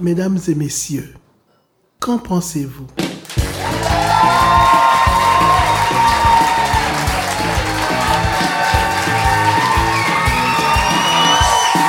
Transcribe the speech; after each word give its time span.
Mesdames 0.00 0.38
et 0.48 0.54
messieurs, 0.54 1.14
qu'en 2.00 2.18
pensez-vous? 2.18 2.86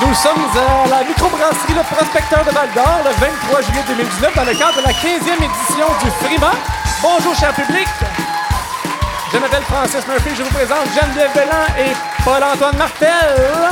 Nous 0.02 0.13
sommes 0.13 0.33
à 0.55 0.88
la 0.88 1.04
microbrasserie 1.04 1.73
Le 1.73 1.81
Prospecteur 1.96 2.46
de 2.46 2.52
Val 2.52 2.70
d'Or 2.76 3.02
le 3.05 3.12
23 3.12 3.62
juillet 3.62 3.84
2019 3.88 4.36
dans 4.36 4.44
le 4.44 4.54
cadre 4.54 4.78
de 4.78 4.84
la 4.84 4.94
15e 4.94 5.38
édition 5.38 5.88
du 6.04 6.12
Frima. 6.24 6.52
Bonjour, 7.02 7.36
cher 7.36 7.54
public. 7.54 7.88
Je 9.34 9.38
m'appelle 9.40 9.64
Francis 9.64 10.08
Murphy. 10.08 10.30
Je 10.38 10.44
vous 10.44 10.54
présente 10.54 10.86
Geneviève 10.94 11.34
Bellan 11.34 11.66
et 11.80 12.24
Paul-Antoine 12.24 12.78
Martel. 12.78 13.70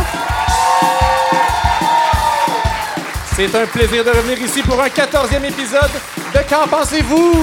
C'est 3.36 3.56
un 3.56 3.66
plaisir 3.66 4.04
de 4.04 4.12
revenir 4.12 4.40
ici 4.40 4.62
pour 4.62 4.80
un 4.80 4.90
14e 4.90 5.44
épisode 5.44 5.90
de 6.36 6.48
Qu'en 6.48 6.68
pensez-vous? 6.68 7.34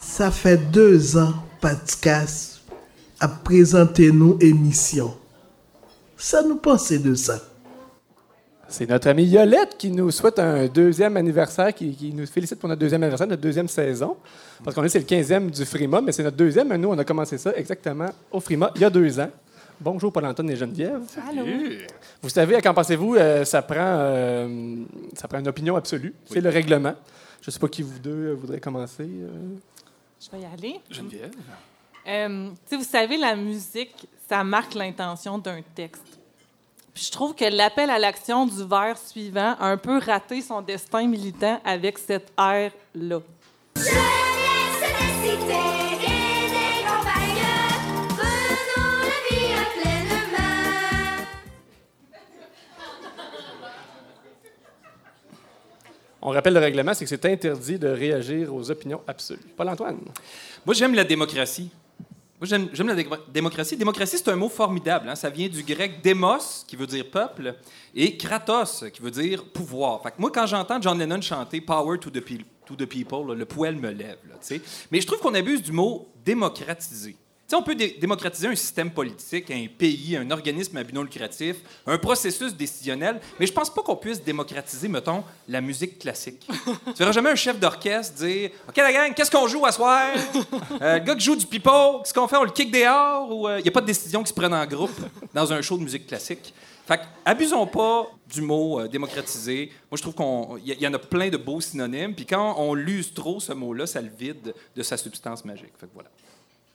Ça 0.00 0.30
fait 0.30 0.56
deux 0.56 1.18
ans, 1.18 1.34
Patcas 1.60 2.60
a 3.20 3.28
présenté 3.28 4.10
nous 4.10 4.38
émission. 4.40 5.14
Ça 6.16 6.42
nous 6.42 6.56
pensait 6.56 6.98
de 6.98 7.14
ça. 7.14 7.40
C'est 8.68 8.88
notre 8.88 9.08
amie 9.08 9.24
Yolette 9.26 9.76
qui 9.76 9.90
nous 9.90 10.10
souhaite 10.10 10.38
un 10.38 10.66
deuxième 10.66 11.16
anniversaire, 11.16 11.72
qui, 11.74 11.94
qui 11.94 12.12
nous 12.12 12.26
félicite 12.26 12.58
pour 12.58 12.68
notre 12.68 12.80
deuxième 12.80 13.02
anniversaire, 13.02 13.26
notre 13.26 13.42
deuxième 13.42 13.68
saison. 13.68 14.16
Parce 14.62 14.74
qu'on 14.74 14.82
est, 14.84 14.88
c'est 14.88 14.98
le 15.00 15.04
15e 15.04 15.50
du 15.50 15.64
Frima, 15.64 16.00
mais 16.00 16.12
c'est 16.12 16.22
notre 16.22 16.36
deuxième. 16.36 16.74
Nous, 16.76 16.88
on 16.88 16.98
a 16.98 17.04
commencé 17.04 17.36
ça 17.38 17.52
exactement 17.54 18.08
au 18.30 18.40
Frima 18.40 18.70
il 18.74 18.80
y 18.80 18.84
a 18.84 18.90
deux 18.90 19.20
ans. 19.20 19.30
Bonjour 19.80 20.12
Paul-Antoine 20.12 20.50
et 20.50 20.56
Geneviève. 20.56 21.00
Allô. 21.28 21.44
Vous 22.22 22.28
savez, 22.28 22.60
qu'en 22.62 22.72
pensez-vous, 22.72 23.16
euh, 23.16 23.44
ça, 23.44 23.60
prend, 23.60 23.74
euh, 23.78 24.76
ça 25.14 25.28
prend 25.28 25.40
une 25.40 25.48
opinion 25.48 25.76
absolue? 25.76 26.14
C'est 26.26 26.40
le 26.40 26.48
règlement. 26.48 26.94
Je 27.42 27.50
ne 27.50 27.52
sais 27.52 27.58
pas 27.58 27.68
qui 27.68 27.82
vous 27.82 27.98
deux 27.98 28.28
euh, 28.28 28.34
voudrait 28.34 28.60
commencer. 28.60 29.02
euh. 29.02 29.56
Je 30.20 30.30
vais 30.30 30.42
y 30.42 30.46
aller. 30.46 30.80
Geneviève? 30.90 31.32
Euh, 32.06 32.50
vous 32.70 32.84
savez, 32.84 33.16
la 33.18 33.34
musique, 33.36 34.08
ça 34.28 34.42
marque 34.44 34.74
l'intention 34.74 35.38
d'un 35.38 35.60
texte. 35.74 36.18
Puis 36.94 37.06
je 37.06 37.10
trouve 37.10 37.34
que 37.34 37.44
l'appel 37.44 37.90
à 37.90 37.98
l'action 37.98 38.46
du 38.46 38.64
vers 38.64 38.96
suivant 38.96 39.56
a 39.58 39.66
un 39.66 39.76
peu 39.76 39.98
raté 39.98 40.40
son 40.40 40.62
destin 40.62 41.08
militant 41.08 41.60
avec 41.64 41.98
cette 41.98 42.32
air-là. 42.38 43.18
Jeunesse 43.76 44.80
des 44.80 45.28
cités 45.28 45.52
et 45.92 46.46
des 46.48 46.84
campagnes, 46.86 47.42
prenons 48.10 49.00
la 49.02 49.18
vie 49.28 49.52
à 49.52 49.82
pleine 49.82 50.14
main. 50.30 51.26
On 56.22 56.30
rappelle 56.30 56.54
le 56.54 56.60
règlement, 56.60 56.94
c'est 56.94 57.04
que 57.04 57.10
c'est 57.10 57.24
interdit 57.24 57.80
de 57.80 57.88
réagir 57.88 58.54
aux 58.54 58.70
opinions 58.70 59.02
absolues. 59.08 59.40
Paul-Antoine. 59.56 59.98
Moi, 60.64 60.74
j'aime 60.74 60.94
la 60.94 61.02
démocratie. 61.02 61.70
J'aime 62.44 62.86
la 62.88 62.94
dé- 62.94 63.06
démocratie. 63.32 63.76
Démocratie, 63.76 64.18
c'est 64.18 64.28
un 64.28 64.36
mot 64.36 64.48
formidable. 64.48 65.08
hein. 65.08 65.14
Ça 65.14 65.30
vient 65.30 65.48
du 65.48 65.62
grec 65.62 66.00
démos, 66.02 66.64
qui 66.66 66.76
veut 66.76 66.86
dire 66.86 67.10
peuple, 67.10 67.54
et 67.94 68.16
kratos, 68.16 68.84
qui 68.92 69.00
veut 69.02 69.10
dire 69.10 69.44
pouvoir. 69.44 70.02
Moi, 70.18 70.30
quand 70.32 70.46
j'entends 70.46 70.80
John 70.80 70.98
Lennon 70.98 71.20
chanter 71.20 71.60
Power 71.60 71.98
to 71.98 72.10
the, 72.10 72.20
people, 72.86 73.34
le 73.36 73.44
poil 73.44 73.76
me 73.76 73.90
lève. 73.90 74.18
Mais 74.90 75.00
je 75.00 75.06
trouve 75.06 75.20
qu'on 75.20 75.34
abuse 75.34 75.62
du 75.62 75.72
mot 75.72 76.08
démocratiser. 76.24 77.16
On 77.52 77.62
peut 77.62 77.76
dé- 77.76 77.96
démocratiser 78.00 78.48
un 78.48 78.54
système 78.56 78.90
politique, 78.90 79.48
un 79.50 79.66
pays, 79.78 80.16
un 80.16 80.28
organisme 80.32 80.76
à 80.76 80.82
but 80.82 80.92
non 80.92 81.02
lucratif, 81.04 81.56
un 81.86 81.98
processus 81.98 82.52
décisionnel, 82.52 83.20
mais 83.38 83.46
je 83.46 83.52
pense 83.52 83.72
pas 83.72 83.80
qu'on 83.82 83.94
puisse 83.94 84.20
démocratiser, 84.20 84.88
mettons, 84.88 85.22
la 85.46 85.60
musique 85.60 86.00
classique. 86.00 86.44
tu 86.86 86.92
verras 86.98 87.12
jamais 87.12 87.30
un 87.30 87.36
chef 87.36 87.60
d'orchestre 87.60 88.14
dire 88.16 88.50
OK, 88.68 88.76
la 88.76 88.92
gang, 88.92 89.14
qu'est-ce 89.14 89.30
qu'on 89.30 89.46
joue 89.46 89.64
à 89.66 89.70
soir? 89.70 90.10
Euh, 90.82 90.98
Le 90.98 91.04
gars 91.04 91.14
qui 91.14 91.20
joue 91.24 91.36
du 91.36 91.46
pipeau, 91.46 92.00
qu'est-ce 92.00 92.12
qu'on 92.12 92.26
fait? 92.26 92.36
On 92.36 92.42
le 92.42 92.50
kick 92.50 92.72
dehors 92.72 93.30
ou 93.30 93.48
il 93.48 93.62
n'y 93.62 93.68
a 93.68 93.72
pas 93.72 93.82
de 93.82 93.86
décision 93.86 94.22
qui 94.24 94.30
se 94.30 94.34
prenne 94.34 94.52
en 94.54 94.66
groupe 94.66 94.98
dans 95.32 95.52
un 95.52 95.62
show 95.62 95.78
de 95.78 95.84
musique 95.84 96.08
classique 96.08 96.52
Fait 96.88 97.00
abusons 97.24 97.68
pas 97.68 98.08
du 98.32 98.40
mot 98.40 98.80
euh, 98.80 98.88
démocratiser. 98.88 99.70
Moi, 99.92 99.96
je 99.96 100.02
trouve 100.02 100.14
qu'il 100.16 100.74
y, 100.74 100.82
y 100.82 100.88
en 100.88 100.94
a 100.94 100.98
plein 100.98 101.28
de 101.28 101.36
beaux 101.36 101.60
synonymes, 101.60 102.14
puis 102.16 102.26
quand 102.26 102.56
on 102.58 102.74
l'use 102.74 103.14
trop, 103.14 103.38
ce 103.38 103.52
mot-là, 103.52 103.86
ça 103.86 104.00
le 104.00 104.10
vide 104.18 104.52
de 104.74 104.82
sa 104.82 104.96
substance 104.96 105.44
magique. 105.44 105.72
Fait 105.78 105.86
que 105.86 105.92
voilà. 105.94 106.08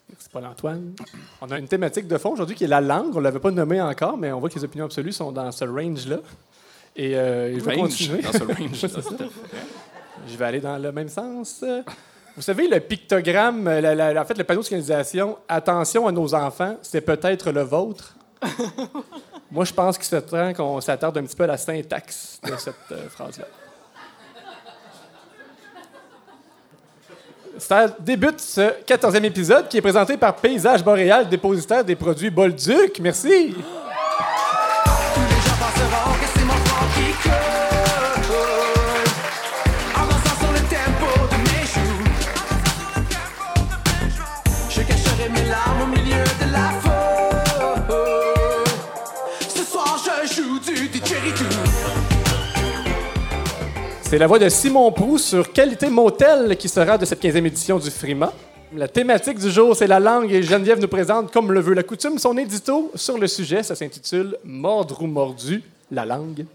Merci 0.09 0.29
Paul-Antoine. 0.31 0.93
On 1.41 1.49
a 1.51 1.59
une 1.59 1.67
thématique 1.67 2.07
de 2.07 2.17
fond 2.17 2.31
aujourd'hui 2.31 2.55
qui 2.55 2.63
est 2.63 2.67
la 2.67 2.81
langue. 2.81 3.11
On 3.15 3.19
ne 3.19 3.23
l'avait 3.23 3.39
pas 3.39 3.51
nommée 3.51 3.81
encore, 3.81 4.17
mais 4.17 4.31
on 4.31 4.39
voit 4.39 4.49
que 4.49 4.55
les 4.55 4.63
opinions 4.65 4.85
absolues 4.85 5.11
sont 5.11 5.31
dans 5.31 5.51
ce 5.51 5.65
range-là. 5.65 6.17
Et 6.95 7.15
euh, 7.15 7.53
je 7.57 7.63
vais 7.63 7.75
Range, 7.75 7.81
continuer. 7.89 8.21
dans 8.21 8.31
ce 8.31 8.43
range. 8.43 9.27
Je 10.27 10.35
vais 10.37 10.45
aller 10.45 10.59
dans 10.59 10.77
le 10.77 10.91
même 10.91 11.07
sens. 11.09 11.63
Vous 12.35 12.41
savez, 12.41 12.67
le 12.67 12.79
pictogramme, 12.81 13.67
euh, 13.67 13.79
la- 13.81 13.95
la- 14.13 14.21
en 14.21 14.25
fait, 14.25 14.37
le 14.37 14.43
panneau 14.43 14.59
de 14.61 14.65
signalisation 14.65 15.37
«Attention 15.47 16.07
à 16.07 16.11
nos 16.11 16.35
enfants, 16.35 16.75
c'est 16.81 17.01
peut-être 17.01 17.51
le 17.51 17.61
vôtre». 17.61 18.15
Moi, 19.51 19.65
je 19.65 19.73
pense 19.73 19.97
qu'il 19.97 20.05
serait 20.05 20.21
temps 20.21 20.53
qu'on 20.53 20.81
s'attarde 20.81 21.17
un 21.17 21.23
petit 21.23 21.35
peu 21.35 21.45
à 21.45 21.47
la 21.47 21.57
syntaxe 21.57 22.39
de 22.45 22.55
cette 22.57 22.75
euh, 22.91 23.07
phrase-là. 23.09 23.45
Ça 27.59 27.87
débute 27.99 28.39
ce 28.39 28.61
14e 28.85 29.23
épisode 29.23 29.67
qui 29.67 29.77
est 29.77 29.81
présenté 29.81 30.17
par 30.17 30.35
Paysage 30.35 30.83
Boréal, 30.83 31.27
dépositaire 31.27 31.83
des 31.83 31.95
produits 31.95 32.29
Bolduc. 32.29 32.99
Merci. 33.01 33.55
C'est 54.09 54.17
la 54.17 54.25
voix 54.25 54.39
de 54.39 54.49
Simon 54.49 54.91
Proust 54.91 55.25
sur 55.25 55.53
Qualité 55.53 55.87
Motel 55.87 56.57
qui 56.57 56.67
sera 56.67 56.97
de 56.97 57.05
cette 57.05 57.21
15e 57.21 57.45
édition 57.45 57.77
du 57.77 57.91
Frima. 57.91 58.33
La 58.73 58.87
thématique 58.87 59.37
du 59.37 59.51
jour, 59.51 59.75
c'est 59.75 59.85
la 59.85 59.99
langue 59.99 60.31
et 60.31 60.41
Geneviève 60.41 60.79
nous 60.79 60.87
présente, 60.87 61.31
comme 61.31 61.51
le 61.51 61.59
veut 61.59 61.75
la 61.75 61.83
coutume, 61.83 62.17
son 62.17 62.35
édito 62.35 62.91
sur 62.95 63.19
le 63.19 63.27
sujet. 63.27 63.61
Ça 63.61 63.75
s'intitule 63.75 64.35
Mordre 64.43 65.03
ou 65.03 65.05
mordu, 65.05 65.61
la 65.91 66.07
langue. 66.07 66.47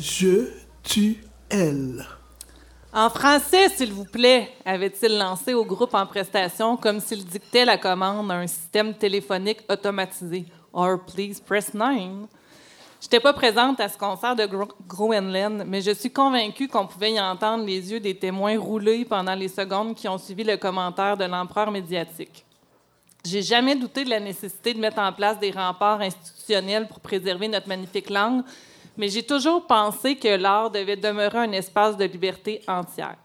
Je, 0.00 0.48
tu, 0.82 1.18
elle. 1.48 2.04
En 2.92 3.10
français, 3.10 3.68
s'il 3.68 3.92
vous 3.92 4.06
plaît, 4.06 4.48
avait-il 4.64 5.16
lancé 5.16 5.54
au 5.54 5.64
groupe 5.64 5.94
en 5.94 6.04
prestation 6.04 6.76
comme 6.76 6.98
s'il 6.98 7.24
dictait 7.24 7.64
la 7.64 7.78
commande 7.78 8.28
à 8.32 8.34
un 8.34 8.48
système 8.48 8.92
téléphonique 8.92 9.60
automatisé? 9.68 10.46
Or, 10.72 10.98
please 11.06 11.40
press 11.40 11.72
9. 11.72 12.26
Je 13.00 13.06
n'étais 13.06 13.20
pas 13.20 13.32
présente 13.32 13.80
à 13.80 13.88
ce 13.88 13.96
concert 13.96 14.36
de 14.36 14.44
Gro- 14.44 14.74
Groenland, 14.86 15.64
mais 15.66 15.80
je 15.80 15.92
suis 15.92 16.10
convaincue 16.10 16.68
qu'on 16.68 16.86
pouvait 16.86 17.12
y 17.12 17.20
entendre 17.20 17.64
les 17.64 17.90
yeux 17.92 18.00
des 18.00 18.14
témoins 18.14 18.58
rouler 18.58 19.06
pendant 19.06 19.34
les 19.34 19.48
secondes 19.48 19.94
qui 19.94 20.06
ont 20.06 20.18
suivi 20.18 20.44
le 20.44 20.58
commentaire 20.58 21.16
de 21.16 21.24
l'empereur 21.24 21.70
médiatique. 21.70 22.44
J'ai 23.24 23.42
jamais 23.42 23.74
douté 23.74 24.04
de 24.04 24.10
la 24.10 24.20
nécessité 24.20 24.74
de 24.74 24.80
mettre 24.80 24.98
en 24.98 25.12
place 25.12 25.38
des 25.38 25.50
remparts 25.50 26.00
institutionnels 26.02 26.88
pour 26.88 27.00
préserver 27.00 27.48
notre 27.48 27.68
magnifique 27.68 28.10
langue, 28.10 28.42
mais 28.98 29.08
j'ai 29.08 29.22
toujours 29.22 29.66
pensé 29.66 30.16
que 30.16 30.28
l'art 30.28 30.70
devait 30.70 30.96
demeurer 30.96 31.38
un 31.38 31.52
espace 31.52 31.96
de 31.96 32.04
liberté 32.04 32.60
entière. 32.68 33.16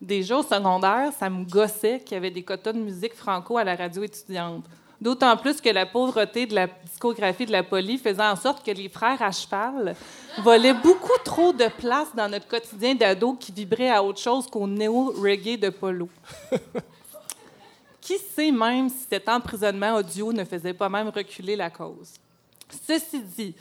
Déjà 0.00 0.36
au 0.36 0.42
secondaire, 0.42 1.10
ça 1.18 1.28
me 1.28 1.44
gossait 1.44 2.00
qu'il 2.00 2.14
y 2.14 2.18
avait 2.18 2.30
des 2.30 2.42
quotas 2.42 2.72
de 2.72 2.78
musique 2.78 3.14
franco 3.14 3.56
à 3.58 3.64
la 3.64 3.74
radio 3.74 4.04
étudiante. 4.04 4.64
D'autant 5.00 5.36
plus 5.36 5.60
que 5.60 5.68
la 5.68 5.84
pauvreté 5.84 6.46
de 6.46 6.54
la 6.54 6.66
discographie 6.66 7.44
de 7.44 7.52
la 7.52 7.62
Poly 7.62 7.98
faisait 7.98 8.22
en 8.22 8.36
sorte 8.36 8.64
que 8.64 8.70
les 8.70 8.88
frères 8.88 9.20
à 9.20 9.30
cheval 9.30 9.94
volaient 10.38 10.72
beaucoup 10.72 11.18
trop 11.22 11.52
de 11.52 11.68
place 11.78 12.08
dans 12.14 12.28
notre 12.28 12.48
quotidien 12.48 12.94
d'ado 12.94 13.34
qui 13.34 13.52
vibrait 13.52 13.90
à 13.90 14.02
autre 14.02 14.20
chose 14.20 14.46
qu'au 14.46 14.66
néo-reggae 14.66 15.58
de 15.58 15.68
Polo. 15.68 16.08
Qui 18.00 18.18
sait 18.18 18.52
même 18.52 18.88
si 18.88 19.04
cet 19.10 19.28
emprisonnement 19.28 19.96
audio 19.96 20.32
ne 20.32 20.44
faisait 20.44 20.72
pas 20.72 20.88
même 20.88 21.08
reculer 21.08 21.56
la 21.56 21.68
cause? 21.68 22.12
Ceci 22.86 23.20
dit, 23.20 23.54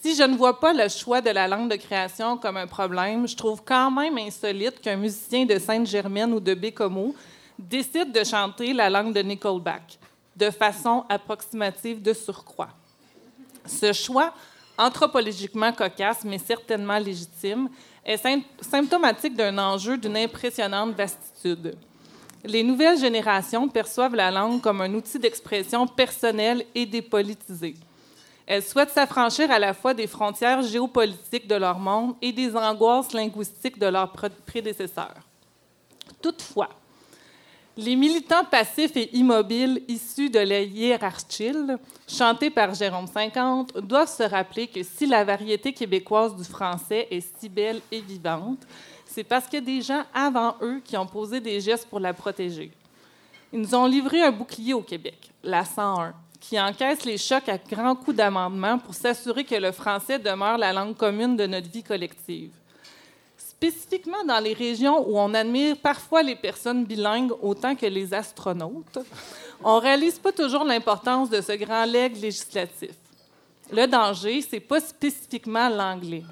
si 0.00 0.14
je 0.14 0.22
ne 0.22 0.36
vois 0.36 0.58
pas 0.58 0.72
le 0.72 0.88
choix 0.88 1.20
de 1.20 1.30
la 1.30 1.46
langue 1.46 1.70
de 1.70 1.76
création 1.76 2.38
comme 2.38 2.56
un 2.56 2.68
problème, 2.68 3.28
je 3.28 3.36
trouve 3.36 3.62
quand 3.64 3.90
même 3.90 4.16
insolite 4.16 4.80
qu'un 4.80 4.96
musicien 4.96 5.44
de 5.44 5.58
Sainte-Germaine 5.58 6.32
ou 6.32 6.40
de 6.40 6.54
Bécomo 6.54 7.14
décide 7.58 8.12
de 8.12 8.24
chanter 8.24 8.72
la 8.72 8.88
langue 8.88 9.12
de 9.12 9.20
Nickelback 9.20 9.99
de 10.36 10.50
façon 10.50 11.04
approximative 11.08 12.02
de 12.02 12.12
surcroît. 12.12 12.70
Ce 13.66 13.92
choix 13.92 14.32
anthropologiquement 14.78 15.72
cocasse, 15.72 16.24
mais 16.24 16.38
certainement 16.38 16.98
légitime, 16.98 17.68
est 18.04 18.16
sym- 18.16 18.42
symptomatique 18.60 19.34
d'un 19.36 19.56
enjeu 19.58 19.98
d'une 19.98 20.16
impressionnante 20.16 20.94
vastitude. 20.94 21.76
Les 22.42 22.62
nouvelles 22.62 22.98
générations 22.98 23.68
perçoivent 23.68 24.14
la 24.14 24.30
langue 24.30 24.62
comme 24.62 24.80
un 24.80 24.94
outil 24.94 25.18
d'expression 25.18 25.86
personnelle 25.86 26.64
et 26.74 26.86
dépolitisé. 26.86 27.74
Elles 28.46 28.62
souhaitent 28.62 28.90
s'affranchir 28.90 29.50
à 29.50 29.58
la 29.58 29.74
fois 29.74 29.92
des 29.92 30.06
frontières 30.06 30.62
géopolitiques 30.62 31.46
de 31.46 31.54
leur 31.56 31.78
monde 31.78 32.14
et 32.22 32.32
des 32.32 32.56
angoisses 32.56 33.12
linguistiques 33.12 33.78
de 33.78 33.86
leurs 33.86 34.10
pré- 34.10 34.30
prédécesseurs. 34.46 35.20
Toutefois, 36.22 36.70
les 37.76 37.96
militants 37.96 38.44
passifs 38.44 38.96
et 38.96 39.16
immobiles 39.16 39.82
issus 39.88 40.28
de 40.28 40.40
la 40.40 40.60
hiérarchie, 40.60 41.52
chantés 42.08 42.50
par 42.50 42.74
Jérôme 42.74 43.06
50, 43.06 43.78
doivent 43.78 44.08
se 44.14 44.24
rappeler 44.24 44.66
que 44.66 44.82
si 44.82 45.06
la 45.06 45.24
variété 45.24 45.72
québécoise 45.72 46.34
du 46.34 46.44
français 46.44 47.06
est 47.10 47.26
si 47.38 47.48
belle 47.48 47.80
et 47.90 48.00
vivante, 48.00 48.66
c'est 49.06 49.24
parce 49.24 49.46
qu'il 49.46 49.60
y 49.60 49.62
a 49.62 49.64
des 49.64 49.82
gens 49.82 50.02
avant 50.14 50.56
eux 50.62 50.80
qui 50.84 50.96
ont 50.96 51.06
posé 51.06 51.40
des 51.40 51.60
gestes 51.60 51.88
pour 51.88 52.00
la 52.00 52.12
protéger. 52.12 52.70
Ils 53.52 53.60
nous 53.60 53.74
ont 53.74 53.86
livré 53.86 54.22
un 54.22 54.30
bouclier 54.30 54.74
au 54.74 54.82
Québec, 54.82 55.30
la 55.42 55.64
101, 55.64 56.14
qui 56.40 56.60
encaisse 56.60 57.04
les 57.04 57.18
chocs 57.18 57.48
à 57.48 57.58
grands 57.58 57.96
coups 57.96 58.16
d'amendement 58.16 58.78
pour 58.78 58.94
s'assurer 58.94 59.44
que 59.44 59.56
le 59.56 59.72
français 59.72 60.18
demeure 60.18 60.58
la 60.58 60.72
langue 60.72 60.96
commune 60.96 61.36
de 61.36 61.46
notre 61.46 61.68
vie 61.68 61.82
collective. 61.82 62.52
Spécifiquement 63.62 64.24
dans 64.26 64.42
les 64.42 64.54
régions 64.54 65.06
où 65.06 65.18
on 65.18 65.34
admire 65.34 65.76
parfois 65.76 66.22
les 66.22 66.34
personnes 66.34 66.86
bilingues 66.86 67.32
autant 67.42 67.76
que 67.76 67.84
les 67.84 68.14
astronautes, 68.14 68.98
on 69.62 69.76
ne 69.76 69.80
réalise 69.82 70.18
pas 70.18 70.32
toujours 70.32 70.64
l'importance 70.64 71.28
de 71.28 71.42
ce 71.42 71.52
grand 71.52 71.84
legs 71.84 72.16
législatif. 72.16 72.92
Le 73.70 73.86
danger, 73.86 74.40
c'est 74.40 74.60
pas 74.60 74.80
spécifiquement 74.80 75.68
l'anglais, 75.68 76.22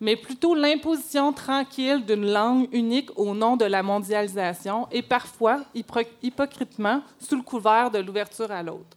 mais 0.00 0.16
plutôt 0.16 0.54
l'imposition 0.54 1.30
tranquille 1.34 2.06
d'une 2.06 2.32
langue 2.32 2.68
unique 2.72 3.10
au 3.18 3.34
nom 3.34 3.58
de 3.58 3.66
la 3.66 3.82
mondialisation 3.82 4.88
et 4.90 5.02
parfois, 5.02 5.60
hypocritement, 6.22 7.02
sous 7.20 7.36
le 7.36 7.42
couvert 7.42 7.90
de 7.90 7.98
l'ouverture 7.98 8.50
à 8.50 8.62
l'autre. 8.62 8.96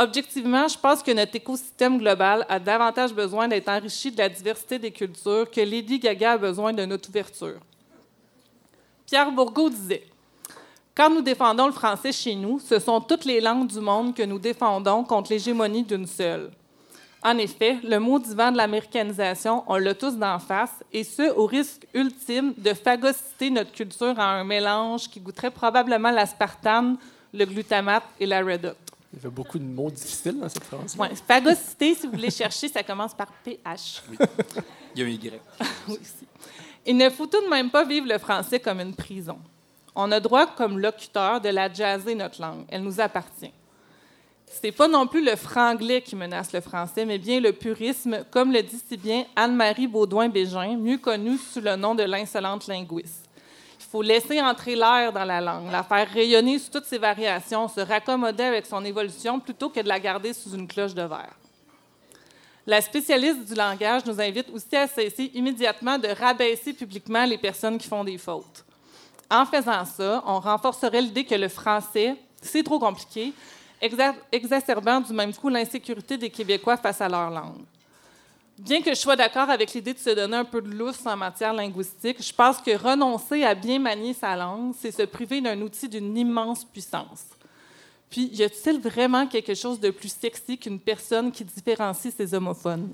Objectivement, 0.00 0.68
je 0.68 0.78
pense 0.78 1.02
que 1.02 1.10
notre 1.10 1.34
écosystème 1.34 1.98
global 1.98 2.46
a 2.48 2.60
davantage 2.60 3.12
besoin 3.12 3.48
d'être 3.48 3.68
enrichi 3.68 4.12
de 4.12 4.18
la 4.18 4.28
diversité 4.28 4.78
des 4.78 4.92
cultures 4.92 5.50
que 5.50 5.60
Lady 5.60 5.98
Gaga 5.98 6.32
a 6.32 6.38
besoin 6.38 6.72
de 6.72 6.84
notre 6.84 7.08
ouverture. 7.08 7.58
Pierre 9.04 9.32
Bourgault 9.32 9.70
disait 9.70 10.04
Quand 10.94 11.10
nous 11.10 11.20
défendons 11.20 11.66
le 11.66 11.72
français 11.72 12.12
chez 12.12 12.36
nous, 12.36 12.60
ce 12.60 12.78
sont 12.78 13.00
toutes 13.00 13.24
les 13.24 13.40
langues 13.40 13.66
du 13.66 13.80
monde 13.80 14.14
que 14.14 14.22
nous 14.22 14.38
défendons 14.38 15.02
contre 15.02 15.32
l'hégémonie 15.32 15.82
d'une 15.82 16.06
seule. 16.06 16.52
En 17.24 17.36
effet, 17.36 17.78
le 17.82 17.98
mot 17.98 18.20
vent 18.20 18.52
de 18.52 18.56
l'américanisation, 18.56 19.64
on 19.66 19.78
l'a 19.78 19.94
tous 19.94 20.16
d'en 20.16 20.38
face, 20.38 20.84
et 20.92 21.02
ce, 21.02 21.34
au 21.34 21.46
risque 21.46 21.88
ultime 21.92 22.54
de 22.56 22.72
phagocyter 22.72 23.50
notre 23.50 23.72
culture 23.72 24.14
à 24.20 24.26
un 24.26 24.44
mélange 24.44 25.08
qui 25.08 25.18
goûterait 25.18 25.50
probablement 25.50 26.12
l'aspartame, 26.12 26.98
le 27.34 27.44
glutamate 27.44 28.04
et 28.20 28.26
la 28.26 28.44
Red 28.44 28.66
Hot. 28.66 28.87
Il 29.12 29.16
y 29.16 29.20
avait 29.20 29.34
beaucoup 29.34 29.58
de 29.58 29.64
mots 29.64 29.90
difficiles 29.90 30.38
dans 30.38 30.48
cette 30.48 30.64
phrase. 30.64 30.96
Ouais, 30.96 31.14
phagocyté, 31.26 31.94
si 31.94 32.06
vous 32.06 32.12
voulez 32.12 32.30
chercher, 32.30 32.68
ça 32.68 32.82
commence 32.82 33.14
par 33.14 33.32
PH. 33.44 34.02
Il 34.94 35.00
y 35.00 35.02
a 35.02 35.06
un 35.06 35.08
Y. 35.08 35.32
Oui, 35.88 35.98
aussi. 36.00 36.26
Il 36.84 36.96
ne 36.96 37.08
faut 37.10 37.26
tout 37.26 37.42
de 37.42 37.48
même 37.48 37.70
pas 37.70 37.84
vivre 37.84 38.06
le 38.06 38.18
français 38.18 38.60
comme 38.60 38.80
une 38.80 38.94
prison. 38.94 39.38
On 39.94 40.12
a 40.12 40.20
droit, 40.20 40.46
comme 40.46 40.78
locuteur, 40.78 41.40
de 41.40 41.48
la 41.48 41.72
jazzer 41.72 42.14
notre 42.14 42.40
langue. 42.40 42.64
Elle 42.68 42.82
nous 42.82 43.00
appartient. 43.00 43.52
C'est 44.46 44.72
pas 44.72 44.88
non 44.88 45.06
plus 45.06 45.24
le 45.24 45.36
franglais 45.36 46.00
qui 46.02 46.16
menace 46.16 46.52
le 46.52 46.60
français, 46.60 47.04
mais 47.04 47.18
bien 47.18 47.40
le 47.40 47.52
purisme, 47.52 48.24
comme 48.30 48.52
le 48.52 48.62
dit 48.62 48.80
si 48.88 48.96
bien 48.96 49.24
Anne-Marie 49.36 49.86
Baudouin-Bégin, 49.86 50.76
mieux 50.78 50.98
connue 50.98 51.36
sous 51.36 51.60
le 51.60 51.76
nom 51.76 51.94
de 51.94 52.02
l'insolente 52.02 52.66
linguiste. 52.66 53.27
Faut 53.90 54.02
laisser 54.02 54.40
entrer 54.40 54.74
l'air 54.76 55.12
dans 55.12 55.24
la 55.24 55.40
langue, 55.40 55.70
la 55.70 55.82
faire 55.82 56.08
rayonner 56.10 56.58
sous 56.58 56.70
toutes 56.70 56.84
ses 56.84 56.98
variations, 56.98 57.68
se 57.68 57.80
raccommoder 57.80 58.44
avec 58.44 58.66
son 58.66 58.84
évolution 58.84 59.40
plutôt 59.40 59.70
que 59.70 59.80
de 59.80 59.88
la 59.88 59.98
garder 59.98 60.34
sous 60.34 60.50
une 60.54 60.68
cloche 60.68 60.94
de 60.94 61.02
verre. 61.02 61.34
La 62.66 62.82
spécialiste 62.82 63.46
du 63.46 63.54
langage 63.54 64.04
nous 64.04 64.20
invite 64.20 64.50
aussi 64.50 64.76
à 64.76 64.86
cesser 64.86 65.30
immédiatement 65.32 65.96
de 65.96 66.08
rabaisser 66.08 66.74
publiquement 66.74 67.24
les 67.24 67.38
personnes 67.38 67.78
qui 67.78 67.88
font 67.88 68.04
des 68.04 68.18
fautes. 68.18 68.62
En 69.30 69.46
faisant 69.46 69.86
ça, 69.86 70.22
on 70.26 70.38
renforcerait 70.38 71.00
l'idée 71.00 71.24
que 71.24 71.34
le 71.34 71.48
français, 71.48 72.14
c'est 72.42 72.62
trop 72.62 72.78
compliqué, 72.78 73.32
exa- 73.80 74.14
exacerbant 74.30 75.00
du 75.00 75.14
même 75.14 75.32
coup 75.32 75.48
l'insécurité 75.48 76.18
des 76.18 76.28
Québécois 76.28 76.76
face 76.76 77.00
à 77.00 77.08
leur 77.08 77.30
langue. 77.30 77.64
Bien 78.58 78.82
que 78.82 78.90
je 78.90 78.96
sois 78.96 79.14
d'accord 79.14 79.50
avec 79.50 79.72
l'idée 79.72 79.94
de 79.94 79.98
se 79.98 80.10
donner 80.10 80.36
un 80.36 80.44
peu 80.44 80.60
de 80.60 80.68
lousse 80.68 81.06
en 81.06 81.16
matière 81.16 81.52
linguistique, 81.52 82.20
je 82.20 82.32
pense 82.32 82.58
que 82.58 82.76
renoncer 82.76 83.44
à 83.44 83.54
bien 83.54 83.78
manier 83.78 84.14
sa 84.14 84.34
langue, 84.34 84.74
c'est 84.78 84.90
se 84.90 85.02
priver 85.02 85.40
d'un 85.40 85.60
outil 85.60 85.88
d'une 85.88 86.16
immense 86.16 86.64
puissance. 86.64 87.24
Puis, 88.10 88.30
y 88.32 88.42
a-t-il 88.42 88.80
vraiment 88.80 89.26
quelque 89.26 89.54
chose 89.54 89.78
de 89.78 89.90
plus 89.90 90.12
sexy 90.12 90.58
qu'une 90.58 90.80
personne 90.80 91.30
qui 91.30 91.44
différencie 91.44 92.12
ses 92.14 92.34
homophones? 92.34 92.92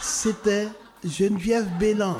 C'était 0.00 0.68
Geneviève 1.02 1.68
Bélan. 1.78 2.18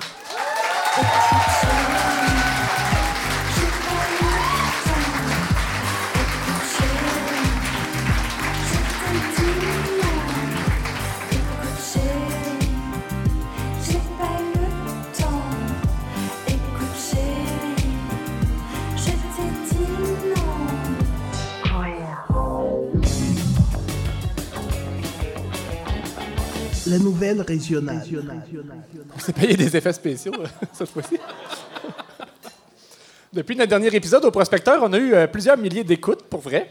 La 26.86 26.98
nouvelle 26.98 27.40
régionale. 27.40 28.04
On 29.14 29.18
s'est 29.18 29.32
payé 29.32 29.56
des 29.56 29.76
effets 29.76 29.92
spéciaux 29.92 30.32
euh, 30.38 30.46
cette 30.72 30.90
fois-ci. 30.90 31.16
Depuis 33.32 33.56
notre 33.56 33.70
dernier 33.70 33.94
épisode 33.94 34.24
au 34.24 34.30
Prospecteur, 34.30 34.80
on 34.82 34.92
a 34.92 34.98
eu 34.98 35.14
euh, 35.14 35.26
plusieurs 35.26 35.56
milliers 35.56 35.84
d'écoutes, 35.84 36.24
pour 36.24 36.40
vrai. 36.40 36.70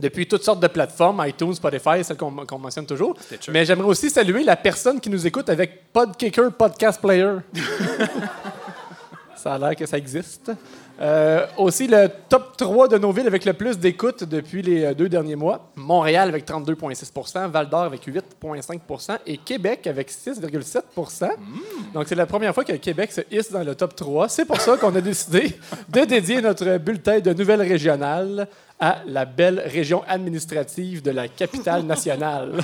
Depuis 0.00 0.26
toutes 0.26 0.44
sortes 0.44 0.60
de 0.60 0.68
plateformes, 0.68 1.22
iTunes, 1.26 1.54
Spotify, 1.54 2.04
celles 2.04 2.16
qu'on 2.16 2.30
qu'on 2.46 2.58
mentionne 2.58 2.86
toujours. 2.86 3.16
Stitcher. 3.20 3.52
Mais 3.52 3.64
j'aimerais 3.64 3.88
aussi 3.88 4.08
saluer 4.08 4.44
la 4.44 4.56
personne 4.56 5.00
qui 5.00 5.10
nous 5.10 5.26
écoute 5.26 5.50
avec 5.50 5.92
Podkicker 5.92 6.52
Podcast 6.52 7.00
Player. 7.00 7.34
ça 9.40 9.54
a 9.54 9.58
l'air 9.58 9.74
que 9.74 9.86
ça 9.86 9.96
existe. 9.96 10.52
Euh, 11.00 11.46
aussi, 11.56 11.86
le 11.86 12.08
top 12.28 12.58
3 12.58 12.88
de 12.88 12.98
nos 12.98 13.10
villes 13.10 13.26
avec 13.26 13.46
le 13.46 13.54
plus 13.54 13.78
d'écoutes 13.78 14.24
depuis 14.24 14.60
les 14.60 14.84
euh, 14.84 14.94
deux 14.94 15.08
derniers 15.08 15.34
mois. 15.34 15.70
Montréal 15.74 16.28
avec 16.28 16.46
32,6% 16.46 17.48
Val-d'Or 17.48 17.84
avec 17.84 18.06
8,5% 18.06 19.18
et 19.26 19.38
Québec 19.38 19.86
avec 19.86 20.10
6,7% 20.10 21.30
Donc, 21.94 22.06
c'est 22.06 22.14
la 22.14 22.26
première 22.26 22.54
fois 22.54 22.64
que 22.64 22.74
Québec 22.74 23.12
se 23.12 23.22
hisse 23.30 23.50
dans 23.50 23.62
le 23.62 23.74
top 23.74 23.96
3. 23.96 24.28
C'est 24.28 24.44
pour 24.44 24.60
ça 24.60 24.76
qu'on 24.76 24.94
a 24.94 25.00
décidé 25.00 25.58
de 25.88 26.04
dédier 26.04 26.42
notre 26.42 26.76
bulletin 26.76 27.20
de 27.20 27.32
nouvelles 27.32 27.62
régionales 27.62 28.46
à 28.78 28.98
la 29.06 29.24
belle 29.24 29.62
région 29.66 30.02
administrative 30.06 31.02
de 31.02 31.12
la 31.12 31.28
capitale 31.28 31.84
nationale. 31.84 32.62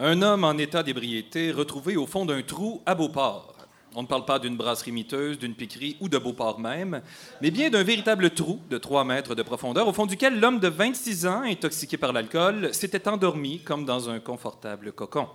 Un 0.00 0.22
homme 0.22 0.44
en 0.44 0.56
état 0.58 0.84
d'ébriété 0.84 1.50
retrouvé 1.50 1.96
au 1.96 2.06
fond 2.06 2.24
d'un 2.24 2.40
trou 2.42 2.80
à 2.86 2.94
Beauport. 2.94 3.56
On 3.96 4.02
ne 4.02 4.06
parle 4.06 4.24
pas 4.24 4.38
d'une 4.38 4.56
brasserie 4.56 4.92
miteuse, 4.92 5.40
d'une 5.40 5.56
piquerie 5.56 5.96
ou 5.98 6.08
de 6.08 6.18
Beauport 6.18 6.60
même, 6.60 7.02
mais 7.42 7.50
bien 7.50 7.68
d'un 7.68 7.82
véritable 7.82 8.30
trou 8.30 8.60
de 8.70 8.78
3 8.78 9.02
mètres 9.02 9.34
de 9.34 9.42
profondeur 9.42 9.88
au 9.88 9.92
fond 9.92 10.06
duquel 10.06 10.38
l'homme 10.38 10.60
de 10.60 10.68
26 10.68 11.26
ans, 11.26 11.42
intoxiqué 11.42 11.96
par 11.96 12.12
l'alcool, 12.12 12.72
s'était 12.72 13.08
endormi 13.08 13.58
comme 13.58 13.84
dans 13.84 14.08
un 14.08 14.20
confortable 14.20 14.92
cocon. 14.92 15.26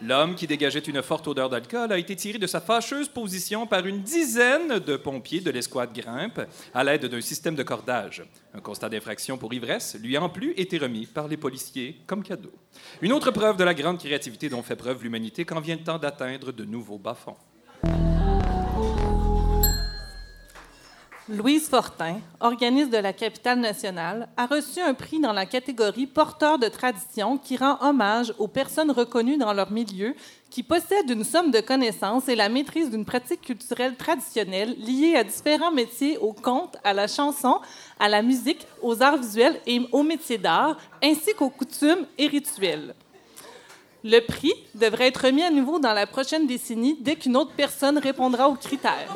L'homme, 0.00 0.36
qui 0.36 0.46
dégageait 0.46 0.78
une 0.78 1.02
forte 1.02 1.26
odeur 1.26 1.50
d'alcool, 1.50 1.92
a 1.92 1.98
été 1.98 2.14
tiré 2.14 2.38
de 2.38 2.46
sa 2.46 2.60
fâcheuse 2.60 3.08
position 3.08 3.66
par 3.66 3.84
une 3.84 4.02
dizaine 4.02 4.78
de 4.78 4.96
pompiers 4.96 5.40
de 5.40 5.50
l'escouade 5.50 5.92
Grimpe 5.92 6.40
à 6.72 6.84
l'aide 6.84 7.06
d'un 7.06 7.20
système 7.20 7.56
de 7.56 7.64
cordage. 7.64 8.22
Un 8.54 8.60
constat 8.60 8.88
d'infraction 8.88 9.38
pour 9.38 9.52
ivresse 9.52 9.96
lui 10.00 10.16
a 10.16 10.22
en 10.22 10.28
plus 10.28 10.52
été 10.56 10.78
remis 10.78 11.06
par 11.06 11.26
les 11.26 11.36
policiers 11.36 12.00
comme 12.06 12.22
cadeau. 12.22 12.52
Une 13.02 13.12
autre 13.12 13.32
preuve 13.32 13.56
de 13.56 13.64
la 13.64 13.74
grande 13.74 13.98
créativité 13.98 14.48
dont 14.48 14.62
fait 14.62 14.76
preuve 14.76 15.02
l'humanité 15.02 15.44
quand 15.44 15.60
vient 15.60 15.76
le 15.76 15.82
temps 15.82 15.98
d'atteindre 15.98 16.52
de 16.52 16.64
nouveaux 16.64 16.98
bas-fonds? 16.98 17.36
Louise 21.30 21.68
Fortin, 21.68 22.20
organiste 22.40 22.90
de 22.90 22.96
la 22.96 23.12
capitale 23.12 23.60
nationale, 23.60 24.28
a 24.38 24.46
reçu 24.46 24.80
un 24.80 24.94
prix 24.94 25.20
dans 25.20 25.34
la 25.34 25.44
catégorie 25.44 26.06
Porteur 26.06 26.58
de 26.58 26.68
tradition 26.68 27.36
qui 27.36 27.58
rend 27.58 27.76
hommage 27.82 28.32
aux 28.38 28.48
personnes 28.48 28.90
reconnues 28.90 29.36
dans 29.36 29.52
leur 29.52 29.70
milieu 29.70 30.14
qui 30.48 30.62
possèdent 30.62 31.10
une 31.10 31.24
somme 31.24 31.50
de 31.50 31.60
connaissances 31.60 32.30
et 32.30 32.34
la 32.34 32.48
maîtrise 32.48 32.90
d'une 32.90 33.04
pratique 33.04 33.42
culturelle 33.42 33.96
traditionnelle 33.96 34.74
liée 34.78 35.16
à 35.16 35.24
différents 35.24 35.70
métiers, 35.70 36.16
au 36.16 36.32
conte, 36.32 36.78
à 36.82 36.94
la 36.94 37.06
chanson, 37.06 37.60
à 38.00 38.08
la 38.08 38.22
musique, 38.22 38.66
aux 38.80 39.02
arts 39.02 39.18
visuels 39.18 39.60
et 39.66 39.82
aux 39.92 40.02
métiers 40.02 40.38
d'art, 40.38 40.78
ainsi 41.04 41.34
qu'aux 41.34 41.50
coutumes 41.50 42.06
et 42.16 42.28
rituels. 42.28 42.94
Le 44.02 44.20
prix 44.20 44.54
devrait 44.74 45.08
être 45.08 45.26
remis 45.26 45.42
à 45.42 45.50
nouveau 45.50 45.78
dans 45.78 45.92
la 45.92 46.06
prochaine 46.06 46.46
décennie 46.46 46.96
dès 46.98 47.16
qu'une 47.16 47.36
autre 47.36 47.52
personne 47.54 47.98
répondra 47.98 48.48
aux 48.48 48.54
critères. 48.54 49.12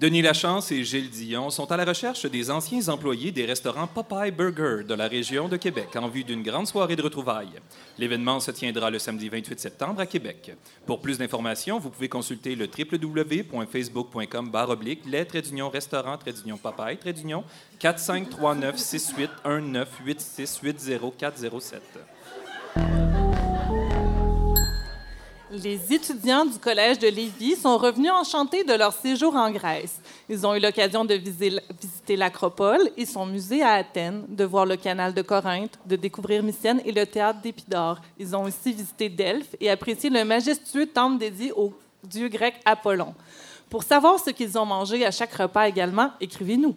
Denis 0.00 0.22
Lachance 0.22 0.72
et 0.72 0.82
Gilles 0.82 1.10
Dion 1.10 1.50
sont 1.50 1.70
à 1.70 1.76
la 1.76 1.84
recherche 1.84 2.26
des 2.26 2.50
anciens 2.50 2.88
employés 2.88 3.30
des 3.30 3.44
restaurants 3.44 3.86
Popeye 3.86 4.32
Burger 4.32 4.82
de 4.82 4.94
la 4.94 5.06
région 5.06 5.46
de 5.48 5.56
Québec 5.56 5.94
en 5.94 6.08
vue 6.08 6.24
d'une 6.24 6.42
grande 6.42 6.66
soirée 6.66 6.96
de 6.96 7.02
retrouvailles. 7.02 7.60
L'événement 7.96 8.40
se 8.40 8.50
tiendra 8.50 8.90
le 8.90 8.98
samedi 8.98 9.28
28 9.28 9.60
septembre 9.60 10.00
à 10.00 10.06
Québec. 10.06 10.56
Pour 10.84 11.00
plus 11.00 11.18
d'informations, 11.18 11.78
vous 11.78 11.90
pouvez 11.90 12.08
consulter 12.08 12.56
le 12.56 12.66
www.facebook.com 12.66 14.50
oblique 14.68 15.02
les 15.06 15.24
traits 15.26 15.48
d'union 15.48 15.68
restaurant 15.70 16.18
traits 16.18 16.42
d'union 16.42 16.58
Popeye 16.58 16.98
traits 16.98 17.16
d'union 17.16 17.44
4539 17.78 18.76
Les 25.62 25.92
étudiants 25.92 26.44
du 26.44 26.58
Collège 26.58 26.98
de 26.98 27.06
Lévis 27.06 27.54
sont 27.54 27.78
revenus 27.78 28.10
enchantés 28.10 28.64
de 28.64 28.72
leur 28.72 28.92
séjour 28.92 29.36
en 29.36 29.52
Grèce. 29.52 30.00
Ils 30.28 30.44
ont 30.44 30.52
eu 30.52 30.58
l'occasion 30.58 31.04
de 31.04 31.14
visiter 31.14 32.16
l'Acropole 32.16 32.90
et 32.96 33.06
son 33.06 33.24
musée 33.24 33.62
à 33.62 33.74
Athènes, 33.74 34.24
de 34.28 34.44
voir 34.44 34.66
le 34.66 34.74
canal 34.74 35.14
de 35.14 35.22
Corinthe, 35.22 35.78
de 35.86 35.94
découvrir 35.94 36.42
Mycène 36.42 36.82
et 36.84 36.90
le 36.90 37.06
théâtre 37.06 37.40
d'Épidore. 37.40 38.00
Ils 38.18 38.34
ont 38.34 38.42
aussi 38.42 38.72
visité 38.72 39.08
Delphes 39.08 39.54
et 39.60 39.70
apprécié 39.70 40.10
le 40.10 40.24
majestueux 40.24 40.86
temple 40.86 41.18
dédié 41.18 41.52
au 41.52 41.72
dieu 42.02 42.28
grec 42.28 42.54
Apollon. 42.64 43.14
Pour 43.70 43.84
savoir 43.84 44.18
ce 44.18 44.30
qu'ils 44.30 44.58
ont 44.58 44.66
mangé 44.66 45.06
à 45.06 45.12
chaque 45.12 45.34
repas 45.34 45.68
également, 45.68 46.10
écrivez-nous. 46.20 46.74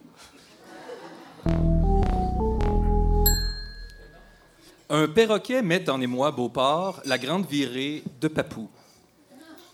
Un 4.89 5.09
perroquet 5.09 5.61
met 5.61 5.89
en 5.89 5.99
émoi 5.99 6.31
Beauport 6.31 7.01
la 7.03 7.17
grande 7.17 7.45
virée 7.45 8.03
de 8.21 8.29
Papou. 8.29 8.69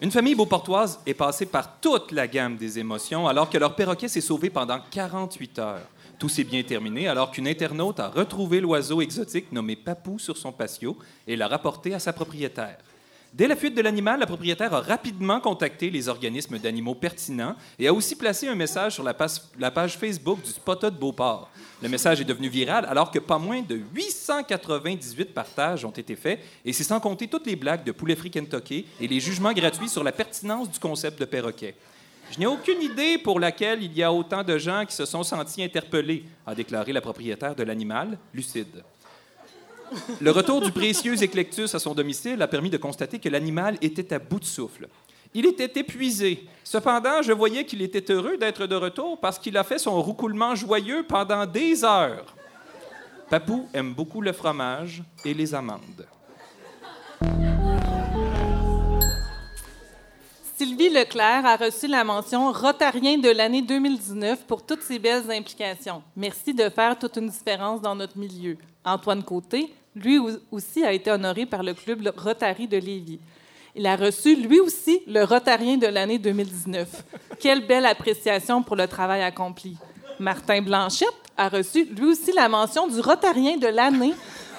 Une 0.02 0.10
famille 0.10 0.34
beauportoise 0.34 1.00
est 1.06 1.14
passée 1.14 1.46
par 1.46 1.80
toute 1.80 2.12
la 2.12 2.28
gamme 2.28 2.58
des 2.58 2.80
émotions 2.80 3.28
alors 3.28 3.48
que 3.48 3.60
leur 3.60 3.76
perroquet 3.76 4.08
s'est 4.08 4.22
sauvé 4.22 4.50
pendant 4.50 4.80
48 4.90 5.60
heures. 5.60 5.88
Tout 6.18 6.30
s'est 6.30 6.44
bien 6.44 6.64
terminé 6.64 7.08
alors 7.08 7.30
qu'une 7.30 7.48
internaute 7.48 8.00
a 8.00 8.08
retrouvé 8.08 8.60
l'oiseau 8.60 9.02
exotique 9.02 9.52
nommé 9.52 9.76
Papou 9.76 10.18
sur 10.18 10.36
son 10.36 10.52
patio 10.52 10.98
et 11.28 11.36
l'a 11.36 11.48
rapporté 11.48 11.94
à 11.94 12.00
sa 12.00 12.12
propriétaire. 12.12 12.80
Dès 13.34 13.48
la 13.48 13.56
fuite 13.56 13.74
de 13.74 13.82
l'animal, 13.82 14.20
la 14.20 14.28
propriétaire 14.28 14.72
a 14.76 14.80
rapidement 14.80 15.40
contacté 15.40 15.90
les 15.90 16.08
organismes 16.08 16.60
d'animaux 16.60 16.94
pertinents 16.94 17.56
et 17.80 17.88
a 17.88 17.94
aussi 17.94 18.16
placé 18.16 18.48
un 18.48 18.54
message 18.54 18.94
sur 18.94 19.04
la 19.04 19.16
page, 19.72 19.98
Facebook 19.98 20.40
du 20.44 20.52
Spotted 20.52 20.94
Beauport. 20.94 21.50
Le 21.82 21.90
message 21.90 22.22
est 22.22 22.26
devenu 22.26 22.48
viral 22.48 22.86
alors 22.86 23.10
que 23.10 23.18
pas 23.18 23.40
moins 23.40 23.64
de 23.64 23.82
898 23.96 25.34
partages 25.34 25.84
ont 25.84 25.90
été 25.90 26.16
faits 26.16 26.42
et 26.64 26.72
c'est 26.74 26.84
sans 26.84 27.00
compter 27.00 27.28
toutes 27.28 27.48
les 27.48 27.56
blagues 27.56 27.84
de 27.84 27.92
poulet 27.92 28.16
frit 28.16 28.30
Kentucky 28.30 28.86
et 29.02 29.08
les 29.08 29.20
jugements 29.20 29.54
gratuits 29.54 29.90
sur 29.90 30.04
la 30.04 30.12
pertinence 30.12 30.70
du 30.70 30.78
concept 30.78 31.20
de 31.20 31.26
perroquet. 31.26 31.74
Je 32.32 32.38
n'ai 32.38 32.46
aucune 32.46 32.84
idée 32.84 33.18
pour 33.18 33.40
laquelle 33.40 33.82
il 33.82 33.98
y 33.98 34.04
a 34.04 34.14
autant 34.14 34.44
de 34.44 34.60
gens 34.60 34.86
qui 34.86 34.96
se 34.96 35.06
sont 35.06 35.24
sentis 35.24 35.64
interpellés, 35.64 36.24
a 36.46 36.54
déclaré 36.54 36.94
la 36.94 37.02
propriétaire 37.02 37.56
de 37.56 37.64
l'animal, 37.64 38.16
Lucide. 38.32 38.84
Le 40.22 40.32
retour 40.32 40.62
du 40.62 40.72
précieux 40.72 41.22
Eclectus 41.22 41.76
à 41.76 41.80
son 41.80 41.94
domicile 41.94 42.42
a 42.42 42.48
permis 42.48 42.70
de 42.70 42.78
constater 42.78 43.20
que 43.20 43.30
l'animal 43.30 43.78
était 43.82 44.14
à 44.14 44.20
bout 44.20 44.40
de 44.40 44.46
souffle. 44.46 44.88
Il 45.34 45.46
était 45.46 45.80
épuisé. 45.80 46.48
Cependant, 46.64 47.22
je 47.22 47.32
voyais 47.32 47.66
qu'il 47.66 47.82
était 47.82 48.12
heureux 48.12 48.38
d'être 48.38 48.68
de 48.68 48.76
retour 48.76 49.20
parce 49.20 49.40
qu'il 49.40 49.58
a 49.58 49.64
fait 49.64 49.80
son 49.80 50.02
roucoulement 50.02 50.56
joyeux 50.56 51.04
pendant 51.08 51.46
des 51.46 51.84
heures. 51.84 52.36
Papou 53.30 53.68
aime 53.74 53.94
beaucoup 53.94 54.22
le 54.22 54.32
fromage 54.32 55.02
et 55.26 55.34
les 55.34 55.56
amandes. 55.56 56.08
Sylvie 60.56 60.90
Leclerc 60.90 61.46
a 61.46 61.56
reçu 61.56 61.88
la 61.88 62.04
mention 62.04 62.52
Rotarien 62.52 63.18
de 63.18 63.30
l'année 63.30 63.64
2019 63.64 64.46
pour 64.46 64.64
toutes 64.64 64.84
ses 64.84 65.00
belles 65.00 65.32
implications. 65.32 66.04
Merci 66.16 66.54
de 66.54 66.70
faire 66.70 66.98
toute 66.98 67.18
une 67.18 67.30
différence 67.30 67.82
dans 67.82 67.96
notre 67.96 68.18
milieu. 68.18 68.56
Antoine 68.86 69.24
Côté, 69.24 69.74
lui 69.96 70.18
au- 70.20 70.30
aussi, 70.52 70.84
a 70.84 70.92
été 70.94 71.12
honoré 71.12 71.46
par 71.46 71.64
le 71.64 71.74
club 71.74 72.12
Rotary 72.18 72.68
de 72.68 72.78
Lévis. 72.78 73.20
Il 73.76 73.88
a 73.88 73.96
reçu, 73.96 74.36
lui 74.36 74.60
aussi, 74.60 75.02
le 75.08 75.24
Rotarien 75.24 75.78
de 75.78 75.88
l'année 75.88 76.20
2019. 76.20 76.88
Quelle 77.40 77.66
belle 77.66 77.86
appréciation 77.86 78.62
pour 78.62 78.76
le 78.76 78.88
travail 78.88 79.24
accompli. 79.24 79.76
Martin 80.20 80.62
Blanchette 80.62 81.10
a 81.36 81.50
reçu, 81.50 81.86
lui 81.86 82.06
aussi, 82.06 82.32
la 82.34 82.48
mention 82.50 82.88
du 82.88 83.00
Rotarien 83.00 83.58
de 83.58 83.68
l'année 83.68 84.14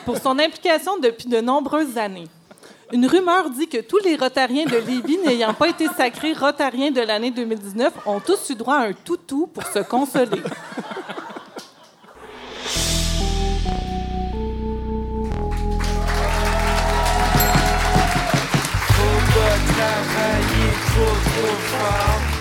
pour 0.05 0.19
son 0.19 0.39
implication 0.39 0.99
depuis 0.99 1.29
de 1.29 1.41
nombreuses 1.41 1.97
années. 1.97 2.27
Une 2.93 3.07
rumeur 3.07 3.51
dit 3.51 3.69
que 3.69 3.81
tous 3.81 3.99
les 4.05 4.17
Rotariens 4.17 4.67
de 4.67 4.77
Lévis 4.77 5.19
n'ayant 5.25 5.55
pas 5.55 5.69
été 5.69 5.87
sacrés 5.97 6.33
Rotariens 6.33 6.91
de 6.91 7.01
l'année 7.01 7.31
2019 7.31 7.93
ont 8.07 8.21
tous 8.21 8.51
eu 8.51 8.55
droit 8.57 8.77
à 8.77 8.87
un 8.89 8.93
toutou 8.93 9.47
pour 9.47 9.65
se 9.67 9.79
consoler. 9.79 10.43
Pas 19.77 19.99
travailler 20.13 20.73
trop 20.87 21.15
trop 21.27 21.57
fort 21.71 22.21
Pour 22.21 22.34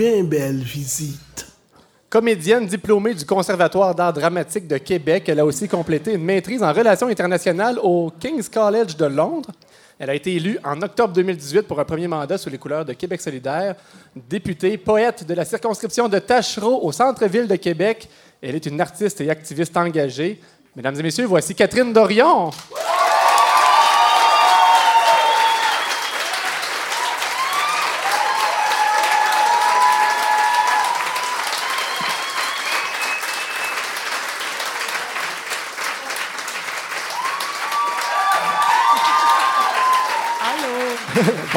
belle 0.00 0.62
visite. 0.62 1.46
Comédienne 2.08 2.66
diplômée 2.66 3.12
du 3.12 3.26
Conservatoire 3.26 3.94
d'art 3.94 4.14
dramatique 4.14 4.66
de 4.66 4.78
Québec, 4.78 5.28
elle 5.28 5.40
a 5.40 5.44
aussi 5.44 5.68
complété 5.68 6.14
une 6.14 6.24
maîtrise 6.24 6.62
en 6.62 6.72
relations 6.72 7.08
internationales 7.08 7.78
au 7.82 8.10
King's 8.18 8.48
College 8.48 8.96
de 8.96 9.04
Londres. 9.04 9.50
Elle 9.98 10.08
a 10.08 10.14
été 10.14 10.34
élue 10.34 10.58
en 10.64 10.80
octobre 10.80 11.12
2018 11.12 11.62
pour 11.62 11.78
un 11.78 11.84
premier 11.84 12.08
mandat 12.08 12.38
sous 12.38 12.48
les 12.48 12.56
couleurs 12.56 12.86
de 12.86 12.94
Québec 12.94 13.20
solidaire. 13.20 13.74
Députée, 14.16 14.78
poète 14.78 15.26
de 15.26 15.34
la 15.34 15.44
circonscription 15.44 16.08
de 16.08 16.18
Tachereau 16.18 16.80
au 16.82 16.92
centre-ville 16.92 17.46
de 17.46 17.56
Québec, 17.56 18.08
elle 18.40 18.54
est 18.54 18.64
une 18.64 18.80
artiste 18.80 19.20
et 19.20 19.28
activiste 19.28 19.76
engagée. 19.76 20.40
Mesdames 20.74 20.98
et 20.98 21.02
messieurs, 21.02 21.26
voici 21.26 21.54
Catherine 21.54 21.92
Dorion. 21.92 22.50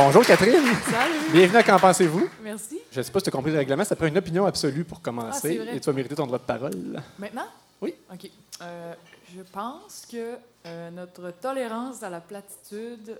Bonjour 0.05 0.25
Catherine. 0.25 0.65
Salut. 0.91 1.31
Bienvenue 1.31 1.57
à 1.59 1.63
Qu'en 1.63 1.79
pensez-vous? 1.79 2.29
Merci. 2.43 2.77
Je 2.91 2.99
ne 2.99 3.03
sais 3.03 3.09
pas 3.09 3.19
si 3.19 3.23
tu 3.23 3.29
as 3.29 3.31
compris 3.31 3.51
le 3.53 3.57
règlement, 3.57 3.85
ça 3.85 3.95
prend 3.95 4.05
une 4.05 4.17
opinion 4.17 4.45
absolue 4.45 4.83
pour 4.83 5.01
commencer 5.01 5.61
Ah, 5.65 5.73
et 5.73 5.79
tu 5.79 5.85
vas 5.85 5.93
mériter 5.93 6.13
ton 6.13 6.25
droit 6.27 6.39
de 6.39 6.43
parole. 6.43 7.01
Maintenant? 7.17 7.45
Oui. 7.79 7.95
OK. 8.11 8.29
Euh, 8.61 8.93
je 9.33 9.41
pense 9.43 10.05
que 10.11 10.35
euh, 10.65 10.91
notre 10.91 11.31
tolérance 11.31 12.03
à 12.03 12.09
la 12.09 12.19
platitude 12.19 13.17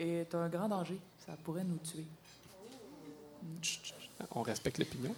est 0.00 0.34
un 0.34 0.48
grand 0.48 0.66
danger. 0.66 0.98
Ça 1.24 1.34
pourrait 1.44 1.62
nous 1.62 1.78
tuer. 1.78 2.04
On 4.34 4.42
respecte 4.42 4.78
l'opinion. 4.78 5.14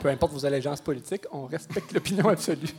Peu 0.00 0.08
importe 0.08 0.32
vos 0.32 0.44
allégeances 0.44 0.80
politiques, 0.80 1.26
on 1.30 1.46
respecte 1.46 1.92
l'opinion 1.92 2.28
absolue. 2.28 2.74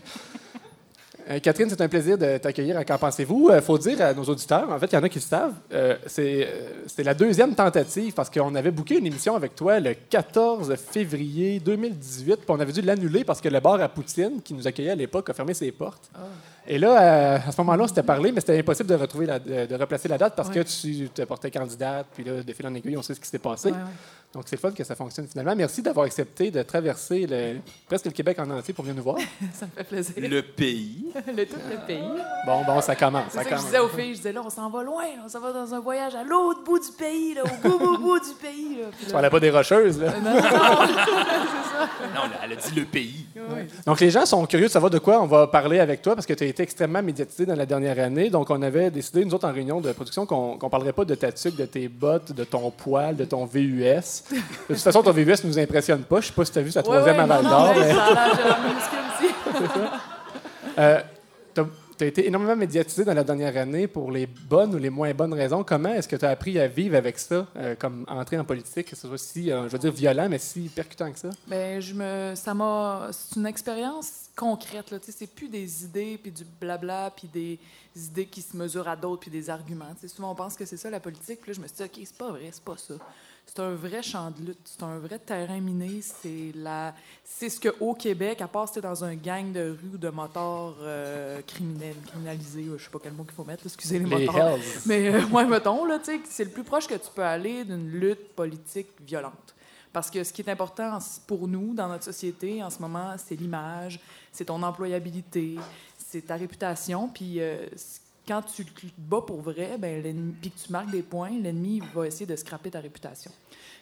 Euh, 1.29 1.39
Catherine, 1.39 1.69
c'est 1.69 1.81
un 1.81 1.87
plaisir 1.87 2.17
de 2.17 2.37
t'accueillir 2.37 2.77
à 2.77 2.83
Qu'en 2.83 2.97
pensez-vous? 2.97 3.49
Il 3.53 3.61
faut 3.61 3.77
dire 3.77 4.01
à 4.01 4.13
nos 4.13 4.23
auditeurs, 4.23 4.69
en 4.69 4.77
fait, 4.79 4.87
il 4.87 4.95
y 4.95 4.97
en 4.97 5.03
a 5.03 5.09
qui 5.09 5.19
le 5.19 5.23
savent, 5.23 5.53
euh, 5.73 5.95
c'est 6.05 6.47
euh, 6.47 7.03
la 7.03 7.13
deuxième 7.13 7.55
tentative 7.55 8.13
parce 8.13 8.29
qu'on 8.29 8.53
avait 8.55 8.71
booké 8.71 8.97
une 8.97 9.05
émission 9.05 9.35
avec 9.35 9.55
toi 9.55 9.79
le 9.79 9.95
14 10.09 10.75
février 10.75 11.59
2018, 11.59 12.35
puis 12.35 12.45
on 12.49 12.59
avait 12.59 12.73
dû 12.73 12.81
l'annuler 12.81 13.23
parce 13.23 13.39
que 13.39 13.49
le 13.49 13.59
bar 13.59 13.81
à 13.81 13.87
Poutine, 13.87 14.41
qui 14.43 14.53
nous 14.53 14.67
accueillait 14.67 14.91
à 14.91 14.95
l'époque, 14.95 15.29
a 15.29 15.33
fermé 15.33 15.53
ses 15.53 15.71
portes. 15.71 16.11
Et 16.67 16.77
là, 16.79 17.01
euh, 17.01 17.37
à 17.47 17.51
ce 17.51 17.59
moment-là, 17.61 17.83
on 17.83 17.87
s'était 17.87 18.03
parlé, 18.03 18.31
mais 18.31 18.39
c'était 18.39 18.57
impossible 18.57 18.87
de, 18.89 18.95
retrouver 18.95 19.25
la- 19.25 19.39
de, 19.39 19.65
de 19.65 19.75
replacer 19.75 20.07
la 20.07 20.17
date 20.17 20.33
parce 20.35 20.47
Ouais. 20.49 20.55
que 20.55 20.59
tu 20.61 21.09
te 21.09 21.21
portais 21.23 21.51
candidate, 21.51 22.07
puis 22.15 22.23
là, 22.23 22.41
de 22.41 22.53
fil 22.53 22.65
en 22.65 22.73
aiguille, 22.73 22.95
on 22.97 23.01
sait 23.01 23.13
ce 23.13 23.19
qui 23.19 23.27
s'est 23.27 23.37
passé. 23.39 23.69
Ouais, 23.71 23.75
ouais. 23.77 23.83
Donc, 24.33 24.45
c'est 24.47 24.55
le 24.55 24.61
fun 24.61 24.71
que 24.71 24.83
ça 24.83 24.95
fonctionne 24.95 25.27
finalement. 25.27 25.55
Merci 25.55 25.81
d'avoir 25.83 26.05
accepté 26.07 26.49
de 26.49 26.63
traverser 26.63 27.27
le- 27.29 27.59
presque 27.87 28.05
le 28.05 28.11
Québec 28.11 28.39
en 28.39 28.49
entier 28.49 28.73
pour 28.73 28.83
venir 28.83 28.95
nous 28.97 29.03
voir. 29.03 29.17
Ça 29.53 29.65
me 29.67 29.71
fait 29.77 29.83
plaisir. 29.83 30.13
Le 30.17 30.41
pays. 30.41 31.05
Le 31.27 31.45
tout 31.45 31.55
le 31.69 31.85
pays. 31.85 31.99
Bon, 32.45 32.63
bon, 32.65 32.81
ça 32.81 32.95
commence. 32.95 33.25
C'est 33.29 33.37
Ça 33.39 33.43
ça 33.43 33.49
que 33.51 33.57
je 33.57 33.61
disais 33.65 33.79
aux 33.79 33.89
filles. 33.89 34.11
Je 34.13 34.17
disais 34.17 34.31
là, 34.33 34.41
on 34.43 34.49
s'en 34.49 34.69
va 34.71 34.81
loin. 34.83 35.03
là. 35.03 35.21
On 35.25 35.29
s'en 35.29 35.39
va 35.39 35.51
dans 35.51 35.71
un 35.73 35.79
voyage 35.79 36.15
à 36.15 36.23
l'autre 36.23 36.63
bout 36.63 36.79
du 36.79 36.91
pays, 36.97 37.35
là, 37.35 37.43
au 37.43 37.67
bout, 37.69 37.77
bout, 37.77 37.97
bout 37.99 38.19
du 38.19 38.33
pays. 38.41 38.77
Là. 38.81 38.87
Tu 39.05 39.11
parlais 39.11 39.29
pas 39.29 39.39
des 39.39 39.51
rocheuses, 39.51 39.99
là. 40.01 40.13
Non, 40.23 40.31
non, 40.33 40.41
non. 40.41 40.85
Non, 42.15 42.21
elle 42.43 42.53
a 42.53 42.55
dit 42.55 42.75
le 42.79 42.85
pays. 42.85 43.25
Ouais. 43.35 43.67
Donc, 43.85 43.99
les 43.99 44.09
gens 44.09 44.25
sont 44.25 44.45
curieux 44.45 44.67
de 44.67 44.71
savoir 44.71 44.89
de 44.89 44.99
quoi 44.99 45.21
on 45.21 45.27
va 45.27 45.47
parler 45.47 45.79
avec 45.79 46.01
toi 46.01 46.15
parce 46.15 46.25
que 46.25 46.33
tu 46.33 46.43
as 46.43 46.47
été 46.53 46.63
extrêmement 46.63 47.01
médiatisé 47.01 47.45
dans 47.45 47.55
la 47.55 47.65
dernière 47.65 47.99
année. 47.99 48.29
Donc, 48.29 48.49
on 48.49 48.61
avait 48.61 48.89
décidé, 48.91 49.25
nous 49.25 49.33
autres, 49.33 49.47
en 49.47 49.51
réunion 49.51 49.81
de 49.81 49.91
production, 49.91 50.25
qu'on 50.25 50.55
ne 50.55 50.69
parlerait 50.69 50.93
pas 50.93 51.05
de 51.05 51.15
ta 51.15 51.31
tuque, 51.31 51.55
de 51.55 51.65
tes 51.65 51.87
bottes, 51.87 52.31
de 52.31 52.43
ton 52.43 52.71
poil, 52.71 53.15
de 53.15 53.25
ton 53.25 53.45
VUS. 53.45 54.23
De 54.31 54.73
toute 54.73 54.77
façon, 54.77 55.01
ton 55.01 55.11
VUS 55.11 55.43
ne 55.43 55.47
nous 55.47 55.59
impressionne 55.59 56.03
pas. 56.03 56.21
Je 56.21 56.27
sais 56.27 56.33
pas 56.33 56.45
si 56.45 56.51
tu 56.51 56.59
as 56.59 56.61
vu 56.61 56.71
sa 56.71 56.83
troisième 56.83 57.19
à 57.19 57.25
Val 57.25 57.43
d'Or. 57.43 57.73
t'as 62.03 62.07
as 62.07 62.09
été 62.09 62.27
énormément 62.27 62.55
médiatisé 62.55 63.05
dans 63.05 63.13
la 63.13 63.23
dernière 63.23 63.55
année 63.55 63.87
pour 63.87 64.11
les 64.11 64.25
bonnes 64.25 64.75
ou 64.75 64.77
les 64.77 64.89
moins 64.89 65.13
bonnes 65.13 65.33
raisons. 65.33 65.63
Comment 65.63 65.93
est-ce 65.93 66.07
que 66.07 66.15
tu 66.15 66.25
as 66.25 66.29
appris 66.29 66.59
à 66.59 66.67
vivre 66.67 66.95
avec 66.95 67.17
ça, 67.17 67.47
euh, 67.55 67.75
comme 67.75 68.05
entrer 68.09 68.37
en 68.37 68.43
politique, 68.43 68.89
que 68.89 68.95
ce 68.95 69.07
soit 69.07 69.17
si, 69.17 69.51
euh, 69.51 69.67
je 69.67 69.73
veux 69.73 69.79
dire, 69.79 69.91
violent, 69.91 70.27
mais 70.29 70.39
si 70.39 70.69
percutant 70.69 71.11
que 71.11 71.19
ça? 71.19 71.29
Ben, 71.47 71.79
je 71.79 71.93
me, 71.93 72.33
ça 72.35 72.53
m'a, 72.53 73.09
c'est 73.11 73.39
une 73.39 73.45
expérience 73.45 74.29
concrète 74.35 74.91
là. 74.91 74.99
Tu 74.99 75.11
c'est 75.11 75.27
plus 75.27 75.47
des 75.47 75.85
idées 75.85 76.19
puis 76.21 76.31
du 76.31 76.43
blabla 76.59 77.11
puis 77.15 77.29
des 77.31 77.59
idées 77.95 78.25
qui 78.25 78.41
se 78.41 78.57
mesurent 78.57 78.87
à 78.87 78.95
d'autres 78.95 79.21
puis 79.21 79.31
des 79.31 79.49
arguments. 79.49 79.93
Tu 79.99 80.07
sais, 80.07 80.15
souvent 80.15 80.31
on 80.31 80.35
pense 80.35 80.55
que 80.55 80.65
c'est 80.65 80.77
ça 80.77 80.89
la 80.89 80.99
politique. 80.99 81.45
Là, 81.47 81.53
je 81.53 81.61
me 81.61 81.67
suis 81.67 81.77
dit 81.77 81.83
ok, 81.83 81.99
c'est 82.03 82.17
pas 82.17 82.31
vrai, 82.31 82.49
c'est 82.51 82.63
pas 82.63 82.77
ça. 82.77 82.95
C'est 83.45 83.61
un 83.61 83.75
vrai 83.75 84.01
champ 84.01 84.31
de 84.31 84.47
lutte, 84.47 84.59
c'est 84.65 84.81
un 84.81 84.97
vrai 84.97 85.19
terrain 85.19 85.59
miné. 85.59 86.01
C'est 86.01 86.51
la, 86.55 86.95
c'est 87.23 87.49
ce 87.49 87.59
que 87.59 87.69
au 87.79 87.93
Québec, 87.93 88.41
à 88.41 88.47
part 88.47 88.67
si 88.67 88.75
t'es 88.75 88.81
dans 88.81 89.03
un 89.03 89.13
gang 89.13 89.51
de 89.51 89.77
rue 89.79 89.93
ou 89.93 89.97
de 89.97 90.09
motards 90.09 90.77
euh, 90.81 91.39
criminels, 91.45 91.95
criminalisés, 92.07 92.65
je 92.75 92.83
sais 92.83 92.89
pas 92.89 92.99
quel 93.01 93.13
mot 93.13 93.23
qu'il 93.23 93.33
faut 93.33 93.43
mettre, 93.43 93.63
là, 93.63 93.67
excusez 93.67 93.99
les, 93.99 94.05
Les 94.05 94.25
motards. 94.25 94.55
Hells. 94.55 94.61
Mais 94.87 95.07
euh, 95.13 95.25
ouais, 95.31 95.45
mettons, 95.45 95.85
là, 95.85 95.99
c'est 96.03 96.43
le 96.45 96.49
plus 96.49 96.63
proche 96.63 96.87
que 96.87 96.95
tu 96.95 97.09
peux 97.13 97.23
aller 97.23 97.63
d'une 97.63 97.91
lutte 97.91 98.33
politique 98.35 98.87
violente. 99.05 99.53
Parce 99.93 100.09
que 100.09 100.23
ce 100.23 100.33
qui 100.33 100.41
est 100.41 100.49
important 100.49 100.97
pour 101.27 101.47
nous, 101.47 101.75
dans 101.75 101.87
notre 101.87 102.03
société, 102.03 102.63
en 102.63 102.71
ce 102.71 102.79
moment, 102.79 103.13
c'est 103.17 103.35
l'image, 103.35 103.99
c'est 104.31 104.45
ton 104.45 104.63
employabilité, 104.63 105.57
c'est 105.99 106.25
ta 106.25 106.35
réputation. 106.35 107.07
Puis 107.09 107.39
euh, 107.39 107.67
quand 108.27 108.41
tu 108.41 108.65
te 108.65 108.85
bats 108.97 109.21
pour 109.25 109.41
vrai, 109.41 109.77
ben, 109.77 110.33
puis 110.41 110.51
que 110.51 110.59
tu 110.59 110.71
marques 110.71 110.91
des 110.91 111.01
points, 111.03 111.31
l'ennemi 111.31 111.81
va 111.93 112.07
essayer 112.07 112.25
de 112.25 112.35
scraper 112.35 112.71
ta 112.71 112.79
réputation. 112.79 113.31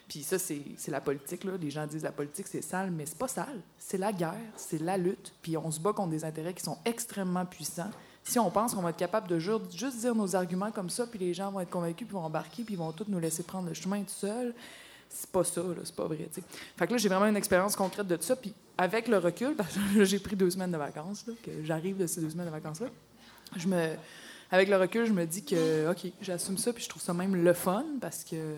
Puis 0.08 0.22
ça, 0.22 0.38
c'est 0.38 0.62
la 0.88 1.00
politique. 1.00 1.44
Là. 1.44 1.52
Les 1.60 1.70
gens 1.70 1.86
disent 1.86 2.02
la 2.02 2.12
politique, 2.12 2.46
c'est 2.48 2.60
sale, 2.60 2.90
mais 2.90 3.06
c'est 3.06 3.16
pas 3.16 3.28
sale. 3.28 3.60
C'est 3.78 3.98
la 3.98 4.12
guerre, 4.12 4.34
c'est 4.56 4.80
la 4.80 4.98
lutte. 4.98 5.32
Puis 5.42 5.56
on 5.56 5.70
se 5.70 5.80
bat 5.80 5.92
contre 5.92 6.10
des 6.10 6.24
intérêts 6.24 6.52
qui 6.54 6.62
sont 6.62 6.76
extrêmement 6.84 7.46
puissants. 7.46 7.90
Si 8.24 8.38
on 8.38 8.50
pense 8.50 8.74
qu'on 8.74 8.82
va 8.82 8.90
être 8.90 8.96
capable 8.96 9.28
de 9.28 9.38
ju- 9.38 9.52
juste 9.74 9.98
dire 9.98 10.14
nos 10.14 10.36
arguments 10.36 10.70
comme 10.70 10.90
ça, 10.90 11.06
puis 11.06 11.18
les 11.18 11.34
gens 11.34 11.50
vont 11.50 11.60
être 11.60 11.70
convaincus, 11.70 12.06
puis 12.06 12.14
vont 12.14 12.24
embarquer, 12.24 12.62
puis 12.62 12.76
vont 12.76 12.92
tous 12.92 13.06
nous 13.08 13.18
laisser 13.18 13.42
prendre 13.42 13.68
le 13.68 13.74
chemin 13.74 14.00
tout 14.02 14.10
seul, 14.10 14.54
c'est 15.08 15.30
pas 15.30 15.44
ça, 15.44 15.62
c'est 15.84 15.94
pas 15.94 16.06
vrai. 16.06 16.28
tu 16.32 16.40
sais. 16.40 16.46
Fait 16.76 16.86
que 16.86 16.92
là, 16.92 16.98
j'ai 16.98 17.08
vraiment 17.08 17.26
une 17.26 17.36
expérience 17.36 17.74
concrète 17.74 18.06
de 18.06 18.16
tout 18.16 18.22
ça. 18.22 18.36
Puis 18.36 18.52
avec 18.76 19.08
le 19.08 19.18
recul, 19.18 19.56
j'ai 20.02 20.18
pris 20.18 20.36
deux 20.36 20.50
semaines 20.50 20.72
de 20.72 20.76
vacances, 20.78 21.26
là, 21.26 21.34
que 21.42 21.50
j'arrive 21.64 21.96
de 21.96 22.06
ces 22.06 22.20
deux 22.20 22.30
semaines 22.30 22.46
de 22.46 22.50
vacances-là, 22.52 22.88
je 23.56 23.66
me, 23.68 23.94
avec 24.52 24.68
le 24.68 24.76
recul, 24.76 25.06
je 25.06 25.12
me 25.12 25.24
dis 25.24 25.42
que, 25.42 25.90
OK, 25.90 26.12
j'assume 26.20 26.58
ça, 26.58 26.72
puis 26.72 26.84
je 26.84 26.88
trouve 26.88 27.02
ça 27.02 27.14
même 27.14 27.34
le 27.34 27.52
fun, 27.54 27.84
parce 28.00 28.22
que 28.22 28.36
euh, 28.36 28.54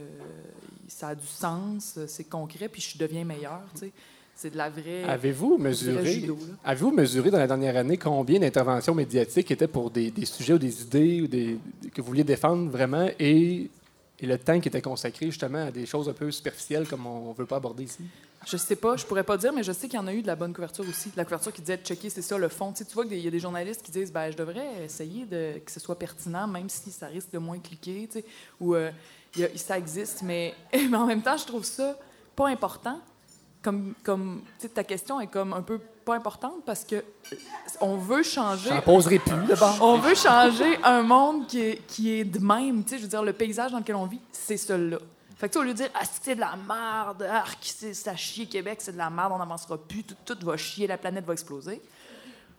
ça 0.89 1.09
a 1.09 1.15
du 1.15 1.27
sens, 1.27 1.99
c'est 2.09 2.25
concret, 2.25 2.69
puis 2.69 2.83
je 2.83 2.99
deviens 2.99 3.25
meilleur, 3.25 3.63
tu 3.75 3.81
sais. 3.81 3.93
C'est 4.37 4.51
de 4.51 4.57
la 4.57 4.69
vraie... 4.69 5.05
Avez-vous 5.05 5.57
mesuré, 5.57 6.29
avez-vous 6.65 6.91
mesuré 6.91 7.31
dans 7.31 7.39
la 7.39 7.47
dernière 7.47 7.77
année 7.77 7.97
combien 7.97 8.41
d'interventions 8.41 8.93
médiatiques 8.93 9.49
étaient 9.53 9.69
pour 9.69 9.93
des, 9.93 10.11
des 10.11 10.27
sujets 10.27 10.55
ou 10.55 10.59
des 10.59 10.83
idées 10.83 11.21
ou 11.23 11.29
des, 11.29 11.57
que 11.95 12.01
vous 12.01 12.09
vouliez 12.09 12.25
défendre 12.25 12.69
vraiment 12.69 13.09
et, 13.21 13.71
et 14.19 14.27
le 14.27 14.37
temps 14.37 14.59
qui 14.59 14.67
était 14.67 14.83
consacré 14.83 15.27
justement 15.27 15.67
à 15.67 15.71
des 15.71 15.87
choses 15.87 16.09
un 16.09 16.13
peu 16.13 16.29
superficielles 16.33 16.89
comme 16.89 17.07
on 17.07 17.31
ne 17.31 17.35
veut 17.35 17.47
pas 17.47 17.59
aborder 17.59 17.85
ici? 17.85 18.03
Je 18.47 18.57
sais 18.57 18.77
pas, 18.77 18.97
je 18.97 19.05
pourrais 19.07 19.25
pas 19.25 19.37
dire, 19.37 19.53
mais 19.53 19.63
je 19.63 19.73
sais 19.73 19.89
qu'il 19.89 19.99
y 19.99 20.03
en 20.03 20.07
a 20.07 20.13
eu 20.13 20.23
de 20.23 20.27
la 20.27 20.37
bonne 20.37 20.53
couverture 20.53 20.85
aussi. 20.89 21.09
De 21.11 21.17
la 21.17 21.25
couverture 21.25 21.53
qui 21.53 21.61
disait 21.63 21.79
checker, 21.79 22.11
c'est 22.11 22.23
ça 22.23 22.37
le 22.39 22.49
fond. 22.49 22.73
Tu, 22.73 22.79
sais, 22.79 22.85
tu 22.85 22.95
vois 22.95 23.05
qu'il 23.07 23.19
y 23.19 23.27
a 23.29 23.31
des 23.31 23.41
journalistes 23.41 23.83
qui 23.83 23.91
disent 23.91 24.13
ben, 24.13 24.31
je 24.31 24.37
devrais 24.37 24.85
essayer 24.85 25.25
de, 25.25 25.59
que 25.65 25.71
ce 25.71 25.81
soit 25.81 25.99
pertinent, 25.99 26.47
même 26.47 26.69
si 26.69 26.91
ça 26.91 27.07
risque 27.07 27.31
de 27.33 27.39
moins 27.39 27.59
cliquer, 27.59 28.09
tu 28.11 28.19
sais, 28.21 28.25
ou 28.61 28.75
euh, 28.75 28.91
il 29.35 29.43
y 29.43 29.45
a- 29.45 29.57
ça 29.57 29.79
existe, 29.79 30.23
mais, 30.23 30.55
mais 30.73 30.97
en 30.97 31.07
même 31.07 31.23
temps, 31.23 31.37
je 31.37 31.47
trouve 31.47 31.65
ça 31.65 31.97
pas 32.37 32.49
important. 32.49 33.01
Comme, 33.63 33.95
comme 34.03 34.43
tu 34.59 34.67
sais, 34.67 34.69
ta 34.69 34.85
question 34.85 35.21
est 35.21 35.27
comme 35.27 35.55
un 35.55 35.63
peu 35.63 35.79
pas 36.05 36.17
importante 36.17 36.63
parce 36.67 36.85
que 36.85 37.03
on 37.81 37.97
veut 37.97 38.23
changer. 38.23 38.69
J'en 38.69 38.83
poserai 38.83 39.19
plus 39.19 39.47
d'abord. 39.49 39.79
On 39.81 39.97
veut 39.97 40.15
changer 40.15 40.77
un 40.85 41.03
monde 41.03 41.47
qui 41.47 41.61
est, 41.61 41.87
qui 41.87 42.11
est 42.13 42.25
de 42.25 42.41
même. 42.41 42.85
Tu 42.85 42.91
sais, 42.91 42.97
je 42.99 43.03
veux 43.05 43.09
dire, 43.09 43.23
le 43.23 43.33
paysage 43.33 43.73
dans 43.73 43.79
lequel 43.79 43.95
on 43.97 44.05
vit, 44.05 44.21
c'est 44.33 44.59
celui-là. 44.59 44.99
Fait 45.45 45.51
que, 45.51 45.59
au 45.59 45.63
lieu 45.63 45.75
de 45.75 45.77
dire, 45.77 45.91
ah, 45.93 46.05
c'est 46.23 46.37
de 46.37 46.41
la 46.41 46.57
merde, 46.57 47.23
arc, 47.23 47.59
c'est 47.61 47.93
ça 47.93 48.17
chie 48.17 48.49
Québec, 48.49 48.79
c'est 48.81 48.93
de 48.93 48.97
la 48.97 49.11
merde, 49.11 49.31
on 49.35 49.37
n'avancera 49.37 49.77
plus, 49.77 50.03
tout, 50.03 50.39
va 50.41 50.57
chier, 50.57 50.87
la 50.87 50.97
planète 50.97 51.27
va 51.27 51.35
exploser. 51.35 51.83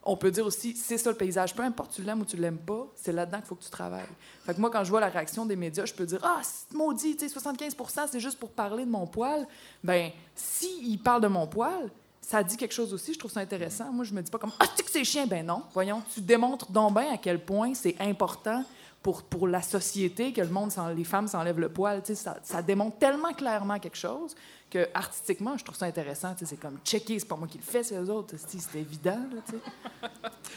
On 0.04 0.16
peut 0.16 0.30
dire 0.30 0.46
aussi, 0.46 0.76
c'est 0.76 1.00
ça 1.00 1.10
le 1.10 1.18
paysage, 1.18 1.56
peu 1.56 1.64
importe 1.64 1.94
tu 1.96 2.04
l'aimes 2.04 2.22
ou 2.22 2.26
tu 2.26 2.38
l'aimes 2.38 2.60
pas, 2.60 2.86
c'est 2.96 3.12
là-dedans 3.12 3.40
qu'il 3.40 3.48
faut 3.48 3.56
que 3.56 3.64
tu 3.64 3.72
travailles. 3.72 4.06
Fait 4.46 4.54
que 4.54 4.62
moi, 4.62 4.70
quand 4.70 4.84
je 4.84 4.92
vois 4.92 5.00
la 5.00 5.10
réaction 5.10 5.48
des 5.48 5.56
médias, 5.56 5.86
je 5.86 5.96
peux 5.96 6.06
dire, 6.06 6.20
ah, 6.22 6.42
maudit, 6.76 7.18
tu 7.18 7.28
sais, 7.28 7.36
75% 7.36 8.08
c'est 8.12 8.20
juste 8.20 8.38
pour 8.38 8.52
parler 8.52 8.86
de 8.86 8.92
mon 8.92 9.08
poil. 9.08 9.48
Ben, 9.84 10.12
s'ils 10.36 11.00
parlent 11.00 11.24
de 11.24 11.28
mon 11.28 11.48
poil, 11.48 11.90
ça 12.22 12.44
dit 12.44 12.56
quelque 12.56 12.76
chose 12.76 12.94
aussi, 12.94 13.16
je 13.16 13.18
trouve 13.18 13.32
ça 13.32 13.40
intéressant. 13.40 13.92
Moi, 13.92 14.06
je 14.06 14.14
me 14.14 14.22
dis 14.22 14.30
pas 14.30 14.38
comme 14.38 14.54
Ah, 14.60 14.66
tu 14.78 14.84
que 14.84 14.92
c'est 14.92 15.04
chien. 15.04 15.26
Ben 15.26 15.44
non, 15.44 15.64
voyons, 15.74 16.04
tu 16.14 16.22
démontres 16.22 16.72
donc 16.72 16.94
bien 16.94 17.12
à 17.12 17.18
quel 17.18 17.44
point 17.44 17.74
c'est 17.74 17.96
important 18.00 18.64
pour, 19.06 19.22
pour 19.22 19.48
la 19.48 19.62
société 19.62 20.34
que 20.34 20.42
le 20.42 20.48
monde, 20.50 20.72
les 20.98 21.04
femmes 21.04 21.28
s'enlèvent 21.28 21.60
le 21.60 21.70
poil. 21.70 22.02
Tu 22.02 22.08
sais, 22.08 22.16
ça, 22.24 22.38
ça 22.42 22.64
démontre 22.64 22.98
tellement 22.98 23.34
clairement 23.34 23.78
quelque 23.78 23.98
chose 23.98 24.34
que 24.72 24.88
artistiquement, 24.96 25.56
je 25.60 25.64
trouve 25.64 25.78
ça 25.78 25.86
intéressant. 25.86 26.34
Tu 26.34 26.40
sais, 26.40 26.46
C'est 26.56 26.60
comme 26.60 26.80
checker, 26.84 27.20
c'est 27.20 27.28
pas 27.28 27.36
moi 27.36 27.48
qui 27.48 27.60
le 27.60 27.64
fais, 27.64 27.84
c'est 27.84 27.96
eux 27.96 28.10
autres. 28.10 28.34
C'est 28.48 28.80
évident. 28.80 29.20
Tu 29.46 29.52
sais. 29.52 30.10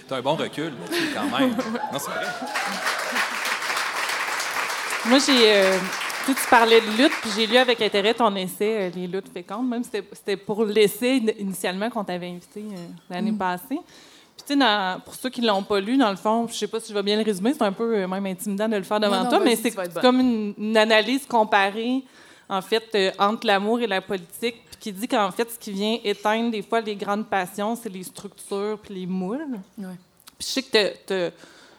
T'as 0.09 0.17
un 0.17 0.23
bon 0.23 0.35
recul 0.37 0.73
quand 1.15 1.39
même. 1.39 1.51
Non, 1.93 1.99
c'est 1.99 2.11
vrai. 2.11 2.25
Moi, 5.05 5.19
j'ai. 5.19 5.53
euh, 5.55 5.79
tu 6.27 6.35
parlais 6.51 6.81
de 6.81 6.87
lutte, 7.03 7.13
puis 7.23 7.31
j'ai 7.37 7.47
lu 7.47 7.57
avec 7.59 7.81
intérêt 7.83 8.15
ton 8.15 8.35
essai, 8.37 8.77
euh, 8.89 8.91
Les 8.95 9.07
luttes 9.07 9.31
fécondes. 9.33 9.69
Même 9.69 9.85
c'était 9.85 10.05
c'était 10.13 10.37
pour 10.39 10.65
l'essai 10.65 11.17
in- 11.23 11.33
initialement 11.39 11.89
qu'on 11.91 12.05
t'avait 12.05 12.29
invité 12.31 12.61
euh, 12.63 12.87
l'année 13.11 13.33
passée. 13.33 13.79
Dans- 14.57 15.01
pour 15.05 15.15
ceux 15.15 15.31
qui 15.31 15.41
l'ont 15.41 15.63
pas 15.63 15.81
lu, 15.81 15.97
dans 15.97 16.11
le 16.11 16.17
fond, 16.17 16.47
je 16.49 16.55
sais 16.55 16.67
pas 16.67 16.81
si 16.81 16.89
je 16.91 16.95
vais 16.95 17.03
bien 17.03 17.17
le 17.17 17.23
résumer, 17.25 17.53
c'est 17.55 17.63
un 17.63 17.73
peu 17.73 17.97
euh, 17.97 18.07
même 18.09 18.27
intimidant 18.27 18.69
de 18.69 18.77
le 18.77 18.83
faire 18.83 19.01
devant 19.01 19.17
Non, 19.17 19.25
non, 19.25 19.31
toi, 19.31 19.41
mais 19.41 19.57
c'est 19.57 19.73
comme 20.01 20.21
une, 20.21 20.55
une 20.59 20.77
analyse 20.77 21.27
comparée, 21.27 22.03
en 22.49 22.63
fait, 22.63 22.85
euh, 22.95 23.11
entre 23.19 23.47
l'amour 23.47 23.81
et 23.81 23.87
la 23.87 24.01
politique, 24.01 24.57
puis 24.67 24.77
qui 24.81 24.93
dit 24.93 25.09
qu'en 25.09 25.31
fait, 25.31 25.51
ce 25.51 25.59
qui 25.59 25.73
vient 25.73 25.99
éteindre 26.05 26.51
des 26.51 26.63
fois 26.63 26.81
les 26.81 26.97
grandes 26.97 27.27
passions, 27.27 27.77
c'est 27.77 27.89
les 27.89 28.03
structures 28.05 28.79
puis 28.83 28.95
les 28.95 29.07
moules. 29.07 29.59
Ouais. 29.79 29.85
Puis 30.39 30.47
je 30.47 30.53
sais 30.53 30.63
que 30.63 31.31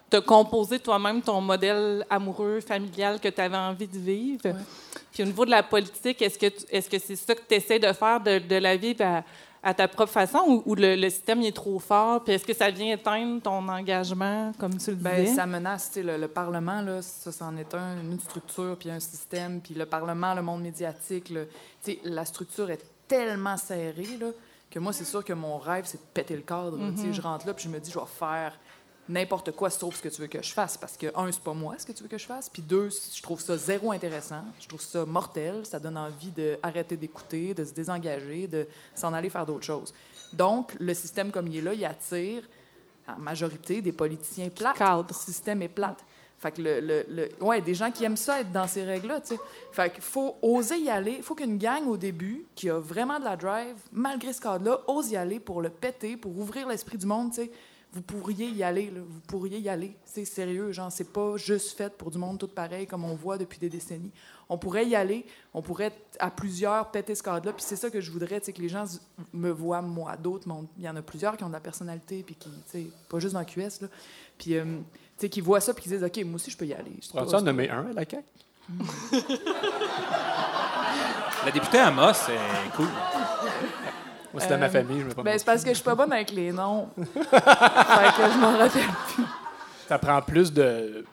tu 0.10 0.16
as 0.18 0.22
composé 0.22 0.80
toi-même 0.80 1.22
ton 1.22 1.40
modèle 1.40 2.06
amoureux, 2.10 2.60
familial 2.62 3.20
que 3.20 3.28
tu 3.30 3.40
avais 3.42 3.56
envie 3.58 3.88
de 3.88 3.98
vivre. 4.00 4.42
Ouais. 4.46 4.54
Puis 5.14 5.24
au 5.24 5.26
niveau 5.26 5.46
de 5.46 5.52
la 5.52 5.64
politique, 5.64 6.22
est-ce 6.22 6.38
que 6.38 6.48
tu- 6.48 6.66
est-ce 6.72 6.90
que 6.90 6.98
c'est 7.00 7.16
ça 7.16 7.36
que 7.36 7.42
tu 7.48 7.56
essaies 7.56 7.80
de 7.80 7.92
faire, 7.94 8.20
de, 8.20 8.40
de 8.40 8.56
la 8.56 8.76
vivre 8.76 9.04
à, 9.06 9.24
à 9.62 9.74
ta 9.74 9.88
propre 9.88 10.12
façon, 10.12 10.40
ou, 10.48 10.64
ou 10.66 10.76
le, 10.76 10.96
le 10.96 11.10
système 11.10 11.42
il 11.42 11.48
est 11.48 11.56
trop 11.56 11.80
fort? 11.80 12.24
Puis 12.24 12.34
est-ce 12.34 12.46
que 12.46 12.54
ça 12.54 12.70
vient 12.72 12.94
éteindre 12.94 13.42
ton 13.42 13.68
engagement, 13.68 14.52
comme 14.60 14.78
tu 14.78 14.92
le 14.92 14.96
Ben, 14.96 15.24
disais? 15.24 15.36
ça 15.36 15.46
menace, 15.46 15.92
le, 15.98 16.18
le 16.18 16.28
Parlement, 16.28 16.82
là, 16.82 17.02
ça, 17.02 17.32
c'en 17.32 17.56
est 17.58 17.74
un, 17.74 18.00
une 18.02 18.20
structure, 18.20 18.78
puis 18.80 18.90
un 18.90 19.00
système, 19.00 19.60
puis 19.62 19.74
le 19.74 19.86
Parlement, 19.86 20.34
le 20.34 20.42
monde 20.42 20.62
médiatique, 20.62 21.34
sais, 21.82 22.00
la 22.04 22.26
structure 22.26 22.70
est 22.70 22.84
tellement 23.08 23.58
serrée, 23.58 24.18
là, 24.20 24.28
que 24.72 24.78
moi, 24.80 24.94
c'est 24.94 25.04
sûr 25.06 25.26
que 25.26 25.34
mon 25.34 25.58
rêve, 25.58 25.86
c'est 25.88 25.98
de 25.98 26.08
péter 26.14 26.36
le 26.36 26.44
cadre. 26.44 26.78
Tu 26.96 27.02
sais, 27.02 27.12
Je 27.14 27.22
rentre 27.22 27.48
là, 27.48 27.54
puis 27.56 27.66
je 27.66 27.70
me 27.70 27.80
dis, 27.80 27.90
je 27.92 27.98
vais 28.00 28.06
faire 28.06 28.54
n'importe 29.10 29.52
quoi 29.52 29.70
sauf 29.70 29.98
ce 29.98 30.02
que 30.04 30.08
tu 30.10 30.22
veux 30.22 30.28
que 30.28 30.42
je 30.42 30.54
fasse. 30.54 30.78
Parce 30.78 30.96
que, 30.96 31.08
un, 31.16 31.30
c'est 31.32 31.42
pas 31.44 31.54
moi 31.54 31.76
ce 31.78 31.86
que 31.86 31.92
tu 31.92 32.04
veux 32.04 32.10
que 32.10 32.18
je 32.18 32.26
fasse. 32.26 32.48
Puis 32.50 32.62
deux, 32.62 32.90
je 32.90 33.22
trouve 33.22 33.42
ça 33.42 33.58
zéro 33.58 33.92
intéressant. 33.92 34.44
Je 34.62 34.68
trouve 34.68 34.82
ça 34.82 35.06
mortel. 35.06 35.66
Ça 35.66 35.80
donne 35.80 35.98
envie 35.98 36.32
d'arrêter 36.32 36.96
d'écouter, 36.96 37.54
de 37.54 37.66
se 37.66 37.74
désengager, 37.74 38.48
de 38.48 38.68
s'en 38.96 39.14
aller 39.14 39.30
faire 39.30 39.46
d'autres 39.46 39.66
choses. 39.66 39.94
Donc, 40.32 40.76
le 40.80 40.94
système 40.94 41.32
comme 41.32 41.48
il 41.48 41.58
est 41.58 41.62
là, 41.62 41.74
il 41.74 41.84
attire 41.84 42.44
en 43.08 43.20
majorité 43.20 43.82
des 43.82 43.92
politiciens 43.92 44.50
plates. 44.50 44.78
cadrent. 44.78 45.06
Le 45.10 45.14
système 45.16 45.62
est 45.64 45.70
plate. 45.70 46.00
Fait 46.38 46.52
que 46.54 46.62
le, 46.62 46.80
le, 46.80 47.06
le- 47.10 47.30
ouais, 47.44 47.60
des 47.60 47.74
gens 47.74 47.92
qui 47.92 48.06
aiment 48.06 48.16
ça 48.16 48.40
être 48.40 48.52
dans 48.54 48.66
ces 48.68 48.84
règles-là, 48.86 49.20
tu 49.20 49.30
sais. 49.36 49.40
Fait 49.74 49.92
qu'il 49.92 50.02
faut 50.04 50.38
oser 50.42 50.78
y 50.78 50.90
aller. 50.90 51.16
Il 51.18 51.24
faut 51.24 51.36
qu'une 51.36 51.58
gang 51.58 51.86
au 51.88 51.98
début 51.98 52.46
qui 52.56 52.70
a 52.70 52.80
vraiment 52.80 53.20
de 53.20 53.26
la 53.26 53.36
drive, 53.36 53.76
malgré 53.92 54.32
ce 54.32 54.40
cadre-là, 54.40 54.80
ose 54.88 55.10
y 55.12 55.18
aller 55.18 55.42
pour 55.42 55.62
le 55.62 55.70
péter, 55.70 56.16
pour 56.16 56.38
ouvrir 56.38 56.68
l'esprit 56.70 56.98
du 56.98 57.06
monde, 57.08 57.32
tu 57.32 57.42
sais. 57.42 57.52
Vous 57.92 58.02
pourriez 58.04 58.48
y 58.50 58.62
aller, 58.62 58.92
là. 58.92 59.00
Vous 59.08 59.20
pourriez 59.22 59.58
y 59.60 59.68
aller. 59.68 59.96
C'est 60.06 60.24
sérieux, 60.24 60.72
genre, 60.72 60.92
c'est 60.92 61.12
pas 61.12 61.38
juste 61.38 61.76
fait 61.76 61.92
pour 61.98 62.12
du 62.12 62.20
monde 62.20 62.38
tout 62.38 62.48
pareil 62.48 62.86
comme 62.86 63.04
on 63.04 63.16
voit 63.16 63.38
depuis 63.40 63.58
des 63.58 63.70
décennies. 63.70 64.12
On 64.48 64.60
pourrait 64.60 64.86
y 64.86 64.96
aller, 64.96 65.26
on 65.56 65.62
pourrait 65.64 65.92
à 66.20 66.30
plusieurs 66.30 66.92
péter 66.92 67.16
ce 67.16 67.24
cadre-là. 67.24 67.52
Puis 67.54 67.64
c'est 67.68 67.76
ça 67.76 67.90
que 67.90 68.00
je 68.00 68.12
voudrais, 68.12 68.40
tu 68.40 68.46
sais, 68.48 68.54
que 68.54 68.62
les 68.62 68.70
gens 68.70 68.86
me 69.34 69.50
voient, 69.50 69.82
moi, 69.82 70.16
d'autres. 70.18 70.48
Il 70.78 70.84
y 70.84 70.90
en 70.90 70.96
a 70.98 71.02
plusieurs 71.02 71.36
qui 71.36 71.44
ont 71.44 71.48
de 71.48 71.54
la 71.54 71.60
personnalité, 71.60 72.22
puis 72.24 72.36
qui, 72.36 72.50
tu 72.50 72.56
sais, 72.68 72.88
pas 73.10 73.18
juste 73.20 73.34
dans 73.34 73.40
le 73.40 73.46
QS, 73.46 73.82
là. 73.82 73.88
Puis, 74.38 74.56
euh, 74.56 74.64
tu 74.66 74.72
sais, 75.18 75.30
qui 75.30 75.42
voient 75.42 75.60
ça, 75.60 75.74
puis 75.74 75.84
qui 75.84 75.90
disent, 75.90 76.04
OK, 76.04 76.18
moi 76.26 76.36
aussi, 76.36 76.52
je 76.52 76.58
peux 76.58 76.66
y 76.68 76.74
aller. 76.76 76.92
C'est 77.02 77.14
pas- 77.14 77.26
Tu 77.26 77.36
en 77.36 77.42
nommer 77.42 77.70
un 77.72 77.88
à 77.90 77.94
la 77.94 78.06
CAQ? 78.06 78.24
La 81.46 81.52
députée 81.52 81.80
Amos, 81.80 82.14
c'est 82.14 82.38
cool. 82.76 82.88
Moi, 84.34 84.42
c'est 84.44 84.50
dans 84.50 84.58
ma 84.60 84.70
famille, 84.70 85.00
je 85.02 85.06
me 85.06 85.24
Ben, 85.24 85.38
c'est 85.40 85.46
parce 85.46 85.64
que 85.64 85.70
je 85.70 85.76
suis 85.76 85.84
pas 85.84 85.96
bonne 85.96 86.14
avec 86.14 86.32
les 86.32 86.52
noms. 86.52 86.90
fait 86.98 87.14
que 87.14 88.32
je 88.32 88.38
m'en 88.40 88.58
rappelle 88.58 88.82
plus. 89.16 89.24
Ça 89.88 89.98
prend 89.98 90.22
plus 90.22 90.54
de, 90.54 91.04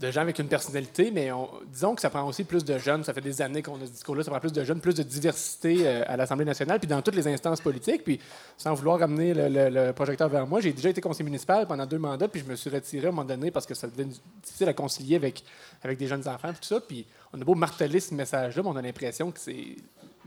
de 0.00 0.10
gens 0.10 0.22
avec 0.22 0.40
une 0.40 0.48
personnalité, 0.48 1.12
mais 1.12 1.30
on- 1.30 1.48
disons 1.68 1.94
que 1.94 2.00
ça 2.00 2.10
prend 2.10 2.26
aussi 2.26 2.42
plus 2.42 2.64
de 2.64 2.76
jeunes. 2.78 3.04
Ça 3.04 3.14
fait 3.14 3.20
des 3.20 3.40
années 3.40 3.62
qu'on 3.62 3.76
a 3.76 3.86
ce 3.86 3.92
discours-là. 3.92 4.24
Ça 4.24 4.30
prend 4.32 4.40
plus 4.40 4.52
de 4.52 4.64
jeunes, 4.64 4.80
plus 4.80 4.94
de 4.94 5.04
diversité 5.04 5.86
euh, 5.86 6.02
à 6.08 6.16
l'Assemblée 6.16 6.44
nationale, 6.44 6.80
puis 6.80 6.88
dans 6.88 7.00
toutes 7.00 7.14
les 7.14 7.28
instances 7.28 7.60
politiques. 7.60 8.02
Puis, 8.02 8.18
sans 8.58 8.74
vouloir 8.74 8.98
ramener 8.98 9.34
le, 9.34 9.48
le- 9.48 9.68
le 9.86 9.92
projecteur 9.92 10.28
vers 10.28 10.44
moi, 10.48 10.60
j'ai 10.60 10.72
déjà 10.72 10.88
été 10.88 11.00
conseiller 11.00 11.24
municipal 11.26 11.64
pendant 11.68 11.86
deux 11.86 11.98
mandats, 11.98 12.26
puis 12.26 12.40
je 12.44 12.50
me 12.50 12.56
suis 12.56 12.70
retiré 12.70 13.06
à 13.06 13.10
un 13.10 13.12
moment 13.12 13.24
donné 13.24 13.52
parce 13.52 13.66
que 13.66 13.74
ça 13.74 13.86
devenait 13.86 14.12
difficile 14.42 14.68
à 14.68 14.72
concilier 14.72 15.14
avec, 15.14 15.44
avec 15.84 15.96
des 15.96 16.08
jeunes 16.08 16.26
enfants, 16.26 16.48
puis 16.50 16.58
tout 16.60 16.74
ça. 16.74 16.80
Puis, 16.80 17.06
on 17.32 17.40
a 17.40 17.44
beau 17.44 17.54
marteler 17.54 18.00
ce 18.00 18.12
message-là, 18.14 18.62
mais 18.64 18.68
on 18.68 18.76
a 18.76 18.82
l'impression 18.82 19.30
que 19.30 19.38
c'est 19.38 19.76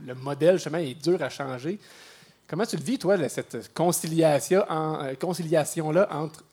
le 0.06 0.16
modèle, 0.16 0.56
justement, 0.56 0.78
est 0.78 0.94
dur 0.94 1.22
à 1.22 1.28
changer. 1.30 1.78
Comment 2.48 2.66
tu 2.66 2.78
le 2.78 2.84
vis, 2.84 2.98
toi, 2.98 3.18
cette 3.30 3.74
conciliation 3.74 4.64
en- 4.70 5.04
euh, 5.04 5.16
conciliation-là 5.16 6.08
entre 6.12 6.44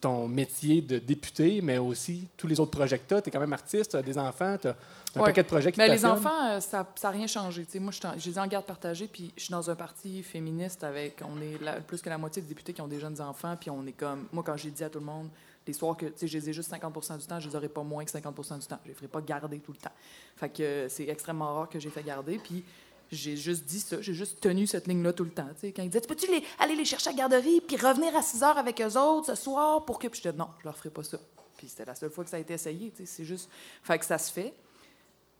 ton 0.00 0.28
métier 0.28 0.80
de 0.80 0.98
député, 0.98 1.60
mais 1.60 1.78
aussi 1.78 2.28
tous 2.36 2.46
les 2.46 2.60
autres 2.60 2.70
projets 2.70 2.98
que 2.98 3.08
tu 3.08 3.14
as. 3.14 3.22
Tu 3.22 3.28
es 3.30 3.32
quand 3.32 3.40
même 3.40 3.52
artiste, 3.52 3.90
tu 3.92 3.96
as 3.96 4.02
des 4.02 4.16
enfants, 4.16 4.56
tu 4.60 4.68
as 4.68 4.76
un 5.16 5.20
Ouais. 5.20 5.26
paquet 5.26 5.42
de 5.42 5.48
projets 5.48 5.72
qui 5.72 5.78
Mais 5.80 5.88
te 5.88 5.92
les 5.92 6.04
enfants, 6.04 6.50
euh, 6.50 6.60
ça 6.60 6.86
n'a 7.02 7.10
rien 7.10 7.26
changé. 7.26 7.64
Tu 7.64 7.72
sais, 7.72 7.78
moi, 7.80 7.90
je 7.90 8.06
en- 8.06 8.12
les 8.12 8.28
ai 8.36 8.38
en 8.38 8.46
garde 8.46 8.64
partagée, 8.66 9.08
puis 9.08 9.32
je 9.36 9.44
suis 9.44 9.50
dans 9.50 9.68
un 9.68 9.74
parti 9.74 10.22
féministe 10.22 10.84
avec, 10.84 11.20
on 11.24 11.40
est 11.40 11.60
la- 11.60 11.80
plus 11.80 12.00
que 12.00 12.08
la 12.10 12.18
moitié 12.18 12.42
des 12.42 12.48
députés 12.48 12.72
qui 12.74 12.80
ont 12.80 12.86
des 12.86 13.00
jeunes 13.00 13.20
enfants, 13.20 13.56
puis 13.60 13.70
on 13.70 13.84
est 13.86 13.92
comme, 13.92 14.26
moi, 14.32 14.44
quand 14.46 14.56
j'ai 14.56 14.70
dit 14.70 14.84
à 14.84 14.90
tout 14.90 15.00
le 15.00 15.06
monde, 15.06 15.28
les 15.66 15.72
soirs 15.72 15.96
que, 15.96 16.06
je 16.22 16.26
les 16.38 16.48
ai 16.48 16.52
juste 16.52 16.70
50 16.70 17.18
du 17.18 17.26
temps, 17.26 17.40
je 17.40 17.48
les 17.48 17.56
aurai 17.56 17.68
pas 17.68 17.82
moins 17.82 18.04
que 18.04 18.10
50 18.12 18.58
du 18.60 18.66
temps. 18.66 18.78
Je 18.84 18.88
les 18.90 18.94
ferai 18.94 19.08
pas 19.08 19.20
garder 19.20 19.58
tout 19.58 19.72
le 19.72 19.78
temps. 19.78 19.90
Fait 20.36 20.48
que 20.48 20.62
euh, 20.62 20.88
c'est 20.88 21.08
extrêmement 21.08 21.52
rare 21.54 21.68
que 21.68 21.80
j'ai 21.80 21.90
fait 21.90 22.02
garder, 22.04 22.38
puis 22.38 22.62
j'ai 23.10 23.36
juste 23.36 23.64
dit 23.64 23.80
ça, 23.80 24.00
j'ai 24.00 24.14
juste 24.14 24.40
tenu 24.40 24.66
cette 24.66 24.86
ligne-là 24.86 25.12
tout 25.12 25.24
le 25.24 25.30
temps. 25.30 25.48
Quand 25.62 25.82
ils 25.82 25.88
disaient, 25.88 26.00
tu 26.00 26.08
peux-tu 26.08 26.30
les, 26.30 26.42
aller 26.58 26.74
les 26.76 26.84
chercher 26.84 27.08
à 27.10 27.12
la 27.12 27.18
garderie, 27.18 27.60
puis 27.60 27.76
revenir 27.76 28.14
à 28.16 28.22
6 28.22 28.42
heures 28.42 28.58
avec 28.58 28.80
eux 28.80 28.98
autres 28.98 29.26
ce 29.28 29.34
soir 29.34 29.84
pour 29.84 29.98
que. 29.98 30.08
Puis 30.08 30.20
je 30.22 30.28
disais, 30.28 30.36
non, 30.38 30.48
je 30.60 30.64
leur 30.64 30.76
ferai 30.76 30.90
pas 30.90 31.02
ça. 31.04 31.18
Puis 31.56 31.68
c'était 31.68 31.84
la 31.86 31.94
seule 31.94 32.10
fois 32.10 32.22
que 32.24 32.30
ça 32.30 32.36
a 32.36 32.40
été 32.40 32.54
essayé. 32.54 32.92
C'est 33.04 33.24
juste. 33.24 33.48
Fait 33.82 33.98
que 33.98 34.04
ça 34.04 34.18
se 34.18 34.30
fait. 34.32 34.52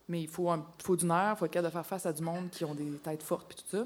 Mais 0.09 0.23
il 0.23 0.29
faut, 0.29 0.51
un, 0.51 0.65
faut 0.83 0.97
du 0.97 1.05
nerf, 1.05 1.35
il 1.37 1.39
faut 1.39 1.45
être 1.45 1.53
capable 1.53 1.69
de 1.71 1.73
faire 1.79 1.87
face 1.87 2.07
à 2.07 2.13
du 2.13 2.23
monde 2.23 2.49
qui 2.51 2.65
ont 2.65 2.75
des 2.75 2.85
têtes 3.05 3.23
fortes 3.23 3.47
puis 3.49 3.59
tout 3.59 3.77
ça. 3.77 3.85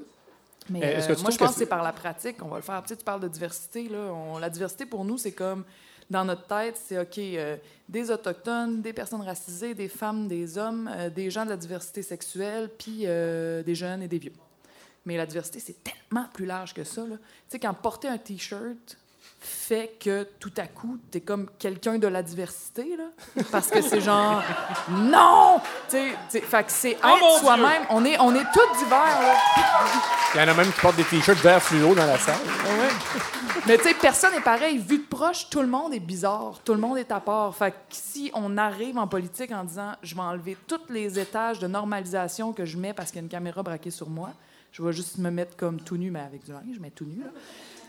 Mais 0.69 0.79
Eh, 0.81 1.11
euh, 1.11 1.15
moi, 1.21 1.29
je 1.31 1.37
pense 1.37 1.49
que 1.49 1.53
c'est- 1.55 1.59
c'est 1.59 1.65
par 1.65 1.83
la 1.83 1.91
pratique 1.91 2.37
qu'on 2.37 2.47
va 2.47 2.55
le 2.55 2.61
faire. 2.63 2.81
Tu, 2.83 2.89
sais, 2.89 2.95
tu 2.97 3.03
parles 3.03 3.19
de 3.19 3.27
diversité. 3.27 3.89
Là. 3.89 3.97
On- 4.13 4.37
la 4.37 4.49
diversité, 4.49 4.85
pour 4.85 5.03
nous, 5.03 5.17
c'est 5.17 5.33
comme, 5.33 5.65
dans 6.09 6.25
notre 6.25 6.45
tête, 6.47 6.79
c'est 6.83 6.99
OK, 6.99 7.17
euh, 7.17 7.57
des 7.89 8.11
Autochtones, 8.11 8.81
des 8.81 8.93
personnes 8.93 9.21
racisées, 9.21 9.73
des 9.73 9.87
femmes, 9.87 10.27
des 10.27 10.57
hommes, 10.57 10.89
euh, 10.93 11.09
des 11.09 11.29
gens 11.29 11.45
de 11.45 11.49
la 11.49 11.57
diversité 11.57 12.01
sexuelle, 12.01 12.69
puis 12.77 13.01
euh, 13.05 13.63
des 13.63 13.75
jeunes 13.75 14.01
et 14.01 14.07
des 14.07 14.19
vieux. 14.19 14.33
Mais 15.05 15.17
la 15.17 15.25
diversité, 15.25 15.59
c'est 15.59 15.83
tellement 15.83 16.27
plus 16.33 16.45
large 16.45 16.73
que 16.73 16.83
ça. 16.83 17.03
Tu 17.03 17.17
sais, 17.49 17.59
quand 17.59 17.73
porter 17.73 18.07
un 18.07 18.17
T-shirt 18.17 18.97
fait 19.45 19.97
que 19.99 20.27
tout 20.39 20.53
à 20.57 20.67
coup, 20.67 20.97
t'es 21.11 21.19
comme 21.19 21.49
quelqu'un 21.59 21.97
de 21.97 22.07
la 22.07 22.23
diversité, 22.23 22.95
là. 22.97 23.43
Parce 23.51 23.67
que 23.67 23.81
c'est 23.81 23.99
genre, 23.99 24.41
non! 24.89 25.59
Fait 25.89 26.63
que 26.63 26.71
c'est 26.71 26.97
Oh 27.03 27.07
être 27.17 27.39
soi-même. 27.39 27.83
On 27.89 28.05
est, 28.05 28.17
on 28.19 28.33
est 28.33 28.45
tous 28.53 28.77
divers, 28.79 29.21
là. 29.21 29.35
Il 30.33 30.41
y 30.41 30.43
en 30.43 30.47
a 30.47 30.53
même 30.53 30.71
qui 30.71 30.79
portent 30.79 30.95
des 30.95 31.03
t-shirts 31.03 31.39
vert 31.39 31.61
fluo 31.61 31.93
dans 31.93 32.05
la 32.05 32.17
salle. 32.17 32.39
Mais 33.67 33.77
tu 33.77 33.83
sais, 33.83 33.93
personne 33.93 34.33
n'est 34.33 34.41
pareil. 34.41 34.77
Vu 34.77 34.97
de 34.97 35.03
proche, 35.03 35.49
tout 35.49 35.61
le 35.61 35.67
monde 35.67 35.93
est 35.93 35.99
bizarre. 35.99 36.59
Tout 36.63 36.73
le 36.73 36.79
monde 36.79 36.97
est 36.97 37.11
à 37.11 37.19
part. 37.19 37.55
Fait 37.55 37.71
que 37.71 37.77
si 37.89 38.31
on 38.33 38.57
arrive 38.57 38.97
en 38.97 39.07
politique 39.07 39.51
en 39.51 39.63
disant 39.63 39.93
je 40.01 40.15
vais 40.15 40.21
enlever 40.21 40.57
tous 40.67 40.81
les 40.89 41.19
étages 41.19 41.59
de 41.59 41.67
normalisation 41.67 42.53
que 42.53 42.65
je 42.65 42.77
mets 42.77 42.93
parce 42.93 43.11
qu'il 43.11 43.17
y 43.17 43.21
a 43.21 43.23
une 43.23 43.29
caméra 43.29 43.61
braquée 43.61 43.91
sur 43.91 44.09
moi, 44.09 44.31
je 44.71 44.81
vais 44.81 44.91
juste 44.91 45.17
me 45.17 45.29
mettre 45.29 45.55
comme 45.55 45.79
tout 45.79 45.97
nu, 45.97 46.11
mais 46.11 46.21
avec 46.21 46.43
du 46.43 46.51
linge, 46.51 46.77
mais 46.81 46.89
tout 46.89 47.05
nu. 47.05 47.21
Là. 47.21 47.29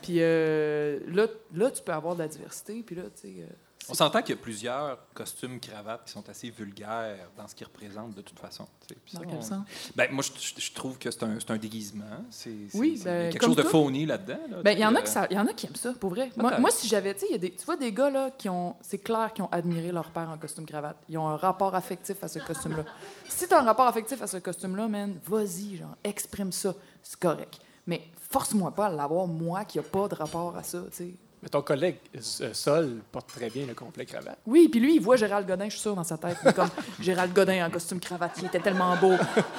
Puis 0.04 0.16
euh, 0.20 1.00
là, 1.08 1.26
là, 1.54 1.70
tu 1.70 1.82
peux 1.82 1.92
avoir 1.92 2.14
de 2.14 2.20
la 2.20 2.28
diversité. 2.28 2.82
Puis 2.86 2.94
là, 2.94 3.04
tu 3.04 3.22
sais. 3.22 3.34
euh, 3.40 3.46
On 3.88 3.94
s'entend 3.94 4.20
qu'il 4.22 4.34
y 4.34 4.38
a 4.38 4.40
plusieurs 4.40 4.98
costumes, 5.14 5.58
cravates 5.60 6.04
qui 6.06 6.12
sont 6.12 6.26
assez 6.28 6.50
vulgaires 6.50 7.28
dans 7.38 7.46
ce 7.48 7.54
qu'ils 7.54 7.66
représentent 7.66 8.14
de 8.14 8.20
toute 8.22 8.38
façon. 8.38 8.66
dans 9.14 9.20
quel 9.20 9.34
on- 9.38 9.42
sens? 9.42 9.64
Ben, 9.96 10.10
moi, 10.12 10.22
je, 10.22 10.30
je- 10.40 10.60
je 10.60 10.72
trouve 10.72 10.98
que 10.98 11.10
c'est 11.10 11.22
un, 11.22 11.38
c'est 11.40 11.50
un 11.50 11.56
déguisement. 11.56 12.04
C'est, 12.30 12.50
Oui, 12.74 12.98
c'est- 12.98 13.04
ben, 13.04 13.20
il 13.20 13.24
y 13.24 13.28
a 13.28 13.30
quelque 13.32 13.44
chose 13.46 13.56
de 13.56 13.62
phony 13.62 14.04
là-dedans. 14.06 14.38
là, 14.50 14.62
Ben, 14.62 14.72
il 14.72 14.78
y 14.80 14.84
en 14.86 14.94
a 14.94 15.00
qui 15.02 15.08
euh, 15.08 15.12
ça- 15.12 15.26
y 15.30 15.38
en 15.38 15.46
a 15.46 15.52
qui 15.54 15.66
aiment 15.66 15.74
ça, 15.76 15.92
pour 15.94 16.10
vrai. 16.10 16.30
Moi, 16.36 16.70
si 16.70 16.86
j'avais, 16.86 17.14
tu 17.14 17.20
sais, 17.20 17.26
il 17.30 17.32
y 17.32 17.34
a 17.34 17.38
des- 17.38 17.54
tu 17.54 17.64
vois 17.64 17.76
des 17.76 17.92
gars 17.92 18.10
là 18.10 18.30
qui 18.30 18.48
ont, 18.50 18.76
c'est 18.82 18.98
clair 18.98 19.32
qu'ils 19.34 19.44
ont 19.44 19.50
admiré 19.52 19.90
leur 19.90 20.10
père 20.10 20.28
en 20.28 20.36
costume 20.36 20.66
cravate. 20.66 20.96
Ils 21.08 21.16
ont 21.16 21.28
un 21.28 21.36
rapport 21.36 21.74
affectif 21.74 22.22
à 22.22 22.28
ce 22.28 22.38
costume-là. 22.40 22.84
si 23.28 23.48
tu 23.48 23.54
as 23.54 23.58
un 23.60 23.64
rapport 23.64 23.86
affectif 23.86 24.20
à 24.20 24.26
ce 24.26 24.36
costume-là, 24.36 24.86
man, 24.88 25.18
vas-y, 25.26 25.76
genre, 25.76 25.96
exprime 26.04 26.52
ça, 26.52 26.74
c'est 27.02 27.18
correct. 27.18 27.58
Mais 27.86 28.02
force-moi 28.30 28.70
pas 28.72 28.86
à 28.86 28.90
l'avoir 28.90 29.26
moi 29.26 29.64
qui 29.64 29.78
a 29.78 29.82
pas 29.82 30.08
de 30.08 30.14
rapport 30.14 30.56
à 30.56 30.62
ça, 30.62 30.80
tu 30.90 30.96
sais. 30.96 31.14
Mais 31.42 31.50
ton 31.50 31.60
collègue 31.60 31.96
euh, 32.16 32.54
Sol 32.54 33.02
porte 33.12 33.26
très 33.28 33.50
bien 33.50 33.66
le 33.66 33.74
complet 33.74 34.06
cravate. 34.06 34.38
Oui, 34.46 34.66
puis 34.70 34.80
lui, 34.80 34.94
il 34.96 35.02
voit 35.02 35.16
Gérald 35.16 35.46
Godin, 35.46 35.66
je 35.66 35.72
suis 35.72 35.80
sûre, 35.80 35.94
dans 35.94 36.02
sa 36.02 36.16
tête. 36.16 36.38
Comme 36.56 36.70
Gérald 37.00 37.34
Godin 37.34 37.66
en 37.66 37.70
costume 37.70 38.00
cravate, 38.00 38.32
il 38.38 38.46
était 38.46 38.60
tellement 38.60 38.96
beau. 38.96 39.12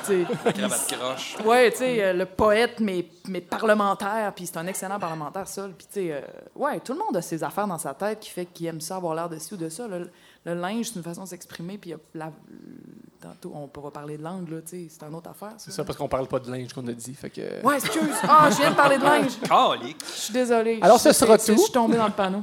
tu 0.03 0.25
sais. 0.25 0.51
Cravate 0.51 0.87
croche. 0.97 1.37
Ouais, 1.45 1.69
tu 1.71 1.77
sais, 1.77 2.03
euh, 2.03 2.13
le 2.13 2.25
poète, 2.25 2.79
mais, 2.79 3.05
mais 3.27 3.39
parlementaire, 3.39 4.33
puis 4.35 4.47
c'est 4.47 4.57
un 4.57 4.65
excellent 4.65 4.97
parlementaire, 4.99 5.47
ça. 5.47 5.67
Puis, 5.77 5.85
tu 5.85 5.93
sais, 5.93 6.11
euh, 6.13 6.21
ouais, 6.55 6.79
tout 6.79 6.93
le 6.93 6.97
monde 6.97 7.15
a 7.17 7.21
ses 7.21 7.43
affaires 7.43 7.67
dans 7.67 7.77
sa 7.77 7.93
tête 7.93 8.19
qui 8.19 8.31
fait 8.31 8.47
qu'il 8.47 8.65
aime 8.65 8.81
ça, 8.81 8.95
avoir 8.95 9.13
l'air 9.13 9.29
de 9.29 9.37
ci 9.37 9.53
ou 9.53 9.57
de 9.57 9.69
ça. 9.69 9.87
Le, 9.87 10.09
le 10.45 10.53
linge, 10.55 10.87
c'est 10.87 10.95
une 10.95 11.03
façon 11.03 11.21
de 11.25 11.27
s'exprimer, 11.27 11.77
puis 11.77 11.91
il 11.91 11.93
y 11.93 11.95
a 11.95 11.99
la- 12.15 12.33
tantôt, 13.25 13.51
on 13.55 13.67
pourra 13.67 13.91
parler 13.91 14.17
de 14.17 14.23
langue, 14.23 14.49
là, 14.49 14.57
tu 14.61 14.69
sais, 14.69 14.87
c'est 14.89 15.05
une 15.05 15.15
autre 15.15 15.29
affaire, 15.29 15.51
ça. 15.57 15.65
C'est 15.65 15.71
ça 15.71 15.83
parce 15.83 15.97
qu'on 15.97 16.07
parle 16.07 16.27
pas 16.27 16.39
de 16.39 16.51
linge 16.51 16.71
qu'on 16.73 16.85
a 16.87 16.91
dit. 16.91 17.13
Fait 17.13 17.29
que... 17.29 17.41
Ouais, 17.65 17.75
excuse. 17.75 18.01
Ah, 18.23 18.49
je 18.51 18.57
viens 18.57 18.71
de 18.71 18.75
parler 18.75 18.97
de 18.97 19.03
linge. 19.11 19.31
Calique. 19.41 19.97
Je 20.13 20.19
suis 20.21 20.33
désolée. 20.33 20.79
Alors, 20.81 20.99
ce 20.99 21.11
sera 21.11 21.37
tout. 21.37 21.53
Je 21.53 21.57
suis 21.57 21.71
tombée 21.71 21.97
dans 21.97 22.05
le 22.07 22.13
panneau. 22.13 22.39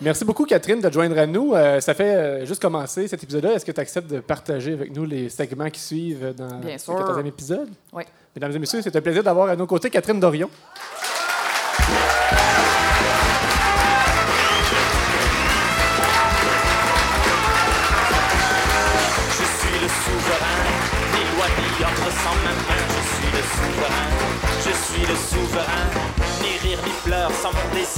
Merci 0.00 0.24
beaucoup, 0.24 0.44
Catherine, 0.44 0.80
de 0.80 0.88
te 0.88 0.94
joindre 0.94 1.16
à 1.18 1.26
nous. 1.26 1.54
Euh, 1.54 1.80
ça 1.80 1.94
fait 1.94 2.14
euh, 2.14 2.46
juste 2.46 2.60
commencer 2.60 3.06
cet 3.06 3.22
épisode-là. 3.22 3.52
Est-ce 3.52 3.64
que 3.64 3.72
tu 3.72 3.80
acceptes 3.80 4.10
de 4.10 4.20
partager 4.20 4.72
avec 4.72 4.94
nous 4.94 5.04
les 5.04 5.28
segments 5.28 5.70
qui 5.70 5.80
suivent 5.80 6.34
dans 6.36 6.58
Bien 6.58 6.78
ce 6.78 6.86
sûr. 6.86 6.94
14e 6.98 7.26
épisode? 7.26 7.68
Oui. 7.92 8.02
Mesdames 8.34 8.52
et 8.52 8.58
messieurs, 8.58 8.80
c'est 8.82 8.94
un 8.96 9.00
plaisir 9.00 9.22
d'avoir 9.22 9.48
à 9.48 9.56
nos 9.56 9.66
côtés 9.66 9.90
Catherine 9.90 10.18
Dorion. 10.18 10.50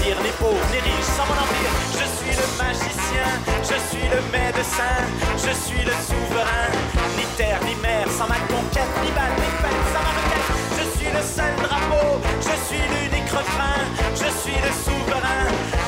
Mon 0.06 0.14
désir, 0.14 0.16
ni 0.22 0.30
pauvre 0.38 0.66
ni 0.72 0.78
riche 0.78 1.10
sans 1.16 1.26
mon 1.26 1.34
empire. 1.34 1.72
Je 1.92 2.06
suis 2.16 2.34
le 2.36 2.46
magicien, 2.58 3.28
je 3.62 3.76
suis 3.88 4.06
le 4.08 4.20
médecin. 4.30 4.96
Je 5.36 5.52
suis 5.66 5.84
le 5.84 5.92
souverain, 5.92 6.70
ni 7.16 7.24
terre 7.36 7.60
ni 7.64 7.74
mer 7.82 8.06
sans 8.10 8.28
ma 8.28 8.38
conquête, 8.46 8.92
ni 9.02 9.10
balle 9.12 9.34
ni 9.36 9.50
fête 9.60 9.86
sans 9.92 10.02
ma 10.02 10.12
requête. 10.18 10.48
Je 10.78 10.84
suis 10.98 11.10
le 11.10 11.22
seul 11.22 11.54
drapeau, 11.62 12.20
je 12.40 12.54
suis 12.66 12.84
l'unique 12.92 13.30
refrain. 13.30 13.80
Je 14.14 14.28
suis 14.40 14.58
le 14.66 14.72
souverain, 14.84 15.44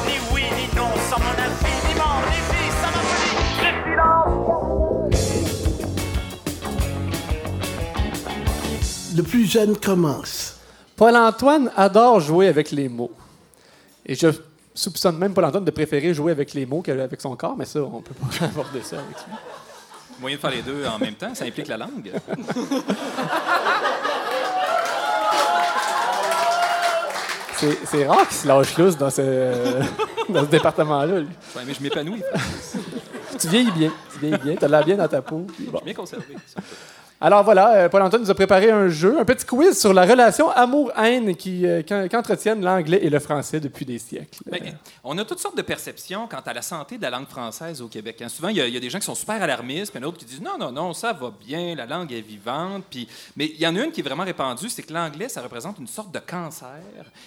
ni 0.06 0.16
oui 0.32 0.44
ni 0.56 0.66
non 0.76 0.92
sans 1.10 1.18
mon 1.18 1.36
avis, 1.38 1.78
ni 1.88 1.94
mort 1.94 2.22
ni 2.30 2.38
vie 2.50 2.70
sans 2.80 2.92
ma 2.94 3.02
folie. 3.08 3.38
Je 3.62 3.70
suis 3.82 3.96
l'enfant. 3.96 5.08
Le 9.16 9.22
plus 9.22 9.46
jeune 9.46 9.76
commence. 9.76 10.54
Paul-Antoine 10.96 11.70
adore 11.76 12.20
jouer 12.20 12.48
avec 12.48 12.70
les 12.72 12.88
mots. 12.88 13.12
Et 14.08 14.14
je 14.14 14.28
soupçonne 14.74 15.18
même 15.18 15.34
Paul-Antoine 15.34 15.64
de 15.64 15.70
préférer 15.70 16.14
jouer 16.14 16.32
avec 16.32 16.54
les 16.54 16.64
mots 16.64 16.80
qu'avec 16.80 17.20
son 17.20 17.36
corps, 17.36 17.56
mais 17.56 17.66
ça, 17.66 17.80
on 17.82 18.00
peut 18.00 18.14
pas 18.14 18.44
aborder 18.46 18.80
ça 18.82 18.96
avec 18.96 19.16
lui. 19.16 19.34
Moyen 20.20 20.36
de 20.36 20.40
faire 20.40 20.50
les 20.50 20.62
deux 20.62 20.84
en 20.86 20.98
même 20.98 21.14
temps, 21.14 21.34
ça 21.34 21.44
implique 21.44 21.68
la 21.68 21.76
langue. 21.76 22.10
C'est 27.84 28.06
rare 28.06 28.26
qu'il 28.28 28.36
se 28.36 28.46
lâche 28.46 28.76
lousse 28.78 28.96
dans 28.96 29.10
ce, 29.10 29.20
dans 30.28 30.42
ce 30.42 30.50
département-là. 30.50 31.18
lui. 31.18 31.28
Ouais, 31.56 31.62
mais 31.66 31.74
je 31.74 31.82
m'épanouis. 31.82 32.22
Tu 33.38 33.48
vieillis 33.48 33.72
bien. 33.72 33.92
Tu 34.12 34.20
vieillis 34.20 34.38
bien. 34.38 34.54
Tu 34.54 34.64
as 34.64 34.68
l'air 34.68 34.84
bien 34.84 34.96
dans 34.96 35.08
ta 35.08 35.20
peau. 35.22 35.44
Bon. 35.58 35.80
Bien 35.84 35.94
conservé. 35.94 36.36
Alors 37.20 37.42
voilà, 37.42 37.74
euh, 37.74 37.88
Paul-Antoine 37.88 38.22
nous 38.22 38.30
a 38.30 38.34
préparé 38.34 38.70
un 38.70 38.88
jeu, 38.88 39.18
un 39.18 39.24
petit 39.24 39.44
quiz 39.44 39.76
sur 39.76 39.92
la 39.92 40.06
relation 40.06 40.50
amour-haine 40.50 41.34
euh, 41.48 41.82
qu'en- 41.82 42.06
qu'entretiennent 42.06 42.62
l'anglais 42.62 43.00
et 43.02 43.10
le 43.10 43.18
français 43.18 43.58
depuis 43.58 43.84
des 43.84 43.98
siècles. 43.98 44.38
Ben, 44.48 44.78
on 45.02 45.18
a 45.18 45.24
toutes 45.24 45.40
sortes 45.40 45.56
de 45.56 45.62
perceptions 45.62 46.28
quant 46.28 46.38
à 46.46 46.52
la 46.52 46.62
santé 46.62 46.96
de 46.96 47.02
la 47.02 47.10
langue 47.10 47.26
française 47.26 47.82
au 47.82 47.88
Québec. 47.88 48.22
hein. 48.22 48.28
Souvent, 48.28 48.50
il 48.50 48.56
y, 48.58 48.60
a- 48.60 48.80
des 48.80 48.88
gens 48.88 49.00
qui 49.00 49.04
sont 49.06 49.16
super 49.16 49.42
alarmistes, 49.42 49.90
puis 49.90 50.00
d'autres 50.00 50.16
qui 50.18 50.26
disent 50.26 50.40
non, 50.40 50.58
non, 50.60 50.70
non, 50.70 50.92
ça 50.94 51.12
va 51.12 51.32
bien, 51.44 51.74
la 51.74 51.86
langue 51.86 52.12
est 52.12 52.20
vivante. 52.20 52.84
Puis... 52.88 53.08
Mais 53.36 53.46
il 53.46 53.60
y 53.60 53.66
en 53.66 53.74
a 53.74 53.82
une 53.84 53.90
qui 53.90 53.98
est 54.00 54.04
vraiment 54.04 54.22
répandue, 54.24 54.68
c'est 54.68 54.84
que 54.84 54.92
l'anglais, 54.92 55.28
ça 55.28 55.42
représente 55.42 55.80
une 55.80 55.88
sorte 55.88 56.14
de 56.14 56.20
cancer 56.20 56.68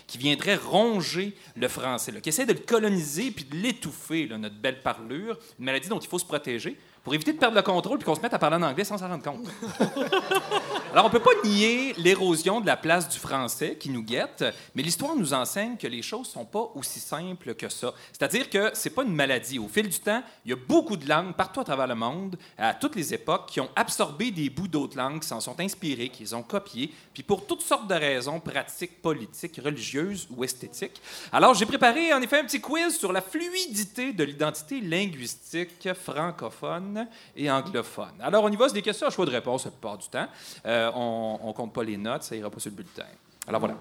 qui 0.08 0.18
viendrait 0.18 0.56
ronger 0.56 1.36
le 1.58 1.68
français, 1.68 2.14
qui 2.22 2.30
essaie 2.30 2.46
de 2.46 2.54
le 2.54 2.60
coloniser 2.60 3.32
puis 3.32 3.44
de 3.44 3.58
l'étouffer, 3.58 4.30
notre 4.40 4.56
belle 4.56 4.82
parlure, 4.82 5.38
une 5.60 5.66
maladie 5.66 5.90
dont 5.90 6.00
il 6.00 6.08
faut 6.08 6.20
se 6.20 6.26
protéger 6.26 6.78
pour 7.04 7.14
éviter 7.16 7.34
de 7.34 7.38
perdre 7.38 7.56
le 7.56 7.62
contrôle 7.64 7.98
puis 7.98 8.06
qu'on 8.06 8.16
se 8.16 8.22
mette 8.22 8.34
à 8.34 8.40
parler 8.40 8.58
en 8.58 8.64
anglais 8.64 8.84
sans 8.84 8.98
s'en 8.98 9.08
rendre 9.08 9.24
compte. 9.24 9.48
Alors, 10.92 11.06
on 11.06 11.08
ne 11.08 11.14
peut 11.14 11.20
pas 11.20 11.48
nier 11.48 11.94
l'érosion 11.98 12.60
de 12.60 12.66
la 12.66 12.76
place 12.76 13.08
du 13.08 13.18
français 13.18 13.78
qui 13.80 13.90
nous 13.90 14.04
guette, 14.04 14.44
mais 14.76 14.84
l'histoire 14.84 15.16
nous 15.16 15.34
enseigne 15.34 15.78
que 15.78 15.88
les 15.88 16.02
choses 16.02 16.28
ne 16.28 16.34
sont 16.34 16.46
pas 16.46 16.70
aussi 16.76 17.00
simples 17.00 17.56
que 17.56 17.70
ça. 17.70 17.94
C'est-à-dire 18.12 18.50
que 18.50 18.72
c'est 18.74 18.90
pas 18.90 19.04
une 19.04 19.16
maladie. 19.16 19.58
Au 19.58 19.68
fil 19.68 19.88
du 19.88 20.00
temps, 20.00 20.22
il 20.46 20.52
y 20.52 20.54
a 20.54 20.58
beaucoup 20.58 20.98
de 20.98 21.08
langues 21.08 21.34
partout 21.34 21.62
à 21.62 21.64
travers 21.64 21.88
le 21.88 21.96
monde, 21.96 22.38
à 22.58 22.74
toutes 22.74 22.96
les 22.96 23.14
époques, 23.14 23.48
qui 23.48 23.62
ont 23.62 23.70
absorbé 23.76 24.32
des 24.32 24.50
bouts 24.50 24.68
d'autres 24.68 24.98
langues, 24.98 25.22
qui 25.22 25.28
s'en 25.28 25.40
sont 25.40 25.60
inspirés, 25.60 26.10
qui 26.10 26.24
les 26.24 26.34
ont 26.34 26.44
copiés, 26.44 26.94
puis 27.14 27.24
pour 27.24 27.48
toutes 27.48 27.62
sortes 27.62 27.88
de 27.88 27.96
raisons 27.96 28.40
pratiques, 28.40 29.02
politiques, 29.02 29.62
religieuses 29.64 30.28
ou 30.30 30.44
esthétiques. 30.44 31.02
Alors, 31.32 31.54
j'ai 31.54 31.66
préparé 31.66 32.14
en 32.14 32.22
effet 32.22 32.40
un 32.40 32.46
petit 32.46 32.62
quiz 32.62 32.98
sur 32.98 33.14
la 33.14 33.22
fluidité 33.22 34.12
de 34.12 34.24
l'identité 34.26 34.82
linguistique 34.82 35.94
francophone 35.94 36.91
et 37.36 37.50
anglophone. 37.52 38.14
Alors, 38.22 38.44
on 38.44 38.50
y 38.50 38.56
va, 38.56 38.68
c'est 38.68 38.74
des 38.76 38.82
questions 38.82 39.08
à 39.08 39.10
choix 39.10 39.26
de 39.26 39.32
réponse 39.32 39.66
la 39.66 39.72
plupart 39.72 39.98
du 39.98 40.08
temps. 40.08 40.28
Euh, 40.66 40.92
on 40.96 41.48
ne 41.48 41.54
compte 41.54 41.74
pas 41.74 41.84
les 41.84 41.98
notes, 41.98 42.24
ça 42.24 42.36
ira 42.36 42.50
pas 42.50 42.60
sur 42.60 42.70
le 42.72 42.76
bulletin. 42.78 43.06
Alors 43.48 43.60
voilà. 43.60 43.76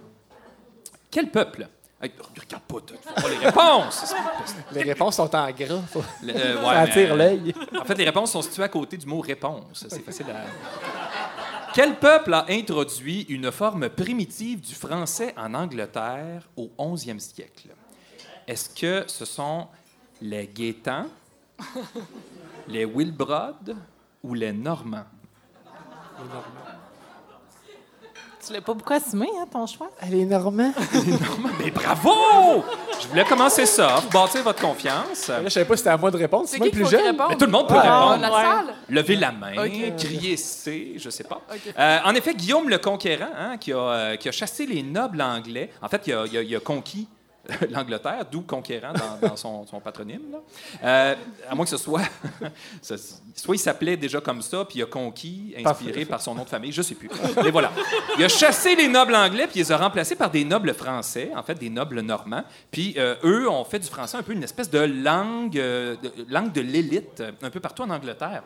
Quel 1.10 1.30
peuple? 1.30 1.68
Hey, 2.02 2.12
Regarde 2.18 2.62
pas, 2.62 2.76
tu 2.86 2.94
vois 2.94 3.12
pas 3.14 3.28
les 3.28 3.36
réponses. 3.36 4.14
Les 4.72 4.82
réponses 4.84 5.16
sont 5.16 5.36
en 5.36 5.50
gras. 5.50 5.82
faut- 5.86 6.02
Le- 6.22 6.32
euh, 6.34 6.56
ouais, 6.56 6.62
ça 6.64 6.70
attire 6.80 7.12
euh, 7.12 7.16
l'œil. 7.16 7.54
En 7.78 7.84
fait, 7.84 7.94
les 7.96 8.04
réponses 8.04 8.32
sont 8.32 8.40
situées 8.40 8.62
à 8.62 8.68
côté 8.68 8.96
du 8.96 9.04
mot 9.06 9.20
réponse. 9.20 9.84
C'est 9.88 10.02
facile 10.02 10.26
à. 10.30 10.44
Quel 11.74 11.96
peuple 11.96 12.32
a 12.32 12.46
introduit 12.48 13.22
une 13.28 13.52
forme 13.52 13.90
primitive 13.90 14.60
du 14.62 14.74
français 14.74 15.34
en 15.36 15.52
Angleterre 15.52 16.48
au 16.56 16.70
11e 16.78 17.18
siècle? 17.18 17.68
Est-ce 18.46 18.70
que 18.70 19.04
ce 19.06 19.24
sont 19.26 19.68
les 20.22 20.46
Gaétans, 20.48 21.06
les 22.68 22.84
Wilbrod 22.84 23.76
ou 24.22 24.34
les 24.34 24.52
Normands? 24.52 25.04
Tu 28.46 28.54
l'as 28.54 28.62
pas 28.62 28.72
beaucoup 28.72 28.92
assumé, 28.94 29.28
hein, 29.38 29.44
ton 29.52 29.66
choix? 29.66 29.90
Elle 30.00 30.14
est 30.14 30.24
normand. 30.24 30.72
Mais 31.58 31.70
bravo! 31.70 32.64
Je 33.00 33.06
voulais 33.08 33.24
commencer 33.24 33.66
ça, 33.66 34.00
bâtir 34.10 34.42
votre 34.42 34.60
confiance. 34.62 35.28
Là, 35.28 35.42
je 35.44 35.48
savais 35.50 35.66
pas 35.66 35.74
si 35.76 35.80
c'était 35.80 35.90
à 35.90 35.96
moi 35.98 36.10
de 36.10 36.16
répondre. 36.16 36.48
C'est 36.48 36.58
moi 36.58 36.70
plus 36.70 36.88
jeune. 36.88 37.02
répondre? 37.04 37.28
Mais 37.30 37.36
tout 37.36 37.44
le 37.44 37.50
monde 37.52 37.68
peut. 37.68 37.74
Ah, 37.76 38.12
répondre. 38.14 38.22
la 38.22 38.42
salle? 38.42 38.74
Lever 38.88 39.16
la 39.16 39.32
main, 39.32 39.52
Ok. 39.66 39.96
crier 39.96 40.36
C, 40.38 40.94
je 40.96 41.10
sais 41.10 41.24
pas. 41.24 41.42
Euh, 41.78 41.98
en 42.04 42.14
effet, 42.14 42.34
Guillaume 42.34 42.68
le 42.70 42.78
Conquérant, 42.78 43.28
hein, 43.38 43.58
qui, 43.58 43.72
a, 43.74 43.76
euh, 43.78 44.16
qui 44.16 44.28
a 44.28 44.32
chassé 44.32 44.64
les 44.66 44.82
nobles 44.82 45.20
anglais, 45.20 45.70
en 45.82 45.88
fait, 45.88 46.06
il 46.06 46.14
a, 46.14 46.24
il 46.26 46.36
a- 46.38 46.42
il 46.42 46.56
a 46.56 46.60
conquis 46.60 47.08
l'Angleterre, 47.70 48.24
d'où 48.30 48.42
Conquérant 48.42 48.92
dans, 48.92 49.28
dans 49.28 49.36
son, 49.36 49.66
son 49.66 49.80
patronyme. 49.80 50.22
là. 50.32 50.38
Euh, 50.82 51.14
à 51.48 51.54
moins 51.54 51.64
que 51.64 51.70
ce 51.70 51.76
soit. 51.76 52.02
soit 52.82 53.54
il 53.54 53.58
s'appelait 53.58 53.96
déjà 53.96 54.20
comme 54.20 54.42
ça, 54.42 54.64
puis 54.64 54.78
il 54.78 54.82
a 54.82 54.86
conquis, 54.86 55.54
inspiré 55.64 56.04
par 56.04 56.20
son 56.20 56.34
nom 56.34 56.44
de 56.44 56.48
famille, 56.48 56.72
je 56.72 56.82
sais 56.82 56.94
plus. 56.94 57.10
Mais 57.42 57.50
voilà. 57.50 57.70
Il 58.18 58.24
a 58.24 58.28
chassé 58.28 58.74
les 58.74 58.88
nobles 58.88 59.14
anglais, 59.14 59.46
puis 59.46 59.60
il 59.60 59.62
les 59.62 59.72
a 59.72 59.76
remplacés 59.76 60.16
par 60.16 60.30
des 60.30 60.44
nobles 60.44 60.74
français, 60.74 61.30
en 61.34 61.42
fait, 61.42 61.54
des 61.54 61.70
nobles 61.70 62.00
normands. 62.00 62.44
Puis 62.70 62.94
euh, 62.98 63.14
eux 63.24 63.48
ont 63.48 63.64
fait 63.64 63.78
du 63.78 63.88
français 63.88 64.16
un 64.16 64.22
peu 64.22 64.32
une 64.32 64.44
espèce 64.44 64.70
de 64.70 64.80
langue, 64.80 65.58
euh, 65.58 65.96
de, 65.96 66.12
langue 66.28 66.52
de 66.52 66.60
l'élite, 66.60 67.22
un 67.42 67.50
peu 67.50 67.60
partout 67.60 67.82
en 67.82 67.90
Angleterre. 67.90 68.42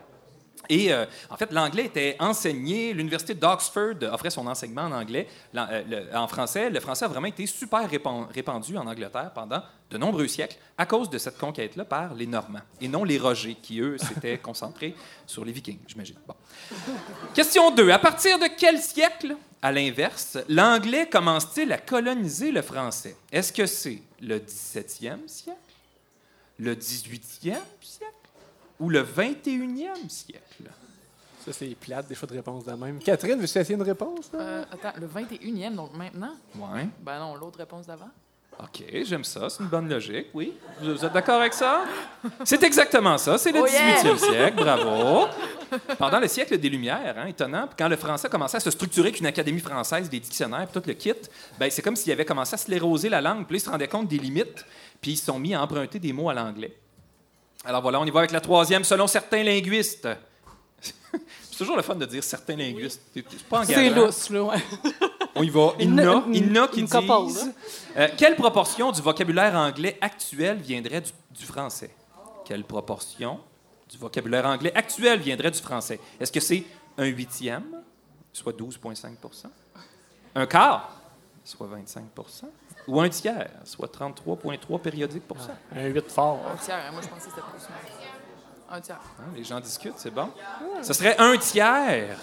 Et 0.69 0.93
euh, 0.93 1.05
en 1.31 1.37
fait, 1.37 1.53
l'anglais 1.53 1.85
était 1.87 2.17
enseigné. 2.19 2.93
L'université 2.93 3.35
d'Oxford 3.35 3.95
offrait 4.13 4.31
son 4.31 4.47
enseignement 4.47 4.83
en 4.83 4.93
anglais, 4.93 5.29
euh, 5.57 5.83
le- 6.11 6.17
en 6.17 6.27
français. 6.29 6.71
Le 6.71 6.81
français 6.81 7.05
a 7.05 7.09
vraiment 7.09 7.27
été 7.27 7.47
super 7.47 7.89
répan- 7.89 8.27
répandu 8.33 8.77
en 8.77 8.87
Angleterre 8.87 9.31
pendant 9.35 9.63
de 9.91 9.99
nombreux 9.99 10.27
siècles 10.27 10.57
à 10.79 10.87
cause 10.87 11.09
de 11.11 11.19
cette 11.19 11.39
conquête-là 11.39 11.85
par 11.85 12.15
les 12.15 12.27
Normands 12.27 12.61
et 12.81 12.89
non 12.89 13.05
les 13.05 13.19
Rogers 13.19 13.57
qui, 13.63 13.81
eux, 13.81 13.97
s'étaient 13.99 14.39
concentrés 14.43 14.95
sur 15.27 15.45
les 15.45 15.53
Vikings, 15.53 15.79
j'imagine. 15.87 16.17
Bon. 16.27 16.35
Question 17.35 17.71
2. 17.71 17.91
À 17.91 17.99
partir 17.99 18.39
de 18.39 18.47
quel 18.59 18.81
siècle, 18.81 19.37
à 19.63 19.71
l'inverse, 19.73 20.39
l'anglais 20.49 21.09
commence-t-il 21.09 21.71
à 21.73 21.79
coloniser 21.79 22.51
le 22.51 22.63
français? 22.63 23.17
Est-ce 23.31 23.53
que 23.53 23.67
c'est 23.67 24.03
le 24.21 24.39
17e 24.39 25.27
siècle, 25.29 25.59
le 26.59 26.75
18e 26.75 27.57
siècle? 27.81 28.13
Ou 28.81 28.89
le 28.91 29.03
21e 29.03 30.09
siècle? 30.09 30.71
Ça, 31.45 31.53
c'est 31.53 31.75
plate, 31.75 32.09
des 32.09 32.15
fois 32.15 32.27
de 32.27 32.35
réponse 32.35 32.65
de 32.65 32.73
même. 32.73 32.99
Catherine, 33.01 33.39
veux-tu 33.39 33.59
essayer 33.59 33.75
une 33.75 33.83
réponse? 33.83 34.31
là? 34.33 34.41
Euh, 34.41 34.65
attends, 34.73 34.99
le 34.99 35.07
21e, 35.07 35.75
donc 35.75 35.95
maintenant? 35.95 36.33
Ouais. 36.57 36.89
Ben 37.03 37.19
non, 37.19 37.35
l'autre 37.35 37.59
réponse 37.59 37.87
d'avant. 37.87 38.09
OK, 38.59 38.85
j'aime 39.03 39.25
ça. 39.25 39.51
C'est 39.51 39.63
une 39.65 39.69
bonne 39.69 39.89
logique, 39.89 40.29
oui. 40.33 40.55
Vous 40.81 40.93
vous 40.95 41.05
êtes 41.05 41.13
d'accord 41.13 41.41
avec 41.41 41.53
ça? 41.53 41.85
C'est 42.45 42.63
exactement 42.63 43.19
ça. 43.19 43.37
C'est 43.37 43.51
le 43.51 43.61
Oh 43.61 43.67
yeah! 43.67 44.01
18e 44.03 44.17
siècle. 44.17 44.57
Bravo. 44.57 45.27
Pendant 45.99 46.21
le 46.21 46.29
siècle 46.29 46.57
des 46.57 46.69
Lumières, 46.71 47.17
hein, 47.19 47.27
étonnant, 47.27 47.67
puis 47.67 47.75
quand 47.77 47.89
le 47.89 47.97
français 47.97 48.29
commençait 48.29 48.59
à 48.59 48.61
se 48.61 48.71
structurer 48.71 49.09
avec 49.09 49.19
une 49.19 49.27
académie 49.27 49.59
française, 49.61 50.09
des 50.09 50.21
dictionnaires, 50.21 50.69
puis 50.69 50.81
tout 50.81 50.87
le 50.89 50.95
kit, 50.95 51.13
ben, 51.59 51.69
c'est 51.69 51.83
comme 51.83 51.97
s'il 51.97 52.13
avait 52.13 52.25
commencé 52.25 52.55
à 52.55 52.57
scléroser 52.57 53.09
la 53.09 53.21
langue, 53.21 53.45
puis 53.45 53.57
là, 53.57 53.59
ils 53.59 53.65
se 53.65 53.71
rendaient 53.71 53.89
compte 53.89 54.07
des 54.07 54.19
limites, 54.19 54.65
puis 55.01 55.13
ils 55.13 55.17
se 55.17 55.25
sont 55.27 55.39
mis 55.41 55.53
à 55.55 55.61
emprunter 55.61 55.99
des 55.99 56.13
mots 56.13 56.31
à 56.31 56.35
l'anglais. 56.35 56.77
Alors 57.65 57.83
voilà, 57.83 58.01
on 58.01 58.05
y 58.05 58.11
va 58.11 58.21
avec 58.21 58.33
la 58.33 58.41
troisième, 58.41 58.85
selon 58.85 59.07
certains 59.07 59.43
linguistes. 59.43 60.09
C'est 61.51 61.57
toujours 61.59 61.77
le 61.77 61.83
fun 61.83 61.95
de 61.95 62.05
dire 62.05 62.23
certains 62.25 62.57
linguistes. 62.57 63.01
C'est 63.15 63.25
c'est 63.31 63.43
pas 63.45 63.65
C'est 63.65 63.91
lousse, 63.91 64.29
là, 64.31 64.43
ouais. 64.43 64.57
On 65.37 65.43
y 65.43 65.49
va. 65.51 65.73
Il 65.79 65.85
y 65.85 65.89
Une- 65.89 66.01
en 66.01 66.21
a, 66.23 66.25
une- 66.27 66.35
il 66.35 66.53
y 66.57 66.59
en 66.59 66.65
a 66.65 66.69
qui 66.69 66.81
une 66.81 66.89
couple. 66.89 67.07
Euh, 67.97 68.09
quelle 68.19 68.35
proportion 68.37 68.91
du 68.93 69.01
vocabulaire 69.01 69.55
anglais 69.55 69.97
actuel 70.01 70.59
viendrait 70.59 71.01
du, 71.01 71.11
du 71.31 71.45
français? 71.47 71.95
Quelle 72.45 72.65
proportion 72.65 73.39
du 73.89 73.97
vocabulaire 73.97 74.45
anglais 74.47 74.73
actuel 74.75 75.21
viendrait 75.21 75.51
du 75.53 75.61
français? 75.61 76.01
Est-ce 76.21 76.33
que 76.33 76.41
c'est 76.41 76.65
un 76.99 77.05
huitième, 77.07 77.65
soit 78.33 78.53
12,5% 78.53 79.47
Un 80.35 80.47
quart, 80.47 80.91
soit 81.45 81.67
25 81.69 82.05
Ou 82.87 83.01
un 83.01 83.09
tiers, 83.09 83.49
soit 83.65 83.91
33,3 83.93 84.81
périodiques 84.81 85.27
pour 85.27 85.41
cent? 85.41 85.57
Un 85.75 85.87
8 85.87 86.11
fort. 86.11 86.41
Un 86.53 86.57
tiers, 86.57 86.77
hein, 86.77 86.93
moi 86.93 87.01
je 87.03 87.09
pensais 87.09 87.29
que 87.29 87.35
c'était 87.35 87.41
plus. 87.41 87.67
Un 88.71 88.81
tiers. 88.81 89.01
Hein, 89.21 89.25
Les 89.37 89.45
gens 89.45 89.61
discutent, 89.61 89.95
c'est 89.97 90.13
bon. 90.13 90.29
Ce 90.83 90.93
serait 90.93 91.17
un 91.19 91.37
tiers. 91.39 92.17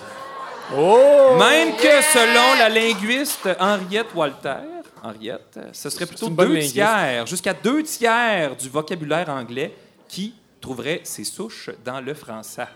Oh! 0.76 1.36
Même 1.38 1.76
que 1.76 2.02
selon 2.02 2.58
la 2.60 2.70
linguiste 2.70 3.50
Henriette 3.60 4.14
Walter, 4.16 4.58
Henriette, 5.04 5.60
ce 5.74 5.90
serait 5.90 6.06
plutôt 6.06 6.30
deux 6.30 6.46
linguiste. 6.54 6.74
tiers, 6.74 7.26
jusqu'à 7.26 7.54
deux 7.54 7.84
tiers 7.84 8.56
du 8.56 8.70
vocabulaire 8.70 9.30
anglais 9.30 9.76
qui 10.08 10.36
trouverait 10.62 11.02
ses 11.04 11.24
souches 11.24 11.72
dans 11.84 12.00
le 12.00 12.14
français. 12.14 12.68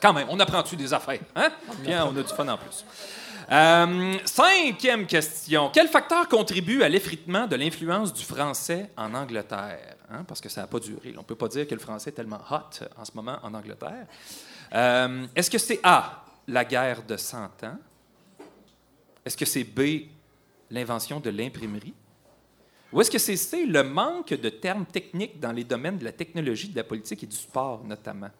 Quand 0.00 0.12
même, 0.12 0.26
on 0.28 0.38
apprend-tu 0.38 0.76
des 0.76 0.92
affaires, 0.92 1.20
hein? 1.34 1.50
Bien, 1.78 2.04
on 2.04 2.10
a 2.16 2.22
du 2.22 2.28
fun 2.28 2.46
en 2.46 2.58
plus. 2.58 2.84
Euh, 3.50 4.14
cinquième 4.24 5.06
question. 5.06 5.70
Quel 5.72 5.88
facteur 5.88 6.28
contribue 6.28 6.82
à 6.82 6.88
l'effritement 6.88 7.46
de 7.46 7.56
l'influence 7.56 8.12
du 8.12 8.22
français 8.24 8.90
en 8.96 9.12
Angleterre? 9.14 9.96
Hein, 10.10 10.24
Parce 10.26 10.40
que 10.40 10.48
ça 10.48 10.62
n'a 10.62 10.66
pas 10.66 10.80
duré. 10.80 11.12
On 11.16 11.20
ne 11.20 11.24
peut 11.26 11.34
pas 11.34 11.48
dire 11.48 11.66
que 11.66 11.74
le 11.74 11.80
français 11.80 12.10
est 12.10 12.14
tellement 12.14 12.40
hot 12.50 12.84
en 12.96 13.04
ce 13.04 13.12
moment 13.14 13.38
en 13.42 13.52
Angleterre. 13.54 14.06
Euh, 14.74 15.26
Est-ce 15.34 15.50
que 15.50 15.58
c'est 15.58 15.80
A, 15.82 16.24
la 16.48 16.64
guerre 16.64 17.02
de 17.02 17.16
100 17.16 17.38
ans? 17.64 17.78
Est-ce 19.24 19.36
que 19.36 19.44
c'est 19.44 19.64
B, 19.64 20.08
l'invention 20.70 21.20
de 21.20 21.30
l'imprimerie? 21.30 21.94
Ou 22.92 23.00
est-ce 23.00 23.10
que 23.10 23.18
c'est 23.18 23.36
C, 23.36 23.66
le 23.66 23.82
manque 23.82 24.28
de 24.34 24.48
termes 24.50 24.86
techniques 24.86 25.40
dans 25.40 25.50
les 25.52 25.64
domaines 25.64 25.98
de 25.98 26.04
la 26.04 26.12
technologie, 26.12 26.68
de 26.68 26.76
la 26.76 26.84
politique 26.84 27.24
et 27.24 27.26
du 27.26 27.36
sport, 27.36 27.82
notamment? 27.84 28.30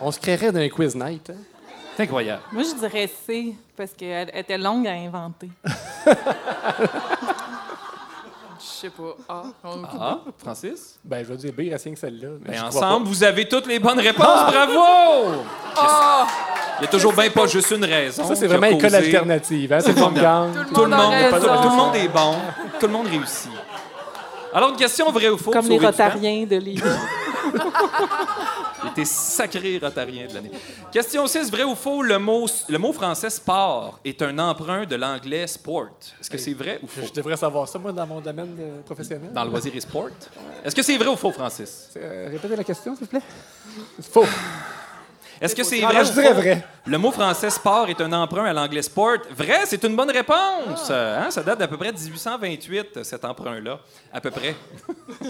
On 0.00 0.10
se 0.12 0.20
créerait 0.20 0.52
d'un 0.52 0.68
quiz 0.68 0.94
night. 0.94 1.30
hein? 1.30 1.36
C'est 1.96 2.02
incroyable. 2.02 2.42
Moi, 2.52 2.62
je 2.64 2.74
dirais 2.78 3.08
C, 3.26 3.54
parce 3.76 3.92
qu'elle 3.92 4.30
était 4.34 4.58
longue 4.58 4.86
à 4.88 4.92
inventer. 4.92 5.48
Je 8.58 8.64
sais 8.80 8.90
pas. 8.90 9.16
Ah, 9.28 9.42
on- 9.64 9.82
Ah, 10.00 10.18
Francis? 10.38 10.98
Ben, 11.04 11.22
je 11.24 11.28
vais 11.32 11.36
dire 11.36 11.52
B, 11.52 11.58
rien 11.60 11.76
que 11.92 11.98
celle-là. 11.98 12.28
mais 12.40 12.52
Ben, 12.52 12.68
crois 12.68 12.86
ensemble, 12.86 13.06
vous 13.08 13.22
avez 13.24 13.46
toutes 13.48 13.66
les 13.66 13.78
bonnes 13.78 14.00
réponses. 14.00 14.24
Bravo! 14.24 15.42
Il 16.80 16.82
y 16.82 16.84
a 16.84 16.88
toujours 16.88 17.12
bien 17.12 17.30
pas 17.30 17.46
juste 17.46 17.70
une 17.70 17.84
raison. 17.84 18.22
pas. 18.22 18.28
Ça, 18.28 18.34
c'est 18.34 18.46
qui 18.48 18.54
a 18.54 18.56
vraiment 18.56 18.76
école 18.76 18.90
causé- 18.90 18.96
alternative. 18.96 19.72
Hein? 19.72 19.80
C'est 19.80 19.94
comme 19.98 20.14
gang. 20.14 20.50
Tout 20.74 20.84
le, 20.84 20.90
monde 20.90 20.92
a 20.92 20.96
monde, 20.96 21.12
raison. 21.14 21.62
tout 21.62 21.68
le 21.68 21.76
monde 21.76 21.96
est 21.96 22.08
bon. 22.08 22.34
Tout 22.80 22.86
le 22.86 22.92
monde 22.92 23.06
réussit. 23.06 23.50
Alors, 24.52 24.70
une 24.70 24.76
question 24.76 25.10
vraie 25.12 25.28
ou 25.28 25.36
faux? 25.38 25.50
Comme 25.50 25.66
pour 25.66 25.78
les. 25.80 25.86
Rotariens 25.86 26.44
de 26.46 26.56
Lévis. 26.56 26.82
Il 28.84 28.90
était 28.90 29.04
sacré 29.04 29.78
rotarien 29.78 30.26
de 30.26 30.34
l'année. 30.34 30.50
Question 30.92 31.26
6, 31.26 31.50
vrai 31.50 31.64
ou 31.64 31.74
faux, 31.74 32.02
le 32.02 32.18
mot, 32.18 32.46
le 32.68 32.78
mot 32.78 32.92
français 32.92 33.30
sport 33.30 33.98
est 34.04 34.20
un 34.22 34.38
emprunt 34.38 34.84
de 34.84 34.96
l'anglais 34.96 35.46
sport. 35.46 35.88
Est-ce 36.20 36.30
que 36.30 36.38
c'est 36.38 36.54
vrai 36.54 36.78
ou 36.82 36.86
faux? 36.86 37.02
Je 37.06 37.12
devrais 37.12 37.36
savoir 37.36 37.68
ça, 37.68 37.78
moi, 37.78 37.92
dans 37.92 38.06
mon 38.06 38.20
domaine 38.20 38.56
euh, 38.58 38.82
professionnel. 38.82 39.32
Dans 39.32 39.44
le 39.44 39.50
loisir 39.50 39.74
et 39.74 39.80
sport. 39.80 40.08
Est-ce 40.64 40.74
que 40.74 40.82
c'est 40.82 40.96
vrai 40.96 41.08
ou 41.08 41.16
faux, 41.16 41.32
Francis? 41.32 41.90
Euh, 41.96 42.28
répétez 42.30 42.56
la 42.56 42.64
question, 42.64 42.94
s'il 42.94 43.04
vous 43.04 43.10
plaît. 43.10 43.22
Faux. 44.00 44.26
Est-ce 45.44 45.54
que 45.54 45.62
c'est 45.62 45.82
Ah, 45.84 45.88
vrai 45.88 46.04
je 46.04 46.12
dirais 46.12 46.32
vrai. 46.32 46.66
Le 46.86 46.98
mot 46.98 47.10
français 47.10 47.50
sport 47.50 47.88
est 47.88 48.00
un 48.00 48.12
emprunt 48.12 48.44
à 48.44 48.52
l'anglais 48.52 48.82
sport. 48.82 49.18
Vrai, 49.36 49.60
c'est 49.66 49.82
une 49.84 49.94
bonne 49.94 50.10
réponse. 50.10 50.90
Hein, 50.90 51.30
Ça 51.30 51.42
date 51.42 51.58
d'à 51.58 51.68
peu 51.68 51.76
près 51.76 51.92
1828, 51.92 53.04
cet 53.04 53.24
emprunt-là. 53.24 53.78
À 54.12 54.20
peu 54.20 54.30
près. 54.30 54.54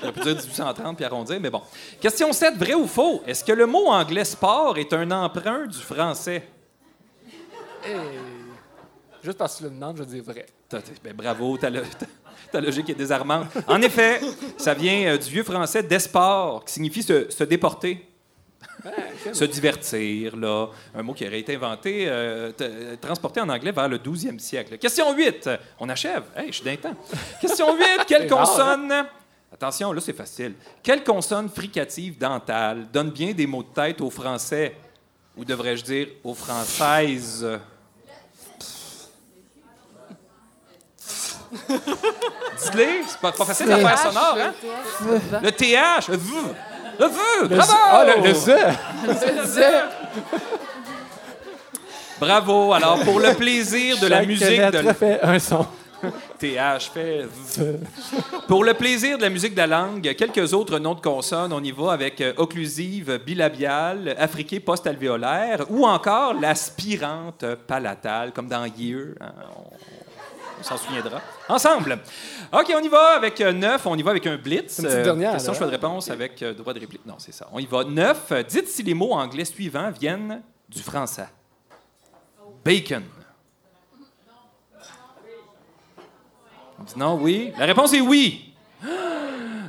J'aurais 0.00 0.12
pu 0.12 0.20
dire 0.20 0.36
1830 0.36 0.96
puis 0.96 1.04
arrondir, 1.04 1.38
mais 1.40 1.50
bon. 1.50 1.62
Question 2.00 2.32
7, 2.32 2.54
vrai 2.56 2.74
ou 2.74 2.86
faux? 2.86 3.22
Est-ce 3.26 3.42
que 3.44 3.52
le 3.52 3.66
mot 3.66 3.86
anglais 3.88 4.24
sport 4.24 4.78
est 4.78 4.92
un 4.92 5.10
emprunt 5.10 5.66
du 5.66 5.78
français? 5.78 6.46
Juste 9.22 9.38
parce 9.38 9.54
que 9.54 9.58
tu 9.58 9.64
le 9.64 9.70
demandes, 9.70 9.96
je 9.98 10.02
vais 10.04 10.08
dire 10.20 10.22
vrai. 10.24 10.46
Ben, 11.02 11.14
bravo, 11.14 11.56
ta, 11.58 11.70
lo- 11.70 11.80
ta- 11.80 12.06
ta 12.52 12.60
logique 12.60 12.88
est 12.90 12.94
désarmante. 12.94 13.46
En 13.66 13.80
effet, 13.82 14.20
ça 14.56 14.74
vient 14.74 15.08
euh, 15.14 15.18
du 15.18 15.30
vieux 15.30 15.42
français 15.42 15.82
d'esport, 15.82 16.64
qui 16.64 16.74
signifie 16.74 17.02
se, 17.02 17.30
se 17.30 17.44
déporter. 17.44 18.07
se 19.32 19.44
divertir, 19.44 20.36
là. 20.36 20.68
Un 20.94 21.02
mot 21.02 21.12
qui 21.12 21.26
aurait 21.26 21.40
été 21.40 21.54
inventé, 21.56 22.04
euh, 22.08 22.52
t- 22.52 22.96
transporté 23.00 23.40
en 23.40 23.48
anglais 23.48 23.72
vers 23.72 23.88
le 23.88 23.98
12e 23.98 24.38
siècle. 24.38 24.78
Question 24.78 25.12
8. 25.14 25.50
On 25.80 25.88
achève? 25.88 26.24
Hey, 26.36 26.48
je 26.48 26.52
suis 26.56 26.64
d'un 26.64 26.76
temps. 26.76 26.96
Question 27.40 27.76
8. 27.76 27.84
Quelle 28.06 28.32
rare, 28.32 28.46
consonne? 28.46 28.92
Attention, 29.52 29.92
là, 29.92 30.00
c'est 30.00 30.12
facile. 30.16 30.54
Quelle 30.82 31.02
consonne 31.02 31.48
fricative 31.48 32.18
dentale 32.18 32.86
donne 32.92 33.10
bien 33.10 33.32
des 33.32 33.46
mots 33.46 33.62
de 33.62 33.68
tête 33.74 34.00
aux 34.00 34.10
Français? 34.10 34.76
Ou 35.36 35.44
devrais-je 35.44 35.84
dire 35.84 36.08
aux 36.22 36.34
Françaises? 36.34 37.46
Dites-les, 42.62 43.02
c'est 43.06 43.20
pas, 43.20 43.32
pas 43.32 43.44
facile 43.44 43.72
à 43.72 43.78
faire 43.78 43.98
sonore, 43.98 44.36
hein? 44.38 44.52
Le 45.42 45.50
TH, 45.50 46.08
le 46.08 46.16
V. 46.16 46.32
Le 46.98 47.06
V, 47.06 47.54
bravo! 47.56 47.72
Ah, 47.90 48.04
le, 48.04 48.28
le 48.28 48.34
Z! 48.34 48.50
Bravo. 52.20 52.72
Alors, 52.72 52.98
pour 53.04 53.20
le 53.20 53.34
plaisir 53.34 53.98
de 54.00 54.06
la 54.08 54.18
Chaque 54.18 54.26
musique 54.26 54.48
de 54.48 54.78
lettre 54.78 54.92
fait 54.96 55.20
un 55.22 55.38
son. 55.38 55.66
TH 56.38 56.90
fait 56.94 57.26
V. 57.56 57.74
Pour 58.46 58.62
le 58.64 58.74
plaisir 58.74 59.18
de 59.18 59.22
la 59.22 59.30
musique 59.30 59.52
de 59.54 59.58
la 59.58 59.66
langue, 59.66 60.14
quelques 60.16 60.52
autres 60.54 60.78
noms 60.78 60.94
de 60.94 61.00
consonnes. 61.00 61.52
On 61.52 61.62
y 61.62 61.72
va 61.72 61.92
avec 61.92 62.20
euh, 62.20 62.32
occlusive 62.36 63.18
bilabiale, 63.24 64.14
affriquée 64.18 64.60
post-alvéolaire 64.60 65.64
ou 65.70 65.84
encore 65.86 66.34
l'aspirante 66.34 67.44
palatale, 67.66 68.32
comme 68.32 68.46
dans 68.48 68.64
Year. 68.64 69.06
hein, 69.20 69.32
on 69.56 69.62
on 70.58 70.62
s'en 70.62 70.76
souviendra. 70.76 71.20
Ensemble. 71.48 71.98
OK, 72.52 72.72
on 72.74 72.82
y 72.82 72.88
va 72.88 73.16
avec 73.16 73.40
euh, 73.40 73.52
neuf. 73.52 73.86
On 73.86 73.96
y 73.96 74.02
va 74.02 74.10
avec 74.10 74.26
un 74.26 74.36
blitz. 74.36 74.78
Une 74.78 74.84
petite 74.84 75.02
dernière, 75.02 75.32
Question, 75.32 75.52
là. 75.52 75.58
choix 75.58 75.66
de 75.66 75.72
réponse 75.72 76.10
avec 76.10 76.42
euh, 76.42 76.54
droit 76.54 76.72
de 76.72 76.80
réplique. 76.80 77.04
Non, 77.06 77.14
c'est 77.18 77.32
ça. 77.32 77.48
On 77.52 77.58
y 77.58 77.66
va. 77.66 77.84
Neuf. 77.84 78.32
Dites 78.48 78.68
si 78.68 78.82
les 78.82 78.94
mots 78.94 79.12
anglais 79.12 79.44
suivants 79.44 79.90
viennent 79.90 80.42
du 80.68 80.82
français. 80.82 81.28
Bacon. 82.64 83.02
On 86.80 86.82
dit 86.84 86.94
non, 86.96 87.14
oui. 87.20 87.52
La 87.58 87.66
réponse 87.66 87.92
est 87.92 88.00
oui. 88.00 88.54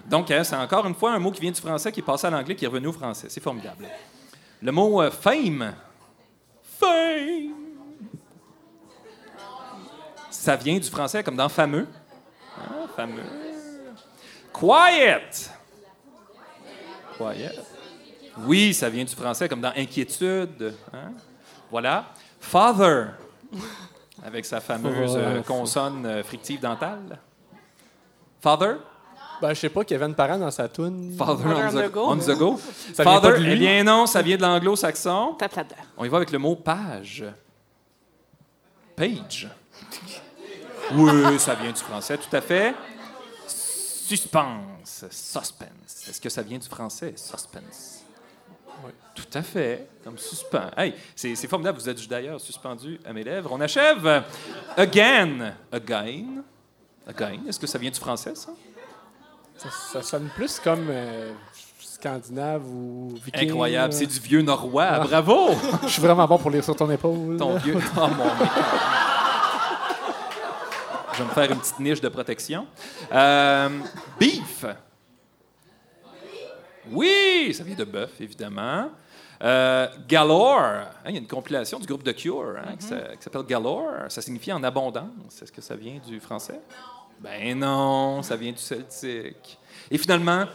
Donc, 0.09 0.29
hein, 0.31 0.43
c'est 0.43 0.55
encore 0.55 0.85
une 0.85 0.95
fois 0.95 1.13
un 1.13 1.19
mot 1.19 1.31
qui 1.31 1.41
vient 1.41 1.51
du 1.51 1.61
français, 1.61 1.91
qui 1.91 1.99
est 1.99 2.03
passé 2.03 2.27
à 2.27 2.29
l'anglais, 2.29 2.55
qui 2.55 2.65
est 2.65 2.67
revenu 2.67 2.87
au 2.87 2.93
français. 2.93 3.27
C'est 3.29 3.41
formidable. 3.43 3.85
Le 4.61 4.71
mot 4.71 5.01
euh, 5.01 5.11
fame. 5.11 5.73
Fame. 6.79 7.58
Ça 10.49 10.55
vient 10.55 10.79
du 10.79 10.89
français 10.89 11.23
comme 11.23 11.35
dans 11.35 11.47
fameux. 11.47 11.85
Ah, 12.57 12.87
fameux. 12.95 13.21
Quiet. 14.51 15.29
Quiet. 17.15 17.51
Oui, 18.39 18.73
ça 18.73 18.89
vient 18.89 19.03
du 19.03 19.13
français 19.15 19.47
comme 19.47 19.61
dans 19.61 19.73
inquiétude. 19.77 20.73
hein? 20.91 21.11
Voilà. 21.69 22.05
Father. 22.39 23.09
Avec 24.25 24.43
sa 24.43 24.59
fameuse 24.59 25.15
euh, 25.15 25.43
consonne 25.43 26.03
euh, 26.07 26.23
frictive 26.23 26.59
dentale. 26.59 27.19
Father? 28.41 28.77
Ben, 29.43 29.49
je 29.53 29.59
sais 29.59 29.69
pas, 29.69 29.83
Kevin 29.83 30.15
Parent 30.15 30.39
dans 30.39 30.49
sa 30.49 30.67
toune. 30.67 31.13
Father 31.15 31.43
Father 31.43 31.63
on 31.63 31.77
on 31.77 31.87
the, 31.87 31.91
go. 31.91 32.05
on 32.09 32.17
the 32.17 32.35
go. 32.39 32.59
Ça 32.95 33.03
vient 33.03 33.13
Father, 33.13 33.33
pas 33.33 33.37
de 33.37 33.43
lui? 33.43 33.51
eh 33.51 33.55
bien 33.55 33.83
non, 33.83 34.07
ça 34.07 34.23
vient 34.23 34.35
de 34.37 34.41
l'anglo-saxon. 34.41 35.35
Tape 35.37 35.53
là-dedans. 35.53 35.75
On 35.95 36.05
y 36.05 36.09
va 36.09 36.17
avec 36.17 36.31
le 36.31 36.39
mot 36.39 36.55
page. 36.55 37.23
Page. 38.95 39.47
Oui, 40.93 41.39
ça 41.39 41.55
vient 41.55 41.71
du 41.71 41.79
français, 41.81 42.17
tout 42.17 42.35
à 42.35 42.41
fait. 42.41 42.73
Suspense. 43.47 45.05
Suspense. 45.11 46.07
Est-ce 46.09 46.19
que 46.19 46.29
ça 46.29 46.41
vient 46.41 46.57
du 46.57 46.67
français? 46.67 47.13
Suspense? 47.15 48.03
Oui. 48.83 48.91
Tout 49.13 49.37
à 49.37 49.41
fait, 49.41 49.87
comme 50.03 50.17
suspens. 50.17 50.71
Hey, 50.75 50.93
c'est 51.15 51.35
formidable, 51.47 51.77
vous 51.77 51.89
êtes 51.89 52.07
d'ailleurs 52.07 52.39
suspendu 52.39 52.99
à 53.05 53.13
mes 53.13 53.23
lèvres. 53.23 53.51
On 53.51 53.59
achève. 53.61 54.23
Again. 54.77 55.53
Again? 55.71 56.43
Again. 57.05 57.41
Est-ce 57.47 57.59
que 57.59 57.67
ça 57.67 57.77
vient 57.77 57.91
du 57.91 57.99
français, 57.99 58.33
ça? 58.35 58.51
Ça, 59.57 59.69
ça 59.69 60.01
sonne 60.01 60.29
plus 60.33 60.59
comme 60.59 60.87
euh, 60.89 61.33
scandinave 61.79 62.65
ou 62.65 63.13
viking. 63.25 63.49
Incroyable, 63.49 63.93
c'est 63.93 64.05
du 64.05 64.19
vieux 64.19 64.41
norrois. 64.41 64.99
Bravo! 64.99 65.49
Je 65.83 65.89
suis 65.89 66.01
vraiment 66.01 66.25
bon 66.25 66.37
pour 66.37 66.49
lire 66.49 66.63
sur 66.63 66.75
ton 66.75 66.89
épaule. 66.89 67.35
Ton 67.37 67.57
vieux. 67.57 67.77
Oh 67.97 68.07
mon 68.07 68.35
Dieu. 68.37 68.47
Je 71.19 71.23
vais 71.25 71.29
me 71.29 71.33
faire 71.33 71.51
une 71.51 71.59
petite 71.59 71.79
niche 71.81 71.99
de 71.99 72.07
protection. 72.07 72.65
Euh, 73.11 73.69
beef. 74.17 74.65
Oui, 76.89 77.53
ça 77.53 77.61
vient 77.65 77.75
de 77.75 77.83
bœuf, 77.83 78.11
évidemment. 78.21 78.89
Euh, 79.43 79.87
galore. 80.07 80.61
Hein, 80.61 80.87
Il 81.07 81.11
y 81.15 81.17
a 81.17 81.19
une 81.19 81.27
compilation 81.27 81.77
du 81.77 81.85
groupe 81.85 82.05
The 82.05 82.15
Cure 82.15 82.55
hein, 82.57 82.77
qui 82.79 82.85
s'a- 82.87 83.17
qui 83.17 83.21
s'appelle 83.23 83.43
Galore. 83.43 84.05
Ça 84.07 84.21
signifie 84.21 84.53
en 84.53 84.63
abondance. 84.63 85.41
Est-ce 85.41 85.51
que 85.51 85.59
ça 85.61 85.75
vient 85.75 85.99
du 86.07 86.21
français? 86.21 86.61
Ben 87.19 87.59
non, 87.59 88.21
ça 88.23 88.37
vient 88.37 88.53
du 88.53 88.57
celtique. 88.59 89.59
Et 89.91 89.97
finalement, 89.97 90.45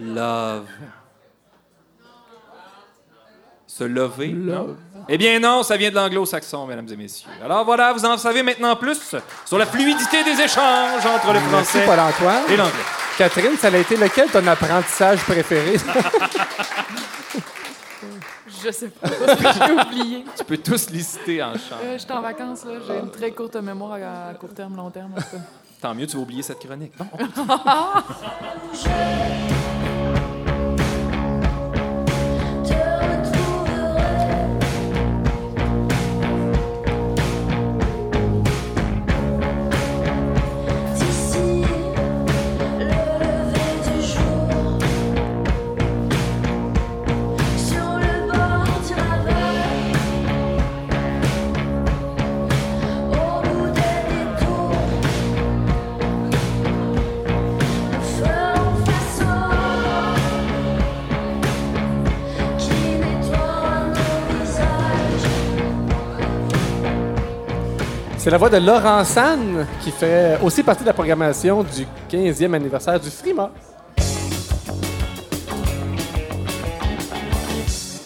love. 0.00 0.66
Se 3.76 3.84
lever. 3.84 4.32
non? 4.32 4.76
Eh 5.06 5.18
bien 5.18 5.38
non, 5.38 5.62
ça 5.62 5.76
vient 5.76 5.90
de 5.90 5.94
l'anglo-saxon, 5.94 6.66
mesdames 6.66 6.88
et 6.90 6.96
messieurs. 6.96 7.28
Alors 7.44 7.64
voilà, 7.64 7.92
vous 7.92 8.04
en 8.06 8.16
savez 8.16 8.42
maintenant 8.42 8.74
plus 8.74 8.98
sur 9.44 9.58
la 9.58 9.66
fluidité 9.66 10.24
des 10.24 10.40
échanges 10.40 11.04
entre 11.04 11.34
le 11.34 11.40
français 11.40 11.84
et 11.84 12.56
l'anglais. 12.56 12.72
Catherine, 13.18 13.56
ça 13.58 13.68
a 13.68 13.76
été 13.76 13.96
lequel 13.96 14.30
ton 14.30 14.46
apprentissage 14.46 15.20
préféré? 15.24 15.76
Je 18.64 18.70
sais 18.70 18.88
pas. 18.88 19.08
J'ai 19.08 19.72
oublié. 19.72 20.24
Tu 20.38 20.44
peux 20.44 20.56
tous 20.56 20.88
les 20.90 21.02
citer 21.02 21.42
en 21.42 21.52
chant. 21.54 21.76
Euh, 21.84 21.98
J'étais 21.98 22.12
en 22.12 22.22
vacances, 22.22 22.64
là. 22.64 22.72
J'ai 22.86 22.98
une 22.98 23.10
très 23.10 23.30
courte 23.32 23.56
mémoire 23.56 23.98
à, 24.02 24.32
court 24.34 24.54
terme, 24.54 24.76
long 24.76 24.90
terme. 24.90 25.12
en. 25.16 25.20
Tant 25.80 25.94
mieux, 25.94 26.06
tu 26.06 26.16
vas 26.16 26.22
oublier 26.22 26.42
cette 26.42 26.58
chronique. 26.58 26.92
Bon, 26.98 27.06
C'est 68.26 68.32
la 68.32 68.38
voix 68.38 68.50
de 68.50 68.56
Laurent 68.56 69.04
San 69.04 69.64
qui 69.84 69.92
fait 69.92 70.36
aussi 70.42 70.64
partie 70.64 70.82
de 70.82 70.88
la 70.88 70.92
programmation 70.92 71.62
du 71.62 71.86
15e 72.10 72.54
anniversaire 72.54 72.98
du 72.98 73.08
Frima. 73.08 73.52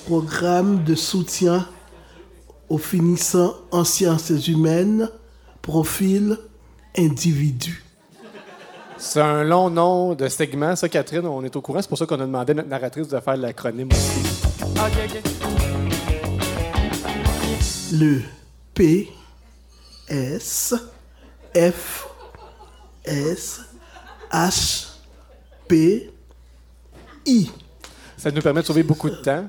Programme 0.04 0.84
de 0.84 0.94
soutien 0.94 1.66
aux 2.68 2.76
finissants 2.76 3.54
en 3.70 3.82
sciences 3.82 4.46
humaines, 4.46 5.08
profil 5.62 6.36
individu. 6.98 7.82
C'est 8.98 9.22
un 9.22 9.42
long 9.42 9.70
nom 9.70 10.14
de 10.14 10.28
segment, 10.28 10.76
ça, 10.76 10.90
Catherine, 10.90 11.26
on 11.26 11.42
est 11.44 11.56
au 11.56 11.62
courant. 11.62 11.80
C'est 11.80 11.88
pour 11.88 11.96
ça 11.96 12.04
qu'on 12.04 12.20
a 12.20 12.26
demandé 12.26 12.50
à 12.50 12.56
notre 12.56 12.68
narratrice 12.68 13.08
de 13.08 13.18
faire 13.20 13.38
l'acronyme 13.38 13.88
aussi. 13.90 14.20
OK, 14.76 14.92
OK. 15.02 15.22
Le 17.92 18.20
P 18.74 19.08
S 20.10 20.74
F 21.54 22.08
S 23.04 23.60
H 24.30 24.88
P 25.68 26.10
I. 27.26 27.50
Ça 28.16 28.30
nous 28.30 28.42
permet 28.42 28.60
de 28.60 28.66
sauver 28.66 28.82
beaucoup 28.82 29.08
de 29.08 29.16
temps. 29.16 29.48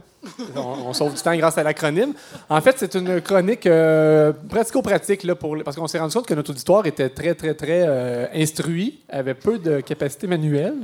On, 0.55 0.93
sauve 0.93 1.15
du 1.15 1.21
temps 1.21 1.35
grâce 1.35 1.57
à 1.57 1.63
l'acronyme. 1.63 2.13
En 2.47 2.61
fait, 2.61 2.75
c'est 2.77 2.93
une 2.93 3.21
chronique 3.21 3.65
euh, 3.65 4.31
pratico-pratique 4.49 5.23
là, 5.23 5.33
parce 5.65 5.75
qu'on 5.75 5.87
s'est 5.87 5.97
rendu 5.97 6.13
compte 6.13 6.27
que 6.27 6.35
notre 6.35 6.51
auditoire 6.51 6.85
était 6.85 7.09
très, 7.09 7.33
très, 7.33 7.55
très 7.55 7.83
euh, 7.87 8.27
instruit, 8.33 8.99
avait 9.09 9.33
peu 9.33 9.57
de 9.57 9.79
capacité 9.81 10.27
manuelle. 10.27 10.75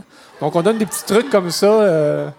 Donc, 0.42 0.56
on 0.56 0.62
donne 0.64 0.80
des 0.80 0.88
petits 0.88 1.06
trucs 1.06 1.30
comme 1.30 1.52
ça 1.52 1.68
euh, 1.68 2.30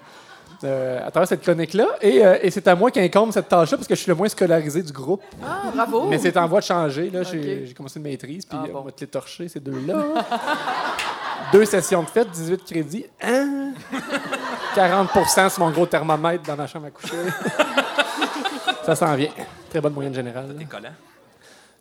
euh, 0.65 1.07
à 1.07 1.11
travers 1.11 1.29
cette 1.29 1.43
chronique-là. 1.43 1.87
Et, 2.01 2.25
euh, 2.25 2.39
et 2.43 2.51
c'est 2.51 2.67
à 2.69 2.75
moi 2.75 2.91
qu'incombe 2.91 3.33
cette 3.33 3.49
tâche-là 3.49 3.77
parce 3.77 3.89
que 3.89 3.95
je 3.95 4.01
suis 4.01 4.09
le 4.11 4.15
moins 4.17 4.29
scolarisé 4.29 4.83
du 4.83 4.93
groupe. 4.93 5.23
Ah, 5.43 5.71
bravo. 5.75 6.09
Mais 6.09 6.19
c'est 6.19 6.37
en 6.37 6.47
voie 6.47 6.61
de 6.61 6.65
changer. 6.65 7.11
Là. 7.11 7.23
J'ai, 7.23 7.73
commencé 7.77 7.99
une 7.99 8.05
maîtrise, 8.05 8.45
puis 8.45 8.59
Ah, 8.61 8.67
on 8.69 8.73
bon. 8.73 8.81
va 8.83 8.91
te 8.93 9.01
les 9.01 9.07
torcher, 9.07 9.49
ces 9.49 9.61
deux-là. 9.61 10.05
Deux 11.53 11.65
sessions 11.65 12.03
de 12.03 12.09
fête, 12.09 12.31
18 12.31 12.65
crédits. 12.65 13.07
Hein? 13.23 13.73
40% 14.75 15.49
c'est 15.49 15.59
mon 15.59 15.71
gros 15.71 15.87
thermomètre 15.87 16.45
dans 16.45 16.57
ma 16.57 16.67
chambre 16.67 16.87
à 16.87 16.91
coucher. 16.91 17.17
Ça 18.85 18.95
s'en 18.95 19.15
vient. 19.15 19.31
Très 19.71 19.81
bonne 19.81 19.93
moyenne 19.95 20.15
générale. 20.15 20.55
Collants. 20.69 20.89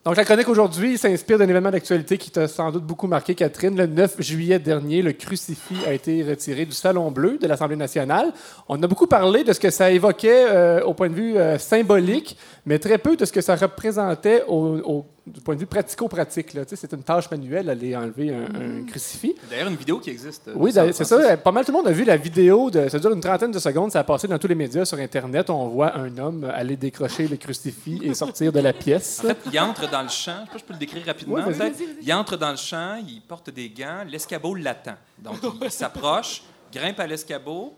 Donc, 0.08 0.16
la 0.16 0.24
chronique 0.24 0.48
aujourd'hui 0.48 0.98
s'inspire 0.98 1.38
d'un 1.38 1.50
événement 1.50 1.70
d'actualité 1.70 2.18
qui 2.18 2.32
t'a 2.32 2.48
sans 2.48 2.72
doute 2.72 2.86
beaucoup 2.86 3.08
marqué, 3.08 3.36
Catherine. 3.36 3.76
Le 3.76 3.88
9 3.88 4.22
juillet 4.22 4.58
dernier, 4.58 5.02
le 5.02 5.12
crucifix 5.12 5.76
a 5.86 5.92
été 5.92 6.24
retiré 6.24 6.64
du 6.66 6.72
Salon 6.72 7.12
Bleu 7.12 7.38
de 7.38 7.46
l'Assemblée 7.46 7.76
nationale. 7.76 8.32
On 8.70 8.82
a 8.82 8.88
beaucoup 8.88 9.08
parlé 9.08 9.44
de 9.44 9.52
ce 9.52 9.60
que 9.60 9.70
ça 9.70 9.92
évoquait 9.92 10.46
euh, 10.50 10.82
au 10.86 10.94
point 10.94 11.10
de 11.10 11.14
vue 11.14 11.36
euh, 11.38 11.58
symbolique, 11.58 12.38
mais 12.66 12.80
très 12.80 13.00
peu 13.00 13.18
de 13.18 13.26
ce 13.26 13.34
que 13.34 13.42
ça 13.42 13.58
représentait 13.58 14.44
au, 14.48 14.78
au- 14.78 15.06
du 15.34 15.42
point 15.42 15.56
de 15.56 15.60
vue 15.60 15.66
pratico-pratique. 15.66 16.58
C'est 16.76 16.94
une 16.94 17.04
tâche 17.04 17.30
manuelle, 17.30 17.70
aller 17.70 17.96
enlever 17.96 18.34
un, 18.34 18.46
un 18.46 18.84
crucifix. 18.86 19.36
D'ailleurs, 19.50 19.68
une 19.68 19.76
vidéo 19.76 20.00
qui 20.00 20.10
existe. 20.10 20.48
euh, 20.48 20.54
Oui, 20.56 20.72
c'est 20.74 21.04
ça. 21.04 21.38
Pas 21.38 21.52
mal 21.52 21.66
tout 21.66 21.72
le 21.72 21.78
monde 21.78 21.88
a 21.88 21.92
vu 21.92 22.04
la 22.04 22.18
vidéo. 22.18 22.70
De, 22.70 22.88
ça 22.90 22.98
dure 23.00 23.12
une 23.12 23.22
trentaine 23.22 23.52
de 23.52 23.60
secondes. 23.60 23.92
Ça 23.92 24.00
a 24.00 24.04
passé 24.04 24.28
dans 24.28 24.40
tous 24.40 24.48
les 24.48 24.56
médias 24.56 24.86
sur 24.86 24.98
Internet. 24.98 25.50
On 25.50 25.68
voit 25.68 25.96
un 25.98 26.18
homme 26.18 26.44
aller 26.46 26.78
décrocher 26.78 27.28
le 27.28 27.38
crucifix 27.38 28.00
et 28.04 28.14
sortir 28.14 28.52
de 28.52 28.60
la 28.60 28.74
pièce. 28.74 29.20
En 29.24 29.28
fait, 29.28 29.38
il 29.52 29.60
entre 29.60 29.90
dans 29.90 30.02
le 30.04 30.10
champ. 30.10 30.46
Je 30.46 30.46
sais 30.46 30.46
pas 30.46 30.54
si 30.54 30.60
je 30.60 30.64
peux 30.66 30.74
le 30.74 30.80
décrire 30.80 31.06
rapidement. 31.06 31.44
Peut-être. 31.44 31.78
Il 32.02 32.14
entre 32.14 32.38
dans 32.38 32.52
le 32.52 32.58
champ, 32.58 32.98
il 33.08 33.22
porte 33.22 33.50
des 33.50 33.70
gants, 33.70 34.04
l'escabeau 34.08 34.56
l'attend. 34.56 34.96
Donc, 35.20 35.36
il, 35.44 35.66
il 35.66 35.72
s'approche, 35.72 36.44
grimpe 36.74 37.00
à 37.00 37.08
l'escabeau, 37.08 37.74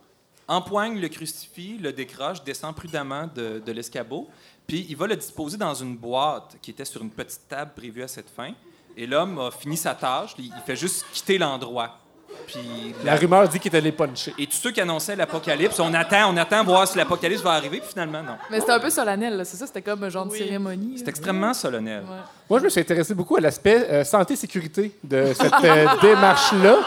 empoigne 0.47 0.99
le 0.99 1.07
crucifix, 1.07 1.77
le 1.79 1.91
décroche, 1.93 2.43
descend 2.43 2.75
prudemment 2.75 3.29
de, 3.33 3.61
de 3.65 3.71
l'escabeau, 3.71 4.27
puis 4.69 4.85
il 4.87 4.95
va 4.95 5.07
le 5.07 5.15
disposer 5.15 5.57
dans 5.57 5.73
une 5.73 5.97
boîte 5.97 6.57
qui 6.61 6.69
était 6.69 6.85
sur 6.85 7.01
une 7.01 7.09
petite 7.09 7.47
table 7.49 7.71
prévue 7.75 8.03
à 8.03 8.07
cette 8.07 8.29
fin. 8.29 8.51
Et 8.95 9.07
l'homme 9.07 9.39
a 9.39 9.49
fini 9.49 9.75
sa 9.75 9.95
tâche, 9.95 10.35
il, 10.37 10.53
fait 10.63 10.75
juste 10.75 11.07
quitter 11.11 11.39
l'endroit. 11.39 11.97
Puis 12.45 12.93
La 13.03 13.15
rumeur 13.15 13.49
dit 13.49 13.59
qu'il 13.59 13.73
est 13.73 13.77
allé 13.77 13.91
puncher. 13.91 14.31
Et 14.37 14.45
tous 14.45 14.57
ceux 14.57 14.69
qui 14.69 14.79
annonçaient 14.79 15.15
l'apocalypse, 15.15 15.79
on 15.79 15.91
attend, 15.95 16.31
on 16.31 16.37
attend 16.37 16.63
voir 16.63 16.87
si 16.87 16.99
l'apocalypse 16.99 17.41
va 17.41 17.53
arriver, 17.53 17.79
puis 17.79 17.89
finalement, 17.89 18.21
non. 18.21 18.35
Mais 18.51 18.59
c'était 18.59 18.73
un 18.73 18.79
peu 18.79 18.91
solennel, 18.91 19.37
là, 19.37 19.43
c'est 19.43 19.57
ça? 19.57 19.65
C'était 19.65 19.81
comme 19.81 20.03
un 20.03 20.09
genre 20.09 20.27
de 20.27 20.35
cérémonie. 20.35 20.99
C'est 20.99 21.05
là. 21.05 21.09
extrêmement 21.09 21.53
solennel. 21.55 22.03
Ouais. 22.03 22.17
Moi, 22.47 22.59
je 22.59 22.65
me 22.65 22.69
suis 22.69 22.81
intéressé 22.81 23.15
beaucoup 23.15 23.37
à 23.37 23.41
l'aspect 23.41 23.87
euh, 23.89 24.03
santé-sécurité 24.03 24.95
de 25.03 25.33
cette 25.33 25.63
euh, 25.63 25.87
démarche-là. 25.99 26.77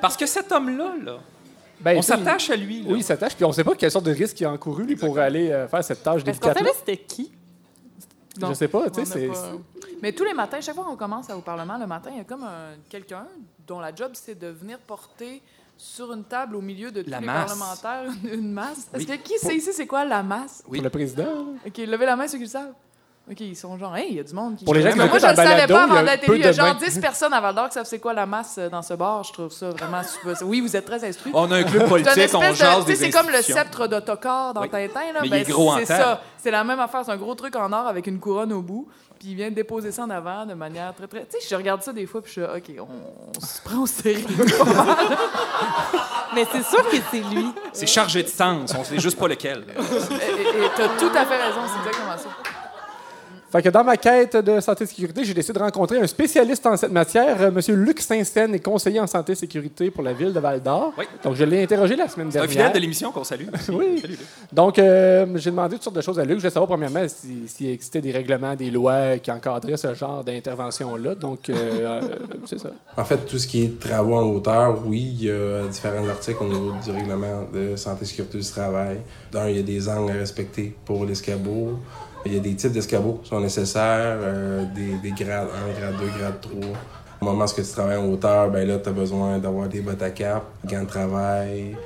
Parce 0.00 0.16
que 0.16 0.26
cet 0.26 0.52
homme-là, 0.52 0.94
là, 1.02 1.18
Ben, 1.84 1.98
on 1.98 2.02
s'attache 2.02 2.50
à 2.50 2.56
lui. 2.56 2.82
là. 2.82 2.90
Oui, 2.90 2.98
il 3.00 3.04
s'attache, 3.04 3.34
puis 3.36 3.44
on 3.44 3.48
ne 3.48 3.52
sait 3.54 3.64
pas 3.64 3.74
quelle 3.74 3.90
sorte 3.90 4.06
de 4.06 4.12
risque 4.12 4.40
il 4.40 4.44
a 4.46 4.50
encouru 4.52 4.84
lui, 4.84 4.96
pour 4.96 5.18
aller 5.18 5.50
euh, 5.50 5.68
faire 5.68 5.84
cette 5.84 6.02
tâche 6.02 6.22
Est-ce 6.26 6.40
qu'on 6.40 6.52
savait 6.54 6.72
c'était 6.76 6.96
qui? 6.96 7.30
Non. 8.40 8.48
Je 8.48 8.54
sais 8.54 8.68
pas, 8.68 8.90
tu 8.90 9.04
sais, 9.04 9.06
c'est... 9.06 9.28
pas- 9.28 9.52
Mais 10.02 10.12
tous 10.12 10.24
les 10.24 10.34
matins, 10.34 10.60
chaque 10.60 10.74
fois 10.74 10.84
qu'on 10.84 10.96
commence 10.96 11.30
au 11.30 11.40
Parlement 11.40 11.78
le 11.78 11.86
matin, 11.86 12.10
il 12.12 12.18
y 12.18 12.20
a 12.20 12.24
comme 12.24 12.42
un- 12.42 12.74
quelqu'un 12.88 13.26
dont 13.66 13.78
la 13.78 13.94
job, 13.94 14.10
c'est 14.14 14.36
de 14.38 14.48
venir 14.48 14.78
porter 14.80 15.40
sur 15.76 16.12
une 16.12 16.24
table 16.24 16.56
au 16.56 16.60
milieu 16.60 16.90
de 16.90 17.02
tous 17.02 17.10
La 17.10 17.20
les 17.20 17.26
masse. 17.26 17.46
parlementaires 17.56 18.12
une 18.32 18.52
masse. 18.52 18.88
Est-ce 18.92 18.98
Oui. 18.98 19.06
que 19.06 19.22
qui 19.22 19.38
sait 19.38 19.54
ici 19.56 19.70
c'est 19.72 19.86
quoi 19.86 20.04
la 20.04 20.22
masse? 20.22 20.62
Oui. 20.68 20.78
Pour 20.78 20.84
le 20.84 20.90
président. 20.90 21.46
OK, 21.66 21.76
levez 21.78 22.06
la 22.06 22.16
main 22.16 22.26
ceux 22.28 22.38
qui 22.38 22.44
le 22.44 22.50
savent. 22.50 22.72
OK, 23.30 23.40
ils 23.40 23.56
sont 23.56 23.78
genre, 23.78 23.96
hey, 23.96 24.08
il 24.10 24.16
y 24.16 24.20
a 24.20 24.22
du 24.22 24.34
monde 24.34 24.54
qui. 24.56 24.66
Pour 24.66 24.74
les 24.74 24.82
gens 24.82 24.90
qui 24.90 24.98
Mais 24.98 25.08
moi, 25.08 25.18
je 25.18 25.24
en 25.24 25.30
le 25.30 25.36
savais 25.36 25.66
pas 25.66 25.84
avant 25.84 26.02
d'être 26.02 26.26
peu 26.26 26.34
élu. 26.34 26.42
Il 26.42 26.44
y 26.44 26.48
a 26.48 26.52
genre 26.52 26.74
mains. 26.74 26.74
10 26.74 26.98
personnes 26.98 27.32
à 27.32 27.40
Val 27.40 27.54
d'Or 27.54 27.68
qui 27.68 27.74
savent 27.74 27.86
c'est 27.86 27.98
quoi 27.98 28.12
la 28.12 28.26
masse 28.26 28.56
euh, 28.58 28.68
dans 28.68 28.82
ce 28.82 28.92
bar. 28.92 29.24
Je 29.24 29.32
trouve 29.32 29.50
ça 29.50 29.70
vraiment 29.70 30.02
super. 30.02 30.36
Oui, 30.46 30.60
vous 30.60 30.76
êtes 30.76 30.84
très 30.84 31.02
instruits. 31.08 31.32
On 31.34 31.50
a 31.50 31.56
un 31.56 31.62
club 31.62 31.88
politique, 31.88 32.34
on 32.34 32.52
jase 32.52 32.84
des 32.84 32.96
sais, 32.96 33.06
c'est 33.06 33.10
comme 33.10 33.30
le 33.30 33.40
sceptre 33.40 33.86
d'Autocar 33.86 34.52
dans. 34.52 34.60
Tintin. 34.68 35.12
Là. 35.14 35.20
Mais 35.22 35.28
il 35.28 35.30
Ben, 35.30 35.40
est 35.40 35.50
gros 35.50 35.72
en 35.72 35.78
C'est 35.78 35.86
ça. 35.86 36.20
C'est 36.36 36.50
la 36.50 36.64
même 36.64 36.80
affaire. 36.80 37.02
C'est 37.06 37.12
un 37.12 37.16
gros 37.16 37.34
truc 37.34 37.56
en 37.56 37.72
or 37.72 37.86
avec 37.86 38.06
une 38.06 38.20
couronne 38.20 38.52
au 38.52 38.60
bout. 38.60 38.88
Puis 39.18 39.28
il 39.30 39.36
vient 39.36 39.50
déposer 39.50 39.90
ça 39.90 40.02
en 40.02 40.10
avant 40.10 40.44
de 40.44 40.52
manière 40.52 40.92
très, 40.92 41.06
très. 41.06 41.20
Tu 41.24 41.38
sais, 41.40 41.48
je 41.48 41.54
regarde 41.54 41.80
ça 41.82 41.94
des 41.94 42.04
fois, 42.04 42.20
puis 42.20 42.30
je 42.34 42.40
suis 42.40 42.42
OK, 42.42 42.72
on, 42.78 43.38
on 43.38 43.40
se 43.40 43.62
prend 43.62 43.82
au 43.82 43.86
sérieux. 43.86 44.26
Mais 46.34 46.44
c'est 46.50 46.64
sûr 46.64 46.86
que 46.90 46.96
c'est 47.10 47.20
lui. 47.20 47.46
C'est 47.72 47.86
chargé 47.86 48.22
de 48.22 48.28
sens, 48.28 48.74
on 48.76 48.84
sait 48.84 48.98
juste 48.98 49.18
pas 49.18 49.28
lequel. 49.28 49.64
t'as 50.76 50.88
tout 50.98 51.12
à 51.16 51.24
fait 51.24 51.36
raison, 51.36 51.60
c'est 51.68 51.88
exactement 51.88 52.18
ça. 52.18 52.28
Fait 53.54 53.62
que 53.62 53.68
dans 53.68 53.84
ma 53.84 53.96
quête 53.96 54.36
de 54.36 54.58
santé 54.58 54.82
et 54.82 54.86
sécurité, 54.88 55.22
j'ai 55.24 55.32
décidé 55.32 55.56
de 55.56 55.62
rencontrer 55.62 56.00
un 56.00 56.06
spécialiste 56.08 56.66
en 56.66 56.76
cette 56.76 56.90
matière. 56.90 57.40
Euh, 57.40 57.52
Monsieur 57.52 57.76
Luc 57.76 58.00
Saint-Saëns 58.00 58.52
est 58.52 58.58
conseiller 58.58 58.98
en 58.98 59.06
santé 59.06 59.30
et 59.30 59.34
sécurité 59.36 59.92
pour 59.92 60.02
la 60.02 60.12
ville 60.12 60.32
de 60.32 60.40
Val-d'Or. 60.40 60.92
Oui. 60.98 61.04
Donc, 61.22 61.36
je 61.36 61.44
l'ai 61.44 61.62
interrogé 61.62 61.94
la 61.94 62.08
semaine 62.08 62.32
C'est 62.32 62.38
un 62.38 62.46
dernière. 62.46 62.50
fidèle 62.66 62.72
de 62.72 62.78
l'émission 62.80 63.12
qu'on 63.12 63.22
salue. 63.22 63.44
Oui. 63.72 64.00
Salut. 64.00 64.18
Donc, 64.52 64.76
euh, 64.80 65.26
j'ai 65.36 65.50
demandé 65.50 65.76
toutes 65.76 65.84
sortes 65.84 65.94
de 65.94 66.00
choses 66.00 66.18
à 66.18 66.24
Luc. 66.24 66.32
Je 66.38 66.40
voulais 66.40 66.50
savoir, 66.50 66.66
premièrement, 66.68 67.06
si- 67.06 67.46
s'il 67.46 67.68
existait 67.68 68.00
des 68.00 68.10
règlements, 68.10 68.56
des 68.56 68.72
lois 68.72 69.18
qui 69.18 69.30
encadraient 69.30 69.76
ce 69.76 69.94
genre 69.94 70.24
d'intervention-là. 70.24 71.14
Donc, 71.14 71.48
euh, 71.48 72.00
c'est 72.46 72.58
ça. 72.58 72.70
En 72.96 73.04
fait, 73.04 73.18
tout 73.18 73.38
ce 73.38 73.46
qui 73.46 73.62
est 73.62 73.78
travaux 73.78 74.16
en 74.16 74.22
hauteur, 74.32 74.82
oui, 74.84 75.14
il 75.20 75.24
y 75.26 75.30
a 75.30 75.62
différents 75.70 76.08
articles 76.08 76.42
au 76.42 76.48
niveau 76.48 76.72
du 76.84 76.90
règlement 76.90 77.44
de 77.54 77.76
santé 77.76 78.02
et 78.02 78.06
sécurité 78.06 78.38
du 78.38 78.44
travail. 78.50 78.96
D'un, 79.30 79.48
il 79.48 79.56
y 79.56 79.60
a 79.60 79.62
des 79.62 79.88
angles 79.88 80.10
à 80.10 80.14
respecter 80.14 80.74
pour 80.84 81.04
l'escabeau. 81.04 81.78
Il 82.26 82.34
y 82.34 82.36
a 82.36 82.40
des 82.40 82.54
types 82.54 82.72
d'escabeaux 82.72 83.20
qui 83.22 83.28
sont 83.28 83.40
nécessaires, 83.40 84.18
euh, 84.20 84.64
des, 84.74 84.94
des 85.02 85.10
grades 85.10 85.48
1, 85.76 85.80
grade 85.80 85.94
2, 86.00 86.18
grade 86.18 86.40
3. 86.40 86.54
Au 87.20 87.24
moment 87.24 87.44
où 87.44 87.48
tu 87.48 87.62
travailles 87.62 87.96
en 87.98 88.06
hauteur, 88.06 88.50
ben 88.50 88.66
là, 88.66 88.78
tu 88.78 88.88
as 88.88 88.92
besoin 88.92 89.38
d'avoir 89.38 89.68
des 89.68 89.80
bottes 89.80 90.02
à 90.02 90.10
cap, 90.10 90.44
gants 90.64 90.82
de 90.82 90.86
travail, 90.86 91.76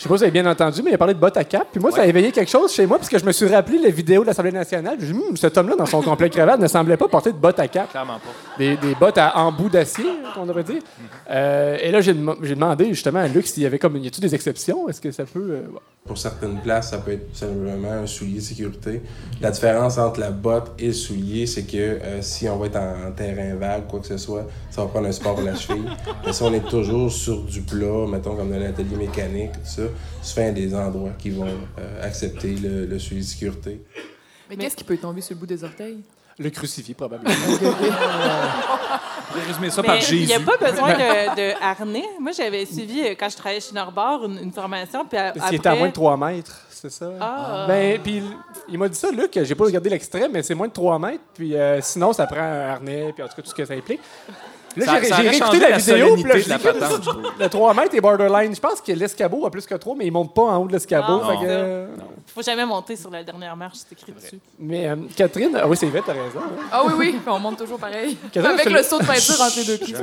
Je 0.00 0.04
sais 0.04 0.08
pas 0.08 0.14
si 0.14 0.20
vous 0.20 0.22
avez 0.30 0.30
bien 0.42 0.50
entendu, 0.50 0.80
mais 0.82 0.92
il 0.92 0.94
a 0.94 0.98
parlé 0.98 1.12
de 1.12 1.18
bottes 1.18 1.36
à 1.36 1.44
cap. 1.44 1.68
Puis 1.70 1.78
moi, 1.78 1.90
ça 1.90 2.00
a 2.00 2.06
éveillé 2.06 2.32
quelque 2.32 2.48
chose 2.50 2.72
chez 2.72 2.86
moi, 2.86 2.96
parce 2.96 3.10
que 3.10 3.18
je 3.18 3.24
me 3.26 3.32
suis 3.32 3.44
rappelé 3.46 3.76
la 3.78 3.90
vidéo 3.90 4.22
de 4.22 4.28
l'Assemblée 4.28 4.50
nationale. 4.50 4.96
J'ai 4.98 5.08
dit, 5.08 5.12
Hum, 5.12 5.36
cet 5.36 5.58
homme-là, 5.58 5.76
dans 5.76 5.84
son 5.84 6.00
complet 6.00 6.30
cravate, 6.30 6.58
ne 6.58 6.66
semblait 6.68 6.96
pas 6.96 7.06
porter 7.06 7.32
de 7.32 7.36
bottes 7.36 7.58
à 7.60 7.68
cap. 7.68 7.90
Clairement 7.90 8.14
pas. 8.14 8.30
Des, 8.56 8.78
des 8.78 8.94
bottes 8.94 9.18
à 9.18 9.36
embout 9.36 9.68
d'acier, 9.68 10.06
qu'on 10.34 10.46
devrait 10.46 10.64
dire. 10.64 10.80
Euh, 11.30 11.76
et 11.82 11.90
là, 11.90 12.00
j'ai 12.00 12.14
dem- 12.14 12.34
j'ai 12.42 12.54
demandé 12.54 12.86
justement 12.86 13.18
à 13.18 13.28
Luc 13.28 13.46
s'il 13.46 13.62
y 13.62 13.66
avait 13.66 13.78
comme. 13.78 13.94
Y 13.98 14.06
a-t-il 14.06 14.22
des 14.22 14.34
exceptions? 14.34 14.88
Est-ce 14.88 15.02
que 15.02 15.10
ça 15.12 15.24
peut. 15.24 15.38
euh, 15.50 15.60
bon. 15.70 15.80
Pour 16.06 16.16
certaines 16.16 16.58
places, 16.62 16.90
ça 16.92 16.98
peut 16.98 17.12
être 17.12 17.36
simplement 17.36 17.92
un 17.92 18.06
soulier 18.06 18.36
de 18.36 18.40
sécurité. 18.40 19.02
La 19.42 19.50
différence 19.50 19.98
entre 19.98 20.18
la 20.18 20.30
botte 20.30 20.72
et 20.78 20.86
le 20.86 20.92
soulier, 20.94 21.44
c'est 21.46 21.64
que 21.64 21.76
euh, 21.76 22.22
si 22.22 22.48
on 22.48 22.56
va 22.56 22.66
être 22.66 22.76
en, 22.76 23.08
en 23.08 23.12
terrain 23.12 23.54
vague, 23.54 23.86
quoi 23.86 24.00
que 24.00 24.06
ce 24.06 24.16
soit, 24.16 24.46
ça 24.70 24.80
va 24.80 24.88
prendre 24.88 25.08
un 25.08 25.12
support 25.12 25.34
pour 25.34 25.44
la 25.44 25.54
cheville. 25.54 25.84
Mais 26.26 26.32
si 26.32 26.42
on 26.42 26.54
est 26.54 26.66
toujours 26.66 27.12
sur 27.12 27.42
du 27.42 27.60
plat, 27.60 28.06
mettons 28.08 28.34
comme 28.34 28.50
dans 28.50 28.58
l'atelier 28.58 28.96
mécanique, 28.96 29.52
tout 29.52 29.58
ça, 29.64 29.82
a 30.36 30.50
des 30.50 30.74
endroits 30.74 31.12
qui 31.18 31.30
vont 31.30 31.46
euh, 31.78 32.02
accepter 32.02 32.54
le, 32.56 32.86
le 32.86 32.98
soulier 32.98 33.20
de 33.20 33.26
sécurité. 33.26 33.82
Mais, 34.48 34.56
qu'est-ce 34.56 34.76
qui 34.76 34.84
peut 34.84 34.96
tomber 34.96 35.20
sur 35.20 35.34
le 35.34 35.40
bout 35.40 35.46
des 35.46 35.62
orteils? 35.62 35.98
Le 36.38 36.50
crucifix, 36.50 36.94
probablement. 36.94 37.30
J'ai 39.34 39.42
résumé 39.46 39.70
ça 39.70 39.82
par 39.82 39.94
Mais 39.94 40.00
il 40.00 40.06
Jésus. 40.06 40.26
n'y 40.26 40.34
a 40.34 40.40
pas 40.40 40.56
besoin 40.56 40.92
de, 40.94 41.36
de 41.36 41.62
harnais. 41.62 42.04
Moi, 42.18 42.32
j'avais 42.32 42.64
suivi, 42.66 43.00
euh, 43.02 43.14
quand 43.18 43.28
je 43.28 43.36
travaillais 43.36 43.60
chez 43.60 43.72
Norbord, 43.74 44.24
une, 44.24 44.38
une 44.38 44.52
formation. 44.52 45.04
Puis 45.06 45.16
a- 45.18 45.28
après... 45.28 45.54
était 45.54 45.68
à 45.68 45.74
moins 45.76 45.88
de 45.88 45.92
3 45.92 46.16
mètres, 46.16 46.60
c'est 46.70 46.90
ça? 46.90 47.12
Ah. 47.20 47.64
Ben, 47.68 48.00
puis 48.02 48.16
il- 48.16 48.36
il 48.70 48.78
m'a 48.78 48.88
dit 48.88 48.98
ça, 48.98 49.10
Luc. 49.12 49.38
J'ai 49.42 49.54
pas 49.54 49.64
regardé 49.64 49.88
l'extrait, 49.90 50.28
mais 50.28 50.42
c'est 50.42 50.54
moins 50.54 50.66
de 50.68 50.72
3 50.72 50.98
mètres. 50.98 51.22
Puis 51.34 51.54
euh, 51.54 51.80
sinon, 51.80 52.12
ça 52.12 52.26
prend 52.26 52.40
un 52.40 52.70
harnais, 52.70 53.12
puis 53.12 53.22
en 53.22 53.28
tout 53.28 53.36
cas, 53.36 53.42
tout 53.42 53.50
ce 53.50 53.54
que 53.54 53.64
ça 53.64 53.74
implique. 53.74 54.00
Là, 54.76 54.86
Ça- 54.86 55.00
j'ai 55.00 55.08
ça 55.08 55.16
j'ai 55.16 55.22
aurait 55.22 55.30
réécouté 55.30 55.58
la 55.58 55.68
la 55.70 55.78
vidéo, 55.78 56.14
puis 56.14 56.22
là, 56.24 56.38
je 56.38 56.48
la 56.48 56.58
patente, 56.60 57.00
le 57.40 57.48
3 57.48 57.74
mètres 57.74 57.94
est 57.94 58.00
borderline. 58.00 58.54
Je 58.54 58.60
pense 58.60 58.80
que 58.80 58.92
l'escabeau 58.92 59.44
a 59.44 59.50
plus 59.50 59.66
que 59.66 59.74
3, 59.74 59.96
mais 59.96 60.06
il 60.06 60.12
monte 60.12 60.32
pas 60.32 60.42
en 60.42 60.58
haut 60.58 60.66
de 60.68 60.72
l'escabeau. 60.72 61.20
Non. 61.24 61.40
que, 61.40 61.44
euh, 61.46 61.86
faut 62.32 62.42
jamais 62.42 62.64
monter 62.64 62.94
sur 62.94 63.10
la 63.10 63.24
dernière 63.24 63.56
marche, 63.56 63.78
c'est 63.78 63.92
écrit 63.98 64.12
dessus. 64.12 64.38
Mais 64.60 64.88
euh, 64.88 64.94
Catherine, 65.16 65.58
ah 65.60 65.66
oui, 65.66 65.76
c'est 65.76 65.86
vrai, 65.86 66.02
t'as 66.06 66.12
raison. 66.12 66.38
hein. 66.38 66.62
Ah 66.70 66.82
oui, 66.86 66.92
oui, 66.96 67.18
on 67.26 67.38
monte 67.40 67.58
toujours 67.58 67.78
pareil. 67.80 68.16
Catherine, 68.32 68.54
Avec 68.54 68.66
le 68.70 68.76
le- 68.78 68.82
saut 68.84 69.00
de 69.00 69.06
peinture 69.06 69.40
entre 69.40 69.56
les 69.58 69.64
deux 69.64 69.78
pieds. 69.78 69.96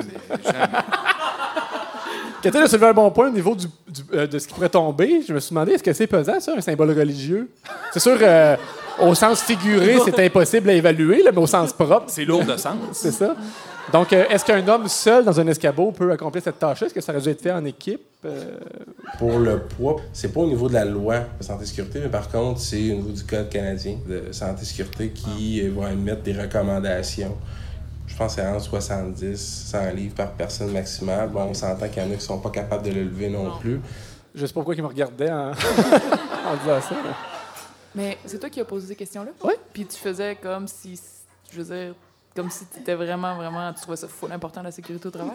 Catherine 2.41 2.63
a 2.65 2.67
soulevé 2.67 2.87
un 2.87 2.93
bon 2.93 3.09
point 3.09 3.27
au 3.27 3.31
niveau 3.31 3.55
du- 3.55 3.67
du- 3.87 4.01
euh, 4.13 4.27
de 4.27 4.37
ce 4.37 4.47
qui 4.47 4.53
pourrait 4.53 4.69
tomber. 4.69 5.21
Je 5.27 5.33
me 5.33 5.39
suis 5.39 5.49
demandé, 5.53 5.71
est-ce 5.73 5.83
que 5.83 5.93
c'est 5.93 6.07
pesant, 6.07 6.39
ça, 6.39 6.53
un 6.55 6.61
symbole 6.61 6.91
religieux? 6.91 7.49
C'est 7.91 7.99
sûr, 7.99 8.17
euh, 8.21 8.55
au 8.99 9.15
sens 9.15 9.41
figuré, 9.41 9.97
c'est 10.05 10.19
impossible 10.25 10.69
à 10.69 10.73
évaluer, 10.73 11.23
là, 11.23 11.31
mais 11.31 11.39
au 11.41 11.47
sens 11.47 11.73
propre, 11.73 12.05
C'est 12.07 12.25
lourd 12.25 12.43
de 12.45 12.55
sens. 12.57 12.75
c'est 12.91 13.11
ça. 13.11 13.35
Donc, 13.93 14.11
euh, 14.11 14.25
est-ce 14.29 14.43
qu'un 14.43 14.67
homme 14.67 14.87
seul 14.87 15.23
dans 15.23 15.39
un 15.39 15.47
escabeau 15.47 15.91
peut 15.91 16.11
accomplir 16.11 16.43
cette 16.43 16.59
tâche-là? 16.59 16.87
Est-ce 16.87 16.93
que 16.93 17.01
ça 17.01 17.13
aurait 17.13 17.21
dû 17.21 17.29
être 17.29 17.41
fait 17.41 17.51
en 17.51 17.63
équipe? 17.63 18.01
Euh, 18.25 18.57
Pour 19.17 19.39
le 19.39 19.59
poids, 19.61 19.95
c'est 20.11 20.33
pas 20.33 20.41
au 20.41 20.47
niveau 20.47 20.67
de 20.67 20.73
la 20.73 20.83
loi 20.85 21.19
de 21.39 21.43
santé-sécurité, 21.43 21.99
mais 22.03 22.09
par 22.09 22.27
contre, 22.29 22.59
c'est 22.59 22.91
au 22.91 22.95
niveau 22.95 23.11
du 23.11 23.23
Code 23.23 23.49
canadien 23.49 23.97
de 24.07 24.31
santé-sécurité 24.31 25.09
qui 25.11 25.61
euh, 25.61 25.71
va 25.77 25.91
émettre 25.93 26.21
des 26.23 26.33
recommandations. 26.33 27.37
Je 28.07 28.15
pense 28.17 28.35
que 28.35 28.41
c'est 28.41 28.47
entre 28.47 28.63
70, 28.63 29.37
100 29.71 29.89
livres 29.91 30.15
par 30.15 30.31
personne 30.31 30.71
maximale. 30.71 31.29
Bon, 31.29 31.43
on 31.43 31.53
s'entend 31.53 31.87
qu'il 31.87 32.03
y 32.03 32.05
en 32.05 32.11
a 32.11 32.15
qui 32.15 32.21
sont 32.21 32.39
pas 32.39 32.49
capables 32.49 32.83
de 32.83 32.91
le 32.91 33.03
lever 33.03 33.29
non, 33.29 33.57
plus. 33.59 33.79
je 34.35 34.41
sais 34.45 34.53
pas 34.53 34.59
pourquoi 34.61 34.75
il 34.75 34.81
me 34.81 34.87
regardait 34.87 35.29
en, 35.31 35.51
en 35.51 36.55
disant 36.61 36.81
ça. 36.81 36.95
là. 36.95 37.15
Mais 37.95 38.17
c'est 38.25 38.39
toi 38.39 38.49
qui 38.49 38.59
as 38.59 38.65
posé 38.65 38.87
ces 38.87 38.95
questions-là? 38.95 39.31
Oui. 39.43 39.53
Puis 39.73 39.85
tu 39.85 39.97
faisais 39.97 40.35
comme 40.41 40.67
si, 40.67 40.99
je 41.51 41.61
veux 41.61 41.75
dire, 41.75 41.95
comme 42.37 42.49
si 42.51 42.65
tu 42.67 42.79
étais 42.79 42.93
vraiment, 42.93 43.35
vraiment, 43.35 43.73
tu 43.73 43.81
trouvais 43.81 43.97
ça 43.97 44.07
full 44.07 44.31
important 44.31 44.61
la 44.61 44.71
sécurité 44.71 45.07
au 45.07 45.11
travail. 45.11 45.33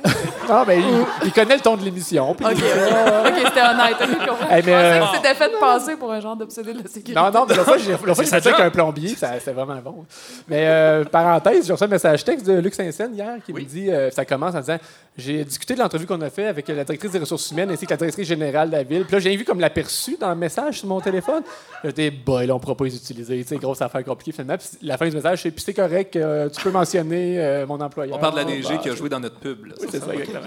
Ah, 0.49 0.65
ben, 0.65 0.81
il, 0.81 1.27
il 1.27 1.33
connaît 1.33 1.57
le 1.57 1.61
ton 1.61 1.77
de 1.77 1.83
l'émission. 1.85 2.31
OK, 2.31 2.39
OK. 2.41 2.57
C'était 2.57 3.61
honnête. 3.61 3.97
OK, 4.01 4.09
je. 4.09 4.55
Hey, 4.55 4.63
Je 4.63 4.67
mais, 4.67 4.73
pensais 4.73 4.75
euh, 4.75 5.01
que 5.01 5.17
c'était 5.17 5.35
fait 5.35 5.51
passer 5.61 5.97
pour 5.97 6.13
un 6.13 6.21
genre 6.21 6.37
d'obsédé 6.37 6.73
de 6.73 6.79
la 6.79 6.89
sécurité. 6.89 7.15
Non, 7.15 7.31
non, 7.31 7.45
mais 7.49 7.57
la 7.57 7.65
fois, 7.65 7.77
j'ai 7.79 7.91
la 7.93 7.99
fois, 7.99 8.09
j'ai 8.15 8.25
sa 8.25 8.41
fait 8.41 8.49
ça 8.49 8.55
avec 8.55 8.67
un 8.67 8.71
plombier, 8.71 9.09
c'était 9.17 9.53
vraiment 9.53 9.81
bon. 9.83 10.07
Mais 10.49 10.67
euh, 10.67 11.05
parenthèse, 11.05 11.67
j'ai 11.67 11.73
reçu 11.73 11.85
un 11.85 11.89
message 11.89 12.25
texte 12.25 12.47
de 12.47 12.55
Luc 12.61 12.75
Saint-Saëns 12.75 13.13
hier 13.13 13.35
qui 13.45 13.53
Oui. 13.53 13.65
me 13.65 13.69
dit, 13.69 13.91
euh, 13.91 14.11
ça 14.11 14.25
commence 14.25 14.55
en 14.55 14.61
disant 14.61 14.79
J'ai 15.15 15.45
discuté 15.45 15.75
de 15.75 15.79
l'entrevue 15.81 16.07
qu'on 16.07 16.21
a 16.23 16.31
fait 16.31 16.47
avec 16.47 16.67
la 16.69 16.85
directrice 16.85 17.11
des 17.11 17.19
ressources 17.19 17.51
humaines 17.51 17.71
ainsi 17.71 17.85
que 17.85 17.91
la 17.91 17.99
directrice 17.99 18.27
générale 18.27 18.71
de 18.71 18.77
la 18.77 18.83
ville. 18.83 19.05
Puis 19.05 19.13
là, 19.13 19.19
j'ai 19.21 19.37
vu 19.37 19.45
comme 19.45 19.61
l'aperçu 19.61 20.17
dans 20.19 20.31
le 20.31 20.37
message 20.37 20.79
sur 20.79 20.89
mon 20.89 21.03
téléphone. 21.03 21.43
J'étais, 21.85 22.11
boy, 22.11 22.47
là, 22.47 22.55
on 22.55 22.59
pourra 22.59 22.75
pas 22.75 22.85
les 22.87 22.97
utiliser. 22.97 23.43
Tu 23.43 23.49
sais, 23.49 23.57
grosse 23.57 23.83
affaire 23.83 24.03
compliquée 24.05 24.33
finalement. 24.33 24.57
Puis 24.57 24.79
la 24.87 24.97
fin 24.97 25.07
du 25.07 25.15
message, 25.15 25.43
c'est 25.43 25.51
Puis 25.51 25.63
c'est 25.63 25.75
correct, 25.75 26.17
euh, 26.17 26.49
tu 26.49 26.63
peux 26.63 26.71
mentionner 26.71 27.39
euh, 27.39 27.67
mon 27.67 27.79
employeur. 27.79 28.17
On 28.17 28.21
parle 28.21 28.33
de 28.33 28.39
la 28.39 28.45
DG 28.45 28.69
Bah, 28.71 28.79
qui 28.79 28.89
a 28.89 28.95
joué 28.95 29.11
dans 29.11 29.21
notre 29.21 29.39
pub. 29.39 29.67
là. 29.67 29.75
Oui, 29.79 29.87
c'est 29.91 30.01
ça, 30.03 30.15
exactement. 30.15 30.41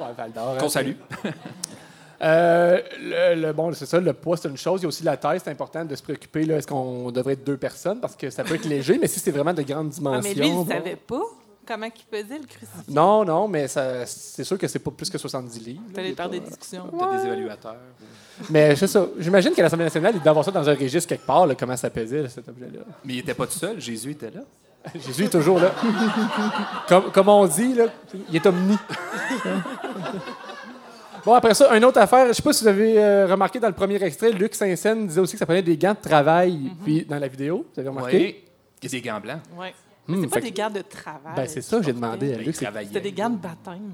Ouais, 0.00 0.30
d'Or, 0.34 0.56
Qu'on 0.58 0.66
hein. 0.66 0.68
salue. 0.68 0.92
Euh, 2.22 2.80
le, 3.00 3.40
le- 3.40 3.52
bon, 3.52 3.72
c'est 3.72 3.86
ça, 3.86 4.00
le 4.00 4.12
poids, 4.12 4.36
c'est 4.36 4.48
une 4.48 4.56
chose. 4.56 4.80
Il 4.80 4.84
y 4.84 4.86
a 4.86 4.88
aussi 4.88 5.02
la 5.02 5.16
taille, 5.16 5.40
c'est 5.42 5.50
important 5.50 5.84
de 5.84 5.94
se 5.94 6.02
préoccuper. 6.02 6.44
là, 6.44 6.56
Est-ce 6.56 6.66
qu'on 6.66 7.10
devrait 7.10 7.32
être 7.34 7.44
deux 7.44 7.56
personnes? 7.56 8.00
Parce 8.00 8.16
que 8.16 8.30
ça 8.30 8.44
peut 8.44 8.54
être 8.54 8.64
léger, 8.68 8.98
mais 9.00 9.08
si 9.08 9.18
c'est 9.20 9.30
vraiment 9.30 9.52
de 9.52 9.62
grandes 9.62 9.88
Ah, 9.92 9.96
dimensions. 9.96 10.22
mais 10.22 10.34
lui, 10.34 10.48
il 10.48 10.54
bon. 10.54 10.64
ne 10.64 10.68
savait 10.70 10.96
pas 10.96 11.22
comment 11.66 11.86
il 11.86 12.04
pesait 12.04 12.38
le 12.38 12.46
crucifix? 12.46 12.88
Non, 12.88 13.24
non, 13.24 13.48
mais 13.48 13.66
c'est 13.68 14.44
sûr 14.44 14.58
que 14.58 14.68
c'est 14.68 14.78
pas 14.78 14.90
plus 14.90 15.10
que 15.10 15.18
70 15.18 15.60
livres. 15.66 15.82
Tu 15.92 16.00
allé 16.00 16.14
faire 16.14 16.28
des 16.28 16.40
discussions. 16.40 16.86
Peut-être 16.88 17.22
des 17.22 17.26
évaluateurs. 17.26 17.76
Mais 18.50 18.74
c'est 18.76 18.86
ça. 18.86 19.06
J'imagine 19.18 19.52
qu'à 19.52 19.62
l'Assemblée 19.62 19.84
nationale, 19.84 20.14
il 20.16 20.20
doit 20.20 20.30
avoir 20.30 20.44
ça 20.44 20.50
dans 20.50 20.68
un 20.68 20.74
registre 20.74 21.08
quelque 21.08 21.26
part, 21.26 21.46
là, 21.46 21.54
comment 21.54 21.76
ça 21.76 21.90
pesait, 21.90 22.22
là, 22.22 22.28
cet 22.28 22.48
objet-là. 22.48 22.80
Mais 23.04 23.14
il 23.14 23.18
était 23.20 23.34
pas 23.34 23.46
tout 23.46 23.58
seul. 23.58 23.80
Jésus 23.80 24.12
était 24.12 24.30
là. 24.30 24.40
Jésus 24.94 25.24
est 25.24 25.28
toujours 25.28 25.58
là. 25.58 25.72
comme, 26.88 27.10
comme 27.10 27.28
on 27.28 27.46
dit, 27.46 27.74
là, 27.74 27.86
il 28.28 28.36
est 28.36 28.46
omni. 28.46 28.76
Bon, 31.24 31.32
après 31.32 31.54
ça, 31.54 31.74
une 31.74 31.84
autre 31.86 31.98
affaire. 31.98 32.28
Je 32.28 32.32
sais 32.34 32.42
pas 32.42 32.52
si 32.52 32.62
vous 32.64 32.68
avez 32.68 33.02
euh, 33.02 33.26
remarqué 33.26 33.58
dans 33.58 33.68
le 33.68 33.74
premier 33.74 34.02
extrait, 34.02 34.30
Luc 34.30 34.54
Saint-Saëns 34.54 35.06
disait 35.06 35.20
aussi 35.20 35.32
que 35.32 35.38
ça 35.38 35.46
prenait 35.46 35.62
des 35.62 35.78
gants 35.78 35.94
de 35.94 36.08
travail. 36.08 36.70
Puis 36.84 37.06
dans 37.06 37.18
la 37.18 37.28
vidéo, 37.28 37.66
vous 37.72 37.80
avez 37.80 37.88
remarqué? 37.88 38.44
Oui. 38.82 38.90
Des 38.90 39.00
gants 39.00 39.20
blancs. 39.20 39.40
Ouais. 39.58 39.72
Hmm, 40.06 40.20
c'est 40.22 40.28
pas 40.28 40.34
fait 40.36 40.40
des 40.42 40.50
que- 40.50 40.56
gars 40.56 40.70
de 40.70 40.82
travail. 40.82 41.32
Ben, 41.36 41.46
c'est 41.46 41.62
ça, 41.62 41.80
j'ai 41.82 41.92
demandé 41.92 42.34
à 42.34 42.38
c'est- 42.44 42.52
travaillait. 42.64 42.88
C'était 42.88 43.00
des 43.00 43.12
gants 43.12 43.30
de 43.30 43.36
baptême. 43.38 43.92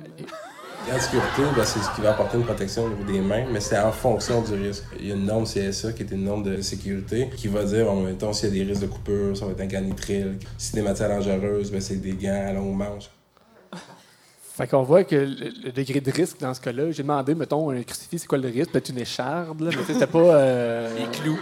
La 0.88 0.98
sécurité, 0.98 1.42
ben, 1.54 1.64
c'est 1.64 1.78
ce 1.78 1.94
qui 1.94 2.00
va 2.00 2.10
apporter 2.12 2.38
une 2.38 2.44
protection 2.44 2.84
au 2.84 2.88
niveau 2.88 3.04
des 3.04 3.20
mains, 3.20 3.44
mais 3.52 3.60
c'est 3.60 3.78
en 3.78 3.92
fonction 3.92 4.40
du 4.42 4.54
risque. 4.54 4.84
Il 4.98 5.08
y 5.08 5.12
a 5.12 5.14
une 5.14 5.26
norme 5.26 5.44
CSA 5.44 5.92
qui 5.92 6.02
est 6.02 6.10
une 6.10 6.24
norme 6.24 6.42
de 6.42 6.60
sécurité 6.62 7.28
qui 7.36 7.48
va 7.48 7.64
dire, 7.64 7.84
bon, 7.84 8.02
mettons, 8.02 8.32
s'il 8.32 8.48
y 8.48 8.60
a 8.60 8.64
des 8.64 8.70
risques 8.70 8.82
de 8.82 8.86
coupure, 8.86 9.36
ça 9.36 9.44
va 9.44 9.52
être 9.52 9.60
un 9.60 9.66
gant 9.66 9.82
nitrile. 9.82 10.38
Si 10.56 10.72
des 10.72 10.82
matières 10.82 11.10
dangereuses, 11.10 11.70
ben, 11.70 11.80
c'est 11.80 11.96
des 11.96 12.12
gants 12.14 12.44
à 12.48 12.52
longue 12.54 12.74
manche. 12.76 13.10
Fait 14.60 14.68
qu'on 14.68 14.82
voit 14.82 15.04
que 15.04 15.16
le, 15.16 15.34
le 15.64 15.72
degré 15.72 16.00
de 16.00 16.10
risque 16.10 16.38
dans 16.40 16.52
ce 16.52 16.60
cas-là, 16.60 16.90
j'ai 16.90 17.02
demandé, 17.02 17.34
mettons, 17.34 17.70
un 17.70 17.82
crucifix, 17.82 18.18
c'est 18.18 18.26
quoi 18.26 18.38
le 18.38 18.48
risque? 18.48 18.70
Peut-être 18.72 18.90
une 18.90 18.98
écharde, 18.98 19.60
là, 19.60 19.70
mais 19.74 19.84
c'était 19.86 20.06
pas. 20.06 20.18
euh, 20.18 20.96
Les 20.98 21.18
clous. 21.18 21.38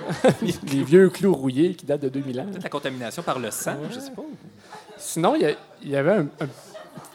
les 0.73 0.83
vieux 0.85 1.09
clous 1.11 1.35
rouillés 1.35 1.75
qui 1.75 1.85
datent 1.87 2.03
de 2.03 2.09
2000 2.09 2.41
ans. 2.41 2.47
Peut-être 2.51 2.62
la 2.62 2.69
contamination 2.69 3.23
par 3.23 3.39
le 3.39 3.51
sang, 3.51 3.77
je 3.91 3.99
sais 3.99 4.11
pas. 4.12 4.23
Sinon, 4.97 5.35
il 5.37 5.91
y, 5.91 5.97
avait 5.97 6.12
un, 6.12 6.21
un- 6.41 6.49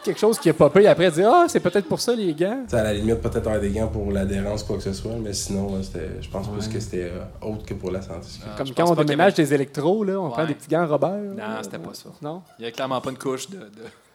quelque 0.02 0.18
chose 0.20 0.38
qui 0.38 0.50
a 0.50 0.54
popé 0.54 0.86
après, 0.86 1.10
dire 1.10 1.30
Ah, 1.32 1.44
c'est 1.48 1.60
peut-être 1.60 1.86
pour 1.88 2.00
ça 2.00 2.14
les 2.14 2.32
gants. 2.34 2.60
Tu 2.64 2.70
sais, 2.70 2.76
à 2.76 2.84
la 2.84 2.94
limite, 2.94 3.20
peut-être 3.20 3.38
avoir 3.46 3.60
des 3.60 3.70
gants 3.70 3.88
pour 3.88 4.10
l'adhérence, 4.12 4.62
quoi 4.62 4.76
que 4.76 4.82
ce 4.82 4.92
soit, 4.92 5.12
mais 5.22 5.32
sinon, 5.32 5.80
je 6.20 6.28
pense 6.28 6.48
plus 6.48 6.68
que 6.68 6.80
c'était 6.80 7.10
euh, 7.12 7.46
autre 7.46 7.64
que 7.64 7.74
pour 7.74 7.90
la 7.90 8.02
santé. 8.02 8.26
Comme 8.56 8.68
quand 8.74 8.90
on 8.90 8.94
déménage 8.94 9.32
avait- 9.34 9.42
des 9.44 9.54
électros, 9.54 10.04
là, 10.04 10.18
on 10.18 10.30
prend 10.30 10.44
des 10.46 10.54
petits 10.54 10.68
gants 10.68 10.86
Robert. 10.86 11.10
Non, 11.14 11.42
c'était 11.62 11.78
pas 11.78 11.94
ça. 11.94 12.08
Non? 12.22 12.42
Il 12.58 12.62
y 12.62 12.64
avait 12.66 12.72
clairement 12.72 13.00
pas 13.00 13.10
une 13.10 13.18
couche 13.18 13.48
de, 13.50 13.58
de, 13.58 13.64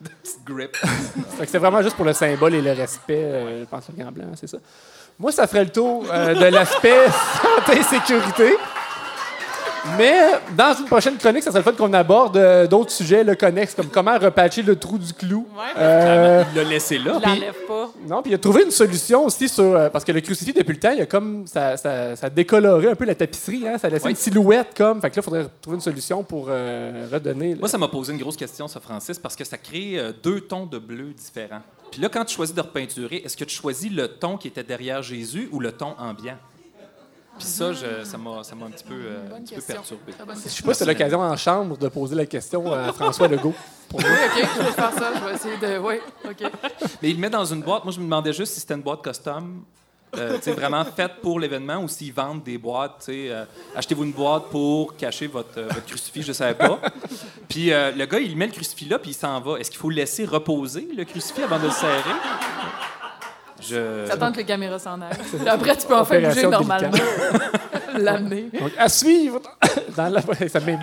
de 0.02 0.10
petite 0.24 0.44
grip. 0.46 0.78
C'est 1.48 1.58
vraiment 1.58 1.82
juste 1.82 1.96
pour 1.96 2.06
le 2.06 2.14
symbole 2.14 2.54
et 2.56 2.62
le 2.62 2.72
respect, 2.72 3.24
euh, 3.24 3.60
je 3.62 3.66
pense, 3.66 3.84
le 3.96 4.04
gant 4.04 4.12
blanc, 4.12 4.26
c'est 4.36 4.48
ça. 4.48 4.58
Moi, 5.18 5.32
ça 5.34 5.48
ferait 5.48 5.66
le 5.66 5.70
tour 5.72 6.06
euh, 6.12 6.34
de 6.34 6.46
l'aspect 6.46 7.08
santé 7.42 7.80
et 7.80 7.84
sécurité. 7.84 8.54
Mais 9.98 10.20
dans 10.58 10.74
une 10.78 10.86
prochaine 10.86 11.18
chronique, 11.18 11.44
ça 11.44 11.52
serait 11.52 11.60
le 11.60 11.72
fait 11.72 11.76
qu'on 11.78 11.94
aborde 11.94 12.38
euh, 12.38 12.68
d'autres 12.68 12.92
sujets 12.92 13.24
le 13.24 13.36
connexes, 13.36 13.74
comme 13.76 13.88
comment 13.88 14.18
repatcher 14.18 14.62
le 14.62 14.76
trou 14.78 14.98
du 14.98 15.14
clou. 15.14 15.48
Ouais, 15.56 15.64
Euh, 15.78 16.44
Il 16.52 16.58
l'a 16.58 16.64
laissé 16.64 16.98
là. 16.98 17.20
il 17.24 17.30
l'enlève 17.30 17.56
pas. 17.68 17.90
non, 18.08 18.22
puis 18.22 18.32
il 18.32 18.36
a 18.36 18.38
trouvé 18.38 18.64
une 18.64 18.72
solution 18.72 19.26
aussi 19.26 19.48
sur. 19.50 19.64
euh, 19.64 19.90
parce 19.90 20.04
que 20.04 20.12
le 20.12 20.22
crucifix, 20.22 20.54
depuis 20.54 20.74
le 20.74 20.80
temps, 20.80 20.92
il 20.92 21.02
a 21.02 21.06
comme. 21.06 21.46
Ça, 21.48 21.78
ça, 21.78 22.16
ça 22.16 22.30
décolorait 22.30 22.90
un 22.92 22.96
peu 22.96 23.06
la 23.06 23.16
tapisserie, 23.16 23.68
hein, 23.68 23.78
ça 23.78 23.90
laissait 23.90 24.06
Oui. 24.06 24.12
une 24.12 24.18
silhouette 24.18 24.70
comme. 24.76 25.02
Fait 25.02 25.10
que 25.10 25.16
là, 25.16 25.22
il 25.22 25.24
faudrait 25.26 25.46
trouver 25.62 25.76
une 25.76 25.82
solution 25.82 26.24
pour 26.24 26.48
euh, 26.50 27.08
redonner. 27.12 27.56
Moi, 27.56 27.70
ça 27.70 27.78
m'a 27.78 27.88
posé 27.88 28.12
une 28.14 28.20
grosse 28.20 28.38
question, 28.38 28.68
ça, 28.68 28.80
Francis, 28.80 29.18
parce 29.20 29.36
que 29.36 29.44
ça 29.44 29.58
crée 29.58 29.94
euh, 29.98 30.12
deux 30.24 30.42
tons 30.42 30.66
de 30.66 30.78
bleu 30.80 31.14
différents. 31.16 31.62
Puis 31.92 32.02
là, 32.02 32.10
quand 32.10 32.24
tu 32.26 32.36
choisis 32.36 32.54
de 32.54 32.62
repeinturer, 32.62 33.24
est-ce 33.26 33.36
que 33.36 33.46
tu 33.46 33.56
choisis 33.56 33.92
le 33.92 34.08
ton 34.08 34.38
qui 34.38 34.48
était 34.48 34.64
derrière 34.64 35.02
Jésus 35.02 35.50
ou 35.52 35.60
le 35.60 35.72
ton 35.72 35.96
ambiant? 35.98 36.38
Puis 37.40 37.48
ça, 37.48 37.74
je- 37.74 38.04
ça 38.04 38.18
m'a 38.18 38.44
ça 38.44 38.54
m'a 38.56 38.66
un 38.66 38.70
petit 38.70 38.84
peu, 38.84 38.94
euh, 38.94 39.36
un 39.38 39.42
petit 39.42 39.56
peu 39.56 39.62
question. 39.62 39.98
perturbé. 39.98 40.14
Je 40.46 40.50
sais 40.50 40.62
pas 40.64 40.74
si 40.74 40.80
c'est 40.80 40.86
l'occasion 40.86 41.22
en 41.22 41.36
chambre 41.38 41.78
de 41.78 41.88
poser 41.88 42.16
la 42.16 42.26
question 42.26 42.72
à 42.72 42.92
François 42.94 43.28
Legault. 43.28 43.54
Oui, 43.94 44.04
OK, 44.04 44.48
je 44.58 44.62
vais 44.62 44.72
faire 44.72 44.94
ça. 44.94 45.12
Je 45.16 45.26
vais 45.26 45.34
essayer 45.34 45.58
de... 45.58 45.78
Oui, 45.80 45.96
OK. 46.26 46.52
Mais 47.02 47.10
il 47.10 47.16
le 47.16 47.22
met 47.22 47.30
dans 47.30 47.46
une 47.46 47.62
boîte. 47.62 47.84
Moi, 47.86 47.94
je 47.94 48.00
me 48.00 48.04
demandais 48.04 48.34
juste 48.34 48.54
si 48.54 48.60
c'était 48.60 48.76
une 48.76 48.82
boîte 48.84 49.02
custom, 49.04 49.64
euh, 50.18 50.38
vraiment 50.48 50.84
faite 50.86 51.14
pour 51.22 51.40
l'événement 51.40 51.78
ou 51.78 51.88
s'ils 51.88 52.14
vendent 52.14 52.44
des 52.44 52.58
boîtes. 52.58 52.98
tu 53.00 53.06
sais, 53.06 53.30
euh, 53.32 53.46
Achetez-vous 53.76 54.04
une 54.04 54.12
boîte 54.12 54.46
pour 54.52 54.96
cacher 54.98 55.28
votre, 55.28 55.58
euh, 55.58 55.68
votre 55.70 55.86
crucifix, 55.86 56.22
je 56.24 56.28
ne 56.30 56.34
savais 56.34 56.56
pas. 56.56 56.80
Puis 57.48 57.72
euh, 57.72 57.92
le 57.92 58.06
gars, 58.06 58.20
il 58.20 58.36
met 58.36 58.48
le 58.48 58.52
crucifix 58.54 58.86
là, 58.90 59.00
puis 59.00 59.12
il 59.12 59.16
s'en 59.16 59.40
va. 59.40 59.58
Est-ce 59.60 59.72
qu'il 59.72 59.80
faut 59.80 59.90
laisser 59.90 60.26
reposer 60.26 60.88
le 60.96 61.04
crucifix 61.06 61.44
avant 61.44 61.58
de 61.60 61.66
le 61.66 61.72
serrer? 61.72 62.16
Je... 63.62 64.08
T'attends 64.08 64.32
que 64.32 64.38
les 64.38 64.46
caméras 64.46 64.80
s'en 64.80 65.00
aillent. 65.02 65.10
Après, 65.48 65.76
tu 65.76 65.88
peux 65.88 65.96
enfin 65.96 66.20
bouger 66.20 66.48
normalement. 66.48 66.92
L'amener. 67.98 68.50
Donc, 68.60 68.72
à 68.78 68.88
suivre 68.90 69.40
dans 69.98 70.10
la. 70.10 70.22
Ça 70.48 70.60
m'émeut. 70.60 70.80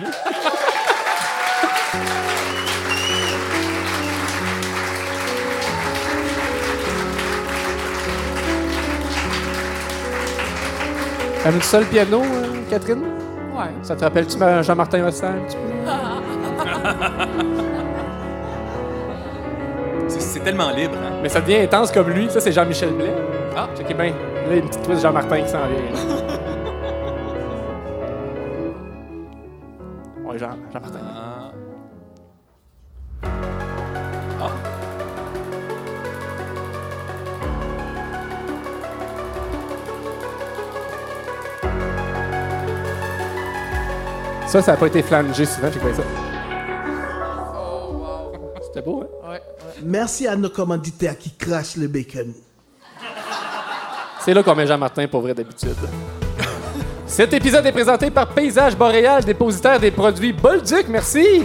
Aimes-tu 11.45 11.65
ça 11.65 11.79
le 11.79 11.85
piano, 11.85 12.21
euh, 12.23 12.61
Catherine? 12.69 13.03
Ouais. 13.55 13.71
Ça 13.81 13.95
te 13.95 14.03
rappelle-tu 14.03 14.37
ma- 14.37 14.61
Jean-Martin 14.61 15.05
Hossan 15.07 15.35
un 15.35 15.39
petit 15.47 15.57
peu? 15.57 15.63
C'est- 20.07 20.39
tellement 20.43 20.69
libre. 20.71 20.95
Hein? 20.95 21.19
Mais 21.21 21.29
ça 21.29 21.41
devient 21.41 21.57
intense 21.57 21.91
comme 21.91 22.09
lui. 22.09 22.29
Ça, 22.29 22.39
c'est 22.39 22.51
Jean-Michel 22.51 22.91
Blais. 22.93 23.13
Ah. 23.55 23.67
Checkez 23.75 23.93
bien. 23.93 24.05
Là, 24.05 24.13
il 24.45 24.51
y 24.51 24.53
a 24.53 24.57
une 24.57 24.67
petite 24.69 24.83
twist 24.83 25.01
Jean-Martin 25.01 25.41
qui 25.41 25.49
s'en 25.49 25.59
vient. 25.67 25.77
ouais, 30.31 30.37
Jean, 30.37 30.51
Jean-Martin. 30.71 30.99
Ah. 31.03 31.51
Ah. 34.39 34.51
Ça, 44.47 44.61
ça 44.61 44.71
n'a 44.71 44.77
pas 44.77 44.87
été 44.87 45.01
flangé 45.01 45.43
souvent, 45.45 45.67
j'ai 45.69 45.93
ça. 45.93 46.03
Oh, 47.53 47.91
wow. 47.91 48.31
C'était 48.61 48.81
beau, 48.81 49.03
hein? 49.03 49.31
Ouais. 49.31 49.41
Merci 49.83 50.27
à 50.27 50.35
nos 50.35 50.49
commanditaires 50.49 51.17
qui 51.17 51.31
crachent 51.31 51.75
le 51.75 51.87
bacon. 51.87 52.33
C'est 54.19 54.33
là 54.33 54.43
qu'on 54.43 54.55
met 54.55 54.67
Jean-Martin 54.67 55.07
pour 55.07 55.21
vrai 55.21 55.33
d'habitude. 55.33 55.75
Cet 57.05 57.33
épisode 57.33 57.65
est 57.65 57.71
présenté 57.71 58.11
par 58.11 58.27
Paysage 58.27 58.75
Boréal, 58.75 59.23
dépositaire 59.23 59.79
des 59.79 59.91
produits 59.91 60.33
Bolduc. 60.33 60.87
Merci. 60.89 61.43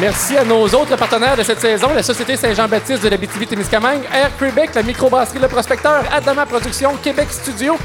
Merci 0.00 0.36
à 0.36 0.44
nos 0.44 0.64
autres 0.68 0.96
partenaires 0.96 1.36
de 1.36 1.42
cette 1.42 1.60
saison, 1.60 1.92
la 1.94 2.02
Société 2.02 2.36
Saint-Jean-Baptiste 2.36 3.02
de 3.02 3.08
la 3.08 3.16
BTV-Témiscamingue, 3.16 4.02
Air 4.12 4.30
Québec, 4.38 4.70
la 4.74 4.82
microbrasserie 4.82 5.38
Le 5.38 5.48
Prospecteur, 5.48 6.04
Adama 6.12 6.46
Productions, 6.46 6.96
Québec 7.02 7.28
Studio, 7.30 7.76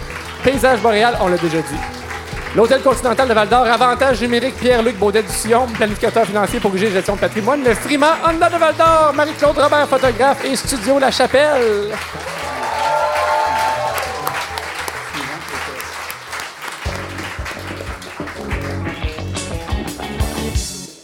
Paysage 0.43 0.81
Boréal, 0.81 1.17
on 1.21 1.27
l'a 1.27 1.37
déjà 1.37 1.61
dit. 1.61 2.06
L'Hôtel 2.55 2.81
Continental 2.81 3.27
de 3.27 3.33
Val-d'Or, 3.33 3.67
Avantage 3.67 4.21
numérique, 4.21 4.55
Pierre-Luc 4.55 4.97
Baudet-Dussillon, 4.97 5.67
planificateur 5.67 6.25
financier 6.25 6.59
pour 6.59 6.75
et 6.75 6.89
gestion 6.89 7.15
de 7.15 7.19
patrimoine, 7.19 7.63
le 7.63 7.75
Frima 7.75 8.17
Honda 8.25 8.49
de 8.49 8.57
Val-d'Or, 8.57 9.13
Marie-Claude 9.13 9.57
Robert, 9.57 9.87
photographe 9.87 10.43
et 10.43 10.55
Studio 10.55 10.97
La 10.97 11.11
Chapelle. 11.11 11.93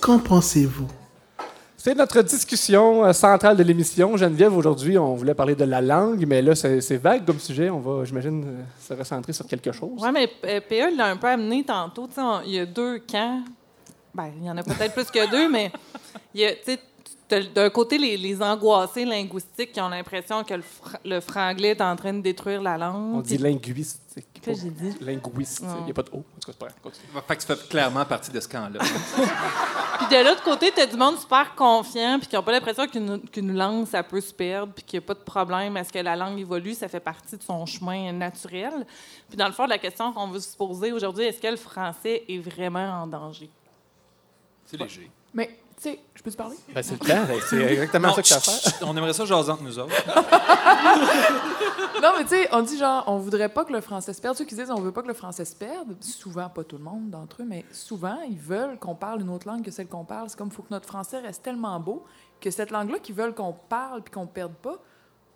Qu'en 0.01 0.19
pensez-vous? 0.19 1.02
C'est 1.83 1.95
notre 1.95 2.21
discussion 2.21 3.03
euh, 3.03 3.11
centrale 3.11 3.57
de 3.57 3.63
l'émission. 3.63 4.15
Geneviève, 4.15 4.55
aujourd'hui, 4.55 4.97
on 4.97 5.15
voulait 5.15 5.33
parler 5.33 5.53
de 5.53 5.65
la 5.65 5.81
langue, 5.81 6.23
mais 6.25 6.41
là, 6.41 6.55
c'est 6.55 6.95
vague 6.95 7.25
comme 7.25 7.39
sujet. 7.39 7.69
On 7.69 7.81
va, 7.81 8.05
j'imagine, 8.05 8.41
euh, 8.45 8.61
se 8.79 8.93
recentrer 8.93 9.33
sur 9.33 9.45
quelque 9.45 9.69
chose. 9.73 9.99
Oui, 10.01 10.09
mais 10.13 10.29
euh, 10.45 10.61
PA 10.61 10.89
l'a 10.91 11.07
un 11.07 11.17
peu 11.17 11.27
amené 11.27 11.65
tantôt. 11.65 12.07
Il 12.45 12.51
y 12.53 12.59
a 12.59 12.65
deux 12.65 12.99
camps. 12.99 13.41
Ben, 14.15 14.31
il 14.39 14.45
y 14.45 14.49
en 14.49 14.55
a 14.55 14.63
peut-être 14.63 14.93
plus 14.93 15.11
que 15.11 15.29
deux, 15.29 15.49
mais 15.49 15.73
il 16.33 16.39
y 16.39 16.45
a, 16.45 16.51
tu 16.55 16.77
d'un 17.53 17.69
côté 17.69 17.97
les, 17.97 18.15
les 18.15 18.41
angoissés 18.41 19.03
linguistiques 19.03 19.73
qui 19.73 19.81
ont 19.81 19.89
l'impression 19.89 20.41
que 20.45 20.53
le, 20.53 20.61
fr- 20.61 20.99
le 21.03 21.19
franglais 21.19 21.69
est 21.71 21.81
en 21.81 21.97
train 21.97 22.13
de 22.13 22.21
détruire 22.21 22.61
la 22.61 22.77
langue. 22.77 23.15
On 23.15 23.19
dit 23.21 23.37
linguistique. 23.37 24.32
Qu'est-ce 24.43 24.63
que 24.63 24.67
j'ai 24.67 24.91
dit? 24.91 24.97
Linguiste. 24.99 25.63
Non. 25.63 25.77
Il 25.79 25.85
n'y 25.85 25.91
a 25.91 25.93
pas 25.93 26.03
de 26.03 26.09
O. 26.11 26.17
En 26.17 26.19
tout 26.19 26.23
cas, 26.23 26.47
c'est 26.47 26.57
pas 26.57 26.65
grave. 26.67 26.79
Continue. 26.81 27.07
Fait 27.27 27.35
que 27.35 27.41
tu 27.41 27.47
fais 27.47 27.67
clairement 27.69 28.05
partie 28.05 28.31
de 28.31 28.39
ce 28.39 28.47
camp-là. 28.47 28.79
Puis 29.99 30.17
de 30.17 30.23
l'autre 30.23 30.43
côté, 30.43 30.71
t'as 30.75 30.85
du 30.85 30.97
monde 30.97 31.17
super 31.17 31.55
confiant, 31.55 32.19
puis 32.19 32.27
qui 32.27 32.35
n'ont 32.35 32.43
pas 32.43 32.51
l'impression 32.51 32.87
qu'une 32.87 33.21
qu'une 33.29 33.55
langue, 33.55 33.87
ça 33.87 34.03
peut 34.03 34.19
se 34.19 34.33
perdre, 34.33 34.73
puis 34.73 34.83
qu'il 34.83 34.99
n'y 34.99 35.05
a 35.05 35.07
pas 35.07 35.13
de 35.13 35.19
problème 35.19 35.77
à 35.77 35.83
ce 35.83 35.93
que 35.93 35.99
la 35.99 36.15
langue 36.15 36.39
évolue, 36.39 36.73
ça 36.73 36.87
fait 36.87 36.99
partie 36.99 37.37
de 37.37 37.43
son 37.43 37.65
chemin 37.65 38.11
naturel. 38.11 38.85
Puis 39.29 39.37
dans 39.37 39.47
le 39.47 39.53
fond, 39.53 39.65
la 39.65 39.77
question 39.77 40.11
qu'on 40.11 40.27
veut 40.27 40.39
se 40.39 40.57
poser 40.57 40.91
aujourd'hui, 40.91 41.25
est-ce 41.25 41.39
que 41.39 41.47
le 41.47 41.57
français 41.57 42.23
est 42.27 42.39
vraiment 42.39 43.03
en 43.03 43.07
danger? 43.07 43.49
C'est 44.65 44.77
léger. 44.77 45.09
Mais, 45.33 45.57
tu 45.83 45.89
sais, 45.89 45.99
je 46.15 46.23
peux 46.23 46.31
te 46.31 46.37
parler? 46.37 46.55
Ben, 46.73 46.81
c'est 46.81 46.93
le 46.93 46.99
temps. 46.99 47.33
C'est 47.49 47.57
exactement 47.61 48.07
Non, 48.09 48.13
ça 48.15 48.21
que 48.21 48.27
tu 48.27 48.33
as 48.33 48.37
à 48.37 48.39
chut, 48.39 48.51
faire. 48.51 48.71
chut, 48.73 48.83
on 48.83 48.95
aimerait 48.97 49.13
ça 49.13 49.25
jaser 49.25 49.51
entre 49.51 49.63
nous 49.63 49.77
autres. 49.79 49.93
Non, 52.01 52.09
mais 52.17 52.23
tu 52.23 52.29
sais, 52.29 52.49
on 52.51 52.61
dit 52.61 52.77
genre, 52.77 53.03
on 53.07 53.17
voudrait 53.17 53.49
pas 53.49 53.63
que 53.65 53.71
le 53.71 53.79
français 53.81 54.13
se 54.13 54.21
perde. 54.21 54.35
Ceux 54.35 54.45
qui 54.45 54.55
disent 54.55 54.71
on 54.71 54.81
veut 54.81 54.91
pas 54.91 55.01
que 55.01 55.07
le 55.07 55.13
français 55.13 55.45
se 55.45 55.55
perde, 55.55 55.95
souvent, 56.01 56.49
pas 56.49 56.63
tout 56.63 56.77
le 56.77 56.83
monde 56.83 57.09
d'entre 57.09 57.41
eux, 57.41 57.45
mais 57.47 57.63
souvent, 57.71 58.17
ils 58.29 58.37
veulent 58.39 58.77
qu'on 58.77 58.95
parle 58.95 59.21
une 59.21 59.29
autre 59.29 59.47
langue 59.47 59.63
que 59.63 59.71
celle 59.71 59.87
qu'on 59.87 60.03
parle. 60.03 60.29
C'est 60.29 60.37
comme, 60.37 60.49
il 60.49 60.53
faut 60.53 60.63
que 60.63 60.71
notre 60.73 60.87
français 60.87 61.19
reste 61.19 61.43
tellement 61.43 61.79
beau 61.79 62.03
que 62.41 62.51
cette 62.51 62.71
langue-là 62.71 62.99
qu'ils 62.99 63.15
veulent 63.15 63.33
qu'on 63.33 63.53
parle 63.53 64.01
puis 64.01 64.13
qu'on 64.13 64.27
perde 64.27 64.53
pas, 64.53 64.77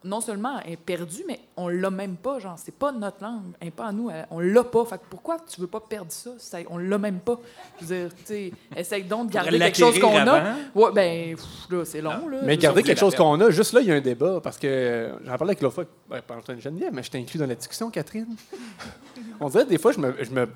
non 0.03 0.21
seulement 0.21 0.59
est 0.61 0.77
perdue, 0.77 1.23
mais 1.27 1.39
on 1.57 1.67
l'a 1.67 1.89
même 1.89 2.15
pas. 2.15 2.39
Genre, 2.39 2.57
c'est 2.57 2.73
pas 2.73 2.91
notre 2.91 3.21
langue, 3.23 3.41
elle 3.59 3.69
est 3.69 3.71
pas 3.71 3.87
à 3.87 3.91
nous, 3.91 4.09
elle- 4.09 4.27
on 4.31 4.39
l'a 4.39 4.63
pas. 4.63 4.85
Fait 4.85 4.97
que 4.97 5.03
pourquoi 5.09 5.37
tu 5.39 5.59
veux 5.59 5.67
pas 5.67 5.79
perdre 5.79 6.11
ça? 6.11 6.31
Ça- 6.37 6.59
on 6.69 6.77
l'a 6.77 6.97
même 6.97 7.19
pas. 7.19 7.39
Je 7.81 7.85
veux 7.85 7.95
dire, 8.03 8.09
tu 8.15 8.25
sais, 8.25 8.51
essaye 8.75 9.03
donc 9.03 9.29
de 9.29 9.33
garder 9.33 9.57
quelque 9.59 9.77
chose 9.77 9.99
qu'on 9.99 10.15
a. 10.17 10.55
Ouais, 10.75 10.91
ben, 10.93 11.35
pff, 11.35 11.45
là, 11.69 11.85
c'est 11.85 12.01
long, 12.01 12.27
là. 12.29 12.37
Mais 12.43 12.57
garder 12.57 12.83
quelque 12.83 12.99
chose 12.99 13.15
qu'on 13.15 13.41
a, 13.41 13.49
juste 13.49 13.73
là, 13.73 13.81
il 13.81 13.87
y 13.87 13.91
a 13.91 13.95
un 13.95 14.01
débat. 14.01 14.39
Parce 14.41 14.57
que 14.57 14.67
euh, 14.67 15.11
j'en 15.25 15.37
parlais 15.37 15.51
avec 15.51 15.61
l'autre 15.61 15.75
fois, 15.75 15.85
ben, 16.09 16.21
pas 16.21 16.35
Antoine 16.35 16.59
Geneviève, 16.61 16.91
mais 16.93 17.03
je 17.03 17.11
t'ai 17.11 17.17
inclus 17.17 17.39
dans 17.39 17.47
la 17.47 17.55
discussion, 17.55 17.89
Catherine. 17.89 18.35
On 19.39 19.49
dirait 19.49 19.65
des 19.65 19.77
fois, 19.77 19.91
je 19.91 19.99
me. 19.99 20.13
Je 20.23 20.29
me 20.31 20.47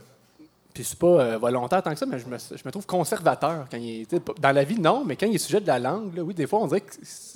puis 0.74 0.84
c'est 0.84 0.98
pas 0.98 1.08
euh, 1.08 1.38
volontaire 1.38 1.84
tant 1.84 1.92
que 1.92 2.00
ça, 2.00 2.06
mais 2.06 2.18
je 2.20 2.28
me, 2.28 2.72
trouve 2.72 2.86
conservateur. 2.86 3.68
Quand 3.70 3.78
il 3.78 4.02
est, 4.02 4.40
dans 4.40 4.52
la 4.52 4.64
vie, 4.64 4.80
non, 4.80 5.04
mais 5.06 5.16
quand 5.16 5.26
il 5.26 5.36
est 5.36 5.40
sujet 5.40 5.60
de 5.60 5.68
la 5.68 5.80
langue, 5.80 6.16
là, 6.16 6.24
oui, 6.24 6.34
des 6.34 6.48
fois, 6.48 6.60
on 6.60 6.68
dirait 6.68 6.82
que 6.82 6.94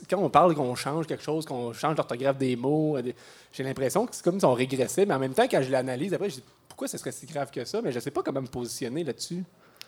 quand 0.09 0.17
on 0.19 0.29
parle 0.29 0.55
qu'on 0.55 0.75
change 0.75 1.07
quelque 1.07 1.23
chose, 1.23 1.45
qu'on 1.45 1.73
change 1.73 1.97
l'orthographe 1.97 2.37
des 2.37 2.55
mots, 2.55 2.97
euh, 2.97 3.03
j'ai 3.51 3.63
l'impression 3.63 4.05
que 4.05 4.15
c'est 4.15 4.23
comme 4.23 4.39
si 4.39 4.45
on 4.45 4.53
régressait. 4.53 5.05
Mais 5.05 5.13
en 5.13 5.19
même 5.19 5.33
temps, 5.33 5.47
quand 5.49 5.61
je 5.61 5.71
l'analyse, 5.71 6.13
après, 6.13 6.29
je 6.29 6.35
dis 6.35 6.43
pourquoi 6.67 6.87
ce 6.87 6.97
serait 6.97 7.11
si 7.11 7.25
grave 7.25 7.51
que 7.51 7.65
ça, 7.65 7.81
mais 7.81 7.91
je 7.91 7.99
sais 7.99 8.11
pas 8.11 8.23
comment 8.23 8.41
me 8.41 8.47
positionner 8.47 9.03
là-dessus. 9.03 9.43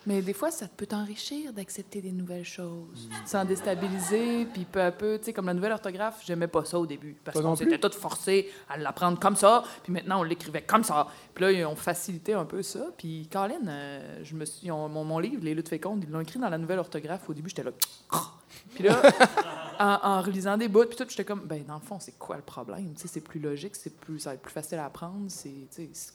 Mais 0.08 0.22
des 0.22 0.32
fois, 0.32 0.50
ça 0.50 0.66
peut 0.68 0.86
t'enrichir 0.86 1.52
d'accepter 1.52 2.00
des 2.00 2.12
nouvelles 2.12 2.44
choses. 2.46 3.10
Tu 3.14 3.24
te 3.24 3.28
sens 3.28 3.46
déstabilisé, 3.46 4.46
puis 4.46 4.64
peu 4.64 4.80
à 4.80 4.90
peu, 4.90 5.18
tu 5.18 5.26
sais, 5.26 5.32
comme 5.34 5.44
la 5.44 5.52
nouvelle 5.52 5.72
orthographe, 5.72 6.22
j'aimais 6.24 6.46
pas 6.48 6.64
ça 6.64 6.78
au 6.80 6.86
début. 6.86 7.14
Parce 7.22 7.36
qu'on 7.42 7.54
s'était 7.56 7.78
tous 7.78 7.94
forcés 7.94 8.50
à 8.70 8.78
l'apprendre 8.78 9.20
comme 9.20 9.36
ça, 9.36 9.62
puis 9.82 9.92
maintenant, 9.92 10.20
on 10.20 10.22
l'écrivait 10.22 10.62
comme 10.62 10.82
ça. 10.82 11.08
Puis 11.34 11.44
là, 11.44 11.52
ils 11.52 11.62
ont 11.66 11.76
facilité 11.76 12.32
un 12.32 12.46
peu 12.46 12.62
ça. 12.62 12.86
Puis, 12.96 13.28
Colin, 13.30 13.66
euh, 13.68 14.20
je 14.24 14.34
me 14.34 14.46
suis, 14.46 14.70
mon, 14.70 14.88
mon 14.88 15.18
livre, 15.18 15.42
Les 15.44 15.54
luttes 15.54 15.68
fécondes, 15.68 16.02
ils 16.04 16.10
l'ont 16.10 16.20
écrit 16.20 16.38
dans 16.38 16.48
la 16.48 16.56
nouvelle 16.58 16.78
orthographe. 16.78 17.28
Au 17.28 17.34
début, 17.34 17.50
j'étais 17.50 17.64
là. 17.64 17.72
Puis 18.74 18.84
là, 18.84 19.02
en, 19.78 19.98
en 20.08 20.22
relisant 20.22 20.56
des 20.56 20.68
bouts, 20.68 20.86
puis 20.86 20.96
tout, 20.96 21.04
j'étais 21.06 21.24
comme, 21.26 21.40
ben, 21.40 21.62
dans 21.66 21.74
le 21.74 21.80
fond, 21.82 21.98
c'est 22.00 22.18
quoi 22.18 22.36
le 22.36 22.42
problème? 22.42 22.94
Tu 22.94 23.02
sais, 23.02 23.08
c'est 23.08 23.20
plus 23.20 23.40
logique, 23.40 23.76
c'est 23.76 23.94
plus, 23.94 24.20
ça 24.20 24.30
va 24.30 24.34
être 24.36 24.42
plus 24.42 24.52
facile 24.52 24.78
à 24.78 24.86
apprendre. 24.86 25.26
C'est, 25.28 25.50
tu 25.50 25.66
sais, 25.70 25.90
c'est- 25.92 26.12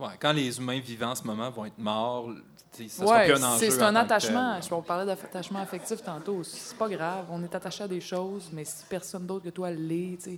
Ouais, 0.00 0.10
quand 0.20 0.32
les 0.32 0.58
humains 0.58 0.78
vivants 0.78 1.10
en 1.10 1.14
ce 1.16 1.24
moment 1.24 1.50
vont 1.50 1.64
être 1.64 1.78
morts, 1.78 2.30
sera 2.88 3.06
Ouais, 3.10 3.24
plus 3.32 3.42
un 3.42 3.48
enjeu. 3.48 3.70
c'est 3.70 3.82
en 3.82 3.86
un 3.86 3.96
attachement. 3.96 4.60
Je 4.60 4.74
on 4.74 4.82
parlait 4.82 5.06
d'attachement 5.06 5.60
affectif 5.60 6.02
tantôt. 6.02 6.42
C'est 6.44 6.76
pas 6.76 6.88
grave. 6.88 7.26
On 7.30 7.42
est 7.42 7.54
attaché 7.54 7.84
à 7.84 7.88
des 7.88 8.00
choses, 8.00 8.48
mais 8.52 8.64
si 8.64 8.84
personne 8.88 9.26
d'autre 9.26 9.44
que 9.44 9.50
toi 9.50 9.70
l'est, 9.70 10.28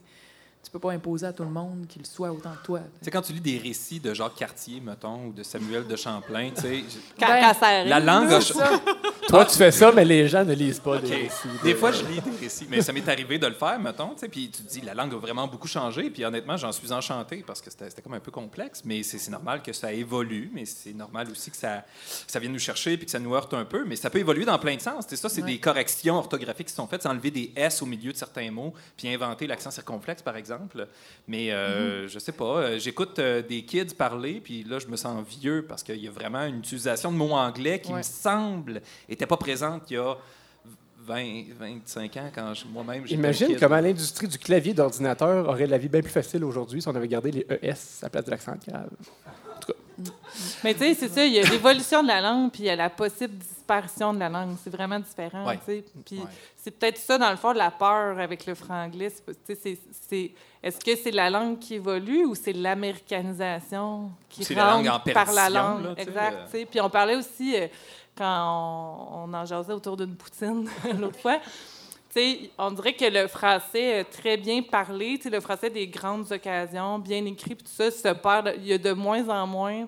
tu 0.63 0.71
peux 0.71 0.79
pas 0.79 0.93
imposer 0.93 1.27
à 1.27 1.33
tout 1.33 1.43
le 1.43 1.49
monde 1.51 1.87
qu'il 1.89 2.05
soit 2.07 2.31
autant 2.31 2.53
que 2.61 2.65
toi. 2.67 2.81
Tu 2.81 3.05
sais, 3.07 3.11
quand 3.11 3.23
tu 3.23 3.33
lis 3.33 3.41
des 3.41 3.59
récits 3.59 3.99
de 3.99 4.13
Jacques 4.15 4.35
Cartier, 4.37 4.81
mettons, 4.81 5.27
ou 5.27 5.33
de 5.33 5.43
Samuel 5.43 5.87
de 5.87 5.97
Champlain, 5.97 6.51
tu 6.55 6.61
sais, 6.61 6.85
Quand, 7.19 7.27
Ben, 7.29 7.41
quand 7.41 7.55
ça 7.59 7.67
arrive, 7.67 7.89
la 7.89 8.01
langue 8.01 8.33
a... 8.33 8.41
Toi, 9.29 9.45
tu 9.47 9.57
fais 9.57 9.71
ça, 9.71 9.93
mais 9.93 10.05
les 10.05 10.27
gens 10.29 10.45
ne 10.45 10.55
lisent 10.55 10.81
pas 10.81 10.99
des 10.99 11.15
récits. 11.15 11.49
Des 11.63 11.75
fois, 11.75 11.93
je 11.93 12.05
lis 12.05 12.21
des 12.21 12.37
récits, 12.41 12.67
mais 12.69 12.83
ça 12.83 12.93
m'est 12.93 13.09
arrivé 13.09 13.39
de 13.39 13.47
le 13.47 13.55
faire, 13.55 13.79
mettons, 13.79 14.11
tu 14.15 14.21
sais, 14.21 14.29
puis 14.29 14.51
tu 14.51 14.63
te 14.63 14.69
dis, 14.73 14.81
la 14.81 14.93
langue 14.95 15.15
a 15.15 15.19
vraiment 15.19 15.47
beaucoup 15.47 15.69
changé, 15.69 16.11
puis 16.11 16.25
honnêtement, 16.25 16.57
j'en 16.57 16.73
suis 16.73 16.93
enchanté 16.93 17.45
parce 17.47 17.61
que 17.61 17.71
c'était 17.71 18.03
comme 18.03 18.15
un 18.15 18.21
peu 18.21 18.31
complexe, 18.33 18.83
mais 18.85 19.03
c'est 19.03 19.31
normal 19.31 19.63
que 19.63 19.73
ça 19.73 19.93
évolue, 19.93 20.51
mais 20.53 20.65
c'est 20.65 20.93
normal 20.93 21.29
aussi 21.31 21.51
que 21.51 21.57
ça, 21.57 21.85
ça 22.27 22.39
vienne 22.41 22.53
nous 22.53 22.59
chercher 22.59 22.97
puis 22.97 23.07
que 23.07 23.13
ça 23.13 23.19
nous 23.21 23.35
heurte 23.35 23.55
un 23.55 23.65
peu, 23.65 23.85
mais 23.85 23.95
ça 23.97 24.11
peut 24.11 24.19
évoluer 24.19 24.45
dans 24.45 24.59
plein 24.59 24.75
de 24.75 24.81
sens. 24.81 25.07
Tu 25.07 25.11
sais, 25.17 25.23
ça, 25.23 25.29
c'est 25.29 25.43
Ouais. 25.43 25.53
des 25.53 25.59
corrections 25.59 26.17
orthographiques 26.17 26.67
qui 26.69 26.75
sont 26.75 26.87
faites, 26.89 27.03
c'est 27.03 27.09
enlever 27.09 27.31
des 27.31 27.53
S 27.57 27.81
au 27.83 27.87
milieu 27.87 28.13
de 28.13 28.17
certains 28.17 28.51
mots, 28.51 28.75
puis 28.97 29.09
inventer 29.13 29.47
l'accent 29.47 29.71
circonflexe, 29.71 30.23
par 30.23 30.37
exemple. 30.37 30.50
Mais 31.29 31.53
euh, 31.53 32.09
je 32.09 32.19
sais 32.19 32.33
pas, 32.33 32.45
euh, 32.59 32.79
j'écoute 32.79 33.19
euh, 33.19 33.43
des 33.43 33.65
kids 33.65 33.95
parler, 33.97 34.41
puis 34.43 34.65
là, 34.65 34.79
je 34.79 34.87
me 34.89 34.97
sens 34.97 35.25
vieux 35.27 35.65
parce 35.69 35.83
qu'il 35.83 35.97
y 36.03 36.09
a 36.09 36.11
vraiment 36.11 36.45
une 36.45 36.59
utilisation 36.59 37.13
de 37.13 37.17
mots 37.17 37.33
anglais 37.33 37.81
qui 37.81 37.91
Ouais. 37.93 37.99
me 37.99 38.03
semble 38.03 38.81
n'était 39.09 39.27
pas 39.27 39.37
présente 39.37 39.91
il 39.91 39.95
y 39.95 39.97
a 39.99 40.15
20, 41.07 41.45
25 41.59 42.17
ans 42.19 42.31
quand 42.35 42.53
moi-même 42.73 43.03
j'étais 43.05 43.15
Imagine 43.15 43.57
comment 43.59 43.81
l'industrie 43.81 44.29
du 44.29 44.39
clavier 44.39 44.75
d'ordinateur 44.75 45.49
aurait 45.49 45.67
la 45.67 45.79
vie 45.79 45.89
bien 45.89 46.03
plus 46.03 46.11
facile 46.11 46.45
aujourd'hui 46.45 46.83
si 46.83 46.89
on 46.89 46.95
avait 46.95 47.09
gardé 47.09 47.31
les 47.33 47.47
ES 47.63 47.71
à 48.03 48.05
la 48.05 48.11
place 48.11 48.25
de 48.27 48.31
l'accent 48.31 48.55
grave. 48.69 48.91
Mais 50.65 50.75
tu 50.75 50.81
sais, 50.81 50.95
c'est 50.95 51.09
ça, 51.09 51.25
il 51.25 51.33
y 51.35 51.39
a 51.39 51.43
l'évolution 51.43 52.03
de 52.03 52.09
la 52.09 52.21
langue, 52.21 52.51
puis 52.51 52.63
il 52.63 52.67
y 52.67 52.71
a 52.71 52.77
la 52.77 52.89
possible 52.89 53.35
disparition 53.35 54.15
de 54.15 54.19
la 54.21 54.29
langue. 54.29 54.57
C'est 54.63 54.71
vraiment 54.71 54.99
différent, 54.99 55.47
Ouais. 55.47 55.59
tu 55.59 55.65
sais. 55.67 55.85
Puis 56.07 56.19
Ouais. 56.21 56.25
c'est 56.57 56.71
peut-être 56.71 56.97
ça, 56.99 57.19
dans 57.19 57.31
le 57.31 57.37
fond, 57.37 57.53
la 57.53 57.71
peur 57.71 58.19
avec 58.19 58.47
le 58.47 58.55
franglais. 58.55 59.11
C'est 59.11 59.25
pas- 59.25 59.33
tu 59.33 59.39
sais, 59.47 59.55
c'est- 59.63 59.79
c'est- 60.09 60.31
Est-ce 60.63 60.85
que 60.85 60.95
c'est 60.95 61.11
la 61.11 61.31
langue 61.31 61.59
qui 61.59 61.75
évolue 61.77 62.27
ou 62.27 62.35
c'est 62.35 62.53
l'américanisation 62.53 64.11
qui 64.29 64.45
C'est 64.45 64.55
la 64.55 64.71
langue 64.73 64.87
rentre 64.89 65.09
en 65.09 65.13
par 65.13 65.33
la 65.33 65.49
langue? 65.49 65.85
là, 65.85 65.95
exact, 65.97 66.35
euh. 66.37 66.45
tu 66.47 66.51
sais. 66.59 66.65
Puis 66.67 66.81
on 66.81 66.91
parlait 66.91 67.17
aussi, 67.17 67.57
euh, 67.57 67.67
quand 68.17 69.07
on, 69.17 69.25
on 69.31 69.35
en 69.35 69.45
jasait 69.47 69.73
autour 69.73 69.97
d'une 69.97 70.15
poutine 70.17 70.69
l'autre 71.01 71.19
fois, 71.19 71.39
tu 72.13 72.21
sais, 72.21 72.51
on 72.59 72.73
dirait 72.73 72.95
que 72.95 73.05
le 73.05 73.29
français 73.29 74.05
très 74.05 74.37
bien 74.37 74.63
parlé, 74.63 75.21
le 75.25 75.41
français 75.41 75.71
des 75.71 75.87
grandes 75.87 76.31
occasions, 76.33 76.99
bien 76.99 77.25
écrit, 77.25 77.55
puis 77.55 77.65
tout 77.65 77.71
ça, 77.71 77.91
se 77.91 78.13
perd. 78.15 78.55
Il 78.57 78.67
y 78.67 78.73
a 78.73 78.79
de 78.79 78.93
moins 78.93 79.29
en 79.29 79.47
moins. 79.47 79.87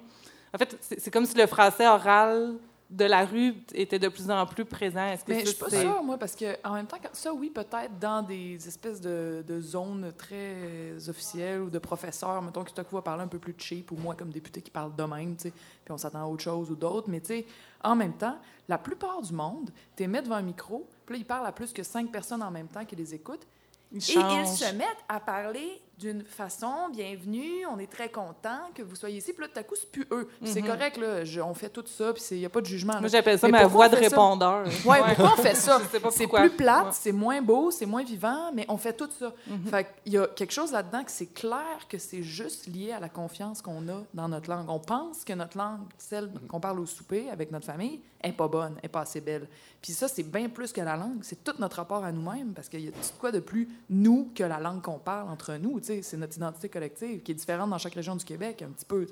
En 0.54 0.58
fait, 0.58 0.76
c'est 0.80 1.10
comme 1.10 1.26
si 1.26 1.36
le 1.36 1.46
français 1.46 1.86
oral 1.86 2.54
de 2.92 3.06
la 3.06 3.24
rue 3.24 3.54
était 3.72 3.98
de 3.98 4.08
plus 4.08 4.30
en 4.30 4.44
plus 4.44 4.66
présent. 4.66 5.04
Est-ce 5.06 5.24
que 5.24 5.32
Mais 5.32 5.40
je 5.40 5.46
ça, 5.46 5.50
suis 5.52 5.58
pas 5.58 5.70
sûre, 5.70 6.02
moi, 6.02 6.18
parce 6.18 6.36
que 6.36 6.56
en 6.62 6.74
même 6.74 6.86
temps, 6.86 6.98
ça, 7.14 7.32
oui, 7.32 7.48
peut-être 7.48 7.98
dans 7.98 8.22
des 8.22 8.68
espèces 8.68 9.00
de, 9.00 9.42
de 9.46 9.60
zones 9.60 10.12
très 10.16 11.08
officielles 11.08 11.62
ou 11.62 11.70
de 11.70 11.78
professeurs, 11.78 12.42
mettons, 12.42 12.62
qui 12.62 12.74
tout 12.74 12.80
à 12.80 12.84
coup 12.84 12.94
va 12.96 13.02
parler 13.02 13.22
un 13.22 13.28
peu 13.28 13.38
plus 13.38 13.54
cheap, 13.56 13.90
ou 13.92 13.96
moi, 13.96 14.14
comme 14.14 14.30
député, 14.30 14.60
qui 14.60 14.70
parle 14.70 14.94
de 14.94 15.04
même, 15.04 15.36
tu 15.36 15.44
sais, 15.44 15.50
puis 15.50 15.92
on 15.92 15.96
s'attend 15.96 16.22
à 16.22 16.26
autre 16.26 16.42
chose 16.42 16.70
ou 16.70 16.76
d'autres. 16.76 17.08
Mais 17.08 17.20
tu 17.20 17.28
sais, 17.28 17.46
en 17.82 17.96
même 17.96 18.12
temps, 18.12 18.38
la 18.68 18.76
plupart 18.76 19.22
du 19.22 19.32
monde, 19.32 19.70
tu 19.96 20.06
mis 20.06 20.20
devant 20.20 20.36
un 20.36 20.42
micro, 20.42 20.86
puis 21.06 21.14
là, 21.14 21.18
ils 21.18 21.26
parlent 21.26 21.46
à 21.46 21.52
plus 21.52 21.72
que 21.72 21.82
cinq 21.82 22.12
personnes 22.12 22.42
en 22.42 22.50
même 22.50 22.68
temps 22.68 22.84
qui 22.84 22.94
les 22.94 23.14
écoutent. 23.14 23.46
Ils 23.90 23.98
Et 23.98 24.14
ils 24.14 24.46
se 24.46 24.74
mettent 24.74 25.04
à 25.08 25.20
parler 25.20 25.80
d'une 26.02 26.24
façon, 26.24 26.88
bienvenue, 26.92 27.64
on 27.70 27.78
est 27.78 27.86
très 27.90 28.08
content 28.08 28.58
que 28.74 28.82
vous 28.82 28.96
soyez 28.96 29.18
ici. 29.18 29.32
Puis 29.32 29.42
là, 29.42 29.48
tout 29.52 29.58
à 29.60 29.62
coup, 29.62 29.76
c'est 29.78 29.88
plus 29.90 30.04
eux. 30.10 30.28
Puis 30.42 30.50
c'est 30.52 30.60
Mhm. 30.60 30.66
correct, 30.66 30.96
là, 30.96 31.24
je- 31.24 31.40
on 31.40 31.54
fait 31.54 31.68
tout 31.68 31.84
ça, 31.86 32.12
puis 32.12 32.22
il 32.32 32.38
n'y 32.38 32.44
a 32.44 32.48
pas 32.48 32.60
de 32.60 32.66
jugement. 32.66 32.94
là. 32.94 33.00
Moi, 33.00 33.08
j'appelle 33.08 33.38
ça 33.38 33.46
Mais 33.46 33.52
ma 33.60 33.66
voix 33.68 33.88
de 33.88 33.94
répondeur. 33.94 34.66
Ouais, 34.84 34.98
pourquoi 35.14 35.34
on 35.38 35.42
fait 35.42 35.54
ça? 35.54 35.80
C'est 36.10 36.26
plus 36.26 36.50
plate, 36.50 36.86
Ouais. 36.86 36.90
c'est 36.92 37.12
moins 37.12 37.40
beau, 37.40 37.70
c'est 37.70 37.86
moins 37.86 38.02
vivant, 38.02 38.50
mais 38.52 38.66
on 38.68 38.76
fait 38.76 38.94
tout 38.94 39.08
ça. 39.16 39.32
Mhm. 39.46 39.66
Fait 39.66 39.86
qu'il 40.02 40.14
y 40.14 40.18
a 40.18 40.26
quelque 40.26 40.52
chose 40.52 40.72
là-dedans 40.72 41.04
que 41.04 41.10
c'est 41.12 41.26
clair 41.32 41.86
que 41.88 41.98
c'est 41.98 42.22
juste 42.24 42.66
lié 42.66 42.90
à 42.90 42.98
la 42.98 43.08
confiance 43.08 43.62
qu'on 43.62 43.86
a 43.88 44.02
dans 44.12 44.28
notre 44.28 44.50
langue. 44.50 44.68
On 44.68 44.80
pense 44.80 45.22
que 45.24 45.32
notre 45.34 45.56
langue, 45.56 45.82
celle 45.98 46.30
qu'on 46.48 46.58
parle 46.58 46.80
au 46.80 46.86
souper 46.86 47.30
avec 47.30 47.52
notre 47.52 47.66
famille, 47.66 48.00
est 48.24 48.32
pas 48.32 48.48
bonne, 48.48 48.74
est 48.82 48.88
pas 48.88 49.00
assez 49.02 49.20
belle. 49.20 49.46
Puis 49.82 49.92
ça, 49.92 50.06
c'est 50.06 50.22
bien 50.22 50.48
plus 50.48 50.72
que 50.72 50.80
la 50.80 50.96
langue, 50.96 51.18
c'est 51.22 51.42
tout 51.42 51.54
notre 51.58 51.76
rapport 51.76 52.04
à 52.04 52.12
nous-mêmes, 52.12 52.52
parce 52.54 52.68
qu'il 52.68 52.82
y 52.82 52.88
a 52.88 52.92
quoi 53.18 53.32
de 53.32 53.40
plus 53.40 53.68
nous 53.90 54.30
que 54.32 54.44
la 54.44 54.60
langue 54.60 54.80
qu'on 54.80 55.00
parle 55.00 55.28
entre 55.28 55.54
nous. 55.56 55.80
C'est 55.82 56.16
notre 56.16 56.36
identité 56.36 56.68
collective 56.68 57.22
qui 57.24 57.32
est 57.32 57.34
différente 57.34 57.68
dans 57.68 57.78
chaque 57.78 57.94
région 57.94 58.14
du 58.14 58.24
Québec, 58.24 58.62
un 58.62 58.70
petit 58.70 58.84
peu. 58.84 59.04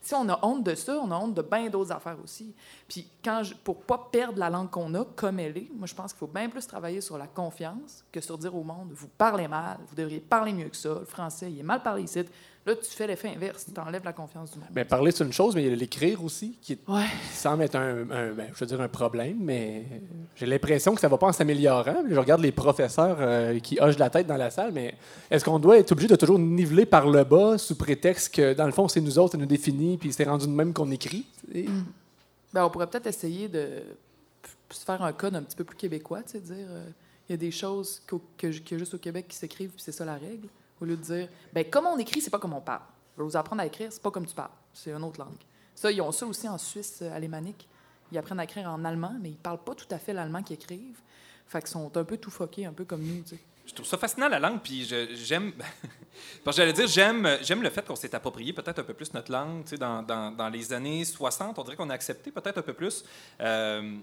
Si 0.00 0.14
on 0.14 0.28
a 0.28 0.38
honte 0.46 0.62
de 0.62 0.76
ça, 0.76 0.96
on 1.02 1.10
a 1.10 1.16
honte 1.16 1.34
de 1.34 1.42
bien 1.42 1.68
d'autres 1.68 1.90
affaires 1.90 2.18
aussi. 2.22 2.54
Puis 2.86 3.08
quand 3.24 3.42
je, 3.42 3.54
pour 3.54 3.82
pas 3.82 4.08
perdre 4.12 4.38
la 4.38 4.48
langue 4.48 4.70
qu'on 4.70 4.94
a 4.94 5.04
comme 5.16 5.40
elle 5.40 5.58
est, 5.58 5.70
moi 5.74 5.88
je 5.88 5.94
pense 5.94 6.12
qu'il 6.12 6.20
faut 6.20 6.28
bien 6.28 6.48
plus 6.48 6.68
travailler 6.68 7.00
sur 7.00 7.18
la 7.18 7.26
confiance 7.26 8.04
que 8.12 8.20
sur 8.20 8.38
dire 8.38 8.54
au 8.54 8.62
monde 8.62 8.92
vous 8.92 9.08
parlez 9.08 9.48
mal, 9.48 9.78
vous 9.88 9.96
devriez 9.96 10.20
parler 10.20 10.52
mieux 10.52 10.68
que 10.68 10.76
ça, 10.76 11.00
le 11.00 11.04
français 11.04 11.50
il 11.50 11.58
est 11.58 11.64
mal 11.64 11.82
parlé 11.82 12.04
ici. 12.04 12.20
Là 12.64 12.76
tu 12.76 12.88
fais 12.90 13.08
l'effet 13.08 13.28
inverse, 13.34 13.66
tu 13.74 13.80
enlèves 13.80 14.04
la 14.04 14.12
confiance 14.12 14.52
du 14.52 14.58
monde. 14.60 14.68
Ben, 14.70 14.84
parler, 14.84 15.10
c'est 15.10 15.24
une 15.24 15.32
chose, 15.32 15.56
mais 15.56 15.64
il 15.64 15.70
y 15.70 15.72
a 15.72 15.74
l'écrire 15.74 16.22
aussi, 16.22 16.56
qui, 16.62 16.78
Ouais. 16.86 17.06
semble 17.32 17.64
être 17.64 17.74
un, 17.74 18.08
un- 18.08 18.32
ben, 18.32 18.46
je 18.54 18.60
veux 18.60 18.66
dire 18.66 18.80
un 18.80 18.86
problème, 18.88 19.36
mais 19.40 19.84
j'ai 20.36 20.46
l'impression 20.46 20.94
que 20.94 21.00
ça 21.00 21.08
va 21.08 21.18
pas 21.18 21.26
en 21.26 21.32
s'améliorant. 21.32 22.04
Je 22.08 22.14
regarde 22.18 22.40
les 22.40 22.52
professeurs 22.52 23.16
euh, 23.18 23.58
qui 23.58 23.80
hochent 23.80 23.98
la 23.98 24.10
tête 24.10 24.28
dans 24.28 24.36
la 24.36 24.50
salle, 24.50 24.70
mais 24.72 24.94
est-ce 25.28 25.44
qu'on 25.44 25.58
doit 25.58 25.76
être 25.78 25.90
obligé 25.90 26.06
de 26.06 26.14
toujours 26.14 26.38
niveler 26.38 26.86
par 26.86 27.08
le 27.08 27.24
bas 27.24 27.58
sous 27.58 27.74
prétexte 27.74 28.32
que, 28.34 28.54
dans 28.54 28.66
le 28.66 28.72
fond, 28.72 28.86
c'est 28.86 29.00
nous 29.00 29.18
autres, 29.18 29.32
ça 29.32 29.38
nous 29.38 29.46
définit, 29.46 29.98
puis 29.98 30.12
c'est 30.12 30.22
rendu 30.24 30.46
de 30.46 30.52
même 30.52 30.72
qu'on 30.72 30.90
écrit? 30.92 31.26
Et- 31.52 31.66
Ben, 32.52 32.64
on 32.64 32.70
pourrait 32.70 32.86
peut-être 32.86 33.08
essayer 33.08 33.48
de 33.48 33.82
se 34.70 34.84
faire 34.84 35.02
un 35.02 35.12
code 35.12 35.34
un 35.34 35.42
petit 35.42 35.56
peu 35.56 35.64
plus 35.64 35.76
québécois, 35.76 36.22
tu 36.22 36.32
sais, 36.32 36.38
dire 36.40 36.66
euh, 36.70 36.84
il 37.28 37.32
y 37.32 37.34
a 37.34 37.38
des 37.38 37.50
choses 37.50 38.00
que, 38.06 38.14
qu'il 38.36 38.52
y 38.70 38.74
a 38.74 38.78
juste 38.78 38.94
au 38.94 38.98
Québec 38.98 39.26
qui 39.28 39.36
s'écrivent, 39.36 39.70
puis 39.70 39.82
c'est 39.82 39.90
ça 39.92 40.04
la 40.04 40.14
règle, 40.14 40.46
au 40.82 40.84
lieu 40.84 40.96
de 40.96 41.02
dire 41.02 41.28
ben 41.52 41.64
comme 41.64 41.86
on 41.86 41.96
écrit, 41.98 42.20
c'est 42.20 42.30
pas 42.30 42.38
comme 42.38 42.52
on 42.52 42.60
parle. 42.60 42.82
Vous 43.16 43.36
apprendre 43.36 43.62
à 43.62 43.66
écrire, 43.66 43.92
c'est 43.92 44.02
pas 44.02 44.10
comme 44.10 44.26
tu 44.26 44.34
parles, 44.34 44.50
c'est 44.72 44.90
une 44.90 45.04
autre 45.04 45.20
langue. 45.20 45.36
Ça, 45.74 45.90
ils 45.90 46.00
ont 46.00 46.12
ça 46.12 46.26
aussi 46.26 46.48
en 46.48 46.58
Suisse 46.58 47.00
euh, 47.02 47.14
alémanique. 47.14 47.68
Ils 48.10 48.18
apprennent 48.18 48.40
à 48.40 48.44
écrire 48.44 48.68
en 48.68 48.84
allemand, 48.84 49.14
mais 49.20 49.30
ils 49.30 49.36
parlent 49.36 49.62
pas 49.62 49.74
tout 49.74 49.86
à 49.90 49.98
fait 49.98 50.12
l'allemand 50.12 50.42
qu'ils 50.42 50.54
écrivent. 50.54 51.00
Fait 51.46 51.60
qu'ils 51.60 51.68
sont 51.68 51.96
un 51.96 52.04
peu 52.04 52.16
tout 52.16 52.30
foqués, 52.30 52.66
un 52.66 52.72
peu 52.72 52.84
comme 52.84 53.02
nous. 53.02 53.22
Je 53.64 53.72
trouve 53.72 53.86
ça 53.86 53.96
fascinant, 53.96 54.28
la 54.28 54.38
langue, 54.38 54.60
puis 54.60 54.84
j'aime... 54.84 55.52
J'allais 56.46 56.72
dire, 56.72 56.86
j'aime, 56.86 57.22
le 57.62 57.70
fait 57.70 57.86
qu'on 57.86 57.96
s'est 57.96 58.14
approprié 58.14 58.52
peut-être 58.52 58.80
un 58.80 58.84
peu 58.84 58.92
plus 58.92 59.14
notre 59.14 59.32
langue. 59.32 59.64
Dans, 59.78 60.02
dans 60.02 60.48
les 60.50 60.72
années 60.72 61.04
60, 61.04 61.58
on 61.58 61.62
dirait 61.62 61.76
qu'on 61.76 61.88
a 61.88 61.94
accepté 61.94 62.30
peut-être 62.30 62.58
un 62.58 62.62
peu 62.62 62.74
plus 62.74 63.04
euh, 63.40 63.96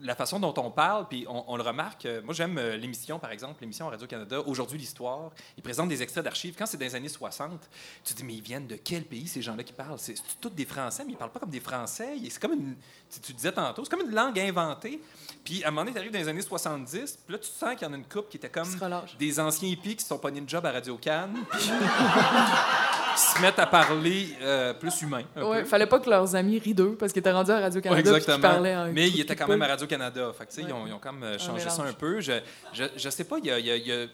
la 0.00 0.14
façon 0.14 0.38
dont 0.38 0.52
on 0.58 0.70
parle, 0.70 1.08
puis 1.08 1.24
on, 1.28 1.44
on 1.48 1.56
le 1.56 1.62
remarque. 1.62 2.04
euh, 2.06 2.20
Moi, 2.22 2.34
j'aime 2.34 2.58
euh, 2.58 2.76
l'émission, 2.76 3.18
par 3.18 3.30
exemple, 3.30 3.56
l'émission 3.62 3.88
Radio-Canada, 3.88 4.40
Aujourd'hui 4.46 4.78
l'Histoire. 4.78 5.30
Ils 5.56 5.62
présentent 5.62 5.88
des 5.88 6.02
extraits 6.02 6.22
d'archives. 6.24 6.54
Quand 6.58 6.66
c'est 6.66 6.76
dans 6.76 6.84
les 6.84 6.94
années 6.94 7.08
60, 7.08 7.68
tu 8.04 8.12
te 8.12 8.18
dis, 8.18 8.24
mais 8.24 8.34
ils 8.34 8.42
viennent 8.42 8.66
de 8.66 8.76
quel 8.76 9.04
pays, 9.04 9.26
ces 9.26 9.40
gens-là 9.40 9.62
qui 9.64 9.72
parlent? 9.72 9.98
C'est 9.98 10.14
tous 10.40 10.50
des 10.50 10.66
Français, 10.66 11.04
mais 11.06 11.12
ils 11.12 11.16
parlent 11.16 11.30
pas 11.32 11.40
comme 11.40 11.50
des 11.50 11.60
Français. 11.60 12.16
C'est 12.28 12.40
comme 12.40 12.52
une... 12.52 12.76
Tu, 13.10 13.20
tu 13.20 13.32
disais 13.32 13.52
tantôt, 13.52 13.84
c'est 13.84 13.90
comme 13.96 14.06
une 14.08 14.14
langue 14.14 14.38
inventée. 14.38 15.00
Puis, 15.44 15.64
à 15.64 15.68
un 15.68 15.70
moment 15.70 15.82
donné, 15.82 15.92
tu 15.92 15.98
arrives 15.98 16.12
dans 16.12 16.18
les 16.18 16.28
années 16.28 16.42
70, 16.42 17.18
puis 17.24 17.32
là, 17.32 17.38
tu 17.38 17.48
sens 17.48 17.74
qu'il 17.76 17.86
y 17.86 17.90
en 17.90 17.92
a 17.94 17.96
une 17.96 18.04
couple 18.04 18.28
qui 18.28 18.36
était 18.36 18.50
comme 18.50 18.68
des 19.18 19.40
anciens 19.40 19.68
hippies 19.68 19.96
qui 19.96 20.02
se 20.02 20.08
sont 20.08 20.18
pognés 20.18 20.40
une 20.40 20.48
job 20.48 20.66
à 20.66 20.72
Radio 20.72 20.98
Cannes, 20.98 21.36
puis 21.50 21.60
qui 21.60 21.70
se 23.16 23.40
mettent 23.40 23.58
à 23.58 23.66
parler 23.66 24.28
euh, 24.42 24.74
plus 24.74 25.02
humain. 25.02 25.22
Ouais, 25.36 25.60
peu. 25.62 25.64
fallait 25.64 25.86
pas 25.86 25.98
que 26.00 26.08
leurs 26.10 26.34
amis 26.36 26.58
rient 26.58 26.74
d'eux 26.74 26.96
parce 26.98 27.12
qu'ils 27.12 27.20
étaient 27.20 27.32
rendus 27.32 27.50
à 27.50 27.56
Ouais, 27.56 27.62
Radio-Canada 27.62 28.02
qu'ils 28.02 28.16
exactement. 28.16 28.38
parlaient 28.40 28.76
en 28.76 28.92
Mais 28.92 29.08
ils 29.08 29.20
étaient 29.20 29.34
quand 29.36 29.46
peu. 29.46 29.52
même 29.52 29.62
à 29.62 29.66
Radio-Canada. 29.68 30.32
Fait 30.38 30.46
que, 30.46 30.56
Ouais. 30.60 30.66
ils, 30.68 30.72
ont, 30.72 30.86
ils 30.86 30.92
ont 30.92 30.98
quand 30.98 31.12
même 31.12 31.22
euh, 31.24 31.38
changé 31.38 31.68
ça 31.68 31.82
un 31.82 31.92
peu. 31.92 32.20
Je, 32.20 32.32
je, 32.72 32.84
je 32.96 33.08
sais 33.10 33.24
pas, 33.24 33.38
il 33.38 33.46
y 33.46 33.50
a. 33.50 33.58
il 33.58 33.66
y 33.66 33.70
a- 33.70 33.76
il 33.76 33.86
y 33.86 33.92
a- 33.92 34.06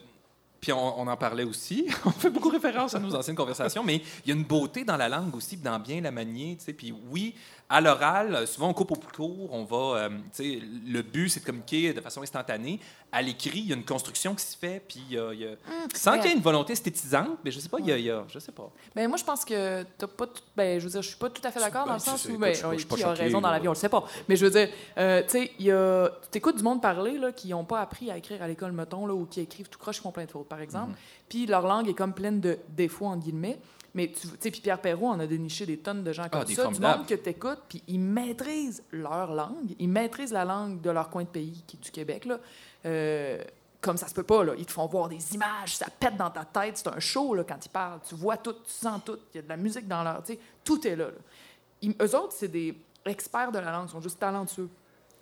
puis 0.60 0.72
on, 0.72 1.00
on 1.00 1.08
en 1.08 1.16
parlait 1.16 1.42
aussi. 1.42 1.88
on 2.04 2.10
fait 2.10 2.30
beaucoup 2.30 2.48
référence 2.48 2.94
à 2.94 3.00
nos 3.00 3.12
anciennes 3.16 3.34
conversations, 3.34 3.82
mais 3.82 3.96
il 4.24 4.28
y 4.28 4.30
a 4.30 4.34
une 4.36 4.44
beauté 4.44 4.84
dans 4.84 4.96
la 4.96 5.08
langue 5.08 5.34
aussi, 5.34 5.56
dans 5.56 5.80
bien 5.80 6.00
la 6.00 6.12
manier. 6.12 6.56
Puis 6.78 6.94
oui, 7.10 7.34
à 7.72 7.80
l'oral, 7.80 8.34
euh, 8.34 8.46
souvent 8.46 8.68
on 8.68 8.74
coupe 8.74 8.92
au 8.92 8.96
plus 8.96 9.12
court. 9.16 9.48
On 9.52 9.64
va, 9.64 9.98
euh, 9.98 10.08
tu 10.08 10.14
sais, 10.32 10.60
le 10.86 11.02
but, 11.02 11.28
c'est 11.30 11.40
de 11.40 11.44
communiquer 11.46 11.92
de 11.92 12.00
façon 12.00 12.22
instantanée. 12.22 12.78
À 13.10 13.20
l'écrit, 13.22 13.58
il 13.60 13.66
y 13.68 13.72
a 13.72 13.76
une 13.76 13.84
construction 13.84 14.34
qui 14.34 14.44
se 14.44 14.56
fait, 14.56 14.82
puis 14.86 15.00
il 15.10 15.14
y 15.14 15.18
a- 15.18 15.28
a- 15.30 15.56
sans 15.94 16.18
qu'il 16.18 16.30
y 16.30 16.32
ait 16.32 16.36
une 16.36 16.42
volonté 16.42 16.72
esthétisante, 16.74 17.38
mais 17.44 17.50
je 17.50 17.60
sais 17.60 17.68
pas, 17.68 17.78
il 17.80 17.86
y 17.86 17.92
a, 17.92 17.98
il 17.98 18.04
y 18.04 18.10
a- 18.10 18.24
je 18.28 18.38
sais 18.38 18.52
pas. 18.52 18.70
Ben, 18.94 19.08
moi, 19.08 19.16
je 19.16 19.24
pense 19.24 19.44
que 19.44 19.82
t'as 19.98 20.06
pas. 20.06 20.26
tout- 20.26 20.42
Ben, 20.56 20.78
je 20.78 20.84
veux 20.84 20.90
dire, 20.90 21.02
je 21.02 21.08
suis 21.08 21.16
pas 21.16 21.30
tout 21.30 21.42
à 21.44 21.50
fait 21.50 21.60
d'accord 21.60 21.86
dans 21.86 21.94
le 21.94 21.98
Ben, 21.98 22.04
sens 22.04 22.22
c'est- 22.22 22.32
où. 22.32 22.38
Ben, 22.38 22.52
qui 22.54 23.02
a 23.02 23.12
raison 23.14 23.40
dans 23.40 23.50
la 23.50 23.58
vie, 23.58 23.68
on 23.68 23.72
le 23.72 23.76
sait 23.76 23.88
pas. 23.88 24.04
Mais 24.28 24.36
je 24.36 24.44
veux 24.44 24.50
dire, 24.50 24.68
euh, 24.98 25.22
tu 25.22 25.28
sais, 25.30 25.50
il 25.58 25.66
y 25.66 25.70
a. 25.72 26.10
Tu 26.30 26.38
écoutes 26.38 26.56
du 26.56 26.62
monde 26.62 26.80
parler, 26.82 27.16
là, 27.18 27.32
qui 27.32 27.48
n'ont 27.48 27.64
pas 27.64 27.80
appris 27.80 28.10
à 28.10 28.16
écrire 28.18 28.42
à 28.42 28.48
l'école, 28.48 28.72
mettons, 28.72 29.06
là, 29.06 29.14
ou 29.14 29.24
qui 29.26 29.40
écrivent 29.40 29.68
tout 29.68 29.78
croche, 29.78 29.96
qui 29.96 30.02
font 30.02 30.12
plein 30.12 30.24
de 30.26 30.30
fautes, 30.30 30.48
par 30.48 30.60
exemple. 30.60 30.92
Mm-hmm. 30.92 31.26
Puis 31.28 31.46
leur 31.46 31.66
langue 31.66 31.88
est 31.88 31.94
comme 31.94 32.12
pleine 32.12 32.40
de 32.40 32.58
défauts, 32.68 33.06
entre 33.06 33.24
guillemets. 33.24 33.58
Mais 33.94 34.10
tu 34.10 34.26
sais, 34.40 34.50
puis 34.50 34.60
Pierre 34.62 34.80
Perrault 34.80 35.08
en 35.08 35.20
a 35.20 35.26
déniché 35.26 35.66
des 35.66 35.78
tonnes 35.78 36.02
de 36.02 36.12
gens 36.12 36.22
comme 36.28 36.40
Ah, 36.42 36.46
ça, 36.54 36.62
du 36.68 36.80
monde 36.80 37.06
que 37.06 37.14
tu 37.14 37.28
écoutes, 37.28 37.60
puis 37.68 37.82
ils 37.88 38.00
maîtrisent 38.00 38.82
leur 38.90 39.34
langue, 39.34 39.74
ils 39.78 39.88
maîtrisent 39.88 40.32
la 40.32 40.44
langue 40.46 40.80
de 40.80 40.90
leur 40.90 41.10
coin 41.10 41.24
de 41.24 41.28
pays, 41.28 41.62
qui 41.66 41.76
est 41.76 41.80
du 41.80 41.90
Québec, 41.90 42.24
là. 42.24 42.38
Euh, 42.86 43.42
comme 43.82 43.96
ça 43.98 44.06
se 44.08 44.14
peut 44.14 44.22
pas, 44.22 44.44
là. 44.44 44.54
Ils 44.56 44.64
te 44.64 44.72
font 44.72 44.86
voir 44.86 45.08
des 45.08 45.34
images, 45.34 45.76
ça 45.76 45.86
pète 45.90 46.16
dans 46.16 46.30
ta 46.30 46.44
tête, 46.44 46.78
c'est 46.78 46.88
un 46.88 47.00
show, 47.00 47.34
là, 47.34 47.44
quand 47.44 47.58
ils 47.64 47.68
parlent. 47.68 48.00
Tu 48.08 48.14
vois 48.14 48.36
tout, 48.38 48.52
tu 48.54 48.70
sens 48.72 49.00
tout, 49.04 49.18
il 49.34 49.36
y 49.36 49.40
a 49.40 49.42
de 49.42 49.48
la 49.48 49.56
musique 49.56 49.86
dans 49.88 50.02
leur... 50.04 50.22
Tu 50.22 50.34
sais, 50.34 50.38
tout 50.64 50.86
est 50.86 50.96
là, 50.96 51.06
là. 51.06 51.18
Ils- 51.82 51.96
eux 52.00 52.16
autres, 52.16 52.32
c'est 52.32 52.48
des 52.48 52.74
experts 53.04 53.52
de 53.52 53.58
la 53.58 53.72
langue, 53.72 53.88
ils 53.88 53.92
sont 53.92 54.00
juste 54.00 54.20
talentueux. 54.20 54.68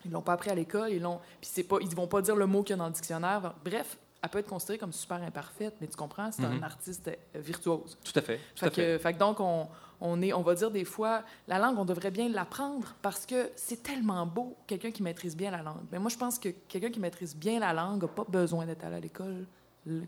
Ils 0.04 0.10
l'ont 0.10 0.20
pas 0.22 0.34
appris 0.34 0.50
à 0.50 0.54
l'école, 0.54 0.90
ils 0.92 1.00
l'ont... 1.00 1.18
Puis 1.40 1.50
c'est 1.52 1.64
pas... 1.64 1.78
Ils 1.80 1.88
vont 1.96 2.06
pas 2.06 2.20
dire 2.22 2.36
le 2.36 2.46
mot 2.46 2.62
qu'il 2.62 2.70
y 2.70 2.74
a 2.74 2.76
dans 2.76 2.86
le 2.86 2.92
dictionnaire. 2.92 3.54
Bref, 3.64 3.96
elle 4.22 4.28
peut 4.30 4.38
être 4.38 4.48
considérée 4.48 4.78
comme 4.78 4.92
super 4.92 5.22
imparfaite, 5.22 5.74
mais 5.80 5.86
tu 5.86 5.96
comprends, 5.96 6.30
c'est 6.30 6.42
Mhm. 6.42 6.58
un 6.58 6.62
artiste 6.62 7.08
euh, 7.08 7.40
virtuose. 7.40 7.96
Tout 8.04 8.12
à 8.18 8.20
fait. 8.22 8.38
Tout 8.54 8.64
à 8.66 8.70
Fait 8.70 8.76
que, 8.76 8.98
fait 8.98 9.14
que 9.14 9.18
donc, 9.18 9.40
on, 9.40 9.66
on, 10.00 10.20
est, 10.22 10.32
on 10.32 10.42
va 10.42 10.54
dire 10.54 10.70
des 10.70 10.84
fois, 10.84 11.22
la 11.48 11.58
langue, 11.58 11.78
on 11.78 11.84
devrait 11.84 12.10
bien 12.10 12.28
l'apprendre 12.28 12.94
parce 13.02 13.24
que 13.26 13.50
c'est 13.56 13.82
tellement 13.82 14.26
beau, 14.26 14.56
quelqu'un 14.66 14.90
qui 14.90 15.02
maîtrise 15.02 15.36
bien 15.36 15.50
la 15.50 15.62
langue. 15.62 15.84
Mais 15.90 15.98
moi, 15.98 16.10
je 16.10 16.16
pense 16.18 16.38
que 16.38 16.50
quelqu'un 16.68 16.90
qui 16.90 17.00
maîtrise 17.00 17.34
bien 17.36 17.60
la 17.60 17.72
langue 17.72 18.02
n'a 18.02 18.08
pas 18.08 18.24
besoin 18.28 18.66
d'être 18.66 18.84
allé 18.84 18.96
à 18.96 19.00
l'école. 19.00 19.46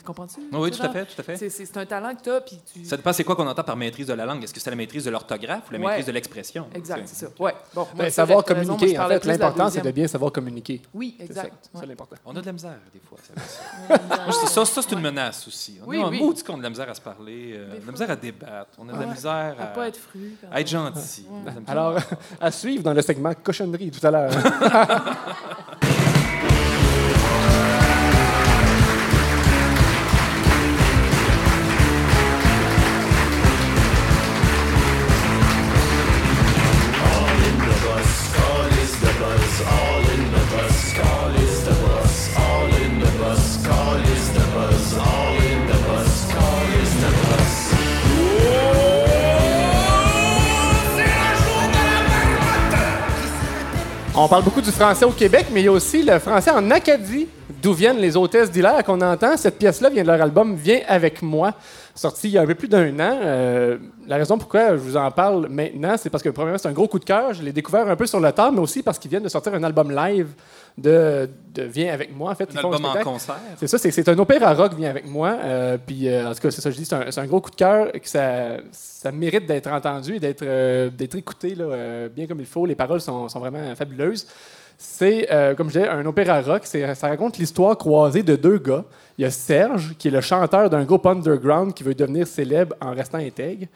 Comprends-tu? 0.05 0.41
Oui, 0.53 0.71
tout 0.71 0.83
à 0.83 0.91
fait, 0.91 1.07
tout 1.07 1.19
à 1.19 1.23
fait. 1.23 1.37
C'est, 1.37 1.49
c'est- 1.49 1.65
c'est 1.65 1.79
un 1.79 1.87
talent 1.87 2.15
que 2.15 2.23
tu 2.23 2.31
as, 2.31 2.43
puis 2.43 2.59
tu... 2.73 2.85
Ça 2.85 2.97
dépend, 2.99 3.11
c'est 3.15 3.25
quoi 3.25 3.35
qu'on 3.35 3.47
entend 3.49 3.63
par 3.65 3.75
maîtrise 3.77 4.07
de 4.07 4.13
la 4.13 4.27
langue? 4.27 4.45
Est-ce 4.45 4.53
que 4.53 4.61
c'est 4.61 4.69
la 4.69 4.77
maîtrise 4.77 5.05
de 5.07 5.11
l'orthographe 5.11 5.63
ou 5.71 5.73
la 5.73 5.79
Ouais. 5.79 5.87
maîtrise 5.87 6.07
de 6.07 6.13
l'expression? 6.13 6.67
Exact, 6.75 7.03
C'est- 7.07 7.15
c'est 7.15 7.27
ça. 7.27 7.33
Ouais. 7.43 7.55
Bon, 7.75 7.87
Ben, 7.97 8.11
savoir 8.11 8.45
t'as 8.45 8.53
raison, 8.55 8.73
moi, 8.73 8.79
communiquer, 8.79 8.99
en 9.01 9.09
fait, 9.09 9.25
l'important, 9.25 9.71
c'est 9.71 9.81
de 9.81 9.91
bien 9.91 10.07
savoir 10.07 10.31
communiquer. 10.31 10.83
Oui, 10.93 11.17
C'est 11.19 11.33
ça, 11.33 11.45
exact. 11.45 11.71
c'est 11.73 11.81
Ouais. 11.81 11.87
l'important. 11.87 12.17
On 12.27 12.37
a 12.37 12.41
de 12.43 12.47
la 12.47 12.53
misère, 12.53 12.79
des 12.93 13.01
fois. 13.01 13.19
ça, 13.23 13.43
ça. 13.43 14.65
Ça, 14.73 14.83
c'est 14.83 14.93
une 14.93 15.01
menace 15.01 15.49
aussi. 15.49 15.79
On 15.85 15.89
Oui, 15.89 16.03
a 16.03 16.07
un 16.07 16.11
oui. 16.11 16.19
qu'on 16.47 16.55
a 16.55 16.59
de 16.59 16.63
la 16.63 16.71
misère 16.71 16.89
à 16.91 16.95
se 16.95 17.01
parler, 17.01 17.55
euh, 17.57 17.79
de 17.81 17.87
la 17.87 17.93
misère 17.93 18.11
à 18.11 18.17
débattre, 18.17 18.71
on 18.79 18.89
a 18.89 18.93
de 18.93 19.01
la 19.01 19.07
misère 19.07 19.57
À 19.59 19.63
à, 19.63 19.67
pas 19.69 19.89
être 19.89 19.97
fru. 19.97 20.33
à 20.51 20.61
être 20.61 20.69
gentil. 20.69 21.27
Alors, 21.67 21.99
à 22.41 22.51
suivre 22.51 22.83
dans 22.83 22.93
le 22.93 23.01
segment 23.03 23.33
cochonnerie 23.35 23.91
tout 23.91 24.07
à 24.07 24.11
l'heure. 24.11 24.31
On 54.25 54.29
parle 54.29 54.45
beaucoup 54.45 54.61
du 54.61 54.71
français 54.71 55.05
au 55.05 55.11
Québec, 55.11 55.47
mais 55.51 55.63
il 55.63 55.65
y 55.65 55.69
a 55.69 55.73
aussi 55.73 56.01
le 56.05 56.17
français 56.21 56.53
en 56.53 56.71
Acadie, 56.71 57.27
d'où 57.63 57.73
viennent 57.73 57.99
les 57.99 58.17
hôtesses 58.17 58.51
d'hilaire 58.51 58.83
qu'on 58.83 59.01
entend? 59.01 59.37
Cette 59.37 59.59
pièce-là 59.59 59.89
vient 59.89 60.03
de 60.03 60.09
leur 60.09 60.21
album 60.21 60.57
Viens 60.57 60.81
avec 60.89 61.23
moi, 61.23 61.55
sorti 61.95 62.29
il 62.29 62.33
y 62.33 62.39
a 62.39 62.43
un 62.43 62.47
peu 62.47 62.57
plus 62.57 62.69
d'un 62.69 62.93
an. 62.99 63.19
Euh, 63.23 63.79
la 64.07 64.17
raison 64.17 64.37
pourquoi 64.37 64.71
je 64.71 64.81
vous 64.83 64.97
en 64.97 65.11
parle 65.13 65.47
maintenant, 65.49 65.95
c'est 65.97 66.11
parce 66.11 66.25
que 66.25 66.29
premièrement, 66.29 66.59
c'est 66.59 66.69
un 66.69 66.73
gros 66.73 66.89
coup 66.89 66.99
de 66.99 67.05
cœur. 67.05 67.33
Je 67.35 67.43
l'ai 67.43 67.53
découvert 67.53 67.89
un 67.89 67.95
peu 67.95 68.07
sur 68.07 68.19
le 68.19 68.33
tard, 68.33 68.51
mais 68.51 68.59
aussi 68.59 68.83
parce 68.83 68.99
qu'ils 68.99 69.11
viennent 69.11 69.23
de 69.23 69.29
sortir 69.29 69.55
un 69.55 69.63
album 69.63 69.93
live 69.95 70.29
de, 70.77 71.31
de 71.55 71.63
Viens 71.63 71.95
avec 71.95 72.15
moi. 72.15 72.33
En 72.33 72.35
fait, 72.35 72.51
Un 72.51 72.55
Ils 72.55 72.61
font 72.61 72.73
album 72.73 72.91
en 72.91 73.03
concert. 73.03 73.39
C'est 73.59 73.69
ça, 73.69 73.79
c'est, 73.79 74.09
un 74.09 74.19
opéra 74.19 74.55
rock, 74.55 74.73
viens 74.77 74.91
avec 74.91 75.07
moi. 75.07 75.37
Euh, 75.45 75.79
puis, 75.85 76.09
euh, 76.09 76.29
en 76.29 76.35
tout 76.35 76.41
cas, 76.41 76.51
c'est 76.51 76.61
ça, 76.61 76.71
je 76.71 76.77
dis, 76.77 76.85
c'est 76.85 77.19
un, 77.19 77.27
gros 77.27 77.41
coup 77.41 77.51
de 77.51 77.57
cœur, 77.57 77.93
que 77.93 78.09
ça, 78.09 78.57
ça 78.73 79.13
mérite 79.13 79.47
d'être 79.47 79.71
entendu 79.71 80.17
et 80.17 80.21
d'être, 80.21 81.17
écouté 81.17 81.55
là, 81.55 82.09
bien 82.09 82.27
comme 82.27 82.41
il 82.41 82.47
faut. 82.47 82.67
Les 82.67 82.75
paroles 82.75 83.01
sont, 83.01 83.29
sont 83.29 83.39
vraiment 83.39 83.75
fabuleuses. 83.77 84.27
C'est, 84.85 85.31
euh, 85.31 85.55
comme 85.55 85.69
je 85.69 85.79
disais, 85.79 85.89
un 85.89 86.05
opéra 86.07 86.41
rock. 86.43 86.67
Ça 86.67 87.07
raconte 87.07 87.39
l'histoire 87.39 87.79
croisée 87.79 88.25
de 88.25 88.35
deux 88.35 88.59
gars. 88.59 88.85
Il 89.17 89.23
y 89.23 89.25
a 89.25 89.31
Serge, 89.31 89.95
qui 89.97 90.09
est 90.09 90.11
le 90.11 90.21
chanteur 90.21 90.69
d'un 90.69 90.83
groupe 90.83 91.07
underground 91.07 91.73
qui 91.73 91.85
veut 91.85 91.95
devenir 91.95 92.27
célèbre 92.27 92.75
en 92.81 92.91
restant 92.91 93.19
intègre. 93.19 93.67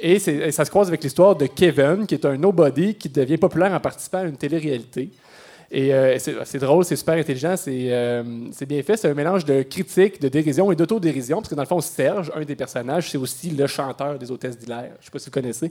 Et, 0.00 0.18
ça 0.18 0.64
se 0.64 0.70
croise 0.70 0.88
avec 0.88 1.04
l'histoire 1.04 1.36
de 1.36 1.44
Kevin, 1.44 2.06
qui 2.06 2.14
est 2.14 2.24
un 2.24 2.38
nobody 2.38 2.94
qui 2.94 3.10
devient 3.10 3.36
populaire 3.36 3.72
en 3.74 3.80
participant 3.80 4.18
à 4.18 4.24
une 4.24 4.38
télé-réalité. 4.38 5.10
Et 5.70 5.92
euh, 5.92 6.16
c'est 6.18 6.58
drôle, 6.58 6.86
c'est 6.86 6.96
super 6.96 7.16
intelligent, 7.16 7.54
c'est 7.56 7.92
euh, 7.92 8.22
c'est 8.52 8.66
bien 8.66 8.82
fait. 8.82 8.96
C'est 8.96 9.10
un 9.10 9.14
mélange 9.14 9.44
de 9.44 9.62
critique, 9.62 10.22
de 10.22 10.28
dérision 10.28 10.72
et 10.72 10.76
d'autodérision. 10.76 11.36
Parce 11.38 11.50
que 11.50 11.54
dans 11.54 11.62
le 11.62 11.68
fond, 11.68 11.82
Serge, 11.82 12.32
un 12.34 12.44
des 12.44 12.56
personnages, 12.56 13.10
c'est 13.10 13.18
aussi 13.18 13.50
le 13.50 13.66
chanteur 13.66 14.18
des 14.18 14.30
Hôtesses 14.30 14.56
d'Hilaire. 14.56 14.92
Je 15.00 15.04
sais 15.04 15.10
pas 15.10 15.18
si 15.18 15.26
vous 15.26 15.32
connaissez. 15.32 15.70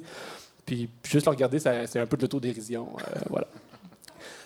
Puis 0.63 0.89
juste 1.03 1.25
le 1.25 1.31
regarder, 1.31 1.57
c'est 1.57 1.99
un 1.99 2.05
peu 2.05 2.17
de 2.17 2.21
l'autodérision. 2.21 2.87
voilà. 3.29 3.47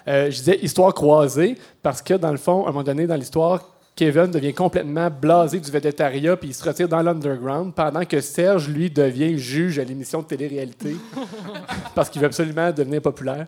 Euh, 0.08 0.26
je 0.26 0.38
disais 0.38 0.60
histoire 0.62 0.94
croisée 0.94 1.58
parce 1.82 2.02
que, 2.02 2.14
dans 2.14 2.32
le 2.32 2.38
fond, 2.38 2.66
à 2.66 2.70
un 2.70 2.72
moment 2.72 2.84
donné, 2.84 3.08
dans 3.08 3.16
l'histoire, 3.16 3.79
Kevin 3.96 4.28
devient 4.28 4.54
complètement 4.54 5.10
blasé 5.10 5.60
du 5.60 5.70
végétariat 5.70 6.38
puis 6.38 6.50
il 6.50 6.54
se 6.54 6.64
retire 6.64 6.88
dans 6.88 7.02
l'underground 7.02 7.74
pendant 7.74 8.06
que 8.06 8.22
Serge, 8.22 8.70
lui, 8.70 8.90
devient 8.90 9.38
juge 9.38 9.78
à 9.78 9.84
l'émission 9.84 10.22
de 10.22 10.28
télé-réalité 10.28 10.96
parce 11.96 12.10
qu'il 12.10 12.22
veut 12.22 12.28
absolument 12.28 12.72
devenir 12.72 13.02
populaire. 13.02 13.48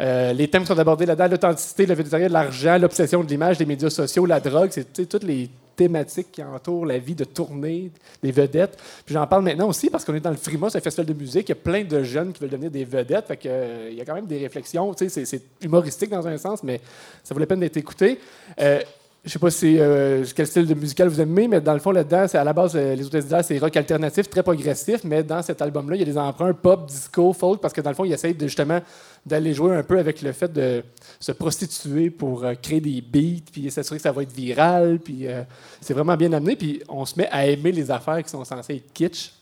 Euh, 0.00 0.32
les 0.32 0.48
thèmes 0.48 0.66
sont 0.66 0.78
abordés 0.78 1.06
là-dedans, 1.06 1.28
l'authenticité, 1.28 1.86
le 1.86 1.94
végétarien, 1.94 2.28
l'argent, 2.28 2.78
l'obsession 2.78 3.22
de 3.22 3.28
l'image, 3.28 3.58
les 3.58 3.66
médias 3.66 3.90
sociaux, 3.90 4.26
la 4.26 4.40
drogue, 4.40 4.70
c'est 4.72 4.92
toutes 5.08 5.22
les 5.22 5.48
thématiques 5.76 6.32
qui 6.32 6.42
entourent 6.42 6.86
la 6.86 6.98
vie 6.98 7.14
de 7.14 7.24
tournée, 7.24 7.90
des 8.22 8.32
vedettes. 8.32 8.78
Puis 9.04 9.14
j'en 9.14 9.26
parle 9.26 9.44
maintenant 9.44 9.68
aussi 9.68 9.90
parce 9.90 10.04
qu'on 10.04 10.14
est 10.14 10.20
dans 10.20 10.30
le 10.30 10.36
Frima, 10.36 10.70
c'est 10.70 10.78
un 10.78 10.80
festival 10.80 11.06
de 11.06 11.14
musique. 11.14 11.48
Il 11.48 11.52
y 11.52 11.52
a 11.52 11.56
plein 11.56 11.84
de 11.84 12.02
jeunes 12.02 12.32
qui 12.32 12.40
veulent 12.40 12.50
devenir 12.50 12.70
des 12.70 12.84
vedettes. 12.84 13.26
Euh, 13.46 13.88
il 13.90 13.96
y 13.96 14.00
a 14.00 14.04
quand 14.04 14.14
même 14.14 14.26
des 14.26 14.38
réflexions. 14.38 14.92
C'est 14.96 15.42
humoristique 15.62 16.10
dans 16.10 16.26
un 16.26 16.38
sens, 16.38 16.62
mais 16.62 16.80
ça 17.22 17.34
vaut 17.34 17.40
la 17.40 17.46
peine 17.46 17.60
d'être 17.60 17.76
écouté. 17.76 18.18
Euh, 18.60 18.80
je 19.24 19.30
sais 19.30 19.38
pas 19.38 19.48
euh, 19.62 20.24
quel 20.34 20.46
style 20.48 20.66
de 20.66 20.74
musical 20.74 21.06
vous 21.06 21.20
aimez, 21.20 21.46
mais 21.46 21.60
dans 21.60 21.74
le 21.74 21.78
fond, 21.78 21.92
là-dedans, 21.92 22.26
à 22.32 22.44
la 22.44 22.52
base, 22.52 22.72
euh, 22.74 22.96
les 22.96 23.06
Hôtesses 23.06 23.26
d'Hilaire, 23.26 23.44
c'est 23.44 23.56
rock 23.56 23.76
alternatif, 23.76 24.28
très 24.28 24.42
progressif, 24.42 25.04
mais 25.04 25.22
dans 25.22 25.40
cet 25.42 25.62
album-là, 25.62 25.94
il 25.94 26.00
y 26.00 26.02
a 26.02 26.06
des 26.06 26.18
emprunts 26.18 26.52
pop, 26.52 26.86
disco, 26.86 27.32
folk, 27.32 27.60
parce 27.60 27.72
que 27.72 27.80
dans 27.80 27.90
le 27.90 27.94
fond, 27.94 28.04
il 28.04 28.12
essaye 28.12 28.34
de, 28.34 28.46
justement 28.48 28.80
d'aller 29.24 29.54
jouer 29.54 29.76
un 29.76 29.84
peu 29.84 30.00
avec 30.00 30.22
le 30.22 30.32
fait 30.32 30.52
de 30.52 30.82
se 31.20 31.30
prostituer 31.30 32.10
pour 32.10 32.44
euh, 32.44 32.54
créer 32.60 32.80
des 32.80 33.00
beats, 33.00 33.44
puis 33.52 33.70
s'assurer 33.70 33.98
que 33.98 34.02
ça 34.02 34.10
va 34.10 34.24
être 34.24 34.32
viral, 34.32 34.98
puis 34.98 35.26
c'est 35.80 35.94
vraiment 35.94 36.16
bien 36.16 36.32
amené, 36.32 36.56
puis 36.56 36.82
on 36.88 37.04
se 37.04 37.16
met 37.16 37.28
à 37.30 37.46
aimer 37.46 37.70
les 37.70 37.92
affaires 37.92 38.22
qui 38.24 38.30
sont 38.30 38.44
censées 38.44 38.74
être 38.76 38.92
kitsch. 38.92 39.32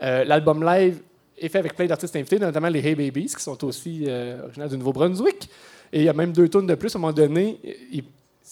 L'album 0.00 0.64
live 0.64 0.98
est 1.38 1.48
fait 1.48 1.58
avec 1.58 1.76
plein 1.76 1.86
d'artistes 1.86 2.16
invités, 2.16 2.38
notamment 2.38 2.68
les 2.68 2.84
Hey 2.84 2.96
Babies, 2.96 3.32
qui 3.36 3.42
sont 3.42 3.64
aussi 3.64 4.08
originaires 4.42 4.68
du 4.68 4.76
Nouveau-Brunswick. 4.76 5.48
Et 5.92 6.00
il 6.00 6.04
y 6.04 6.08
a 6.08 6.12
même 6.12 6.32
deux 6.32 6.48
tonnes 6.48 6.66
de 6.66 6.74
plus. 6.74 6.94
À 6.94 6.98
un 6.98 7.00
moment 7.00 7.12
donné, 7.12 7.58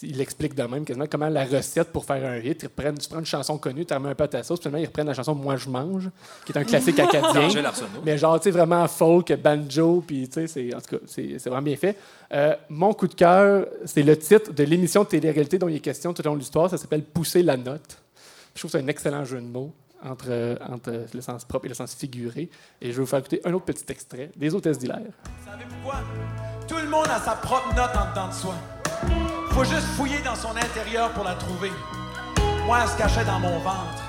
il 0.02 0.20
explique 0.20 0.54
de 0.54 0.62
même 0.64 0.84
quasiment 0.84 1.06
comment 1.10 1.28
la 1.28 1.44
recette 1.44 1.92
pour 1.92 2.04
faire 2.04 2.24
un 2.28 2.36
hit. 2.38 2.62
Ils 2.62 2.66
reprennent, 2.66 2.98
tu 2.98 3.08
prends 3.08 3.18
une 3.20 3.26
chanson 3.26 3.58
connue, 3.58 3.84
tu 3.86 3.94
remets 3.94 4.10
un 4.10 4.14
peu 4.14 4.24
à 4.24 4.28
ta 4.28 4.42
sauce, 4.42 4.58
puis 4.60 4.64
finalement, 4.68 4.82
ils 4.82 4.86
reprennent 4.86 5.06
la 5.06 5.14
chanson 5.14 5.34
Moi 5.34 5.56
je 5.56 5.68
mange, 5.68 6.10
qui 6.44 6.52
est 6.52 6.58
un 6.58 6.64
classique 6.64 6.98
acadien. 7.00 7.48
Mais 8.04 8.18
genre, 8.18 8.38
tu 8.38 8.44
sais, 8.44 8.50
vraiment 8.50 8.86
folk, 8.88 9.32
banjo, 9.40 10.04
puis 10.06 10.28
tu 10.28 10.34
sais, 10.34 10.46
c'est- 10.46 10.74
en 10.74 10.80
tout 10.80 10.96
cas, 10.96 11.02
c'est 11.06 11.38
c'est 11.38 11.48
vraiment 11.50 11.62
bien 11.64 11.76
fait. 11.76 11.96
Euh, 12.32 12.54
mon 12.68 12.92
coup 12.94 13.06
de 13.08 13.14
cœur, 13.14 13.66
c'est 13.84 14.02
le 14.02 14.16
titre 14.18 14.52
de 14.52 14.64
l'émission 14.64 15.04
de 15.04 15.08
télé-réalité 15.08 15.58
dont 15.58 15.68
il 15.68 15.76
est 15.76 15.80
question 15.80 16.12
tout 16.12 16.22
au 16.22 16.24
long 16.24 16.34
de 16.34 16.40
l'histoire. 16.40 16.68
Ça 16.70 16.78
s'appelle 16.78 17.02
Pousser 17.02 17.42
la 17.42 17.56
note. 17.56 17.98
Je 18.54 18.60
trouve 18.60 18.70
que 18.72 18.78
c'est 18.78 18.84
un 18.84 18.88
excellent 18.88 19.24
jeu 19.24 19.40
de 19.40 19.46
mots 19.46 19.72
entre, 20.04 20.26
euh, 20.28 20.56
entre 20.68 21.04
le 21.14 21.20
sens 21.20 21.44
propre 21.44 21.66
et 21.66 21.68
le 21.68 21.74
sens 21.74 21.94
figuré. 21.94 22.48
Et 22.80 22.88
je 22.92 22.96
vais 22.96 23.00
vous 23.00 23.06
faire 23.06 23.18
écouter 23.20 23.40
un 23.44 23.52
autre 23.54 23.64
petit 23.66 23.84
extrait 23.88 24.30
des 24.36 24.54
hôtesses 24.54 24.78
d'hilaire. 24.78 24.98
Vous 25.00 25.50
savez 25.50 25.64
pourquoi? 25.68 26.00
Tout 26.68 26.76
le 26.84 26.88
monde 26.90 27.06
a 27.08 27.20
sa 27.20 27.32
propre 27.32 27.74
note 27.74 27.90
en 27.96 28.10
dedans 28.10 28.28
de 28.28 28.32
soi. 28.34 28.54
Faut 29.56 29.64
juste 29.64 29.86
fouiller 29.96 30.18
dans 30.22 30.34
son 30.34 30.50
intérieur 30.50 31.12
pour 31.12 31.24
la 31.24 31.32
trouver. 31.32 31.72
Moi, 32.66 32.76
elle 32.82 32.90
se 32.90 32.96
cachait 32.98 33.24
dans 33.24 33.38
mon 33.38 33.58
ventre. 33.60 34.04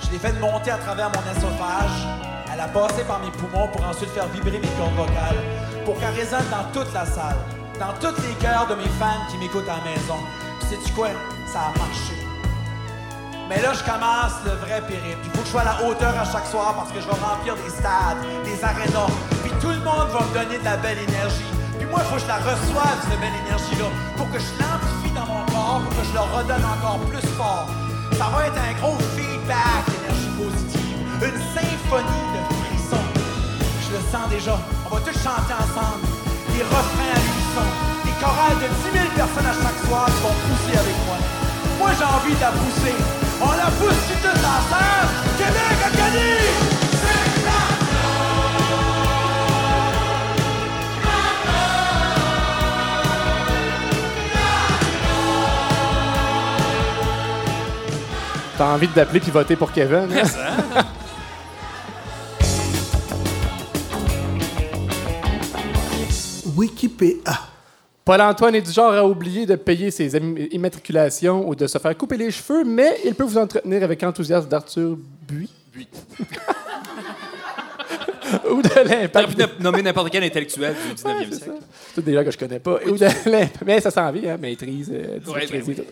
Je 0.00 0.12
l'ai 0.12 0.20
fait 0.20 0.32
monter 0.34 0.70
à 0.70 0.78
travers 0.78 1.10
mon 1.10 1.36
esophage. 1.36 2.06
Elle 2.52 2.60
a 2.60 2.68
passé 2.68 3.02
par 3.02 3.18
mes 3.18 3.32
poumons 3.32 3.66
pour 3.72 3.84
ensuite 3.84 4.10
faire 4.10 4.28
vibrer 4.28 4.60
mes 4.60 4.68
cordes 4.78 4.94
vocales. 4.94 5.42
Pour 5.84 5.98
qu'elle 5.98 6.14
résonne 6.14 6.46
dans 6.48 6.62
toute 6.72 6.94
la 6.94 7.04
salle. 7.04 7.38
Dans 7.80 7.92
tous 7.98 8.22
les 8.22 8.34
cœurs 8.34 8.68
de 8.68 8.76
mes 8.76 8.88
fans 9.00 9.26
qui 9.28 9.38
m'écoutent 9.38 9.68
à 9.68 9.82
la 9.82 9.90
maison. 9.90 10.14
Puis 10.60 10.68
sais-tu 10.68 10.92
quoi? 10.92 11.08
Ça 11.52 11.58
a 11.74 11.76
marché. 11.76 12.14
Mais 13.48 13.60
là, 13.60 13.72
je 13.74 13.82
commence 13.82 14.38
le 14.44 14.52
vrai 14.62 14.80
périple. 14.86 15.18
Il 15.24 15.30
faut 15.30 15.38
que 15.38 15.46
je 15.46 15.50
sois 15.50 15.62
à 15.62 15.74
la 15.74 15.88
hauteur 15.88 16.14
à 16.16 16.24
chaque 16.24 16.46
soir 16.46 16.74
parce 16.76 16.92
que 16.92 17.00
je 17.00 17.06
vais 17.06 17.18
remplir 17.20 17.56
des 17.56 17.70
stades, 17.70 18.22
des 18.44 18.62
arénas. 18.62 19.10
Puis 19.42 19.50
tout 19.60 19.70
le 19.74 19.82
monde 19.82 20.06
va 20.12 20.20
me 20.20 20.34
donner 20.34 20.56
de 20.56 20.64
la 20.64 20.76
belle 20.76 20.98
énergie. 20.98 21.50
Moi, 21.90 22.00
il 22.02 22.08
faut 22.08 22.16
que 22.16 22.20
je 22.20 22.26
la 22.26 22.36
reçoive, 22.36 22.98
cette 23.08 23.20
belle 23.20 23.38
énergie-là, 23.46 23.88
pour 24.16 24.28
que 24.30 24.38
je 24.38 24.52
l'amplifie 24.60 25.14
dans 25.14 25.26
mon 25.26 25.42
corps, 25.48 25.80
pour 25.84 25.92
que 25.96 26.04
je 26.04 26.12
le 26.12 26.20
redonne 26.20 26.64
encore 26.64 27.00
plus 27.08 27.26
fort. 27.36 27.66
Ça 28.12 28.28
va 28.28 28.46
être 28.46 28.60
un 28.60 28.74
gros 28.80 28.98
feedback 29.16 29.88
d'énergie 29.88 30.32
positive, 30.36 30.98
une 31.24 31.40
symphonie 31.56 32.26
de 32.34 32.42
frissons. 32.60 33.08
Je 33.84 33.90
le 33.96 34.02
sens 34.12 34.28
déjà. 34.28 34.58
On 34.84 34.94
va 34.96 35.00
tous 35.00 35.16
chanter 35.16 35.54
ensemble. 35.56 36.04
Des 36.52 36.64
refrains 36.64 37.14
à 37.14 37.20
l'unisson. 37.24 37.68
Des 38.04 38.16
chorales 38.20 38.58
de 38.60 38.68
10 38.68 38.92
000 38.92 39.08
personnes 39.16 39.48
à 39.48 39.56
chaque 39.56 39.80
soir 39.88 40.06
qui 40.12 40.20
vont 40.20 40.36
pousser 40.44 40.76
avec 40.76 40.96
moi. 41.06 41.16
Moi, 41.78 41.90
j'ai 41.96 42.04
envie 42.04 42.34
de 42.34 42.40
la 42.40 42.52
pousser. 42.52 42.96
On 43.40 43.52
la 43.56 43.70
pousse 43.80 44.02
tous 44.08 44.28
ensemble. 44.28 45.08
Québec 45.38 45.78
a 45.86 45.90
gagné! 45.96 46.77
T'as 58.58 58.74
envie 58.74 58.88
d'appeler 58.88 59.20
puis 59.20 59.30
voter 59.30 59.54
pour 59.56 59.70
Kevin? 59.72 60.08
hein? 60.12 60.84
Wikipédia. 66.56 67.38
Paul-Antoine 68.04 68.54
est 68.54 68.62
du 68.62 68.72
genre 68.72 68.92
à 68.94 69.04
oublier 69.04 69.44
de 69.44 69.54
payer 69.56 69.90
ses 69.90 70.16
im- 70.16 70.34
immatriculations 70.50 71.46
ou 71.48 71.54
de 71.54 71.66
se 71.66 71.76
faire 71.78 71.96
couper 71.96 72.16
les 72.16 72.30
cheveux, 72.30 72.64
mais 72.64 72.96
il 73.04 73.14
peut 73.14 73.24
vous 73.24 73.36
entretenir 73.36 73.82
avec 73.82 74.02
enthousiasme 74.02 74.48
d'Arthur 74.48 74.96
Buis. 75.28 75.50
Buis. 75.72 75.86
ou 78.50 78.62
de 78.62 78.68
T'aurais 78.68 78.84
l'impact. 79.02 79.34
pu 79.34 79.42
no- 79.42 79.46
nommer 79.60 79.82
n'importe 79.82 80.10
quel 80.10 80.24
intellectuel 80.24 80.74
du 80.74 80.94
19e 80.94 81.06
Ouais, 81.18 81.26
c'est 81.30 81.36
siècle. 81.36 81.52
C'est 81.94 82.04
des 82.04 82.14
gens 82.14 82.24
que 82.24 82.30
je 82.30 82.38
connais 82.38 82.60
pas. 82.60 82.78
Ou 82.86 82.96
de 82.96 83.04
l'imp- 83.30 83.58
mais 83.66 83.80
ça 83.82 83.90
s'en 83.90 84.10
vient, 84.10 84.34
hein, 84.34 84.38
maîtrise, 84.40 84.90
euh, 84.92 85.18
Ouais, 85.30 85.46
ben 85.50 85.62
tout. 85.62 85.82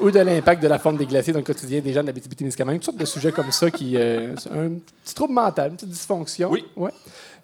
Ou 0.00 0.10
de 0.10 0.20
l'impact 0.20 0.62
de 0.62 0.68
la 0.68 0.78
fonte 0.78 0.96
des 0.98 1.06
glaciers 1.06 1.32
dans 1.32 1.40
le 1.40 1.44
quotidien 1.44 1.80
des 1.80 1.92
gens 1.92 2.02
de 2.02 2.06
la 2.08 2.12
témiscamingue 2.12 2.76
Toutes 2.76 2.84
sortes 2.84 2.98
de 2.98 3.04
sujets 3.04 3.32
comme 3.32 3.50
ça 3.50 3.70
qui. 3.70 3.96
euh, 3.96 4.34
un 4.52 4.70
petit 5.04 5.14
trouble 5.14 5.34
mental, 5.34 5.70
une 5.70 5.76
petite 5.76 5.88
dysfonction. 5.90 6.50
Oui. 6.50 6.64
Ouais. 6.76 6.90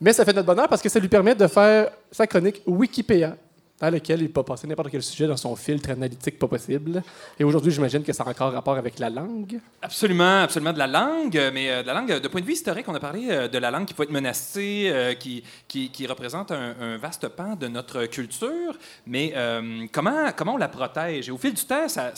Mais 0.01 0.13
ça 0.13 0.25
fait 0.25 0.33
notre 0.33 0.47
bonheur 0.47 0.69
parce 0.69 0.83
que 0.83 0.89
ça 0.89 0.99
lui 1.01 1.09
permet 1.09 1.35
de 1.35 1.47
faire 1.47 1.91
sa 2.13 2.27
chronique 2.27 2.63
Wikipédia, 2.67 3.37
dans 3.81 3.91
laquelle 3.91 4.23
il 4.23 4.31
peut 4.31 4.43
passer 4.43 4.67
n'importe 4.69 4.91
quel 4.91 5.03
sujet 5.03 5.27
dans 5.27 5.37
son 5.37 5.57
filtre 5.57 5.91
analytique 5.91 6.39
pas 6.39 6.47
possible. 6.47 7.03
Et 7.39 7.45
aujourd'hui, 7.45 7.73
j'imagine 7.73 8.05
que 8.05 8.13
ça 8.13 8.23
a 8.23 8.29
encore 8.29 8.53
rapport 8.53 8.77
avec 8.77 8.99
la 9.01 9.11
langue. 9.11 9.59
Absolument, 9.83 10.43
absolument 10.43 10.73
de 10.73 10.79
la 10.79 10.87
langue, 10.87 11.51
mais 11.53 11.71
euh, 11.71 11.83
de 11.83 11.89
la 11.89 11.95
langue, 11.95 12.13
euh, 12.13 12.21
de 12.21 12.29
point 12.29 12.41
de 12.41 12.47
vue 12.47 12.53
historique, 12.53 12.87
on 12.89 12.95
a 12.95 13.01
parlé 13.01 13.27
euh, 13.31 13.49
de 13.49 13.59
la 13.59 13.73
langue 13.73 13.87
qui 13.87 13.95
peut 13.95 14.05
être 14.05 14.13
menacée, 14.13 15.17
qui, 15.19 16.07
représente 16.07 16.53
un, 16.53 16.97
vaste 16.99 17.29
pan 17.29 17.57
de 17.57 17.67
notre 17.67 18.07
culture, 18.07 18.77
mais 19.07 19.35
comment, 19.93 20.31
comment 20.37 20.55
on 20.55 20.57
la 20.57 20.69
protège? 20.69 21.29
Et 21.29 21.33
au 21.33 21.39
fil 21.39 21.55
du 21.55 21.65
temps, 21.65 21.89
ça, 21.89 22.13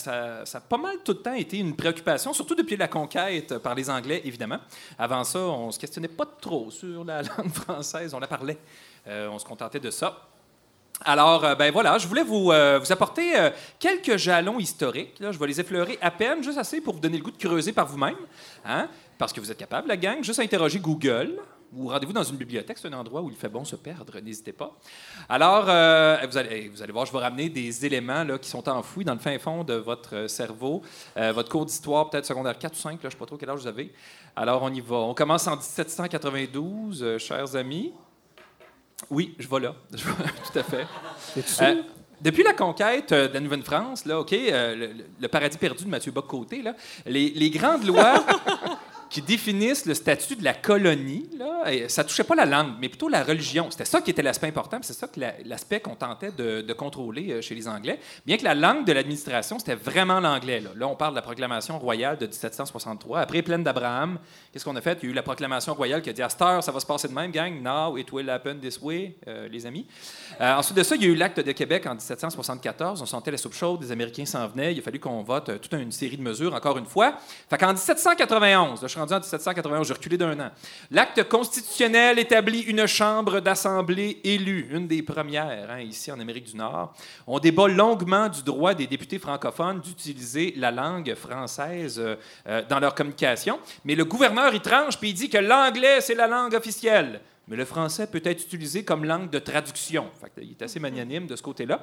a 0.53 0.59
pas 0.59 0.77
mal 0.77 0.97
tout 1.03 1.13
le 1.13 1.19
temps 1.19 1.33
été 1.33 1.57
une 1.57 1.75
préoccupation, 1.75 2.33
surtout 2.33 2.55
depuis 2.55 2.77
la 2.77 2.87
conquête 2.87 3.57
par 3.59 3.73
les 3.75 3.89
Anglais, 3.89 4.21
évidemment. 4.25 4.59
Avant 4.99 5.23
ça, 5.23 5.39
on 5.39 5.71
se 5.71 5.79
questionnait 5.79 6.07
pas 6.07 6.25
trop 6.39 6.69
sur 6.69 7.03
la 7.03 7.21
langue 7.37 7.51
française, 7.51 8.13
on 8.13 8.19
la 8.19 8.27
parlait, 8.27 8.57
on 9.07 9.39
se 9.39 9.45
contentait 9.45 9.79
de 9.79 9.89
ça. 9.89 10.27
Alors, 11.05 11.45
euh, 11.45 11.55
ben 11.55 11.71
voilà, 11.71 11.97
je 11.97 12.07
voulais 12.07 12.23
vous, 12.23 12.51
euh, 12.51 12.79
vous 12.79 12.91
apporter 12.91 13.37
euh, 13.37 13.49
quelques 13.79 14.17
jalons 14.17 14.59
historiques. 14.59 15.15
Je 15.19 15.37
vais 15.37 15.47
les 15.47 15.59
effleurer 15.59 15.97
à 16.01 16.11
peine, 16.11 16.43
juste 16.43 16.57
assez 16.57 16.81
pour 16.81 16.95
vous 16.95 16.99
donner 16.99 17.17
le 17.17 17.23
goût 17.23 17.31
de 17.31 17.37
creuser 17.37 17.71
par 17.71 17.85
vous-même. 17.85 18.15
Hein? 18.65 18.89
Parce 19.17 19.31
que 19.31 19.39
vous 19.39 19.51
êtes 19.51 19.57
capable, 19.57 19.87
la 19.87 19.97
gang. 19.97 20.23
Juste 20.23 20.39
à 20.39 20.43
interroger 20.43 20.79
Google 20.79 21.39
ou 21.73 21.89
rendez-vous 21.89 22.13
dans 22.13 22.23
une 22.23 22.37
bibliothèque. 22.37 22.77
C'est 22.77 22.87
un 22.87 22.93
endroit 22.93 23.21
où 23.21 23.29
il 23.29 23.35
fait 23.35 23.49
bon 23.49 23.65
se 23.65 23.75
perdre. 23.75 24.19
N'hésitez 24.21 24.53
pas. 24.53 24.75
Alors, 25.27 25.65
vous, 25.65 26.37
allez, 26.37 26.69
vous 26.69 26.81
allez 26.81 26.93
voir, 26.93 27.05
je 27.05 27.11
vais 27.11 27.19
ramener 27.19 27.49
des 27.49 27.85
éléments 27.85 28.23
là, 28.23 28.37
qui 28.37 28.49
sont 28.49 28.67
enfouis 28.69 29.03
dans 29.03 29.13
le 29.13 29.19
fin 29.19 29.37
fond 29.37 29.65
de 29.65 29.73
votre 29.73 30.27
cerveau. 30.27 30.81
Votre 31.15 31.49
cours 31.49 31.65
d'histoire, 31.65 32.09
peut-être 32.09 32.25
secondaire 32.25 32.57
4 32.57 32.73
ou 32.73 32.77
5, 32.77 32.91
là, 32.91 32.97
je 33.01 33.07
ne 33.07 33.11
sais 33.11 33.17
pas 33.17 33.25
trop 33.25 33.35
quel 33.35 33.49
âge 33.49 33.59
vous 33.59 33.67
avez. 33.67 33.91
Alors, 34.39 34.61
on 34.61 34.71
y 34.71 34.81
va. 34.81 34.97
On 34.97 35.15
commence 35.15 35.47
en 35.47 35.55
1792, 35.55 37.01
euh, 37.01 37.17
chers 37.17 37.55
amis. 37.55 37.91
Oui, 39.09 39.35
je 39.39 39.47
vais 39.47 39.59
là. 39.59 39.75
Tout 39.91 40.59
à 40.59 40.63
fait. 40.63 40.85
Euh, 41.61 41.81
depuis 42.19 42.43
la 42.43 42.53
conquête 42.53 43.11
euh, 43.11 43.27
de 43.27 43.33
la 43.35 43.39
Nouvelle-France, 43.39 44.05
là, 44.05 44.19
OK, 44.19 44.33
euh, 44.33 44.75
le, 44.75 44.89
le 45.21 45.27
paradis 45.27 45.57
perdu 45.57 45.83
de 45.85 45.89
Mathieu 45.89 46.11
Bock-Côté, 46.11 46.61
là, 46.63 46.73
les, 47.05 47.29
les 47.29 47.49
grandes 47.51 47.85
lois 47.85 48.25
qui 49.09 49.21
définissent 49.21 49.85
le 49.85 49.93
statut 49.93 50.35
de 50.35 50.43
la 50.43 50.53
colonie. 50.53 51.29
Là, 51.37 51.71
et 51.71 51.89
ça 51.89 52.03
touchait 52.03 52.23
pas 52.23 52.35
la 52.35 52.45
langue, 52.45 52.73
mais 52.79 52.89
plutôt 52.89 53.09
la 53.09 53.23
religion. 53.23 53.69
C'était 53.71 53.85
ça 53.85 54.01
qui 54.01 54.11
était 54.11 54.21
l'aspect 54.21 54.47
important, 54.47 54.79
c'est 54.81 54.93
ça 54.93 55.07
l'aspect 55.45 55.79
qu'on 55.79 55.95
tentait 55.95 56.31
de, 56.31 56.73
contrôler 56.73 57.31
euh, 57.31 57.41
chez 57.41 57.55
les 57.55 57.67
Anglais. 57.67 57.99
Bien 58.25 58.37
que 58.37 58.43
la 58.43 58.53
langue 58.53 58.85
de 58.85 58.93
l'administration, 58.93 59.57
c'était 59.57 59.75
vraiment 59.75 60.19
l'anglais. 60.19 60.59
Là. 60.59 60.87
On 60.87 60.95
parle 60.95 61.13
de 61.13 61.15
la 61.15 61.21
proclamation 61.21 61.79
royale 61.79 62.17
de 62.17 62.27
1763. 62.27 63.19
Après 63.21 63.41
Plaine 63.41 63.63
d'Abraham, 63.63 64.19
qu'est-ce 64.51 64.63
qu'on 64.63 64.75
a 64.75 64.81
fait? 64.81 64.99
Il 65.01 65.05
y 65.05 65.07
a 65.07 65.11
eu 65.11 65.15
la 65.15 65.23
proclamation 65.23 65.73
royale 65.73 66.01
qui 66.01 66.09
a 66.09 66.13
dit 66.13 66.21
à 66.21 66.29
cette 66.29 66.41
heure, 66.41 66.63
ça 66.63 66.71
va 66.71 66.79
se 66.79 66.85
passer 66.85 67.07
de 67.07 67.13
même, 67.13 67.31
gang. 67.31 67.61
Now 67.61 67.97
it 67.97 68.11
will 68.11 68.29
happen 68.29 68.59
this 68.59 68.79
way, 68.81 69.15
euh, 69.27 69.47
les 69.47 69.65
amis. 69.65 69.87
Euh, 70.39 70.55
ensuite 70.55 70.77
de 70.77 70.83
ça, 70.83 70.95
il 70.95 71.03
y 71.03 71.05
a 71.05 71.09
eu 71.09 71.15
l'acte 71.15 71.39
de 71.39 71.51
Québec 71.51 71.85
en 71.87 71.95
1774. 71.95 73.01
On 73.01 73.05
sentait 73.05 73.31
la 73.31 73.37
soupe 73.37 73.53
chaude, 73.53 73.81
les 73.81 73.91
Américains 73.91 74.25
s'en 74.25 74.47
venaient. 74.47 74.73
Il 74.73 74.79
a 74.79 74.81
fallu 74.83 74.99
qu'on 74.99 75.23
vote 75.23 75.59
toute 75.61 75.73
une 75.73 75.91
série 75.91 76.17
de 76.17 76.23
mesures, 76.23 76.53
encore 76.53 76.77
une 76.77 76.85
fois. 76.85 77.15
Fait 77.49 77.57
qu'en 77.57 77.73
1791, 77.73 78.81
là, 78.81 78.87
je 78.87 78.96
rendu 78.97 79.13
en 79.13 79.19
1791, 79.19 79.87
j'ai 79.87 79.93
reculé 79.93 80.17
d'un 80.17 80.39
an. 80.39 80.51
L'acte 80.91 81.23
constitutionnel 81.29 82.19
établit 82.19 82.61
une 82.61 82.85
chambre 82.87 83.39
d'assemblée 83.39 84.19
élue, 84.23 84.67
une 84.71 84.87
des 84.87 85.01
premières 85.01 85.69
hein, 85.69 85.79
ici 85.79 86.11
en 86.11 86.19
Amérique 86.19 86.51
du 86.51 86.57
Nord. 86.57 86.93
On 87.25 87.39
débat 87.39 87.67
longuement 87.67 88.27
du 88.29 88.43
droit 88.43 88.73
des 88.73 88.87
députés 88.87 89.19
francophones 89.19 89.79
d'utiliser 89.79 90.53
la 90.57 90.71
langue 90.71 91.13
française 91.15 91.99
euh, 91.99 92.15
euh, 92.47 92.61
dans 92.67 92.79
leur 92.79 92.95
communication. 92.95 93.59
Mais 93.85 93.95
le 93.95 94.05
gouverneur, 94.05 94.53
il 94.53 94.61
tranche 94.61 94.97
puis 94.97 95.09
il 95.09 95.13
dit 95.13 95.29
que 95.29 95.37
l'anglais, 95.37 96.01
c'est 96.01 96.15
la 96.15 96.27
langue 96.27 96.53
officielle. 96.53 97.21
Mais 97.47 97.55
le 97.55 97.65
français 97.65 98.07
peut 98.07 98.21
être 98.23 98.43
utilisé 98.43 98.83
comme 98.83 99.05
langue 99.05 99.29
de 99.29 99.39
traduction. 99.39 100.09
Il 100.37 100.51
est 100.51 100.61
assez 100.61 100.79
magnanime 100.79 101.27
de 101.27 101.35
ce 101.35 101.41
côté-là. 101.41 101.81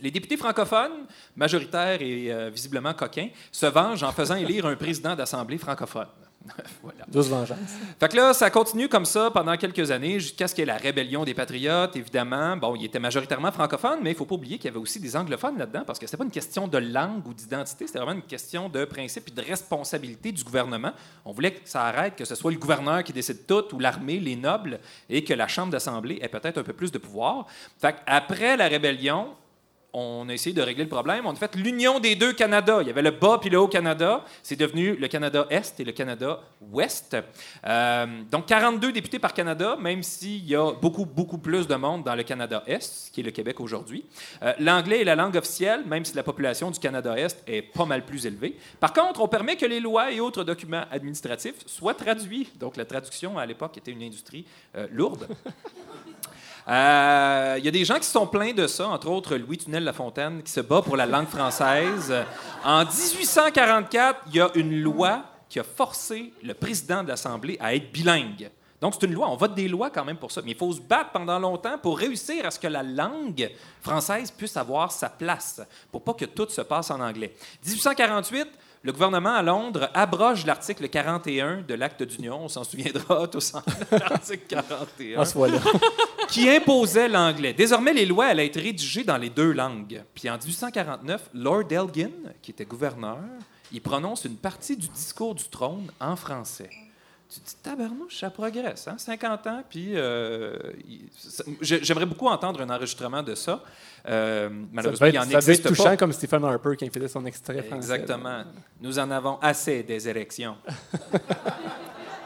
Les 0.00 0.10
députés 0.10 0.36
francophones, 0.36 1.06
majoritaires 1.36 2.00
et 2.00 2.32
euh, 2.32 2.50
visiblement 2.50 2.94
coquins, 2.94 3.28
se 3.52 3.66
vengent 3.66 4.02
en 4.02 4.12
faisant 4.12 4.36
élire 4.36 4.66
un 4.66 4.76
président 4.76 5.14
d'assemblée 5.14 5.58
francophone. 5.58 6.06
voilà. 6.82 7.04
Douce 7.08 7.28
vengeance. 7.28 7.58
Fait 7.98 8.08
que 8.08 8.16
là, 8.16 8.32
ça 8.32 8.50
continue 8.50 8.88
comme 8.88 9.04
ça 9.04 9.30
pendant 9.30 9.56
quelques 9.56 9.90
années, 9.90 10.18
jusqu'à 10.20 10.48
ce 10.48 10.54
qu'il 10.54 10.62
y 10.62 10.64
ait 10.64 10.72
la 10.72 10.78
rébellion 10.78 11.24
des 11.24 11.34
patriotes, 11.34 11.94
évidemment. 11.96 12.56
Bon, 12.56 12.74
il 12.76 12.84
était 12.84 12.98
majoritairement 12.98 13.52
francophone, 13.52 13.98
mais 14.02 14.10
il 14.10 14.12
ne 14.14 14.18
faut 14.18 14.24
pas 14.24 14.36
oublier 14.36 14.56
qu'il 14.56 14.66
y 14.66 14.68
avait 14.68 14.78
aussi 14.78 15.00
des 15.00 15.16
anglophones 15.16 15.58
là-dedans, 15.58 15.82
parce 15.86 15.98
que 15.98 16.06
c'était 16.06 16.16
pas 16.16 16.24
une 16.24 16.30
question 16.30 16.66
de 16.66 16.78
langue 16.78 17.26
ou 17.26 17.34
d'identité, 17.34 17.86
c'était 17.86 17.98
vraiment 17.98 18.16
une 18.16 18.22
question 18.22 18.68
de 18.68 18.84
principe 18.84 19.28
et 19.28 19.32
de 19.32 19.42
responsabilité 19.42 20.32
du 20.32 20.42
gouvernement. 20.42 20.92
On 21.24 21.32
voulait 21.32 21.52
que 21.52 21.68
ça 21.68 21.84
arrête, 21.84 22.16
que 22.16 22.24
ce 22.24 22.34
soit 22.34 22.50
le 22.50 22.58
gouverneur 22.58 23.04
qui 23.04 23.12
décide 23.12 23.46
tout, 23.46 23.74
ou 23.74 23.78
l'armée, 23.78 24.18
les 24.18 24.36
nobles, 24.36 24.80
et 25.08 25.22
que 25.22 25.34
la 25.34 25.46
Chambre 25.46 25.72
d'Assemblée 25.72 26.18
ait 26.22 26.28
peut-être 26.28 26.58
un 26.58 26.62
peu 26.62 26.72
plus 26.72 26.90
de 26.90 26.98
pouvoir. 26.98 27.46
Fait 27.78 27.96
après 28.06 28.56
la 28.56 28.68
rébellion, 28.68 29.34
on 29.92 30.28
a 30.28 30.32
essayé 30.32 30.54
de 30.54 30.62
régler 30.62 30.84
le 30.84 30.90
problème. 30.90 31.26
On 31.26 31.32
a 31.32 31.36
fait 31.36 31.54
l'union 31.56 32.00
des 32.00 32.14
deux 32.14 32.32
Canada. 32.32 32.78
Il 32.80 32.86
y 32.86 32.90
avait 32.90 33.02
le 33.02 33.10
bas 33.10 33.38
puis 33.40 33.50
le 33.50 33.58
haut 33.58 33.68
Canada. 33.68 34.24
C'est 34.42 34.56
devenu 34.56 34.96
le 34.96 35.08
Canada 35.08 35.46
Est 35.50 35.80
et 35.80 35.84
le 35.84 35.92
Canada 35.92 36.40
Ouest. 36.60 37.16
Euh, 37.66 38.06
donc 38.30 38.46
42 38.46 38.92
députés 38.92 39.18
par 39.18 39.34
Canada, 39.34 39.76
même 39.80 40.02
s'il 40.02 40.44
y 40.46 40.54
a 40.54 40.72
beaucoup, 40.72 41.04
beaucoup 41.04 41.38
plus 41.38 41.66
de 41.66 41.74
monde 41.74 42.04
dans 42.04 42.14
le 42.14 42.22
Canada 42.22 42.62
Est, 42.66 43.10
qui 43.12 43.20
est 43.20 43.24
le 43.24 43.30
Québec 43.30 43.60
aujourd'hui. 43.60 44.04
Euh, 44.42 44.52
L'anglais 44.60 45.00
est 45.00 45.04
la 45.04 45.16
langue 45.16 45.36
officielle, 45.36 45.84
même 45.86 46.04
si 46.04 46.14
la 46.14 46.22
population 46.22 46.70
du 46.70 46.78
Canada 46.78 47.18
Est 47.18 47.42
est 47.46 47.62
pas 47.62 47.86
mal 47.86 48.04
plus 48.04 48.26
élevée. 48.26 48.56
Par 48.78 48.92
contre, 48.92 49.20
on 49.20 49.28
permet 49.28 49.56
que 49.56 49.66
les 49.66 49.80
lois 49.80 50.12
et 50.12 50.20
autres 50.20 50.44
documents 50.44 50.84
administratifs 50.90 51.66
soient 51.66 51.94
traduits. 51.94 52.48
Donc 52.58 52.76
la 52.76 52.84
traduction, 52.84 53.38
à 53.38 53.46
l'époque, 53.46 53.78
était 53.78 53.90
une 53.90 54.02
industrie 54.02 54.44
euh, 54.76 54.86
lourde. 54.92 55.26
Euh, 56.70 57.56
Il 57.58 57.64
y 57.64 57.68
a 57.68 57.72
des 57.72 57.84
gens 57.84 57.98
qui 57.98 58.06
sont 58.06 58.26
plaints 58.26 58.52
de 58.52 58.66
ça, 58.68 58.86
entre 58.88 59.08
autres 59.08 59.36
Louis 59.36 59.58
Tunel-Lafontaine, 59.58 60.42
qui 60.42 60.52
se 60.52 60.60
bat 60.60 60.82
pour 60.82 60.96
la 60.96 61.04
langue 61.04 61.26
française. 61.26 62.14
En 62.64 62.84
1844, 62.84 64.20
il 64.28 64.36
y 64.36 64.40
a 64.40 64.50
une 64.54 64.80
loi 64.80 65.24
qui 65.48 65.58
a 65.58 65.64
forcé 65.64 66.32
le 66.44 66.54
président 66.54 67.02
de 67.02 67.08
l'Assemblée 67.08 67.56
à 67.60 67.74
être 67.74 67.90
bilingue. 67.90 68.50
Donc, 68.80 68.94
c'est 68.94 69.06
une 69.06 69.12
loi. 69.12 69.28
On 69.28 69.36
vote 69.36 69.54
des 69.54 69.68
lois 69.68 69.90
quand 69.90 70.04
même 70.04 70.16
pour 70.16 70.30
ça. 70.30 70.40
Mais 70.42 70.52
il 70.52 70.56
faut 70.56 70.72
se 70.72 70.80
battre 70.80 71.10
pendant 71.10 71.38
longtemps 71.38 71.76
pour 71.76 71.98
réussir 71.98 72.46
à 72.46 72.50
ce 72.50 72.58
que 72.58 72.68
la 72.68 72.84
langue 72.84 73.50
française 73.82 74.30
puisse 74.30 74.56
avoir 74.56 74.92
sa 74.92 75.10
place, 75.10 75.60
pour 75.90 76.02
pas 76.02 76.14
que 76.14 76.24
tout 76.24 76.48
se 76.48 76.60
passe 76.62 76.90
en 76.90 77.00
anglais. 77.00 77.34
1848, 77.66 78.48
le 78.82 78.92
gouvernement 78.92 79.34
à 79.34 79.42
Londres 79.42 79.90
abroge 79.92 80.46
l'article 80.46 80.88
41 80.88 81.62
de 81.62 81.74
l'Acte 81.74 82.02
d'Union. 82.02 82.44
On 82.44 82.48
s'en 82.48 82.64
souviendra 82.64 83.28
tous 83.32 83.52
l'article 83.92 84.44
41 84.48 85.20
En 85.20 85.24
ce 85.24 85.38
là 85.38 85.60
qui 86.28 86.48
imposait 86.48 87.08
l'anglais. 87.08 87.52
Désormais, 87.52 87.92
les 87.92 88.06
lois 88.06 88.26
allaient 88.26 88.46
être 88.46 88.60
rédigées 88.60 89.04
dans 89.04 89.18
les 89.18 89.28
deux 89.28 89.52
langues. 89.52 90.02
Puis 90.14 90.30
en 90.30 90.38
1849, 90.38 91.30
Lord 91.34 91.70
Elgin, 91.70 92.10
qui 92.40 92.52
était 92.52 92.64
gouverneur, 92.64 93.18
il 93.70 93.82
prononce 93.82 94.24
une 94.24 94.36
partie 94.36 94.76
du 94.76 94.88
discours 94.88 95.34
du 95.34 95.44
trône 95.44 95.90
en 96.00 96.16
français. 96.16 96.70
Tu 97.32 97.38
te 97.40 97.46
dis, 97.48 97.56
tabarnouche, 97.62 98.18
ça 98.18 98.28
progresse, 98.30 98.88
hein? 98.88 98.96
50 98.98 99.46
ans, 99.46 99.62
puis 99.68 99.92
euh, 99.94 100.56
ça- 101.16 101.44
j'aimerais 101.60 102.06
beaucoup 102.06 102.26
entendre 102.26 102.60
un 102.62 102.70
enregistrement 102.70 103.22
de 103.22 103.36
ça. 103.36 103.62
Euh, 104.08 104.48
Ça 104.48 104.54
malheureusement, 104.72 105.06
devait 105.06 105.16
il 105.16 105.18
en 105.18 105.22
ça 105.22 105.26
devait 105.26 105.36
être 105.38 105.48
existe 105.50 105.68
touchant 105.68 105.84
pas. 105.84 105.96
comme 105.96 106.12
Stephen 106.12 106.44
Harper 106.44 106.74
il 106.80 106.90
faisait 106.90 107.06
son 107.08 107.24
extrait 107.26 107.62
français. 107.62 107.76
Exactement. 107.76 108.42
Nous 108.80 108.98
en 108.98 109.10
avons 109.12 109.38
assez 109.40 109.82
des 109.84 110.08
érections. 110.08 110.56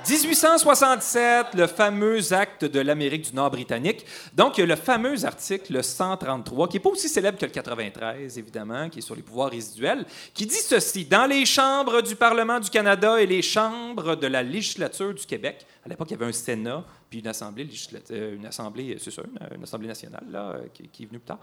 1867, 0.09 1.55
le 1.55 1.66
fameux 1.66 2.32
acte 2.32 2.64
de 2.64 2.80
l'Amérique 2.80 3.30
du 3.30 3.34
Nord 3.34 3.50
britannique. 3.50 4.05
Donc, 4.34 4.59
il 4.59 4.61
y 4.61 4.64
a 4.64 4.66
le 4.66 4.76
fameux 4.76 5.24
article 5.24 5.82
133, 5.82 6.68
qui 6.68 6.76
n'est 6.76 6.80
pas 6.80 6.90
aussi 6.90 7.09
célèbre 7.09 7.38
que 7.38 7.46
le 7.46 7.52
93, 7.52 8.38
évidemment, 8.38 8.90
qui 8.90 8.98
est 8.98 9.02
sur 9.02 9.14
les 9.14 9.22
pouvoirs 9.22 9.50
résiduels, 9.50 10.05
qui 10.34 10.46
dit 10.46 10.55
ceci 10.55 11.07
Dans 11.07 11.26
les 11.26 11.46
chambres 11.46 12.02
du 12.02 12.16
Parlement 12.16 12.61
du 12.61 12.68
Canada 12.68 13.20
et 13.20 13.26
les 13.26 13.40
chambres 13.40 14.14
de 14.14 14.26
la 14.26 14.42
législature 14.42 15.14
du 15.14 15.24
Québec, 15.24 15.64
à 15.84 15.88
l'époque, 15.88 16.09
il 16.11 16.12
y 16.12 16.16
avait 16.16 16.26
un 16.26 16.32
Sénat, 16.32 16.84
puis 17.09 17.20
une 17.20 17.28
assemblée, 17.28 17.64
législative, 17.64 18.16
euh, 18.16 18.36
une 18.36 18.46
assemblée, 18.46 18.96
c'est 19.00 19.11
ça, 19.11 19.22
une, 19.55 19.62
assemblée 19.62 19.88
nationale, 19.88 20.24
là, 20.30 20.55
euh, 20.55 20.66
qui, 20.72 21.02
est 21.02 21.07
venue 21.07 21.18
plus 21.18 21.26
tard. 21.26 21.38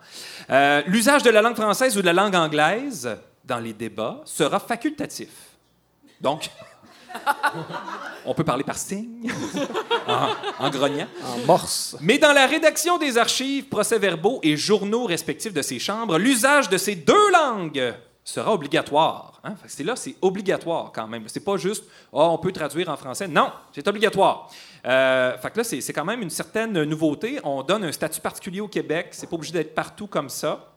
Euh, 0.49 0.81
L'usage 0.87 1.23
de 1.23 1.29
la 1.29 1.41
langue 1.41 1.55
française 1.55 1.97
ou 1.97 2.01
de 2.01 2.05
la 2.05 2.13
langue 2.13 2.35
anglaise 2.35 3.09
dans 3.43 3.59
les 3.59 3.73
débats 3.73 4.21
sera 4.25 4.59
facultatif. 4.59 5.29
Donc, 6.19 6.49
on 8.25 8.33
peut 8.33 8.43
parler 8.43 8.63
par 8.63 8.77
signe, 8.77 9.31
en, 10.07 10.65
en 10.65 10.69
grognant. 10.69 11.07
En 11.25 11.45
morse. 11.45 11.95
Mais 12.01 12.17
dans 12.17 12.33
la 12.33 12.47
rédaction 12.47 12.97
des 12.97 13.17
archives, 13.17 13.65
procès-verbaux 13.65 14.39
et 14.43 14.57
journaux 14.57 15.05
respectifs 15.05 15.53
de 15.53 15.61
ces 15.61 15.79
chambres, 15.79 16.17
l'usage 16.17 16.69
de 16.69 16.77
ces 16.77 16.95
deux 16.95 17.31
langues 17.31 17.93
sera 18.23 18.53
obligatoire. 18.53 19.39
Hein? 19.43 19.55
C'est 19.67 19.83
là, 19.83 19.95
c'est 19.95 20.15
obligatoire 20.21 20.91
quand 20.93 21.07
même. 21.07 21.23
C'est 21.27 21.43
pas 21.43 21.57
juste, 21.57 21.85
oh, 22.11 22.29
on 22.31 22.37
peut 22.37 22.51
traduire 22.51 22.89
en 22.89 22.97
français. 22.97 23.27
Non, 23.27 23.51
c'est 23.71 23.87
obligatoire. 23.87 24.49
Euh, 24.85 25.37
fait 25.37 25.51
que 25.51 25.57
là, 25.57 25.63
c'est 25.63 25.81
c'est 25.81 25.93
quand 25.93 26.05
même 26.05 26.21
une 26.21 26.29
certaine 26.29 26.83
nouveauté. 26.83 27.39
On 27.43 27.63
donne 27.63 27.83
un 27.83 27.91
statut 27.91 28.21
particulier 28.21 28.61
au 28.61 28.67
Québec. 28.67 29.09
C'est 29.11 29.29
pas 29.29 29.35
obligé 29.35 29.53
d'être 29.53 29.73
partout 29.73 30.07
comme 30.07 30.29
ça. 30.29 30.70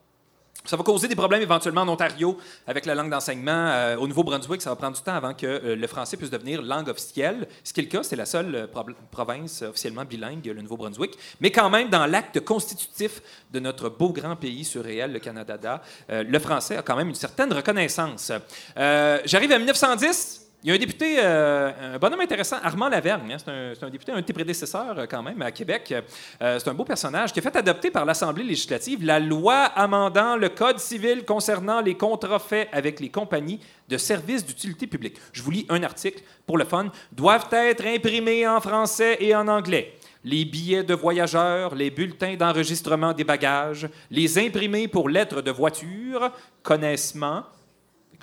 Ça 0.66 0.78
va 0.78 0.82
causer 0.82 1.08
des 1.08 1.14
problèmes 1.14 1.42
éventuellement 1.42 1.82
en 1.82 1.88
Ontario 1.90 2.38
avec 2.66 2.86
la 2.86 2.94
langue 2.94 3.10
d'enseignement. 3.10 3.50
Euh, 3.52 3.98
au 3.98 4.08
Nouveau-Brunswick, 4.08 4.62
ça 4.62 4.70
va 4.70 4.76
prendre 4.76 4.96
du 4.96 5.02
temps 5.02 5.14
avant 5.14 5.34
que 5.34 5.44
euh, 5.46 5.76
le 5.76 5.86
français 5.86 6.16
puisse 6.16 6.30
devenir 6.30 6.62
langue 6.62 6.88
officielle. 6.88 7.46
Ce 7.62 7.74
qui 7.74 7.80
est 7.80 7.82
le 7.82 7.90
cas, 7.90 8.02
c'est 8.02 8.16
la 8.16 8.24
seule 8.24 8.54
euh, 8.54 8.66
province 9.10 9.60
officiellement 9.60 10.06
bilingue, 10.06 10.46
le 10.46 10.62
Nouveau-Brunswick. 10.62 11.18
Mais 11.42 11.50
quand 11.50 11.68
même, 11.68 11.90
dans 11.90 12.06
l'acte 12.06 12.40
constitutif 12.40 13.20
de 13.52 13.60
notre 13.60 13.90
beau 13.90 14.08
grand 14.14 14.36
pays 14.36 14.64
surréel, 14.64 15.12
le 15.12 15.18
Canada, 15.18 15.82
le 16.08 16.38
français 16.38 16.78
a 16.78 16.82
quand 16.82 16.96
même 16.96 17.08
une 17.08 17.14
certaine 17.14 17.52
reconnaissance. 17.52 18.32
J'arrive 18.76 19.52
à 19.52 19.58
1910. 19.58 20.43
Il 20.64 20.68
y 20.68 20.70
a 20.70 20.76
un 20.76 20.78
député, 20.78 21.16
euh, 21.18 21.94
un 21.94 21.98
bonhomme 21.98 22.22
intéressant, 22.22 22.56
Armand 22.62 22.88
Lavergne. 22.88 23.32
hein, 23.32 23.36
c'est, 23.74 23.84
un, 23.84 23.90
député, 23.90 24.12
un 24.12 24.16
de 24.16 24.20
tes 24.22 24.32
prédécesseurs 24.32 24.98
euh, 24.98 25.04
quand 25.06 25.22
même 25.22 25.42
à 25.42 25.52
Québec. 25.52 25.92
Euh, 26.40 26.58
c'est 26.58 26.70
un 26.70 26.72
beau 26.72 26.86
personnage 26.86 27.34
qui 27.34 27.38
a 27.40 27.42
fait 27.42 27.54
adopter 27.54 27.90
par 27.90 28.06
l'Assemblée 28.06 28.44
législative 28.44 29.04
la 29.04 29.20
loi 29.20 29.56
amendant 29.56 30.36
le 30.36 30.48
Code 30.48 30.78
civil 30.78 31.26
concernant 31.26 31.82
les 31.82 31.98
contrats 31.98 32.38
faits 32.38 32.70
avec 32.72 32.98
les 33.00 33.10
compagnies 33.10 33.60
de 33.90 33.98
services 33.98 34.42
d'utilité 34.42 34.86
publique. 34.86 35.18
Je 35.34 35.42
vous 35.42 35.50
lis 35.50 35.66
un 35.68 35.82
article 35.82 36.22
pour 36.46 36.56
le 36.56 36.64
fun. 36.64 36.90
Doivent 37.12 37.52
être 37.52 37.84
imprimés 37.84 38.48
en 38.48 38.58
français 38.62 39.18
et 39.20 39.36
en 39.36 39.46
anglais. 39.48 39.92
Les 40.24 40.46
billets 40.46 40.82
de 40.82 40.94
voyageurs, 40.94 41.74
les 41.74 41.90
bulletins 41.90 42.36
d'enregistrement 42.36 43.12
des 43.12 43.24
bagages, 43.24 43.86
les 44.10 44.38
imprimés 44.38 44.88
pour 44.88 45.10
lettres 45.10 45.42
de 45.42 45.50
voiture, 45.50 46.32
connaissement, 46.62 47.42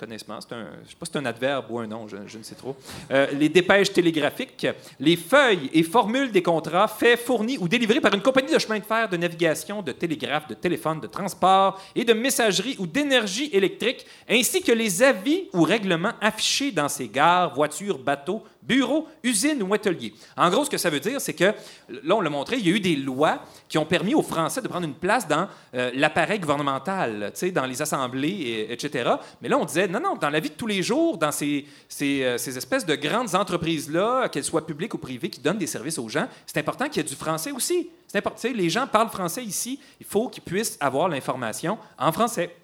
connaissement, 0.02 0.40
c'est 0.40 0.52
un, 0.52 0.66
je 0.84 0.90
sais 0.90 0.96
pas 0.98 1.06
si 1.06 1.12
c'est 1.12 1.18
un 1.20 1.26
adverbe 1.26 1.66
ou 1.70 1.78
un 1.78 1.86
nom, 1.86 2.08
je, 2.08 2.16
je 2.26 2.36
ne 2.36 2.42
sais 2.42 2.56
trop. 2.56 2.74
Euh, 3.12 3.28
les 3.38 3.48
dépêches 3.48 3.92
télégraphiques, 3.92 4.66
les 4.98 5.14
feuilles 5.14 5.70
et 5.72 5.84
formules 5.84 6.32
des 6.32 6.42
contrats 6.42 6.88
faits, 6.88 7.20
fournis 7.20 7.56
ou 7.58 7.68
délivrés 7.68 8.00
par 8.00 8.12
une 8.12 8.20
compagnie 8.20 8.52
de 8.52 8.58
chemin 8.58 8.80
de 8.80 8.84
fer, 8.84 9.08
de 9.08 9.16
navigation, 9.16 9.80
de 9.80 9.92
télégraphe, 9.92 10.48
de 10.48 10.54
téléphone, 10.54 10.98
de 10.98 11.06
transport 11.06 11.80
et 11.94 12.04
de 12.04 12.12
messagerie 12.14 12.74
ou 12.80 12.86
d'énergie 12.88 13.48
électrique, 13.52 14.04
ainsi 14.28 14.60
que 14.60 14.72
les 14.72 15.04
avis 15.04 15.44
ou 15.52 15.62
règlements 15.62 16.14
affichés 16.20 16.72
dans 16.72 16.88
ces 16.88 17.06
gares, 17.06 17.54
voitures, 17.54 17.98
bateaux, 17.98 18.42
bureau, 18.62 19.08
usine 19.24 19.62
ou 19.62 19.74
atelier. 19.74 20.14
En 20.36 20.48
gros, 20.50 20.64
ce 20.64 20.70
que 20.70 20.78
ça 20.78 20.88
veut 20.90 21.00
dire, 21.00 21.20
c'est 21.20 21.34
que, 21.34 21.52
là, 21.88 22.14
on 22.16 22.20
l'a 22.20 22.30
montré, 22.30 22.56
il 22.58 22.66
y 22.68 22.72
a 22.72 22.76
eu 22.76 22.80
des 22.80 22.96
lois 22.96 23.42
qui 23.68 23.76
ont 23.78 23.84
permis 23.84 24.14
aux 24.14 24.22
Français 24.22 24.62
de 24.62 24.68
prendre 24.68 24.86
une 24.86 24.94
place 24.94 25.26
dans 25.26 25.48
euh, 25.74 25.90
l'appareil 25.94 26.38
gouvernemental, 26.38 27.32
dans 27.52 27.66
les 27.66 27.82
assemblées, 27.82 28.28
et- 28.28 28.72
etc. 28.72 29.10
Mais 29.40 29.48
là, 29.48 29.58
on 29.58 29.64
disait, 29.64 29.88
non, 29.88 30.00
non, 30.00 30.14
dans 30.16 30.30
la 30.30 30.40
vie 30.40 30.50
de 30.50 30.54
tous 30.54 30.66
les 30.66 30.82
jours, 30.82 31.18
dans 31.18 31.32
ces, 31.32 31.66
ces, 31.88 32.22
euh, 32.22 32.38
ces 32.38 32.56
espèces 32.56 32.86
de 32.86 32.94
grandes 32.94 33.34
entreprises-là, 33.34 34.28
qu'elles 34.28 34.44
soient 34.44 34.66
publiques 34.66 34.94
ou 34.94 34.98
privées, 34.98 35.28
qui 35.30 35.40
donnent 35.40 35.58
des 35.58 35.66
services 35.66 35.98
aux 35.98 36.08
gens, 36.08 36.28
c'est 36.46 36.58
important 36.58 36.86
qu'il 36.88 36.98
y 36.98 37.00
ait 37.06 37.08
du 37.08 37.16
français 37.16 37.50
aussi. 37.52 37.90
C'est 38.06 38.18
important, 38.18 38.48
les 38.54 38.70
gens 38.70 38.86
parlent 38.86 39.08
français 39.08 39.42
ici, 39.42 39.80
il 39.98 40.06
faut 40.06 40.28
qu'ils 40.28 40.42
puissent 40.42 40.76
avoir 40.80 41.08
l'information 41.08 41.78
en 41.98 42.12
français. 42.12 42.54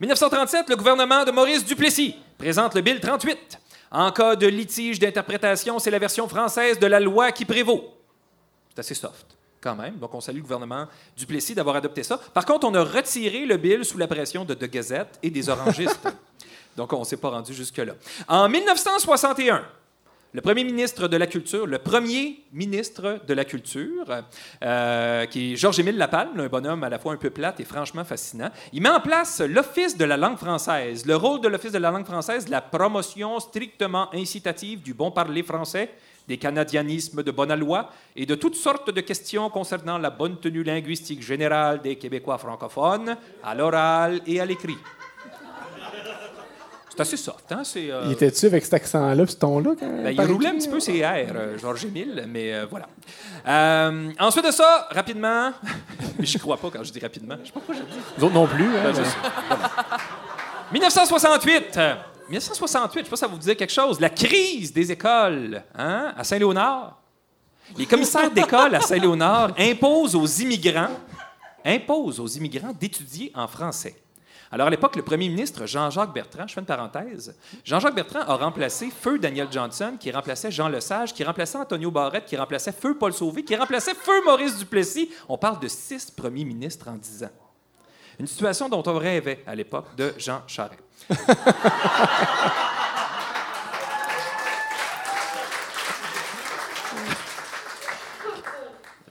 1937, 0.00 0.68
le 0.70 0.76
gouvernement 0.76 1.24
de 1.24 1.30
Maurice 1.30 1.64
Duplessis 1.64 2.16
présente 2.38 2.74
le 2.74 2.80
Bill 2.80 2.98
38. 2.98 3.58
En 3.92 4.10
cas 4.10 4.36
de 4.36 4.46
litige 4.46 4.98
d'interprétation, 4.98 5.78
c'est 5.78 5.90
la 5.90 5.98
version 5.98 6.26
française 6.26 6.78
de 6.78 6.86
la 6.86 6.98
loi 6.98 7.30
qui 7.30 7.44
prévaut. 7.44 7.94
C'est 8.70 8.80
assez 8.80 8.94
soft, 8.94 9.26
quand 9.60 9.76
même. 9.76 9.98
Donc, 9.98 10.14
on 10.14 10.20
salue 10.22 10.36
le 10.36 10.42
gouvernement 10.42 10.86
Duplessis 11.14 11.54
d'avoir 11.54 11.76
adopté 11.76 12.02
ça. 12.02 12.18
Par 12.32 12.46
contre, 12.46 12.66
on 12.66 12.74
a 12.74 12.82
retiré 12.82 13.44
le 13.44 13.58
bill 13.58 13.84
sous 13.84 13.98
la 13.98 14.06
pression 14.08 14.46
de 14.46 14.54
The 14.54 14.64
Gazette 14.64 15.18
et 15.22 15.28
des 15.28 15.46
orangistes. 15.50 16.08
Donc, 16.76 16.90
on 16.94 17.00
ne 17.00 17.04
s'est 17.04 17.18
pas 17.18 17.28
rendu 17.28 17.52
jusque-là. 17.52 17.92
En 18.26 18.48
1961, 18.48 19.62
le 20.34 20.40
premier 20.40 20.64
ministre 20.64 21.08
de 21.08 21.16
la 21.18 21.26
Culture, 21.26 21.66
le 21.66 21.78
premier 21.78 22.44
ministre 22.52 23.20
de 23.26 23.34
la 23.34 23.44
Culture, 23.44 24.22
euh, 24.62 25.26
qui 25.26 25.52
est 25.52 25.56
Georges-Émile 25.56 25.98
Lapalme, 25.98 26.40
un 26.40 26.48
bonhomme 26.48 26.82
à 26.84 26.88
la 26.88 26.98
fois 26.98 27.12
un 27.12 27.16
peu 27.16 27.28
plate 27.28 27.60
et 27.60 27.64
franchement 27.64 28.04
fascinant, 28.04 28.50
il 28.72 28.80
met 28.80 28.88
en 28.88 29.00
place 29.00 29.42
l'Office 29.42 29.96
de 29.96 30.06
la 30.06 30.16
langue 30.16 30.38
française. 30.38 31.04
Le 31.04 31.16
rôle 31.16 31.42
de 31.42 31.48
l'Office 31.48 31.72
de 31.72 31.78
la 31.78 31.90
langue 31.90 32.06
française, 32.06 32.48
la 32.48 32.62
promotion 32.62 33.40
strictement 33.40 34.08
incitative 34.14 34.82
du 34.82 34.94
bon 34.94 35.10
parler 35.10 35.42
français, 35.42 35.90
des 36.26 36.38
canadianismes 36.38 37.22
de 37.22 37.30
bonne 37.30 37.50
aloi 37.50 37.90
et 38.16 38.24
de 38.24 38.34
toutes 38.34 38.54
sortes 38.54 38.90
de 38.90 39.00
questions 39.02 39.50
concernant 39.50 39.98
la 39.98 40.08
bonne 40.08 40.38
tenue 40.38 40.62
linguistique 40.62 41.22
générale 41.22 41.82
des 41.82 41.96
Québécois 41.96 42.38
francophones, 42.38 43.18
à 43.44 43.54
l'oral 43.54 44.22
et 44.26 44.40
à 44.40 44.46
l'écrit. 44.46 44.78
C'est 46.94 47.00
assez 47.00 47.16
soft, 47.16 47.50
hein? 47.50 47.62
C'est, 47.64 47.90
euh, 47.90 48.02
Il 48.06 48.12
était-tu 48.12 48.44
avec 48.46 48.62
cet 48.64 48.74
accent-là, 48.74 49.24
puis 49.24 49.32
ce 49.32 49.38
ton-là? 49.38 49.70
ben, 49.80 50.10
il 50.10 50.20
roulait 50.20 50.50
un 50.50 50.54
petit 50.56 50.68
peu 50.68 50.78
ses 50.78 50.98
airs, 50.98 51.32
euh, 51.34 51.56
Georges 51.58 51.86
Émile, 51.86 52.26
mais 52.28 52.52
euh, 52.52 52.66
voilà. 52.68 52.86
Euh, 53.48 54.10
ensuite 54.20 54.44
de 54.44 54.50
ça, 54.50 54.88
rapidement, 54.90 55.52
mais 56.18 56.26
je 56.26 56.36
crois 56.36 56.58
pas 56.58 56.68
quand 56.70 56.84
je 56.84 56.92
dis 56.92 57.00
rapidement. 57.00 57.36
Je 57.40 57.46
sais 57.46 57.52
pas 57.52 57.60
pourquoi 57.60 57.74
je 57.76 57.80
dis. 57.80 57.98
Nous 58.18 58.24
autres 58.24 58.34
non 58.34 58.46
plus. 58.46 58.66
hein, 58.76 58.82
Ben, 58.84 58.94
je 58.94 59.00
mais- 59.00 59.06
sais. 59.06 59.16
Voilà. 59.48 59.70
1968. 60.72 61.76
euh, 61.78 61.94
1968, 62.28 63.00
je 63.00 63.04
sais 63.04 63.10
pas 63.10 63.16
si 63.16 63.20
ça 63.20 63.26
vous 63.26 63.38
dit 63.38 63.56
quelque 63.56 63.72
chose. 63.72 63.98
La 64.00 64.10
crise 64.10 64.72
des 64.72 64.92
écoles 64.92 65.62
hein, 65.76 66.12
à 66.16 66.24
Saint-Léonard. 66.24 66.98
Les 67.76 67.86
commissaires 67.86 68.30
d'école 68.30 68.74
à 68.74 68.80
Saint-Léonard 68.80 69.52
imposent 69.58 70.14
aux 70.14 70.26
immigrants, 70.26 70.90
imposent 71.64 72.20
aux 72.20 72.26
immigrants 72.28 72.72
d'étudier 72.78 73.32
en 73.34 73.46
français. 73.48 73.94
Alors, 74.54 74.66
à 74.66 74.70
l'époque, 74.70 74.96
le 74.96 75.02
premier 75.02 75.30
ministre 75.30 75.64
Jean-Jacques 75.64 76.12
Bertrand, 76.12 76.46
je 76.46 76.52
fais 76.52 76.60
une 76.60 76.66
parenthèse, 76.66 77.34
Jean-Jacques 77.64 77.94
Bertrand 77.94 78.20
a 78.20 78.36
remplacé 78.36 78.90
Feu 78.90 79.18
Daniel 79.18 79.48
Johnson, 79.50 79.94
qui 79.98 80.10
remplaçait 80.10 80.50
Jean 80.50 80.68
Lesage, 80.68 81.14
qui 81.14 81.24
remplaçait 81.24 81.56
Antonio 81.56 81.90
Barrette, 81.90 82.26
qui 82.26 82.36
remplaçait 82.36 82.72
Feu 82.72 82.94
Paul 82.98 83.14
Sauvé, 83.14 83.44
qui 83.44 83.56
remplaçait 83.56 83.94
Feu 83.94 84.22
Maurice 84.26 84.58
Duplessis. 84.58 85.10
On 85.26 85.38
parle 85.38 85.58
de 85.58 85.68
six 85.68 86.10
premiers 86.10 86.44
ministres 86.44 86.86
en 86.88 86.96
dix 86.96 87.24
ans. 87.24 87.30
Une 88.20 88.26
situation 88.26 88.68
dont 88.68 88.82
on 88.86 88.98
rêvait 88.98 89.42
à 89.46 89.54
l'époque 89.54 89.96
de 89.96 90.12
Jean 90.18 90.42
Charest. 90.46 90.82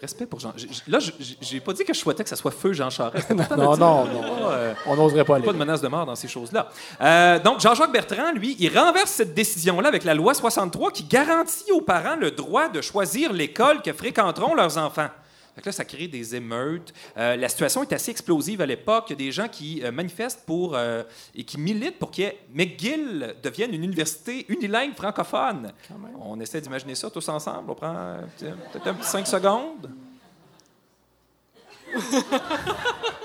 Respect 0.02 0.26
pour 0.26 0.40
Jean. 0.40 0.52
j- 0.58 0.68
j- 0.72 0.82
Là, 0.88 0.98
j'ai 1.42 1.60
pas 1.60 1.74
dit 1.74 1.84
que 1.86 1.94
je 1.94 2.00
souhaitais 2.00 2.24
que 2.24 2.30
ça 2.30 2.36
soit 2.36 2.50
feu 2.52 2.74
Jean 2.74 2.90
Charest. 2.90 3.30
Non, 3.52 3.78
non, 3.78 4.06
non. 4.06 4.06
euh, 4.50 4.74
On 4.88 4.96
n'oserait 4.96 5.24
pas 5.24 5.36
aller. 5.36 5.46
pas 5.46 5.54
de 5.54 5.58
menace 5.60 5.80
de 5.82 5.88
mort 5.88 6.06
dans 6.08 6.16
ces 6.16 6.28
choses-là. 6.28 6.70
Euh, 7.02 7.38
donc, 7.40 7.60
Jean-Jacques 7.60 7.92
Bertrand, 7.92 8.32
lui, 8.34 8.56
il 8.60 8.76
renverse 8.78 9.12
cette 9.12 9.34
décision-là 9.36 9.88
avec 9.90 10.04
la 10.04 10.16
loi 10.16 10.34
63 10.34 10.92
qui 10.92 11.04
garantit 11.04 11.72
aux 11.72 11.82
parents 11.82 12.16
le 12.16 12.32
droit 12.32 12.68
de 12.70 12.82
choisir 12.82 13.32
l'école 13.32 13.82
que 13.84 13.94
fréquenteront 13.94 14.56
leurs 14.56 14.78
enfants. 14.80 15.10
Fait 15.56 15.62
que 15.62 15.66
là, 15.68 15.72
ça 15.72 15.86
crée 15.86 16.08
des 16.08 16.36
émeutes. 16.36 16.94
Euh, 17.18 17.36
la 17.36 17.50
situation 17.50 17.84
est 17.84 17.94
assez 17.94 18.12
explosive 18.12 18.62
à 18.62 18.66
l'époque. 18.66 19.06
Il 19.10 19.12
y 19.12 19.14
a 19.14 19.18
des 19.18 19.32
gens 19.32 19.48
qui 19.48 19.84
euh, 19.84 19.92
manifestent 19.92 20.46
pour 20.46 20.76
euh, 20.76 21.04
et 21.36 21.44
qui 21.44 21.60
militent 21.60 22.00
pour 22.00 22.12
que 22.12 22.24
McGill 22.54 23.36
devienne 23.44 23.74
une 23.74 23.84
université 23.84 24.46
unilingue 24.50 24.96
francophone. 24.96 25.74
On 26.22 26.40
essaie 26.40 26.62
d'imaginer 26.62 26.96
ça 26.96 27.10
tous 27.10 27.28
ensemble. 27.28 27.72
On 27.72 27.76
prend 27.76 28.18
peut-être 28.40 28.88
un 28.88 28.94
petit 28.94 29.10
5 29.10 29.28
secondes. 29.28 29.90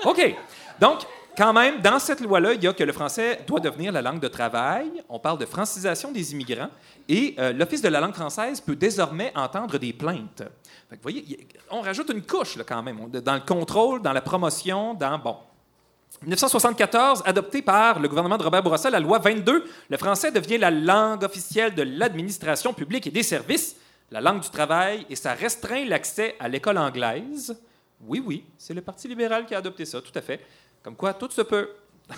OK. 0.05 0.35
Donc, 0.79 0.99
quand 1.37 1.53
même, 1.53 1.81
dans 1.81 1.99
cette 1.99 2.19
loi-là, 2.19 2.53
il 2.53 2.63
y 2.63 2.67
a 2.67 2.73
que 2.73 2.83
le 2.83 2.91
français 2.91 3.41
doit 3.45 3.59
devenir 3.59 3.91
la 3.91 4.01
langue 4.01 4.19
de 4.19 4.27
travail. 4.27 4.91
On 5.07 5.19
parle 5.19 5.37
de 5.37 5.45
francisation 5.45 6.11
des 6.11 6.33
immigrants. 6.33 6.69
Et 7.07 7.35
euh, 7.37 7.53
l'Office 7.53 7.83
de 7.83 7.89
la 7.89 7.99
langue 7.99 8.15
française 8.15 8.59
peut 8.59 8.75
désormais 8.75 9.31
entendre 9.35 9.77
des 9.77 9.93
plaintes. 9.93 10.41
Vous 10.89 10.97
voyez, 11.01 11.47
on 11.69 11.81
rajoute 11.81 12.09
une 12.09 12.21
couche, 12.21 12.57
quand 12.65 12.81
même, 12.81 13.09
dans 13.09 13.33
le 13.33 13.41
contrôle, 13.41 14.01
dans 14.01 14.13
la 14.13 14.21
promotion, 14.21 14.93
dans... 14.93 15.19
Bon. 15.19 15.37
1974, 16.21 17.23
adoptée 17.25 17.61
par 17.61 17.99
le 17.99 18.07
gouvernement 18.07 18.37
de 18.37 18.43
Robert 18.43 18.63
Bourassa, 18.63 18.89
la 18.89 18.99
loi 18.99 19.19
22, 19.19 19.65
le 19.89 19.97
français 19.97 20.31
devient 20.31 20.57
la 20.57 20.71
langue 20.71 21.23
officielle 21.23 21.75
de 21.75 21.83
l'administration 21.83 22.73
publique 22.73 23.05
et 23.07 23.11
des 23.11 23.23
services, 23.23 23.75
la 24.09 24.21
langue 24.21 24.39
du 24.39 24.49
travail, 24.49 25.05
et 25.09 25.15
ça 25.15 25.33
restreint 25.33 25.85
l'accès 25.85 26.35
à 26.39 26.47
l'école 26.47 26.77
anglaise. 26.77 27.59
Oui, 28.01 28.23
oui, 28.25 28.45
c'est 28.57 28.73
le 28.73 28.81
Parti 28.81 29.07
libéral 29.07 29.45
qui 29.45 29.53
a 29.53 29.57
adopté 29.57 29.85
ça, 29.85 30.01
tout 30.01 30.17
à 30.17 30.21
fait. 30.21 30.39
Comme 30.81 30.95
quoi, 30.95 31.13
tout 31.13 31.29
se 31.29 31.41
peut. 31.41 31.69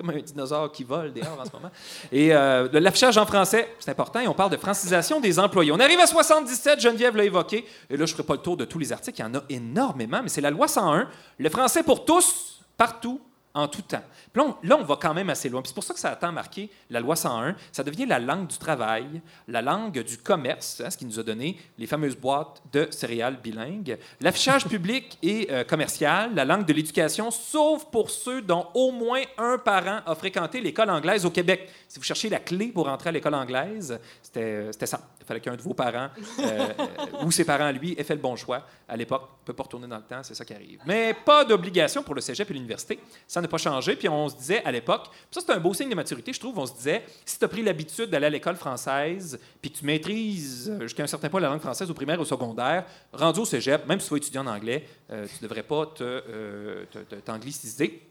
Comme 0.00 0.10
un 0.16 0.22
dinosaure 0.22 0.72
qui 0.72 0.82
vole 0.82 1.12
dehors 1.12 1.38
en 1.38 1.44
ce 1.44 1.52
moment. 1.52 1.70
Et 2.10 2.34
euh, 2.34 2.68
l'affichage 2.72 3.18
en 3.18 3.26
français, 3.26 3.76
c'est 3.78 3.90
important, 3.90 4.20
et 4.20 4.28
on 4.28 4.32
parle 4.32 4.50
de 4.50 4.56
francisation 4.56 5.20
des 5.20 5.38
employés. 5.38 5.72
On 5.72 5.78
arrive 5.78 6.00
à 6.00 6.06
77, 6.06 6.80
Geneviève 6.80 7.14
l'a 7.16 7.24
évoqué, 7.24 7.66
et 7.90 7.98
là, 7.98 8.06
je 8.06 8.12
ne 8.12 8.16
ferai 8.16 8.22
pas 8.22 8.32
le 8.32 8.40
tour 8.40 8.56
de 8.56 8.64
tous 8.64 8.78
les 8.78 8.94
articles, 8.94 9.20
il 9.20 9.22
y 9.22 9.26
en 9.26 9.34
a 9.34 9.42
énormément, 9.50 10.20
mais 10.22 10.30
c'est 10.30 10.40
la 10.40 10.50
loi 10.50 10.68
101, 10.68 11.06
le 11.38 11.50
français 11.50 11.82
pour 11.82 12.06
tous, 12.06 12.62
partout, 12.78 13.20
en 13.54 13.68
tout 13.68 13.82
temps. 13.82 14.02
Puis 14.32 14.42
là, 14.42 14.48
on, 14.48 14.66
là, 14.66 14.76
on 14.78 14.84
va 14.84 14.96
quand 14.96 15.14
même 15.14 15.30
assez 15.30 15.48
loin. 15.48 15.62
C'est 15.64 15.74
pour 15.74 15.84
ça 15.84 15.94
que 15.94 16.00
ça 16.00 16.10
a 16.10 16.16
tant 16.16 16.32
marqué 16.32 16.70
la 16.88 17.00
loi 17.00 17.16
101. 17.16 17.56
Ça 17.72 17.82
devient 17.82 18.06
la 18.06 18.18
langue 18.18 18.46
du 18.46 18.58
travail, 18.58 19.20
la 19.48 19.62
langue 19.62 20.02
du 20.02 20.18
commerce, 20.18 20.80
hein, 20.84 20.90
ce 20.90 20.96
qui 20.96 21.04
nous 21.04 21.18
a 21.18 21.22
donné 21.22 21.58
les 21.78 21.86
fameuses 21.86 22.16
boîtes 22.16 22.62
de 22.72 22.88
céréales 22.90 23.38
bilingues, 23.42 23.98
l'affichage 24.20 24.64
public 24.68 25.18
et 25.22 25.48
euh, 25.50 25.64
commercial, 25.64 26.34
la 26.34 26.44
langue 26.44 26.64
de 26.64 26.72
l'éducation, 26.72 27.30
sauf 27.30 27.86
pour 27.86 28.10
ceux 28.10 28.42
dont 28.42 28.66
au 28.74 28.92
moins 28.92 29.22
un 29.38 29.58
parent 29.58 30.00
a 30.06 30.14
fréquenté 30.14 30.60
l'école 30.60 30.90
anglaise 30.90 31.24
au 31.26 31.30
Québec. 31.30 31.68
Si 31.88 31.98
vous 31.98 32.04
cherchez 32.04 32.28
la 32.28 32.38
clé 32.38 32.68
pour 32.68 32.88
entrer 32.88 33.08
à 33.08 33.12
l'école 33.12 33.34
anglaise, 33.34 33.98
c'était 34.22 34.72
c'était 34.72 34.86
ça. 34.86 35.00
Il 35.20 35.26
fallait 35.26 35.40
qu'un 35.40 35.56
de 35.56 35.62
vos 35.62 35.74
parents 35.74 36.08
euh, 36.38 36.42
euh, 36.78 37.06
ou 37.24 37.30
ses 37.30 37.44
parents, 37.44 37.70
lui, 37.70 37.94
ait 37.98 38.04
fait 38.04 38.14
le 38.14 38.20
bon 38.20 38.36
choix 38.36 38.66
à 38.88 38.96
l'époque. 38.96 39.22
On 39.22 39.42
ne 39.42 39.46
peut 39.46 39.52
pas 39.52 39.62
retourner 39.62 39.86
dans 39.86 39.96
le 39.96 40.02
temps, 40.02 40.22
c'est 40.22 40.34
ça 40.34 40.44
qui 40.44 40.54
arrive. 40.54 40.80
Mais 40.86 41.14
pas 41.14 41.44
d'obligation 41.44 42.02
pour 42.02 42.14
le 42.14 42.20
cégep 42.20 42.50
et 42.50 42.54
l'université. 42.54 42.98
Ça 43.26 43.39
n'a 43.40 43.48
pas 43.48 43.58
changé. 43.58 43.96
Puis 43.96 44.08
on 44.08 44.28
se 44.28 44.36
disait 44.36 44.62
à 44.64 44.72
l'époque, 44.72 45.06
ça 45.30 45.40
c'est 45.40 45.52
un 45.52 45.58
beau 45.58 45.74
signe 45.74 45.90
de 45.90 45.94
maturité, 45.94 46.32
je 46.32 46.40
trouve, 46.40 46.58
on 46.58 46.66
se 46.66 46.74
disait, 46.74 47.04
si 47.24 47.38
tu 47.38 47.44
as 47.44 47.48
pris 47.48 47.62
l'habitude 47.62 48.10
d'aller 48.10 48.26
à 48.26 48.30
l'école 48.30 48.56
française, 48.56 49.38
puis 49.60 49.70
que 49.70 49.78
tu 49.78 49.84
maîtrises 49.84 50.70
euh, 50.70 50.82
jusqu'à 50.82 51.02
un 51.02 51.06
certain 51.06 51.28
point 51.28 51.40
la 51.40 51.48
langue 51.48 51.60
française 51.60 51.90
au 51.90 51.94
primaire 51.94 52.18
ou 52.18 52.22
au 52.22 52.26
secondaire, 52.26 52.84
rendu 53.12 53.40
au 53.40 53.44
cégep, 53.44 53.86
même 53.86 54.00
si 54.00 54.08
tu 54.08 54.14
vas 54.14 54.18
étudier 54.18 54.40
en 54.40 54.46
anglais, 54.46 54.86
euh, 55.10 55.26
tu 55.26 55.42
ne 55.42 55.48
devrais 55.48 55.62
pas 55.62 55.92
euh, 56.00 56.84
t'angliciser. 57.24 58.09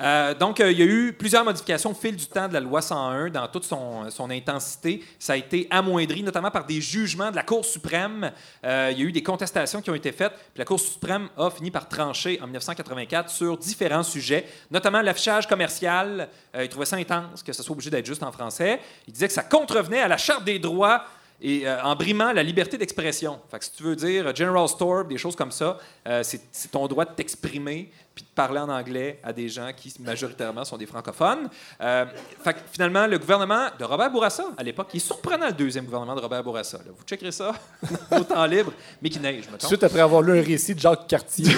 Euh, 0.00 0.34
donc, 0.34 0.60
euh, 0.60 0.72
il 0.72 0.78
y 0.78 0.82
a 0.82 0.86
eu 0.86 1.12
plusieurs 1.12 1.44
modifications 1.44 1.90
au 1.90 1.94
fil 1.94 2.16
du 2.16 2.26
temps 2.26 2.48
de 2.48 2.54
la 2.54 2.60
loi 2.60 2.82
101 2.82 3.30
dans 3.30 3.46
toute 3.48 3.64
son, 3.64 4.30
intensité. 4.30 5.04
Ça 5.18 5.34
a 5.34 5.36
été 5.36 5.66
amoindri, 5.70 6.22
notamment 6.22 6.50
par 6.50 6.64
des 6.64 6.80
jugements 6.80 7.30
de 7.30 7.36
la 7.36 7.42
Cour 7.42 7.64
suprême. 7.64 8.32
Euh, 8.64 8.90
il 8.92 8.98
y 8.98 9.02
a 9.02 9.04
eu 9.04 9.12
des 9.12 9.22
contestations 9.22 9.80
qui 9.80 9.90
ont 9.90 9.94
été 9.94 10.12
faites. 10.12 10.32
Puis 10.32 10.58
la 10.58 10.64
Cour 10.64 10.80
suprême 10.80 11.28
a 11.36 11.50
fini 11.50 11.70
par 11.70 11.88
trancher 11.88 12.38
en 12.40 12.46
1984 12.46 13.30
sur 13.30 13.56
différents 13.58 14.02
sujets, 14.02 14.46
notamment 14.70 15.02
l'affichage 15.02 15.46
commercial. 15.46 16.28
Il 16.58 16.68
trouvait 16.68 16.86
ça 16.86 16.96
intense 16.96 17.42
que 17.42 17.52
ce 17.52 17.62
soit 17.62 17.72
obligé 17.72 17.90
d'être 17.90 18.06
juste 18.06 18.22
en 18.22 18.32
français. 18.32 18.80
Il 19.06 19.12
disait 19.12 19.28
que 19.28 19.34
ça 19.34 19.42
contrevenait 19.42 20.00
à 20.00 20.08
la 20.08 20.16
Charte 20.16 20.44
des 20.44 20.58
droits 20.58 21.04
et 21.40 21.66
euh, 21.66 21.82
en 21.82 21.94
brimant 21.96 22.32
la 22.32 22.42
liberté 22.42 22.78
d'expression. 22.78 23.40
Fait 23.50 23.58
que 23.58 23.64
si 23.64 23.72
tu 23.72 23.82
veux 23.82 23.96
dire 23.96 24.26
euh, 24.26 24.34
General 24.34 24.68
Store, 24.68 25.04
des 25.04 25.18
choses 25.18 25.36
comme 25.36 25.50
ça, 25.50 25.78
euh, 26.06 26.22
c'est 26.22 26.70
ton 26.70 26.86
droit 26.86 27.04
de 27.04 27.12
t'exprimer 27.12 27.90
puis 28.14 28.24
de 28.24 28.30
parler 28.34 28.60
en 28.60 28.68
anglais 28.68 29.18
à 29.24 29.32
des 29.32 29.48
gens 29.48 29.70
qui 29.76 29.92
majoritairement 30.00 30.64
sont 30.64 30.76
des 30.76 30.86
francophones. 30.86 31.48
Euh, 31.80 32.06
fait 32.44 32.54
que 32.54 32.58
finalement, 32.70 33.06
le 33.06 33.18
gouvernement 33.18 33.66
de 33.76 33.84
Robert 33.84 34.10
Bourassa, 34.10 34.46
à 34.56 34.62
l'époque, 34.62 34.88
qui 34.88 34.98
est 34.98 35.00
surprenant 35.00 35.46
le 35.46 35.52
deuxième 35.52 35.84
gouvernement 35.84 36.14
de 36.14 36.20
Robert 36.20 36.44
Bourassa. 36.44 36.78
là. 36.78 36.92
Vous 36.96 37.04
checkerez 37.04 37.32
ça 37.32 37.52
au 38.12 38.20
temps 38.20 38.46
libre, 38.46 38.72
mais 39.02 39.10
qui 39.10 39.18
neige, 39.18 39.48
mettons. 39.50 39.66
Suite 39.66 39.82
après 39.82 40.00
avoir 40.00 40.22
lu 40.22 40.38
un 40.38 40.42
récit 40.42 40.74
de 40.74 40.80
Jacques 40.80 41.08
Cartier. 41.08 41.46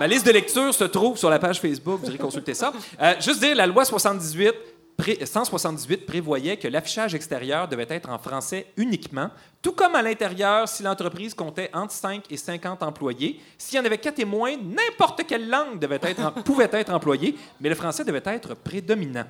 Ma 0.00 0.06
liste 0.06 0.26
de 0.26 0.32
lecture 0.32 0.72
se 0.72 0.84
trouve 0.84 1.18
sur 1.18 1.28
la 1.28 1.40
page 1.40 1.60
Facebook, 1.60 2.00
vous 2.00 2.08
irez 2.08 2.18
consulter 2.18 2.54
ça. 2.54 2.72
Euh, 3.00 3.14
juste 3.20 3.40
dire, 3.40 3.56
la 3.56 3.66
loi 3.66 3.84
78, 3.84 4.54
pré- 4.98 5.24
178 5.24 6.04
prévoyait 6.04 6.58
que 6.58 6.68
l'affichage 6.68 7.14
extérieur 7.14 7.66
devait 7.68 7.86
être 7.88 8.10
en 8.10 8.18
français 8.18 8.66
uniquement, 8.76 9.30
tout 9.62 9.72
comme 9.72 9.94
à 9.94 10.02
l'intérieur 10.02 10.68
si 10.68 10.82
l'entreprise 10.82 11.32
comptait 11.32 11.70
entre 11.72 11.92
5 11.94 12.24
et 12.30 12.36
50 12.36 12.82
employés. 12.82 13.40
S'il 13.56 13.78
y 13.78 13.80
en 13.80 13.84
avait 13.86 13.96
4 13.98 14.18
et 14.18 14.24
moins, 14.26 14.54
n'importe 14.56 15.26
quelle 15.26 15.48
langue 15.48 15.78
devait 15.78 15.98
être 16.02 16.20
en- 16.20 16.30
pouvait 16.42 16.68
être 16.72 16.92
employée, 16.92 17.34
mais 17.60 17.70
le 17.70 17.74
français 17.74 18.04
devait 18.04 18.22
être 18.26 18.54
prédominant. 18.54 19.24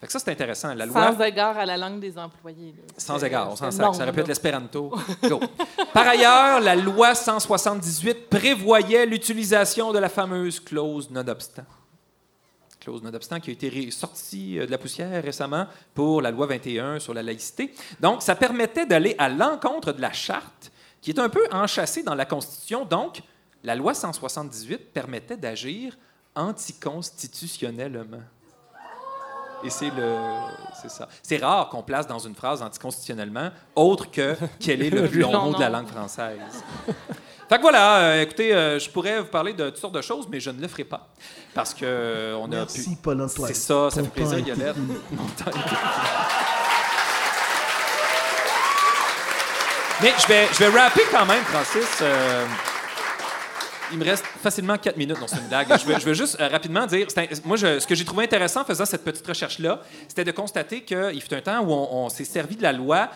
Fait 0.00 0.06
que 0.08 0.12
ça, 0.12 0.18
c'est 0.18 0.32
intéressant. 0.32 0.74
La 0.74 0.84
loi... 0.84 1.12
Sans 1.12 1.20
égard 1.22 1.56
à 1.56 1.64
la 1.64 1.76
langue 1.76 2.00
des 2.00 2.18
employés. 2.18 2.74
là. 2.76 2.82
Sans 2.98 3.22
égard, 3.22 3.48
on 3.52 3.56
s'en 3.56 3.70
sac. 3.70 3.94
Ça 3.94 4.02
aurait 4.02 4.10
pu 4.10 4.16
là. 4.16 4.22
être 4.22 4.28
l'espéranto. 4.28 4.92
Par 5.94 6.08
ailleurs, 6.08 6.60
la 6.60 6.74
loi 6.74 7.14
178 7.14 8.28
prévoyait 8.28 9.06
l'utilisation 9.06 9.92
de 9.92 10.00
la 10.00 10.08
fameuse 10.08 10.58
clause 10.58 11.08
nonobstant. 11.10 11.62
Clause 12.82 13.02
nonobstant 13.02 13.38
qui 13.38 13.50
a 13.50 13.52
été 13.52 13.90
sortie 13.92 14.58
euh, 14.58 14.66
de 14.66 14.70
la 14.70 14.78
poussière 14.78 15.22
récemment 15.22 15.66
pour 15.94 16.20
la 16.20 16.32
loi 16.32 16.46
21 16.46 16.98
sur 16.98 17.14
la 17.14 17.22
laïcité. 17.22 17.72
Donc, 18.00 18.22
ça 18.22 18.34
permettait 18.34 18.86
d'aller 18.86 19.14
à 19.18 19.28
l'encontre 19.28 19.92
de 19.92 20.00
la 20.00 20.12
charte 20.12 20.72
qui 21.00 21.10
est 21.10 21.18
un 21.20 21.28
peu 21.28 21.46
enchâssée 21.52 22.02
dans 22.02 22.14
la 22.14 22.24
Constitution. 22.24 22.84
Donc, 22.84 23.22
la 23.62 23.76
loi 23.76 23.94
178 23.94 24.92
permettait 24.92 25.36
d'agir 25.36 25.96
anticonstitutionnellement. 26.34 28.22
Et 29.64 29.70
c'est 29.70 29.90
le. 29.90 30.16
C'est 30.80 30.90
ça. 30.90 31.08
C'est 31.22 31.36
rare 31.36 31.68
qu'on 31.68 31.84
place 31.84 32.08
dans 32.08 32.18
une 32.18 32.34
phrase 32.34 32.62
anticonstitutionnellement 32.62 33.50
autre 33.76 34.10
que 34.10 34.36
quel 34.58 34.82
est 34.82 34.90
le 34.90 35.08
plus 35.08 35.20
long 35.20 35.50
mot 35.50 35.54
de 35.54 35.60
la 35.60 35.70
langue 35.70 35.86
française. 35.86 36.64
Fait 37.52 37.58
que 37.58 37.62
voilà, 37.64 37.96
euh, 37.98 38.22
écoutez, 38.22 38.54
euh, 38.54 38.78
je 38.78 38.88
pourrais 38.88 39.20
vous 39.20 39.26
parler 39.26 39.52
de 39.52 39.68
toutes 39.68 39.76
sortes 39.78 39.94
de 39.94 40.00
choses, 40.00 40.26
mais 40.30 40.40
je 40.40 40.48
ne 40.48 40.58
le 40.58 40.68
ferai 40.68 40.84
pas. 40.84 41.06
Parce 41.52 41.74
que 41.74 41.80
euh, 41.84 42.34
on 42.40 42.46
a 42.46 42.56
Merci, 42.56 42.88
pu. 42.88 42.96
Paul-Antoine. 43.02 43.48
C'est 43.52 43.60
ça, 43.60 43.90
ça 43.90 44.02
fait 44.02 44.08
plaisir, 44.08 44.36
a 44.38 44.40
Yolette. 44.40 44.76
Mon 45.10 45.24
temps 45.26 45.50
a. 45.50 46.32
Mais 50.02 50.14
je 50.18 50.26
vais, 50.28 50.48
je 50.50 50.58
vais 50.64 50.68
rapper 50.80 51.02
quand 51.10 51.26
même, 51.26 51.44
Francis. 51.44 51.98
Euh, 52.00 52.46
il 53.92 53.98
me 53.98 54.04
reste 54.06 54.24
facilement 54.42 54.78
4 54.78 54.96
minutes 54.96 55.20
dans 55.20 55.28
cette 55.28 55.46
blague. 55.50 55.66
Je 55.78 55.84
veux, 55.84 55.98
je 56.00 56.06
veux 56.06 56.14
juste 56.14 56.38
rapidement 56.40 56.86
dire, 56.86 57.06
c'est 57.10 57.20
un- 57.20 57.26
moi, 57.44 57.58
je- 57.58 57.80
ce 57.80 57.86
que 57.86 57.94
j'ai 57.94 58.06
trouvé 58.06 58.24
intéressant 58.24 58.62
en 58.62 58.64
faisant 58.64 58.86
cette 58.86 59.04
petite 59.04 59.26
recherche-là, 59.26 59.82
c'était 60.08 60.24
de 60.24 60.32
constater 60.32 60.84
qu'il 60.84 61.20
fut 61.20 61.34
un 61.34 61.42
temps 61.42 61.60
où 61.60 61.70
on, 61.70 62.06
on 62.06 62.08
s'est 62.08 62.24
servi 62.24 62.56
de 62.56 62.62
la 62.62 62.72
loi. 62.72 63.10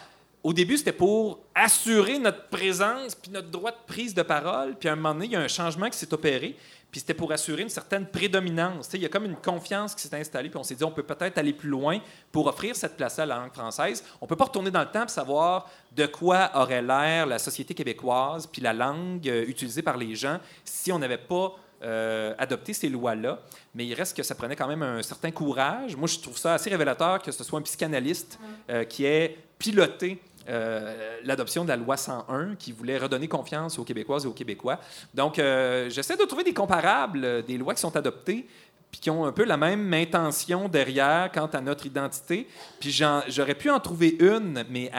Au 0.47 0.53
début, 0.53 0.77
c'était 0.77 0.93
pour 0.93 1.41
assurer 1.57 2.21
notre 2.21 2.47
présence 2.47 3.17
puis 3.17 3.33
notre 3.33 3.51
droit 3.51 3.73
de 3.73 3.77
prise 3.85 4.15
de 4.15 4.23
parole. 4.23 4.77
Puis 4.77 4.89
à 4.89 4.93
un 4.93 4.95
moment 4.95 5.13
donné, 5.13 5.27
il 5.27 5.33
y 5.33 5.35
a 5.35 5.41
un 5.41 5.49
changement 5.49 5.91
qui 5.91 5.99
s'est 5.99 6.15
opéré. 6.15 6.55
Puis 6.89 7.01
c'était 7.01 7.15
pour 7.15 7.33
assurer 7.33 7.63
une 7.63 7.69
certaine 7.69 8.07
prédominance. 8.07 8.87
Tu 8.87 8.93
sais, 8.93 8.99
il 8.99 9.03
y 9.03 9.07
a 9.07 9.09
comme 9.09 9.25
une 9.25 9.35
confiance 9.35 9.93
qui 9.97 10.03
s'est 10.03 10.17
installée. 10.17 10.49
Puis 10.49 10.57
on 10.57 10.63
s'est 10.63 10.77
dit, 10.77 10.85
on 10.85 10.93
peut 10.93 11.03
peut-être 11.03 11.37
aller 11.37 11.53
plus 11.53 11.69
loin 11.69 11.99
pour 12.31 12.47
offrir 12.47 12.77
cette 12.77 12.97
place-là 12.97 13.25
à 13.25 13.27
la 13.27 13.37
langue 13.39 13.53
française. 13.53 14.05
On 14.21 14.29
peut 14.29 14.37
pas 14.37 14.45
retourner 14.45 14.71
dans 14.71 14.83
le 14.83 14.87
temps 14.87 15.01
pour 15.01 15.11
savoir 15.11 15.69
de 15.91 16.07
quoi 16.07 16.53
aurait 16.55 16.81
l'air 16.81 17.27
la 17.27 17.41
société 17.41 17.75
québécoise 17.75 18.47
puis 18.47 18.63
la 18.63 18.73
langue 18.73 19.29
euh, 19.29 19.45
utilisée 19.49 19.83
par 19.83 19.97
les 19.97 20.15
gens 20.15 20.39
si 20.65 20.93
on 20.93 21.01
n'avait 21.01 21.19
pas 21.19 21.57
euh, 21.83 22.35
adopté 22.39 22.73
ces 22.73 22.89
lois-là. 22.89 23.41
Mais 23.75 23.85
il 23.85 23.95
reste 23.95 24.17
que 24.17 24.23
ça 24.23 24.37
prenait 24.37 24.55
quand 24.55 24.69
même 24.69 24.85
un 24.85 25.03
certain 25.03 25.33
courage. 25.33 25.97
Moi, 25.97 26.07
je 26.07 26.21
trouve 26.21 26.39
ça 26.39 26.55
assez 26.55 26.71
révélateur 26.71 27.21
que 27.21 27.33
ce 27.33 27.43
soit 27.43 27.59
un 27.59 27.63
psychanalyste 27.63 28.39
euh, 28.71 28.85
qui 28.85 29.07
ait 29.07 29.39
piloté 29.59 30.23
euh, 30.49 31.19
l'adoption 31.25 31.65
de 31.65 31.69
la 31.69 31.77
loi 31.77 31.97
101 31.97 32.55
qui 32.57 32.73
voulait 32.73 32.99
redonner 32.99 33.29
confiance 33.29 33.79
aux 33.79 33.85
Québécoises 33.85 34.25
et 34.25 34.29
aux 34.29 34.33
Québécois. 34.33 34.79
Donc, 35.15 35.39
euh, 35.39 35.91
j'essaie 35.91 36.17
de 36.17 36.25
trouver 36.25 36.45
des 36.45 36.55
comparables, 36.55 37.25
euh, 37.25 37.43
des 37.43 37.59
lois 37.59 37.75
qui 37.75 37.81
sont 37.81 37.97
adoptées 37.97 38.47
puis 38.91 39.01
qui 39.01 39.11
ont 39.11 39.25
un 39.25 39.33
peu 39.33 39.45
la 39.45 39.57
même 39.57 39.93
intention 39.93 40.69
derrière 40.69 41.31
quant 41.33 41.47
à 41.47 41.61
notre 41.61 41.87
identité. 41.87 42.47
Puis 42.79 42.93
j'aurais 43.29 43.57
pu 43.57 43.69
en 43.69 43.81
trouver 43.81 44.17
une, 44.21 44.65
mais 44.71 44.91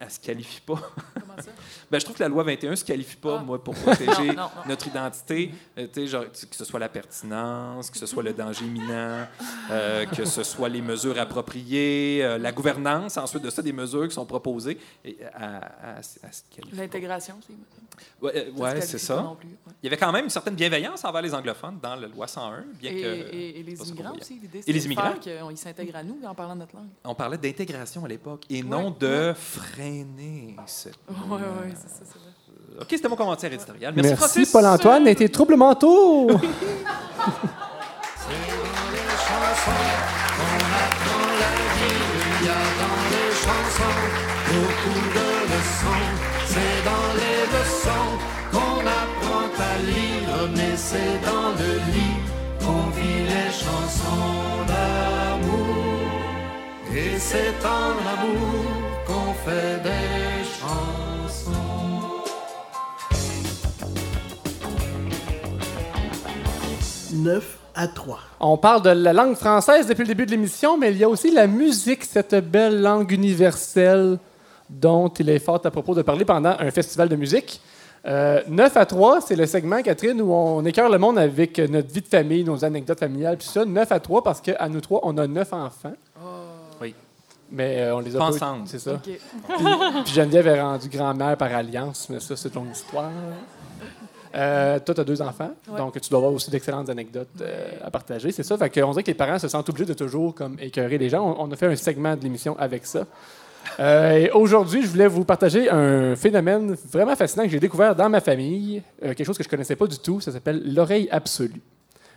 elle 0.00 0.06
ne 0.06 0.12
se 0.12 0.20
qualifie 0.20 0.60
pas. 0.60 0.80
Comment 1.20 1.36
ça? 1.42 1.50
Ben, 1.90 1.98
je 1.98 2.04
trouve 2.04 2.16
que 2.18 2.22
la 2.22 2.28
loi 2.28 2.42
21 2.44 2.70
ne 2.72 2.76
se 2.76 2.84
qualifie 2.84 3.16
pas, 3.16 3.38
Ah. 3.40 3.42
moi, 3.42 3.62
pour 3.64 3.74
protéger 3.74 4.26
Non, 4.28 4.34
non, 4.34 4.42
non. 4.42 4.48
notre 4.68 4.86
identité. 4.88 5.50
Euh, 5.78 6.06
genre, 6.06 6.24
que 6.30 6.54
ce 6.56 6.64
soit 6.64 6.78
la 6.78 6.88
pertinence, 6.90 7.90
que 7.90 7.96
ce 7.98 8.04
soit 8.06 8.22
le 8.22 8.32
danger 8.34 8.64
imminent, 8.66 9.26
euh, 9.70 10.04
que 10.06 10.24
ce 10.26 10.42
soit 10.42 10.68
les 10.68 10.82
mesures 10.82 11.18
appropriées, 11.18 12.20
euh, 12.22 12.36
la 12.38 12.52
gouvernance, 12.52 13.16
ensuite 13.16 13.42
de 13.42 13.50
ça, 13.50 13.62
des 13.62 13.72
mesures 13.72 14.06
qui 14.08 14.14
sont 14.14 14.26
proposées 14.26 14.78
qualifier. 16.50 16.78
L'intégration, 16.78 17.36
c'est. 17.46 17.54
Ouais, 18.22 18.32
euh, 18.36 18.80
c'est 18.80 18.98
ça. 18.98 19.16
non 19.22 19.34
plus, 19.34 19.48
ouais. 19.48 19.72
Il 19.82 19.86
y 19.86 19.88
avait 19.88 19.96
quand 19.96 20.12
même 20.12 20.24
une 20.24 20.30
certaine 20.30 20.54
bienveillance 20.54 21.04
envers 21.04 21.22
les 21.22 21.34
anglophones 21.34 21.78
dans 21.82 21.96
la 21.96 22.06
loi 22.06 22.28
101, 22.28 22.64
bien 22.78 22.92
Et, 22.92 22.94
que... 23.02 23.06
et- 23.34 23.60
et 23.60 23.62
les 23.64 23.88
immigrants 23.88 24.12
aussi, 24.20 24.34
l'idée, 24.40 24.60
Et 24.66 24.72
les 24.72 24.80
c'est 24.80 24.88
qu'ils 25.20 25.56
s'intègrent 25.58 25.96
à 25.96 26.02
nous 26.04 26.18
en 26.24 26.34
parlant 26.34 26.54
notre 26.54 26.76
langue. 26.76 26.88
On 27.04 27.14
parlait 27.14 27.38
d'intégration 27.38 28.04
à 28.04 28.08
l'époque 28.08 28.44
et 28.50 28.62
non 28.62 28.90
de 28.92 29.32
freiner 29.88 30.56
cette 30.66 30.98
Oui, 31.08 31.16
oui, 31.30 31.72
c'est 31.74 31.88
ça, 31.88 32.02
c'est 32.04 32.18
vrai. 32.18 32.80
OK, 32.80 32.86
c'était 32.90 33.08
mon 33.08 33.16
commentaire 33.16 33.52
éditorial. 33.52 33.92
Merci. 33.96 34.46
Paul-Antoine 34.46 35.08
et 35.08 35.14
tes 35.14 35.28
troubles 35.28 35.56
mentaux. 35.56 36.28
C'est 46.46 46.80
dans 46.84 47.12
les 47.14 47.40
leçons 47.54 48.12
qu'on 48.52 48.80
apprend 48.80 49.48
à 49.58 49.78
lire, 49.82 50.50
mais 50.56 50.76
c'est 50.76 51.18
dans 51.24 51.50
le 51.58 51.72
lit 51.92 52.18
qu'on 52.60 52.90
vit 52.90 53.22
les 53.26 53.50
chansons 53.52 54.64
d'amour. 54.66 55.76
Et 56.94 57.18
c'est 57.18 57.54
en 57.64 57.90
amour 58.12 58.77
fait 59.48 59.82
des 59.82 60.44
chansons. 60.44 61.52
9 67.14 67.58
à 67.74 67.88
3. 67.88 68.18
On 68.40 68.56
parle 68.56 68.82
de 68.82 68.90
la 68.90 69.12
langue 69.12 69.36
française 69.36 69.86
depuis 69.86 70.02
le 70.02 70.08
début 70.08 70.26
de 70.26 70.30
l'émission, 70.32 70.76
mais 70.76 70.92
il 70.92 70.98
y 70.98 71.04
a 71.04 71.08
aussi 71.08 71.30
la 71.30 71.46
musique, 71.46 72.04
cette 72.04 72.34
belle 72.34 72.82
langue 72.82 73.10
universelle 73.10 74.18
dont 74.68 75.08
il 75.08 75.30
est 75.30 75.38
fort 75.38 75.60
à 75.64 75.70
propos 75.70 75.94
de 75.94 76.02
parler 76.02 76.24
pendant 76.24 76.54
un 76.58 76.70
festival 76.70 77.08
de 77.08 77.16
musique. 77.16 77.62
Euh, 78.06 78.42
9 78.48 78.76
à 78.76 78.86
3, 78.86 79.20
c'est 79.22 79.36
le 79.36 79.46
segment, 79.46 79.82
Catherine, 79.82 80.20
où 80.20 80.32
on 80.32 80.64
écœure 80.64 80.90
le 80.90 80.98
monde 80.98 81.18
avec 81.18 81.58
notre 81.58 81.88
vie 81.88 82.02
de 82.02 82.06
famille, 82.06 82.44
nos 82.44 82.64
anecdotes 82.64 83.00
familiales, 83.00 83.38
puis 83.38 83.48
ça. 83.48 83.64
9 83.64 83.90
à 83.90 84.00
3 84.00 84.22
parce 84.22 84.40
qu'à 84.40 84.68
nous 84.68 84.80
trois, 84.80 85.00
on 85.02 85.16
a 85.16 85.26
9 85.26 85.52
enfants. 85.52 85.94
Mais 87.50 87.80
euh, 87.80 87.96
on 87.96 88.00
les 88.00 88.14
a 88.14 88.18
Pas 88.18 88.26
ensemble. 88.26 88.62
C'est 88.66 88.78
ça. 88.78 88.92
OK. 88.94 89.00
Puis, 89.02 89.18
puis 90.04 90.12
Geneviève 90.14 90.46
est 90.48 90.60
rendue 90.60 90.88
grand-mère 90.88 91.36
par 91.36 91.52
alliance, 91.54 92.08
mais 92.10 92.20
ça, 92.20 92.36
c'est 92.36 92.50
ton 92.50 92.66
histoire. 92.70 93.10
Euh, 94.34 94.78
toi, 94.80 94.94
tu 94.94 95.00
as 95.00 95.04
deux 95.04 95.22
enfants, 95.22 95.50
Ouais. 95.70 95.78
donc 95.78 95.98
tu 95.98 96.10
dois 96.10 96.18
avoir 96.18 96.32
aussi 96.32 96.50
d'excellentes 96.50 96.90
anecdotes 96.90 97.28
euh, 97.40 97.70
à 97.82 97.90
partager. 97.90 98.30
C'est 98.30 98.42
ça. 98.42 98.58
Fait 98.58 98.68
qu'on 98.68 98.90
dirait 98.90 99.02
que 99.02 99.08
les 99.10 99.14
parents 99.14 99.38
se 99.38 99.48
sentent 99.48 99.68
obligés 99.70 99.86
de 99.86 99.94
toujours 99.94 100.34
comme, 100.34 100.56
écœurer 100.60 100.98
les 100.98 101.08
gens. 101.08 101.36
On, 101.38 101.44
on 101.48 101.52
a 101.52 101.56
fait 101.56 101.66
un 101.66 101.76
segment 101.76 102.14
de 102.14 102.22
l'émission 102.22 102.54
avec 102.58 102.84
ça. 102.84 103.06
Euh, 103.80 104.12
et 104.12 104.30
aujourd'hui, 104.30 104.82
je 104.82 104.88
voulais 104.88 105.06
vous 105.06 105.24
partager 105.24 105.70
un 105.70 106.16
phénomène 106.16 106.74
vraiment 106.90 107.16
fascinant 107.16 107.44
que 107.44 107.50
j'ai 107.50 107.60
découvert 107.60 107.94
dans 107.94 108.08
ma 108.08 108.20
famille, 108.20 108.82
euh, 109.02 109.14
quelque 109.14 109.24
chose 109.24 109.38
que 109.38 109.44
je 109.44 109.48
connaissais 109.48 109.76
pas 109.76 109.86
du 109.86 109.98
tout. 109.98 110.20
Ça 110.20 110.32
s'appelle 110.32 110.74
l'oreille 110.74 111.08
absolue. 111.10 111.60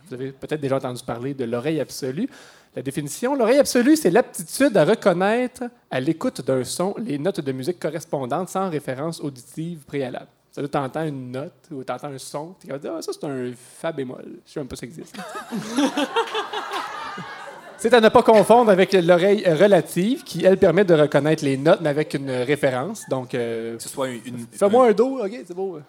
Vous 0.08 0.14
avez 0.14 0.32
peut-être 0.32 0.60
déjà 0.60 0.76
entendu 0.78 1.02
parler 1.04 1.34
de 1.34 1.46
l'oreille 1.46 1.80
absolue. 1.80 2.30
La 2.76 2.82
définition, 2.82 3.36
l'oreille 3.36 3.60
absolue, 3.60 3.98
c'est 3.98 4.10
l'aptitude 4.12 4.76
à 4.78 4.86
reconnaître 4.86 5.64
à 5.90 6.00
l'écoute 6.00 6.42
d'un 6.46 6.64
son 6.64 6.96
les 6.98 7.18
notes 7.18 7.42
de 7.42 7.52
musique 7.52 7.80
correspondantes 7.80 8.48
sans 8.50 8.70
référence 8.70 9.20
auditive 9.20 9.80
préalable. 9.86 10.28
Ça 10.54 10.62
veut 10.62 10.68
dire 10.68 10.82
t'entends 10.82 11.06
une 11.06 11.32
note 11.32 11.54
ou 11.72 11.84
t'entends 11.84 12.08
un 12.08 12.18
son, 12.18 12.56
tu 12.62 12.68
vas 12.68 12.78
dire 12.78 12.94
ah, 12.98 13.02
ça 13.02 13.12
c'est 13.14 13.26
un 13.26 13.52
fa 13.56 13.92
bémol. 13.92 14.24
Je 14.46 14.52
sais 14.54 14.60
même 14.62 14.68
pas 14.68 14.76
si 14.78 14.82
ça 14.82 14.86
existe. 14.86 15.16
C'est 17.78 17.92
à 17.96 18.00
ne 18.00 18.10
pas 18.10 18.22
confondre 18.22 18.70
avec 18.70 18.94
l'oreille 18.94 19.44
relative 19.52 20.24
qui, 20.24 20.46
elle, 20.46 20.58
permet 20.60 20.86
de 20.86 20.94
reconnaître 20.94 21.44
les 21.44 21.58
notes, 21.58 21.80
mais 21.82 21.90
avec 21.90 22.14
une 22.14 22.30
référence. 22.30 23.10
Donc, 23.10 23.34
euh, 23.34 23.76
Que 23.78 23.82
ce 23.82 23.90
soit 23.90 24.10
une, 24.10 24.22
une- 24.24 24.46
fais-moi 24.52 24.90
un 24.90 24.92
do, 24.92 25.18
OK, 25.20 25.32
c'est 25.44 25.56
beau. 25.56 25.80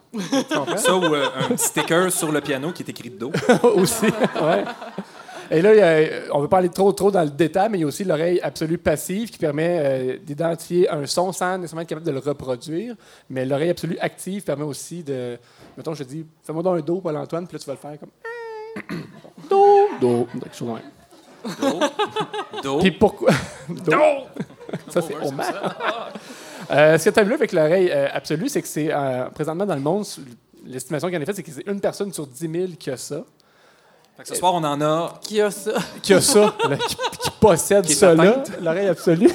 Ça 0.78 0.96
ou 0.96 1.04
euh, 1.14 1.26
un 1.50 1.54
sticker 1.58 2.10
sur 2.10 2.32
le 2.32 2.40
piano 2.40 2.72
qui 2.72 2.82
est 2.82 2.88
écrit 2.88 3.10
dos. 3.10 3.30
aussi. 3.74 4.06
ouais. 4.06 4.64
Et 5.54 5.60
là, 5.60 5.74
il 5.74 5.78
y 5.78 5.82
a- 5.82 6.34
on 6.34 6.38
ne 6.38 6.42
veut 6.44 6.48
pas 6.48 6.58
aller 6.58 6.70
trop, 6.70 6.90
trop 6.92 7.10
dans 7.10 7.22
le 7.22 7.30
détail, 7.30 7.68
mais 7.70 7.78
il 7.78 7.80
y 7.82 7.84
a 7.84 7.86
aussi 7.86 8.04
l'oreille 8.04 8.40
absolue 8.42 8.78
passive 8.78 9.30
qui 9.30 9.38
permet 9.38 9.78
euh, 9.80 10.18
d'identifier 10.24 10.88
un 10.88 11.04
son 11.06 11.30
sans 11.30 11.58
nécessairement 11.58 11.82
être 11.82 11.88
capable 11.88 12.06
de 12.06 12.12
le 12.12 12.18
reproduire. 12.20 12.94
Mais 13.28 13.44
l'oreille 13.44 13.70
absolue 13.70 13.98
active 14.00 14.42
permet 14.44 14.64
aussi 14.64 15.02
de. 15.02 15.38
Mettons, 15.76 15.92
je 15.94 16.04
te 16.04 16.08
dis, 16.08 16.24
fais-moi 16.42 16.62
donc 16.62 16.78
un 16.78 16.80
do, 16.82 17.00
Paul-Antoine, 17.00 17.46
puis 17.46 17.56
là, 17.56 17.60
tu 17.60 17.66
vas 17.66 17.74
le 17.74 17.78
faire 17.78 17.98
comme. 18.00 18.10
Do, 19.50 19.88
do, 20.00 20.26
quelque 20.40 20.56
chose. 20.56 20.78
Do. 21.60 21.80
Do. 22.62 22.78
Puis 22.78 22.90
pourquoi? 22.92 23.30
do. 23.68 23.92
Ça, 24.88 25.02
c'est 25.02 25.14
Homer. 25.16 25.42
Euh, 26.70 26.96
ce 26.96 27.06
que 27.10 27.10
tu 27.14 27.20
as 27.20 27.24
vu 27.24 27.34
avec 27.34 27.52
l'oreille 27.52 27.90
euh, 27.92 28.06
absolue, 28.14 28.48
c'est 28.48 28.62
que 28.62 28.68
c'est 28.68 28.88
euh, 28.90 29.28
présentement 29.30 29.66
dans 29.66 29.74
le 29.74 29.80
monde, 29.80 30.06
l'estimation 30.64 31.10
qui 31.10 31.16
en 31.16 31.20
est 31.20 31.26
faite, 31.26 31.36
c'est 31.36 31.42
que 31.42 31.50
c'est 31.50 31.66
une 31.66 31.80
personne 31.80 32.12
sur 32.12 32.26
10 32.26 32.38
000 32.50 32.66
qui 32.78 32.88
a 32.90 32.96
ça. 32.96 33.24
Fait 34.24 34.28
que 34.28 34.34
ce 34.34 34.40
soir, 34.40 34.54
on 34.54 34.62
en 34.62 34.80
a. 34.80 35.14
Qui 35.20 35.40
a 35.40 35.50
ça? 35.50 35.72
Qui 36.02 36.14
a 36.14 36.20
ça, 36.20 36.54
là, 36.68 36.76
qui, 36.76 36.96
qui 36.96 37.30
possède 37.40 37.84
Qui 37.84 37.94
ça 37.94 38.14
là, 38.14 38.42
l'oreille 38.62 38.86
absolue. 38.88 39.30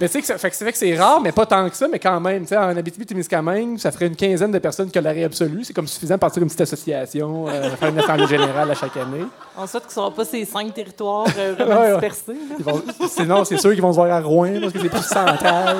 Mais 0.00 0.08
tu 0.08 0.14
sais 0.14 0.20
que 0.22 0.26
ça 0.26 0.38
fait 0.38 0.50
que 0.50 0.56
c'est 0.56 0.64
vrai 0.64 0.72
que 0.72 0.78
c'est 0.78 0.96
rare, 0.98 1.20
mais 1.20 1.30
pas 1.30 1.46
tant 1.46 1.68
que 1.70 1.76
ça, 1.76 1.86
mais 1.86 2.00
quand 2.00 2.18
même, 2.18 2.42
tu 2.42 2.48
sais, 2.48 2.56
en 2.56 2.76
Abitibi-Témiscamingue, 2.76 3.78
ça 3.78 3.92
ferait 3.92 4.06
une 4.08 4.16
quinzaine 4.16 4.50
de 4.50 4.58
personnes 4.58 4.90
qui 4.90 4.98
ont 4.98 5.02
l'oreille 5.02 5.22
absolue. 5.22 5.62
C'est 5.62 5.72
comme 5.74 5.86
suffisant 5.86 6.14
de 6.14 6.18
partir 6.20 6.42
une 6.42 6.48
petite 6.48 6.62
association, 6.62 7.46
euh, 7.48 7.70
faire 7.76 7.90
une 7.90 7.98
assemblée 8.00 8.26
générale 8.26 8.68
à 8.68 8.74
chaque 8.74 8.96
année. 8.96 9.24
En 9.56 9.66
sorte 9.68 9.84
qu'ils 9.84 9.90
ne 9.90 9.94
seront 10.06 10.10
pas 10.10 10.24
ces 10.24 10.44
cinq 10.44 10.74
territoires 10.74 11.26
euh, 11.38 11.54
vraiment 11.56 11.74
Ouais, 11.82 11.86
ouais. 11.92 12.00
dispersés. 12.00 12.32
là. 12.32 12.56
Ils 12.58 12.64
vont- 12.64 12.82
sinon, 13.08 13.44
c'est 13.44 13.58
sûr 13.58 13.70
qu'ils 13.72 13.82
vont 13.82 13.92
se 13.92 13.96
voir 13.98 14.10
à 14.10 14.20
Rouen 14.20 14.58
parce 14.60 14.72
que 14.72 14.80
c'est 14.80 14.88
plus 14.88 15.02
central. 15.02 15.76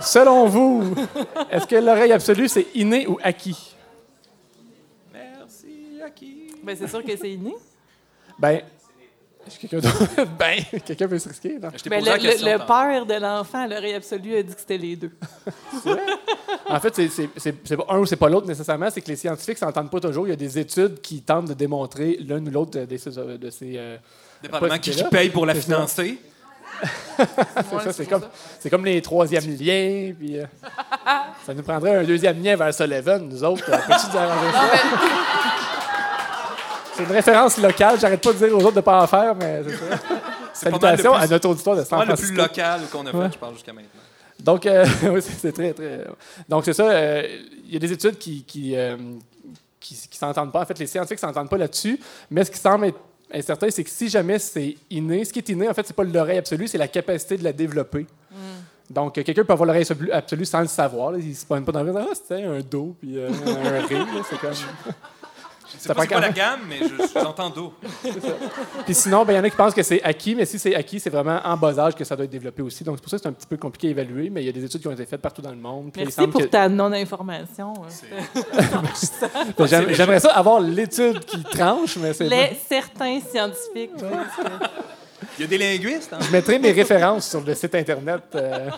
Selon 0.00 0.46
vous, 0.46 0.94
est-ce 1.50 1.66
que 1.66 1.76
l'oreille 1.76 2.12
absolue, 2.12 2.48
c'est 2.48 2.66
inné 2.74 3.06
ou 3.06 3.18
acquis? 3.22 3.73
Ben, 6.64 6.76
c'est 6.78 6.88
sûr 6.88 7.04
que 7.04 7.16
c'est 7.16 7.30
inné. 7.32 7.54
Ben, 8.38 8.60
quelqu'un 9.60 9.78
ben, 10.38 10.56
quelqu'un 10.84 11.06
veut 11.06 11.18
se 11.18 11.28
risquer? 11.28 11.58
Non? 11.60 11.68
Je 11.76 11.82
t'ai 11.82 11.90
Ben, 11.90 12.00
le, 12.00 12.06
la 12.10 12.18
question. 12.18 12.46
le- 12.46 12.52
le 12.54 12.58
tantôt. 12.58 12.72
père 12.72 13.06
de 13.06 13.14
l'enfant 13.14 13.58
à 13.62 13.66
l'oreille 13.68 13.94
absolue 13.94 14.36
a 14.36 14.42
dit 14.42 14.54
que 14.54 14.60
c'était 14.60 14.78
les 14.78 14.96
deux. 14.96 15.12
En 16.68 16.80
fait, 16.80 16.94
c'est- 16.94 17.08
c'est 17.08 17.28
c'est- 17.36 17.54
c'est 17.64 17.76
pas 17.76 17.84
un 17.90 17.98
ou 17.98 18.06
c'est 18.06 18.16
pas 18.16 18.28
l'autre 18.28 18.46
nécessairement, 18.46 18.88
c'est 18.90 19.00
que 19.02 19.08
les 19.08 19.16
scientifiques 19.16 19.58
s'entendent 19.58 19.90
pas 19.90 20.00
toujours. 20.00 20.26
Il 20.26 20.30
y 20.30 20.32
a 20.32 20.36
des 20.36 20.58
études 20.58 21.00
qui 21.00 21.20
tentent 21.22 21.48
de 21.48 21.54
démontrer 21.54 22.16
l'un 22.26 22.44
ou 22.44 22.50
l'autre 22.50 22.78
de, 22.80 22.84
de 22.86 22.96
ces. 22.96 23.10
De 23.10 23.50
ces 23.50 23.74
euh, 23.76 23.96
Dépendamment 24.42 24.78
qui, 24.78 25.04
paye 25.10 25.30
pour 25.30 25.46
la 25.46 25.54
financer. 25.54 26.18
Comme, 28.10 28.22
c'est 28.58 28.68
comme 28.68 28.84
les 28.84 29.00
troisièmes 29.00 29.44
liens. 29.56 30.12
Puis, 30.18 30.38
euh, 30.40 30.44
ça 31.46 31.54
nous 31.54 31.62
prendrait 31.62 31.94
un 31.96 32.02
deuxième 32.04 32.42
lien 32.42 32.56
vers 32.56 32.74
Sullivan, 32.74 33.20
nous 33.28 33.44
autres. 33.44 33.64
euh, 33.70 33.76
Peux-tu 33.86 34.06
nous 34.12 34.18
arranger 34.18 34.52
ça? 34.52 34.70
C'est 36.96 37.02
une 37.02 37.10
référence 37.12 37.58
locale. 37.58 37.98
J'arrête 38.00 38.22
pas 38.22 38.32
de 38.32 38.38
dire 38.38 38.56
aux 38.56 38.60
autres 38.62 38.72
de 38.76 38.80
pas 38.80 39.02
en 39.02 39.06
faire, 39.06 39.34
mais 39.34 39.62
c'est 39.66 39.76
ça. 39.76 39.84
C'est 40.52 40.70
Salutations 40.70 41.12
plus- 41.14 41.22
à 41.22 41.26
notre 41.26 41.48
auditoire 41.48 41.76
de 41.76 41.82
C'est 41.82 41.88
San 41.88 41.98
pas 41.98 42.04
mal 42.06 42.08
le 42.10 42.14
plus 42.16 42.32
Francisco. 42.34 42.48
local 42.62 42.80
qu'on 42.92 43.06
a 43.06 43.10
fait, 43.10 43.16
Ouais. 43.16 43.28
je 43.32 43.38
pense, 43.38 43.54
jusqu'à 43.54 43.72
maintenant. 43.72 43.88
Donc, 44.38 44.66
euh, 44.66 44.86
oui, 45.10 45.20
c'est 45.20 45.32
c'est 45.32 45.52
très, 45.52 45.72
très. 45.72 46.06
Donc, 46.48 46.64
c'est 46.64 46.72
ça. 46.72 46.88
euh, 46.90 47.22
Il 47.66 47.72
y 47.72 47.76
a 47.76 47.78
des 47.80 47.90
études 47.92 48.16
qui 48.18 48.44
qui, 48.44 48.76
euh, 48.76 48.96
qui, 49.80 49.94
qui 50.08 50.16
s'entendent 50.18 50.52
pas. 50.52 50.60
En 50.62 50.64
fait, 50.66 50.78
les 50.78 50.86
scientifiques 50.86 51.18
s'entendent 51.18 51.50
pas 51.50 51.56
là-dessus. 51.58 51.98
Mais 52.30 52.44
ce 52.44 52.50
qui 52.52 52.58
semble 52.58 52.86
être 52.86 52.98
incertain, 53.32 53.68
c'est 53.70 53.82
que 53.82 53.90
si 53.90 54.08
jamais 54.08 54.38
c'est 54.38 54.76
inné, 54.90 55.24
ce 55.24 55.32
qui 55.32 55.40
est 55.40 55.48
inné, 55.48 55.68
en 55.68 55.74
fait, 55.74 55.84
c'est 55.86 55.96
pas 55.96 56.04
l'oreille 56.04 56.38
absolue, 56.38 56.68
c'est 56.68 56.78
la 56.78 56.88
capacité 56.88 57.36
de 57.36 57.42
la 57.44 57.52
développer. 57.52 58.06
Donc, 58.90 59.16
euh, 59.18 59.22
quelqu'un 59.24 59.44
peut 59.44 59.54
avoir 59.54 59.66
l'oreille 59.66 59.86
absolue- 60.12 60.44
sans 60.44 60.60
le 60.60 60.66
savoir. 60.68 61.10
Là. 61.12 61.18
Il 61.18 61.34
se 61.34 61.44
pointe 61.46 61.64
pas 61.64 61.72
dans 61.72 61.82
le 61.82 61.92
ah, 61.96 62.06
c'était 62.14 62.44
un 62.44 62.60
do 62.60 62.94
puis 63.00 63.18
euh, 63.18 63.28
un 63.28 63.86
ré. 63.86 63.96
C'est 64.30 64.38
comme. 64.38 64.52
Je 65.84 65.88
sais 65.88 65.94
pas 65.94 65.94
prend 65.94 66.02
c'est 66.02 66.08
quoi 66.08 66.16
quand 66.16 66.22
la 66.26 66.32
gamme, 66.32 66.60
mais 66.68 66.78
je- 66.80 67.20
j'entends 67.20 67.50
d'eau. 67.50 67.72
Puis 68.84 68.94
sinon, 68.94 69.24
ben, 69.24 69.34
il 69.34 69.36
y 69.36 69.38
en 69.38 69.44
a 69.44 69.50
qui 69.50 69.56
pensent 69.56 69.74
que 69.74 69.82
c'est 69.82 70.02
acquis, 70.02 70.34
mais 70.34 70.44
si 70.46 70.58
c'est 70.58 70.74
acquis, 70.74 70.98
c'est 70.98 71.10
vraiment 71.10 71.40
en 71.44 71.56
bas 71.56 71.78
âge 71.78 71.94
que 71.94 72.04
ça 72.04 72.16
doit 72.16 72.24
être 72.24 72.30
développé 72.30 72.62
aussi. 72.62 72.82
Donc, 72.84 72.96
c'est 72.96 73.02
pour 73.02 73.10
ça 73.10 73.16
que 73.18 73.22
c'est 73.22 73.28
un 73.28 73.32
petit 73.32 73.46
peu 73.46 73.56
compliqué 73.56 73.88
à 73.88 73.90
évaluer, 73.90 74.30
mais 74.30 74.42
il 74.42 74.46
y 74.46 74.48
a 74.48 74.52
des 74.52 74.64
études 74.64 74.80
qui 74.80 74.88
ont 74.88 74.92
été 74.92 75.04
faites 75.06 75.20
partout 75.20 75.42
dans 75.42 75.50
le 75.50 75.56
monde. 75.56 75.90
Puis 75.92 76.00
il 76.02 76.04
Merci 76.04 76.16
semble 76.16 76.30
pour 76.32 76.40
que- 76.40 76.46
ta 76.46 76.68
non-information. 76.68 77.72
hein. 77.74 78.32
Ben, 79.58 79.66
j'aime- 79.66 79.92
J'aimerais 79.92 80.20
ça 80.20 80.30
avoir 80.32 80.60
l'étude 80.60 81.24
qui 81.24 81.42
tranche, 81.42 81.96
mais 81.98 82.12
c'est. 82.12 82.28
Les 82.28 82.56
certains 82.68 83.20
scientifiques. 83.20 83.90
Il 85.38 85.42
y 85.42 85.44
a 85.44 85.46
des 85.46 85.58
linguistes. 85.58 86.12
Hein? 86.12 86.18
Je 86.20 86.30
mettrai 86.30 86.58
mes 86.58 86.72
références 86.72 87.28
sur 87.28 87.40
le 87.40 87.54
site 87.54 87.74
Internet. 87.74 88.22
euh. 88.34 88.70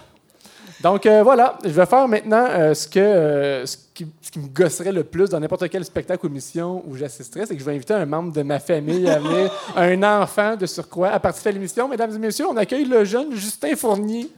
Donc 0.83 1.07
euh, 1.07 1.23
voilà, 1.23 1.59
je 1.65 1.70
vais 1.70 1.87
faire 1.87 2.07
maintenant 2.07 2.47
euh, 2.51 2.74
ce, 2.74 2.87
que, 2.87 2.99
euh, 3.01 3.66
ce, 3.66 3.77
qui, 3.97 4.06
ce 4.20 4.31
qui 4.31 4.39
me 4.39 4.48
gosserait 4.48 4.93
le 4.93 5.05
plus 5.05 5.31
dans 5.31 5.40
n'importe 5.40 5.68
quel 5.70 5.85
spectacle 5.85 6.27
ou 6.27 6.28
émission 6.28 6.85
où 6.86 6.97
j'assisterais, 6.97 7.47
c'est 7.47 7.55
que 7.55 7.60
je 7.60 7.64
vais 7.64 7.74
inviter 7.74 7.94
un 7.94 8.06
membre 8.06 8.32
de 8.32 8.43
ma 8.43 8.60
famille 8.60 9.09
à 9.09 9.18
venir, 9.18 9.51
un 9.77 10.02
enfant 10.02 10.55
de 10.55 10.66
surcroît, 10.66 11.09
à 11.09 11.18
participer 11.18 11.51
à 11.51 11.52
l'émission. 11.55 11.89
Mesdames 11.89 12.14
et 12.14 12.18
messieurs, 12.18 12.47
on 12.48 12.56
accueille 12.56 12.85
le 12.85 13.05
jeune 13.05 13.35
Justin 13.35 13.74
Fournier. 13.74 14.31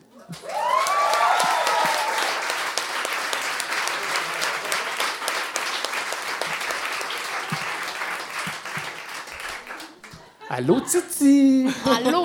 Allô, 10.50 10.80
Titi! 10.80 11.66
Allô? 11.84 12.24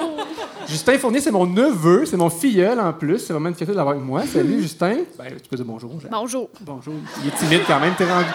Justin 0.67 0.97
Fournier, 0.97 1.19
c'est 1.19 1.31
mon 1.31 1.45
neveu, 1.45 2.05
c'est 2.05 2.15
mon 2.15 2.29
filleul 2.29 2.79
en 2.79 2.93
plus. 2.93 3.19
C'est 3.19 3.33
vraiment 3.33 3.49
une 3.49 3.55
fierté 3.55 3.73
de 3.73 3.77
l'avoir 3.77 3.95
avec 3.95 4.07
moi. 4.07 4.25
Salut, 4.25 4.61
Justin. 4.61 4.99
Ben, 5.17 5.27
tu 5.41 5.49
peux 5.49 5.57
dire 5.57 5.65
bonjour. 5.65 5.99
Jean. 5.99 6.07
Bonjour. 6.09 6.49
Bonjour. 6.61 6.93
Il 7.21 7.27
est 7.27 7.35
timide 7.35 7.61
quand 7.67 7.81
même. 7.81 7.93
T'es 7.97 8.09
rendu. 8.09 8.29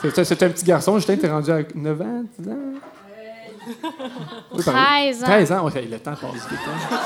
C'est 0.00 0.24
c'est 0.24 0.42
un 0.42 0.48
petit 0.48 0.64
garçon, 0.64 0.96
Justin. 0.96 1.16
T'es 1.16 1.28
rendu 1.28 1.50
à 1.50 1.58
9 1.74 2.00
ans, 2.00 2.24
10 2.38 2.48
ans? 2.48 2.56
Oui, 4.54 4.62
pardon. 4.64 4.80
13 4.80 5.22
ans. 5.22 5.26
13 5.26 5.52
ans, 5.52 5.64
ouais, 5.66 5.88
le 5.90 5.98
temps 5.98 6.14
passe 6.14 6.48
vite. 6.48 6.58
hein. 6.66 6.98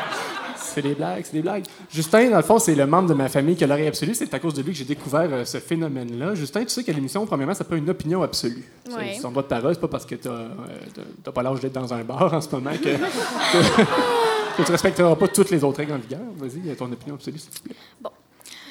C'est 0.56 0.82
des 0.82 0.94
blagues, 0.94 1.22
c'est 1.24 1.32
des 1.32 1.42
blagues. 1.42 1.64
Justin, 1.90 2.30
dans 2.30 2.36
le 2.36 2.42
fond, 2.44 2.60
c'est 2.60 2.76
le 2.76 2.86
membre 2.86 3.08
de 3.08 3.14
ma 3.14 3.28
famille 3.28 3.56
qui 3.56 3.64
a 3.64 3.66
l'oreille 3.66 3.88
absolue. 3.88 4.14
C'est 4.14 4.32
à 4.32 4.38
cause 4.38 4.54
de 4.54 4.62
lui 4.62 4.70
que 4.72 4.78
j'ai 4.78 4.84
découvert 4.84 5.28
euh, 5.32 5.44
ce 5.44 5.58
phénomène-là. 5.58 6.36
Justin, 6.36 6.60
tu 6.62 6.68
sais 6.68 6.84
qu'à 6.84 6.92
l'émission, 6.92 7.26
premièrement, 7.26 7.54
ça 7.54 7.64
peut 7.64 7.76
une 7.76 7.90
opinion 7.90 8.22
absolue. 8.22 8.62
C'est- 8.84 8.94
Ouais. 8.94 9.12
C'est 9.16 9.22
ton 9.22 9.30
droit 9.30 9.42
de 9.42 9.48
parole, 9.48 9.74
c'est 9.74 9.80
pas 9.80 9.88
parce 9.88 10.06
que 10.06 10.14
t'as 10.14 10.30
euh, 10.30 11.30
pas 11.34 11.42
l'âge 11.42 11.58
d'être 11.60 11.72
dans 11.72 11.92
un 11.92 12.04
bar 12.04 12.32
en 12.32 12.40
ce 12.40 12.48
moment 12.54 12.70
que, 12.70 12.84
que, 13.52 14.56
que 14.58 14.62
tu 14.64 14.70
respecteras 14.70 15.16
pas 15.16 15.26
toutes 15.28 15.50
les 15.50 15.64
autres 15.64 15.78
règles 15.78 15.94
en 15.94 15.98
vigueur. 15.98 16.20
Vas-y, 16.36 16.76
ton 16.76 16.92
opinion 16.92 17.16
absolue, 17.16 17.38
s'il 17.38 17.50
te 17.50 17.60
plaît. 17.64 17.74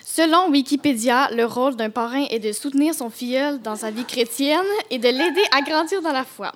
Selon 0.05 0.49
Wikipédia, 0.51 1.29
le 1.35 1.43
rôle 1.45 1.75
d'un 1.75 1.89
parrain 1.89 2.25
est 2.29 2.39
de 2.39 2.51
soutenir 2.53 2.93
son 2.93 3.09
filleul 3.09 3.61
dans 3.61 3.75
sa 3.75 3.91
vie 3.91 4.05
chrétienne 4.05 4.63
et 4.89 4.99
de 4.99 5.07
l'aider 5.07 5.43
à 5.51 5.61
grandir 5.61 6.01
dans 6.01 6.13
la 6.13 6.23
foi. 6.23 6.53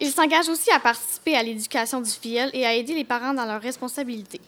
Il 0.00 0.12
s'engage 0.12 0.48
aussi 0.48 0.70
à 0.70 0.78
participer 0.78 1.34
à 1.36 1.42
l'éducation 1.42 2.00
du 2.00 2.10
filleul 2.10 2.50
et 2.52 2.64
à 2.64 2.74
aider 2.74 2.94
les 2.94 3.04
parents 3.04 3.34
dans 3.34 3.44
leurs 3.44 3.60
responsabilités. 3.60 4.40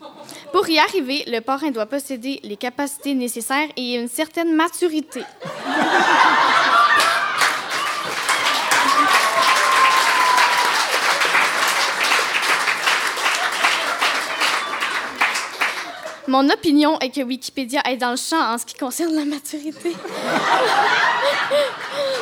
Pour 0.52 0.68
y 0.68 0.78
arriver, 0.78 1.24
le 1.27 1.40
parrain 1.40 1.72
doit 1.72 1.86
posséder 1.86 2.39
les 2.44 2.56
capacités 2.56 3.14
nécessaires 3.14 3.68
et 3.77 3.97
une 3.97 4.09
certaine 4.09 4.55
maturité. 4.55 5.22
Mon 16.28 16.48
opinion 16.48 16.97
est 17.01 17.10
que 17.10 17.22
Wikipédia 17.22 17.81
est 17.86 17.97
dans 17.97 18.12
le 18.12 18.16
champ 18.16 18.55
en 18.55 18.56
ce 18.56 18.64
qui 18.64 18.74
concerne 18.74 19.16
la 19.16 19.24
maturité. 19.24 19.97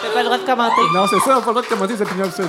T'as 0.00 0.10
pas 0.14 0.20
le 0.20 0.24
droit 0.24 0.38
de 0.38 0.46
commenter. 0.46 0.80
Non, 0.94 1.06
c'est 1.06 1.20
ça, 1.20 1.36
on 1.36 1.40
n'a 1.40 1.40
pas 1.42 1.48
le 1.48 1.52
droit 1.52 1.62
de 1.62 1.66
commenter 1.66 1.92
les 1.92 2.00
opinions 2.00 2.24
absolues. 2.24 2.48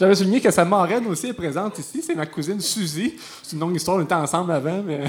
J'avais 0.00 0.14
souligné 0.14 0.40
que 0.40 0.50
sa 0.50 0.64
marraine 0.64 1.06
aussi 1.08 1.26
est 1.26 1.34
présente 1.34 1.78
ici. 1.78 2.02
C'est 2.02 2.14
ma 2.14 2.24
cousine 2.24 2.58
Suzy. 2.58 3.16
C'est 3.42 3.52
une 3.52 3.60
longue 3.60 3.76
histoire, 3.76 3.98
on 3.98 4.00
était 4.00 4.14
ensemble 4.14 4.50
avant, 4.50 4.82
mais. 4.82 5.00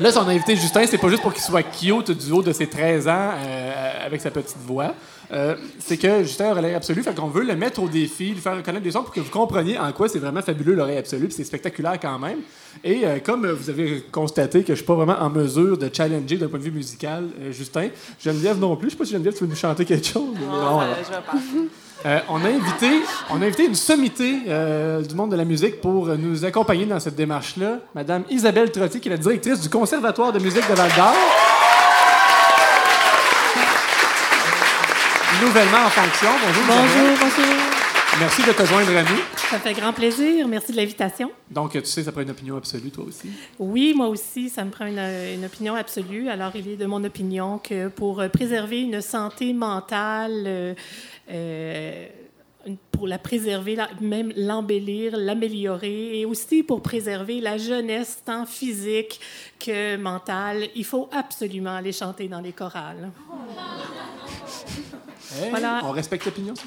Là, 0.00 0.10
son 0.10 0.26
invité 0.26 0.56
Justin, 0.56 0.86
c'est 0.86 0.98
pas 0.98 1.08
juste 1.08 1.22
pour 1.22 1.32
qu'il 1.32 1.42
soit 1.42 1.62
cute 1.62 2.10
du 2.10 2.32
haut 2.32 2.42
de 2.42 2.52
ses 2.52 2.66
13 2.66 3.06
ans 3.06 3.30
euh, 3.36 4.06
avec 4.06 4.20
sa 4.20 4.32
petite 4.32 4.56
voix. 4.66 4.92
Euh, 5.32 5.54
c'est 5.78 5.96
que 5.96 6.22
Justin 6.22 6.50
a 6.50 6.54
l'oreille 6.54 6.74
absolue, 6.74 7.02
fait 7.02 7.14
qu'on 7.14 7.28
veut 7.28 7.44
le 7.44 7.54
mettre 7.54 7.82
au 7.82 7.88
défi, 7.88 8.30
lui 8.30 8.40
faire 8.40 8.56
reconnaître 8.56 8.82
des 8.82 8.90
sons 8.90 9.02
pour 9.02 9.12
que 9.12 9.20
vous 9.20 9.30
compreniez 9.30 9.78
en 9.78 9.92
quoi 9.92 10.08
c'est 10.08 10.18
vraiment 10.18 10.42
fabuleux 10.42 10.74
l'oreille 10.74 10.98
absolue, 10.98 11.26
puis 11.26 11.34
c'est 11.34 11.44
spectaculaire 11.44 11.98
quand 12.00 12.18
même. 12.18 12.38
Et 12.82 13.04
euh, 13.04 13.18
comme 13.24 13.46
vous 13.46 13.70
avez 13.70 14.04
constaté 14.10 14.62
que 14.62 14.72
je 14.72 14.78
suis 14.78 14.86
pas 14.86 14.94
vraiment 14.94 15.18
en 15.20 15.30
mesure 15.30 15.78
de 15.78 15.88
challenger 15.92 16.36
d'un 16.36 16.48
point 16.48 16.58
de 16.58 16.64
vue 16.64 16.72
musical, 16.72 17.28
euh, 17.40 17.52
Justin, 17.52 17.88
Geneviève 18.20 18.58
non 18.58 18.76
plus. 18.76 18.88
Je 18.88 18.92
sais 18.92 18.98
pas 18.98 19.04
si 19.04 19.12
Geneviève, 19.12 19.34
tu 19.34 19.44
veux 19.44 19.50
nous 19.50 19.56
chanter 19.56 19.84
quelque 19.84 20.06
chose? 20.06 20.34
Non, 20.40 20.80
Euh, 20.80 20.94
je 21.04 21.10
vais. 21.10 21.68
Euh, 22.06 22.18
on, 22.30 22.42
a 22.42 22.48
invité, 22.48 23.02
on 23.28 23.42
a 23.42 23.44
invité 23.44 23.66
une 23.66 23.74
sommité 23.74 24.38
euh, 24.48 25.02
du 25.02 25.14
monde 25.14 25.32
de 25.32 25.36
la 25.36 25.44
musique 25.44 25.82
pour 25.82 26.06
nous 26.06 26.44
accompagner 26.46 26.86
dans 26.86 26.98
cette 26.98 27.16
démarche-là. 27.16 27.80
Madame 27.94 28.24
Isabelle 28.30 28.70
Trotti, 28.70 29.00
qui 29.00 29.08
est 29.08 29.12
la 29.12 29.18
directrice 29.18 29.60
du 29.60 29.68
Conservatoire 29.68 30.32
de 30.32 30.38
musique 30.38 30.66
de 30.68 30.74
Val-d'Or. 30.74 31.14
Nouvellement 35.40 35.86
en 35.86 35.88
fonction. 35.88 36.28
Bonjour. 36.44 36.64
Bonjour, 36.66 37.18
bonjour. 37.18 37.54
Merci 38.18 38.42
de 38.42 38.52
te 38.52 38.62
joindre 38.66 38.94
à 38.94 39.02
nous. 39.02 39.20
Ça 39.36 39.58
fait 39.58 39.72
grand 39.72 39.94
plaisir. 39.94 40.46
Merci 40.46 40.72
de 40.72 40.76
l'invitation. 40.76 41.32
Donc, 41.50 41.72
tu 41.72 41.84
sais, 41.84 42.02
ça 42.02 42.12
prend 42.12 42.20
une 42.20 42.30
opinion 42.30 42.56
absolue, 42.58 42.90
toi 42.90 43.04
aussi? 43.04 43.30
Oui, 43.58 43.94
moi 43.96 44.08
aussi, 44.08 44.50
ça 44.50 44.64
me 44.64 44.70
prend 44.70 44.84
une, 44.84 44.98
une 44.98 45.46
opinion 45.46 45.74
absolue. 45.74 46.28
Alors, 46.28 46.54
il 46.56 46.68
est 46.68 46.76
de 46.76 46.84
mon 46.84 47.02
opinion 47.04 47.58
que 47.58 47.88
pour 47.88 48.22
préserver 48.30 48.82
une 48.82 49.00
santé 49.00 49.54
mentale, 49.54 50.44
euh, 50.46 50.74
euh, 51.30 52.06
pour 52.92 53.08
la 53.08 53.18
préserver, 53.18 53.78
même 54.02 54.34
l'embellir, 54.36 55.16
l'améliorer, 55.16 56.20
et 56.20 56.26
aussi 56.26 56.62
pour 56.62 56.82
préserver 56.82 57.40
la 57.40 57.56
jeunesse 57.56 58.22
tant 58.26 58.44
physique 58.44 59.18
que 59.58 59.96
mentale, 59.96 60.68
il 60.74 60.84
faut 60.84 61.08
absolument 61.12 61.76
aller 61.76 61.92
chanter 61.92 62.28
dans 62.28 62.42
les 62.42 62.52
chorales. 62.52 63.10
Hey, 65.38 65.50
Voilà. 65.50 65.80
On 65.84 65.90
respecte 65.90 66.24
l'opinion. 66.26 66.54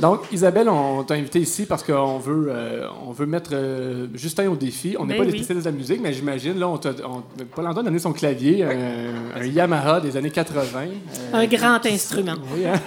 Donc, 0.00 0.24
Isabelle, 0.30 0.68
on 0.68 1.02
t'a 1.04 1.14
invité 1.14 1.40
ici 1.40 1.64
parce 1.64 1.82
qu'on 1.82 2.18
veut, 2.18 2.48
euh, 2.50 2.86
on 3.06 3.12
veut 3.12 3.24
mettre 3.24 3.50
euh, 3.54 4.08
Justin 4.12 4.46
au 4.50 4.54
défi. 4.56 4.94
On 4.98 5.06
n'est 5.06 5.14
Ben 5.14 5.20
pas 5.24 5.30
des 5.30 5.38
spécialistes 5.38 5.64
de 5.66 5.70
la 5.70 5.76
musique, 5.76 6.00
mais 6.02 6.12
j'imagine, 6.12 6.58
là, 6.58 6.68
on 6.68 6.76
t'a, 6.76 6.90
Paul 6.92 7.66
Antoine 7.66 7.78
a 7.78 7.82
donné 7.88 7.98
son 7.98 8.12
clavier, 8.12 8.62
un, 8.62 9.40
un 9.40 9.44
Yamaha 9.46 10.00
des 10.00 10.14
années 10.18 10.30
80. 10.30 10.62
euh, 10.80 10.88
Un 11.32 11.46
grand 11.46 11.86
instrument. 11.86 12.34
oui, 12.54 12.66
hein? 12.66 12.78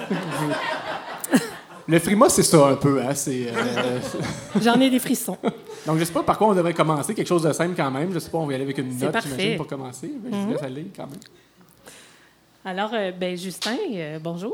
Le 1.88 1.98
frima, 1.98 2.30
c'est 2.30 2.44
ça 2.44 2.68
un 2.68 2.76
peu. 2.76 3.02
Hein? 3.02 3.15
C'est, 3.15 3.48
euh, 3.48 3.99
J'en 4.61 4.80
ai 4.80 4.91
des 4.91 4.99
frissons. 4.99 5.38
Donc, 5.88 5.98
je 5.98 6.03
sais 6.03 6.14
pas 6.14 6.22
par 6.22 6.38
quoi 6.38 6.49
on 6.49 6.53
devrait 6.53 6.76
commencer. 6.76 7.15
Quelque 7.15 7.26
chose 7.27 7.41
de 7.41 7.52
simple 7.53 7.73
quand 7.76 7.90
même. 7.90 8.14
Je 8.14 8.19
sais 8.19 8.30
pas, 8.30 8.38
on 8.38 8.45
va 8.45 8.52
y 8.52 8.56
aller 8.56 8.65
avec 8.65 8.77
une 8.77 8.95
note, 8.95 9.15
j'imagine, 9.23 9.57
pour 9.57 9.65
commencer. 9.65 10.11
Mais 10.23 10.30
Je 10.31 10.36
vous 10.45 10.52
laisse 10.52 10.61
aller 10.61 10.86
quand 10.95 11.07
même. 11.07 11.19
Alors, 12.65 12.91
euh, 12.94 13.11
ben, 13.11 13.38
Justin, 13.38 13.77
euh, 13.94 14.19
bonjour. 14.22 14.53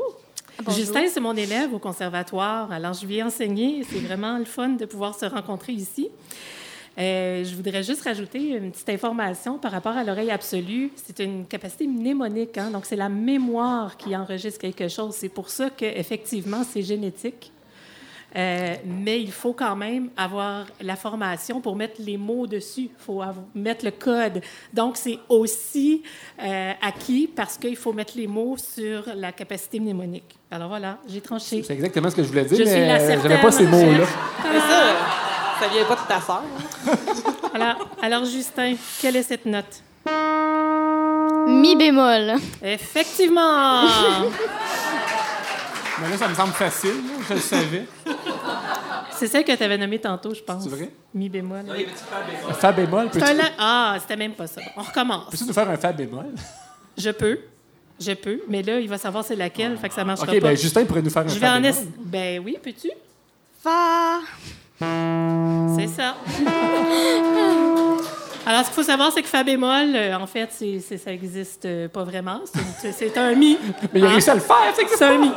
Bonjour. 0.58 0.74
Justin, 0.74 1.06
c'est 1.08 1.20
mon 1.20 1.36
élève 1.36 1.74
au 1.74 1.78
conservatoire. 1.78 2.70
Alors, 2.70 2.92
je 2.92 3.04
lui 3.04 3.16
ai 3.16 3.22
enseigné. 3.22 3.84
C'est 3.84 3.98
vraiment 3.98 4.38
le 4.38 4.44
fun 4.44 4.70
de 4.70 4.86
pouvoir 4.86 5.18
se 5.18 5.26
rencontrer 5.26 5.72
ici. 5.72 6.08
Euh, 6.98 7.44
je 7.44 7.54
voudrais 7.54 7.82
juste 7.82 8.02
rajouter 8.02 8.56
une 8.56 8.70
petite 8.70 8.88
information 8.88 9.58
par 9.58 9.72
rapport 9.72 9.96
à 9.96 10.04
l'oreille 10.04 10.30
absolue. 10.30 10.90
C'est 10.96 11.18
une 11.18 11.46
capacité 11.46 11.86
mnémonique, 11.86 12.56
hein, 12.56 12.70
donc 12.70 12.86
c'est 12.86 12.96
la 12.96 13.10
mémoire 13.10 13.98
qui 13.98 14.16
enregistre 14.16 14.60
quelque 14.60 14.88
chose. 14.88 15.14
C'est 15.14 15.28
pour 15.28 15.50
ça 15.50 15.68
qu'effectivement, 15.68 16.62
c'est 16.64 16.82
génétique. 16.82 17.52
Euh, 18.36 18.74
mais 18.84 19.20
il 19.20 19.32
faut 19.32 19.54
quand 19.54 19.76
même 19.76 20.10
avoir 20.16 20.66
la 20.82 20.96
formation 20.96 21.60
pour 21.60 21.74
mettre 21.74 21.94
les 21.98 22.18
mots 22.18 22.46
dessus. 22.46 22.90
Il 22.90 22.90
faut 22.98 23.22
mettre 23.54 23.84
le 23.84 23.92
code. 23.92 24.42
Donc, 24.74 24.96
c'est 24.96 25.18
aussi 25.28 26.02
euh, 26.42 26.72
acquis 26.82 27.30
parce 27.34 27.56
qu'il 27.56 27.76
faut 27.76 27.92
mettre 27.92 28.12
les 28.16 28.26
mots 28.26 28.56
sur 28.58 29.04
la 29.14 29.32
capacité 29.32 29.80
mnémonique. 29.80 30.36
Alors 30.50 30.68
voilà, 30.68 30.98
j'ai 31.08 31.20
tranché. 31.20 31.62
C'est 31.62 31.72
exactement 31.72 32.10
ce 32.10 32.16
que 32.16 32.22
je 32.22 32.28
voulais 32.28 32.44
dire, 32.44 32.58
Je 32.58 32.64
mais 32.64 33.20
j'avais 33.22 33.40
pas 33.40 33.50
ces 33.50 33.66
mots-là. 33.66 34.06
Mais 34.52 34.60
ça, 34.60 34.96
ça 35.60 35.68
vient 35.68 35.84
pas 35.84 35.96
de 35.96 36.08
ta 36.08 36.20
sœur. 36.20 36.42
Alors, 37.54 37.88
alors, 38.02 38.24
Justin, 38.26 38.74
quelle 39.00 39.16
est 39.16 39.22
cette 39.22 39.46
note? 39.46 39.82
Mi 41.46 41.74
bémol. 41.74 42.34
Effectivement! 42.62 43.84
Mais 46.00 46.10
là, 46.10 46.16
ça 46.18 46.28
me 46.28 46.34
semble 46.34 46.52
facile. 46.52 46.90
là. 46.90 47.14
Je 47.28 47.34
le 47.34 47.40
savais. 47.40 47.86
C'est 49.12 49.26
celle 49.28 49.44
que 49.44 49.52
tu 49.56 49.62
avais 49.62 49.78
nommée 49.78 49.98
tantôt, 49.98 50.34
je 50.34 50.42
pense. 50.42 50.62
C'est 50.64 50.68
vrai? 50.68 50.90
Mi 51.14 51.28
bémol. 51.28 51.64
Fa 52.58 52.72
bémol, 52.72 53.08
C'est 53.12 53.18
peux-tu 53.20 53.30
un 53.32 53.34
la- 53.34 53.50
Ah, 53.58 53.96
c'était 54.00 54.16
même 54.16 54.32
pas 54.34 54.46
ça. 54.46 54.60
On 54.76 54.82
recommence. 54.82 55.30
peux-tu 55.30 55.44
nous 55.44 55.52
faire 55.54 55.70
un 55.70 55.76
fa 55.76 55.92
bémol? 55.92 56.26
Je 56.98 57.10
peux. 57.10 57.38
Je 57.98 58.12
peux. 58.12 58.40
Mais 58.48 58.62
là, 58.62 58.78
il 58.78 58.88
va 58.90 58.98
savoir 58.98 59.24
c'est 59.24 59.36
laquelle, 59.36 59.78
fait 59.78 59.88
que 59.88 59.94
ça 59.94 60.04
marchera 60.04 60.26
OK, 60.30 60.40
pas. 60.40 60.48
ben 60.48 60.56
Justin 60.56 60.84
pourrait 60.84 61.00
nous 61.00 61.08
faire 61.10 61.22
un 61.22 61.28
Je 61.28 61.34
vais 61.38 61.46
fa 61.46 61.52
en 61.54 61.60
bémol. 61.62 61.70
es... 61.70 61.86
Ben 61.98 62.42
oui, 62.44 62.58
peux-tu? 62.62 62.90
Fa. 63.62 64.20
C'est 64.78 65.86
ça. 65.88 66.14
Alors, 68.46 68.60
ce 68.62 68.66
qu'il 68.66 68.74
faut 68.74 68.82
savoir, 68.84 69.10
c'est 69.12 69.22
que 69.22 69.28
Fa 69.28 69.42
bémol, 69.42 69.94
euh, 69.94 70.16
en 70.16 70.26
fait, 70.26 70.48
c'est, 70.52 70.78
c'est- 70.80 70.98
ça 70.98 71.10
n'existe 71.10 71.64
euh, 71.64 71.88
pas 71.88 72.04
vraiment. 72.04 72.40
C'est, 72.80 73.18
un 73.18 73.34
Mi. 73.34 73.58
Mais 73.92 73.98
il 74.00 74.06
a 74.06 74.08
réussi 74.10 74.30
à 74.30 74.34
le 74.34 74.40
faire, 74.40 74.56
c'est 74.76 74.86
C'est 74.96 75.04
un 75.04 75.18
Mi. 75.18 75.30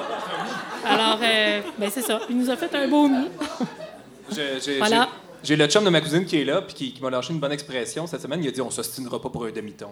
Alors, 0.85 1.19
euh, 1.21 1.61
ben 1.77 1.89
c'est 1.91 2.01
ça. 2.03 2.19
Il 2.29 2.37
nous 2.37 2.49
a 2.49 2.55
fait 2.55 2.73
un 2.75 2.87
beau 2.87 3.07
Mi. 3.07 3.25
J'ai- 4.31 4.59
j'ai- 4.63 4.77
Voilà. 4.77 5.07
j'ai- 5.41 5.55
J'ai 5.55 5.55
le 5.55 5.67
chum 5.67 5.83
de 5.85 5.89
ma 5.89 6.01
cousine 6.01 6.25
qui 6.25 6.41
est 6.41 6.45
là, 6.45 6.61
puis 6.61 6.73
qui, 6.75 6.93
qui 6.93 7.01
m'a 7.01 7.09
lâché 7.09 7.31
une 7.33 7.39
bonne 7.39 7.51
expression 7.53 8.05
cette 8.05 8.21
semaine. 8.21 8.43
Il 8.43 8.47
a 8.49 8.51
dit 8.51 8.61
On 8.61 8.69
s'ostinera 8.69 9.19
pas 9.21 9.29
pour 9.29 9.45
un 9.45 9.51
demi-ton. 9.51 9.87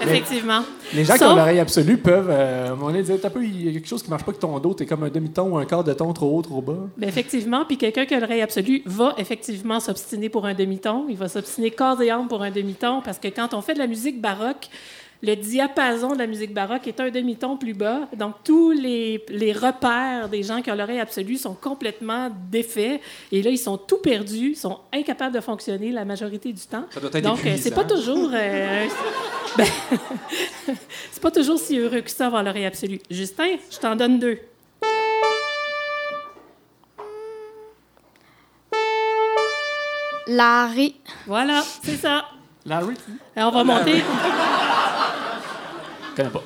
Effectivement. 0.00 0.62
Les 0.92 1.04
gens 1.04 1.16
qui 1.16 1.24
ont 1.24 1.34
l'oreille 1.36 1.60
absolue 1.60 1.96
peuvent, 1.96 2.28
euh, 2.30 2.68
à 2.68 2.72
un 2.72 2.74
moment 2.74 2.86
donné, 2.88 3.02
dire 3.02 3.16
T'as 3.20 3.30
peu, 3.30 3.44
il 3.44 3.64
y 3.66 3.68
a 3.68 3.72
quelque 3.72 3.88
chose 3.88 4.02
qui 4.02 4.10
marche 4.10 4.22
pas 4.24 4.30
avec 4.30 4.40
ton 4.40 4.58
dos, 4.58 4.74
t'es 4.74 4.86
comme 4.86 5.02
un 5.04 5.08
demi-ton 5.08 5.50
ou 5.50 5.58
un 5.58 5.64
quart 5.64 5.84
de 5.84 5.92
ton 5.92 6.12
trop 6.12 6.36
haut, 6.38 6.42
trop 6.42 6.60
bas. 6.62 6.74
Ben, 6.96 7.08
effectivement, 7.08 7.64
puis 7.64 7.76
quelqu'un 7.78 8.04
qui 8.06 8.14
a 8.14 8.20
l'oreille 8.20 8.42
absolue 8.42 8.82
va 8.86 9.14
effectivement 9.18 9.80
s'obstiner 9.80 10.28
pour 10.28 10.46
un 10.46 10.54
demi-ton. 10.54 11.06
Il 11.08 11.16
va 11.16 11.28
s'obstiner 11.28 11.70
corps 11.70 12.00
et 12.02 12.10
âme 12.10 12.28
pour 12.28 12.42
un 12.42 12.50
demi-ton 12.50 13.00
parce 13.02 13.18
que 13.18 13.28
quand 13.28 13.54
on 13.54 13.60
fait 13.60 13.74
de 13.74 13.78
la 13.78 13.86
musique 13.86 14.20
baroque, 14.20 14.68
le 15.22 15.36
diapason 15.36 16.12
de 16.12 16.18
la 16.18 16.26
musique 16.26 16.52
baroque 16.52 16.86
est 16.86 17.00
un 17.00 17.08
demi-ton 17.08 17.56
plus 17.56 17.72
bas. 17.72 18.00
Donc, 18.14 18.34
tous 18.44 18.72
les, 18.72 19.24
les 19.30 19.52
repères 19.52 20.28
des 20.30 20.42
gens 20.42 20.60
qui 20.60 20.70
ont 20.70 20.74
l'oreille 20.74 21.00
absolue 21.00 21.36
sont 21.38 21.54
complètement 21.54 22.28
défaits. 22.50 23.00
Et 23.32 23.42
là, 23.42 23.48
ils 23.48 23.56
sont 23.56 23.78
tout 23.78 23.98
perdus, 24.02 24.50
ils 24.50 24.56
sont 24.56 24.80
incapables 24.92 25.34
de 25.34 25.40
fonctionner 25.40 25.92
la 25.92 26.04
majorité 26.04 26.52
du 26.52 26.60
temps. 26.66 26.84
Ça 26.90 27.00
doit 27.00 27.08
être 27.10 27.22
Donc, 27.24 27.38
euh, 27.46 27.56
c'est 27.58 27.74
pas 27.74 27.82
épuisant. 27.82 28.14
toujours... 28.14 28.30
euh, 28.34 28.84
ben, 29.58 29.66
c'est 31.12 31.22
pas 31.22 31.30
toujours 31.30 31.58
si 31.58 31.78
heureux 31.78 32.00
que 32.00 32.10
ça 32.10 32.26
avoir 32.26 32.42
l'oreille 32.42 32.66
absolue. 32.66 33.00
Justin, 33.10 33.56
je 33.70 33.78
t'en 33.78 33.94
donne 33.94 34.18
deux. 34.18 34.38
Larry. 40.26 40.96
Voilà, 41.26 41.62
c'est 41.82 41.96
ça. 41.96 42.24
Larry? 42.66 42.94
Alors, 43.36 43.54
on 43.54 43.58
va 43.58 43.64
monter... 43.64 44.02
Connais 46.16 46.30
pas. 46.30 46.42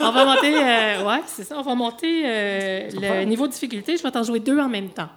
On 0.00 0.10
va 0.10 0.24
monter, 0.24 0.54
euh, 0.54 1.04
ouais, 1.04 1.22
c'est 1.26 1.44
ça. 1.44 1.56
On 1.58 1.62
va 1.62 1.74
monter 1.74 2.22
euh, 2.26 2.90
le 2.92 3.24
niveau 3.24 3.46
de 3.46 3.52
difficulté. 3.52 3.96
Je 3.96 4.02
vais 4.02 4.10
t'en 4.10 4.22
jouer 4.22 4.40
deux 4.40 4.58
en 4.58 4.68
même 4.68 4.90
temps. 4.90 5.08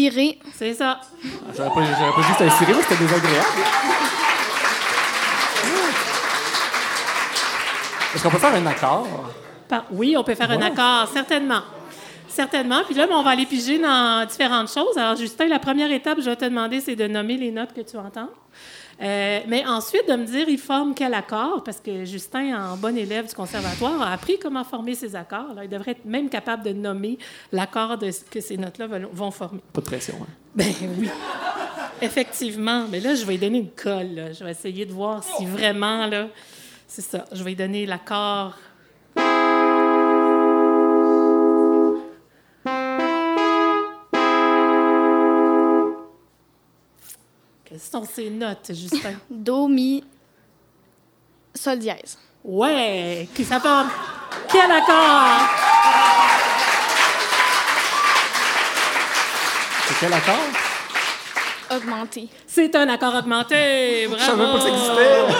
Ciré. 0.00 0.38
C'est 0.56 0.72
ça. 0.72 0.98
J'aurais 1.54 1.68
pas, 1.68 1.74
j'aurais 1.84 2.12
pas 2.12 2.20
dit 2.22 2.26
c'était 2.32 2.44
un 2.50 2.56
ciré, 2.56 2.72
mais 2.74 2.82
c'était 2.82 2.96
désagréable. 3.04 3.46
Est-ce 8.14 8.22
qu'on 8.22 8.30
peut 8.30 8.38
faire 8.38 8.54
un 8.54 8.64
accord? 8.66 9.06
Par- 9.68 9.84
Oui, 9.90 10.16
on 10.16 10.24
peut 10.24 10.34
faire 10.34 10.50
un 10.50 10.62
accord, 10.62 11.06
certainement. 11.12 11.60
Certainement. 12.28 12.80
Puis 12.86 12.94
là, 12.94 13.06
ben, 13.06 13.14
on 13.16 13.22
va 13.22 13.30
aller 13.30 13.44
piger 13.44 13.78
dans 13.78 14.24
différentes 14.26 14.72
choses. 14.72 14.96
Alors, 14.96 15.16
Justin, 15.16 15.48
la 15.48 15.58
première 15.58 15.92
étape, 15.92 16.18
je 16.20 16.30
vais 16.30 16.36
te 16.36 16.44
demander, 16.46 16.80
c'est 16.80 16.96
de 16.96 17.06
nommer 17.06 17.36
les 17.36 17.50
notes 17.50 17.74
que 17.74 17.82
tu 17.82 17.98
entends. 17.98 18.30
Euh, 19.02 19.40
mais 19.48 19.64
ensuite, 19.66 20.06
de 20.08 20.14
me 20.14 20.24
dire, 20.26 20.48
il 20.48 20.58
forme 20.58 20.94
quel 20.94 21.14
accord, 21.14 21.64
parce 21.64 21.80
que 21.80 22.04
Justin, 22.04 22.72
en 22.72 22.76
bon 22.76 22.96
élève 22.98 23.26
du 23.26 23.34
conservatoire, 23.34 24.02
a 24.02 24.12
appris 24.12 24.38
comment 24.38 24.62
former 24.62 24.94
ses 24.94 25.16
accords. 25.16 25.54
Il 25.62 25.68
devrait 25.70 25.92
être 25.92 26.04
même 26.04 26.28
capable 26.28 26.64
de 26.64 26.72
nommer 26.72 27.18
l'accord 27.50 27.96
que 28.30 28.40
ces 28.40 28.56
notes-là 28.58 28.86
vont- 28.86 29.08
vont 29.12 29.30
former. 29.30 29.60
Pas 29.72 29.80
de 29.80 29.86
pression. 29.86 30.14
Hein? 30.20 30.26
Ben 30.54 30.66
oui. 30.98 31.08
Effectivement. 32.02 32.86
Mais 32.90 33.00
là, 33.00 33.14
je 33.14 33.24
vais 33.24 33.32
lui 33.34 33.38
donner 33.40 33.58
une 33.58 33.70
colle. 33.70 34.14
là. 34.14 34.32
Je 34.32 34.44
vais 34.44 34.50
essayer 34.52 34.84
de 34.86 34.92
voir 34.92 35.22
si 35.24 35.46
vraiment, 35.46 36.06
là, 36.06 36.28
c'est 36.86 37.02
ça. 37.02 37.24
Je 37.32 37.42
vais 37.42 37.50
lui 37.50 37.56
donner 37.56 37.86
l'accord. 37.86 38.54
Quelles 47.70 47.78
sont 47.80 48.04
ces 48.04 48.28
notes, 48.30 48.70
Justin? 48.74 49.12
Do, 49.30 49.68
mi. 49.68 50.02
Sol 51.54 51.78
dièse. 51.78 52.18
Ouais! 52.44 53.28
Qui 53.34 53.44
ça 53.44 53.60
forme? 53.60 53.88
Quel 54.50 54.70
accord? 54.70 55.48
C'est 59.86 59.94
quel 60.00 60.12
accord? 60.12 60.34
Augmenté. 61.76 62.28
C'est 62.46 62.74
un 62.74 62.88
accord 62.88 63.14
augmenté. 63.14 64.06
Bravo! 64.08 64.20
Je 64.20 64.26
savais 64.26 64.44
pas 64.44 64.54
que 64.54 64.60
ça 64.62 64.68
existait. 64.68 65.34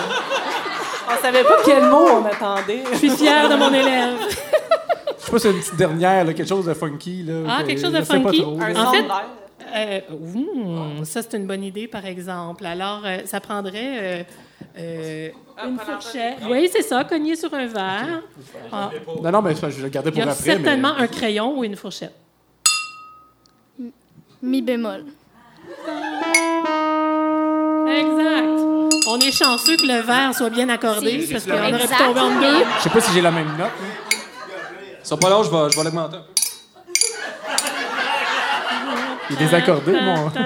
On 1.09 1.23
savait 1.23 1.45
pas 1.45 1.57
quel 1.65 1.83
mot 1.85 2.09
on 2.09 2.25
attendait. 2.27 2.85
Je 2.93 2.99
suis 2.99 3.11
fière 3.11 3.49
de 3.49 3.57
mon 3.57 3.73
élève. 3.73 4.19
Je 4.29 5.25
sais 5.25 5.31
pas 5.33 5.39
si 5.39 5.43
c'est 5.43 5.51
une 5.51 5.59
petite 5.61 5.77
dernière, 5.77 6.25
là, 6.25 6.33
quelque 6.35 6.49
chose 6.49 6.67
de 6.67 6.75
funky. 6.75 7.25
Là, 7.25 7.35
Ah, 7.49 7.63
que- 7.63 7.69
quelque 7.69 7.81
chose 7.81 7.93
de 7.93 8.03
funky? 8.03 8.43
trop. 8.43 8.59
En 8.61 8.93
fait. 8.93 9.05
Euh, 9.75 10.01
ouh, 10.13 11.05
ça, 11.05 11.23
c'est 11.23 11.37
une 11.37 11.47
bonne 11.47 11.63
idée, 11.63 11.87
par 11.87 12.05
exemple. 12.07 12.67
Alors, 12.67 13.03
euh, 13.05 13.19
ça 13.25 13.41
prendrait 13.41 13.99
euh, 13.99 14.23
euh, 14.79 15.29
une 15.65 15.79
fourchette. 15.79 16.39
Oui, 16.49 16.69
c'est 16.73 16.83
ça, 16.83 17.05
cogner 17.05 17.37
sur 17.37 17.53
un 17.55 17.67
verre. 17.67 18.23
Ah, 18.73 18.91
Non, 19.23 19.31
non, 19.31 19.43
mais 19.43 19.55
je 19.55 19.67
vais 19.67 19.83
le 19.83 19.89
garder 19.89 20.11
il 20.11 20.17
y 20.19 20.21
pour 20.21 20.29
a 20.29 20.33
après. 20.33 20.45
certainement 20.45 20.95
mais... 20.97 21.05
un 21.05 21.07
crayon 21.07 21.59
ou 21.59 21.65
une 21.65 21.77
fourchette. 21.77 22.15
Mi 24.43 24.63
bémol. 24.63 25.05
Exact. 27.89 28.49
On 29.09 29.19
est 29.19 29.33
chanceux 29.33 29.77
que 29.77 29.87
le 29.87 30.01
verre 30.03 30.35
soit 30.35 30.51
bien 30.51 30.69
accordé, 30.69 31.27
parce 31.31 31.45
qu'on 31.45 31.53
aurait 31.53 31.79
pu 31.79 31.87
tomber 31.89 32.21
en 32.21 32.41
deux. 32.41 32.65
Je 32.79 32.83
sais 32.83 32.91
pas 32.91 33.01
si 33.01 33.13
j'ai 33.13 33.21
la 33.21 33.31
même 33.31 33.57
note. 33.59 33.71
sont 35.03 35.17
pas 35.17 35.29
longs, 35.31 35.43
je 35.43 35.51
vais, 35.51 35.71
je 35.71 35.77
vais 35.77 35.85
l'augmenter 35.85 36.17
un 36.17 36.21
peu. 36.21 36.40
Il 39.31 39.37
est 39.37 39.39
désaccordé, 39.39 39.93
mon. 39.93 40.31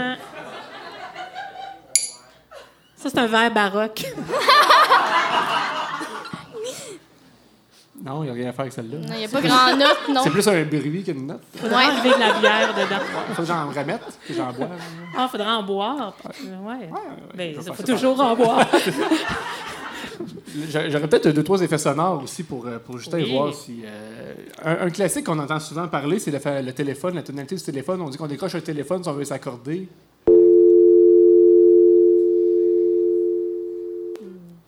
Ça, 2.97 3.11
c'est 3.11 3.19
un 3.19 3.27
verre 3.27 3.53
baroque. 3.53 4.05
Non, 8.05 8.23
il 8.23 8.27
n'y 8.27 8.31
a 8.31 8.35
rien 8.35 8.49
à 8.51 8.53
faire 8.53 8.61
avec 8.63 8.73
celle-là. 8.75 8.99
Non, 8.99 9.15
il 9.15 9.19
n'y 9.19 9.25
a 9.25 9.29
pas 9.29 9.41
grand 9.41 9.77
note, 9.77 10.09
non. 10.11 10.21
C'est 10.25 10.31
plus 10.31 10.47
un 10.49 10.63
bruit 10.65 11.03
qu'une 11.03 11.27
note. 11.27 11.43
Faudrait 11.57 11.87
enlever 11.87 12.11
de 12.11 12.21
la 12.21 12.33
bière 12.39 12.75
dedans. 12.75 13.01
Faut 13.35 13.43
que 13.43 13.49
j'en 13.49 13.69
remette, 13.69 14.19
que 14.29 14.35
j'en 14.35 14.53
bois. 14.53 14.69
Ah, 15.17 15.29
faudrait 15.31 15.51
en 15.51 15.63
boire. 15.63 16.15
Ouais. 16.63 16.91
Ben, 17.35 17.53
vais 17.53 17.55
il 17.57 17.63
faire 17.63 17.75
faut 17.75 17.83
toujours 17.83 18.21
en 18.21 18.37
boire. 18.37 18.67
J'a- 20.71 20.89
J'aurais 20.89 21.09
peut-être 21.09 21.29
deux, 21.31 21.43
trois 21.43 21.61
effets 21.63 21.79
sonores 21.79 22.23
aussi 22.23 22.43
pour, 22.45 22.67
euh, 22.67 22.79
pour 22.79 22.99
Justin 22.99 23.19
Oui. 23.19 23.33
voir 23.33 23.53
si. 23.55 23.83
euh, 23.85 24.35
un, 24.65 24.87
un 24.87 24.91
classique 24.91 25.27
qu'on 25.27 25.39
entend 25.39 25.59
souvent 25.59 25.89
parler, 25.89 26.19
c'est 26.19 26.31
le, 26.31 26.39
fa- 26.39 26.63
le 26.63 26.73
téléphone, 26.73 27.15
la 27.17 27.23
tonalité 27.23 27.57
du 27.57 27.63
téléphone. 27.63 28.01
On 28.03 28.09
dit 28.09 28.17
qu'on 28.19 28.27
décroche 28.29 28.55
un 28.55 28.61
téléphone 28.61 29.03
si 29.03 29.09
on 29.09 29.15
veut 29.15 29.25
s'accorder. 29.25 29.89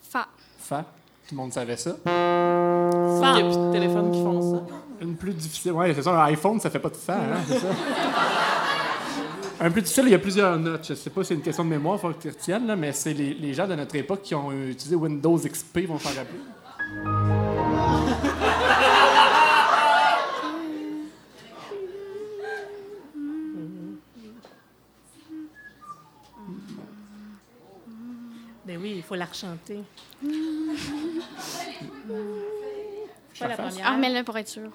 Fa. 0.03 0.27
Fa. 0.59 0.85
Tout 1.29 1.35
le 1.35 1.37
monde 1.37 1.53
savait 1.53 1.77
ça. 1.77 1.97
Il 2.07 2.11
n'y 2.13 3.27
a 3.27 3.45
plus 3.45 3.57
de 3.57 3.73
téléphones 3.73 4.11
qui 4.13 4.23
font 4.23 4.55
ça. 4.57 4.63
Une 5.03 5.15
plus 5.17 5.35
difficile. 5.35 5.73
Ouais, 5.73 5.93
c'est 5.95 6.03
ça, 6.03 6.11
un 6.21 6.25
iPhone, 6.27 6.59
ça 6.61 6.71
fait 6.71 6.79
pas 6.79 6.89
de 6.89 6.97
fa, 6.97 7.15
hein, 7.17 7.39
c'est 7.47 7.59
ça. 7.59 7.67
Un 9.59 9.71
plus 9.71 9.81
difficile, 9.83 10.05
il 10.07 10.11
y 10.11 10.15
a 10.15 10.19
plusieurs 10.19 10.59
notes. 10.59 10.87
Je 10.87 10.95
sais 10.95 11.11
pas 11.11 11.23
si 11.23 11.29
c'est 11.29 11.35
une 11.35 11.43
question 11.43 11.65
de 11.65 11.71
mémoire, 11.71 11.97
il 11.97 12.01
faut 12.01 12.11
que 12.11 12.21
tu 12.21 12.29
retiennes, 12.29 12.67
là, 12.67 12.77
mais 12.77 12.93
c'est 12.93 13.15
les, 13.15 13.33
les 13.35 13.55
gens 13.55 13.67
de 13.67 13.75
notre 13.75 13.95
époque 13.97 14.23
qui 14.23 14.35
ont 14.35 14.51
euh, 14.51 14.71
utilisé 14.71 14.95
Windows 14.97 15.39
XP 15.39 15.87
vont 15.87 15.99
s'en 15.99 16.11
rappeler. 16.11 16.41
Ben 28.67 28.79
oui, 28.83 28.95
il 28.97 29.03
faut 29.03 29.15
la 29.15 29.27
rechanter. 29.27 29.81
Pas 33.39 33.49
la 33.49 33.57
première. 33.57 33.85
Ah, 33.85 33.93
remets-le 33.95 34.25
pour 34.25 34.37
être 34.39 34.49
sûr. 34.49 34.71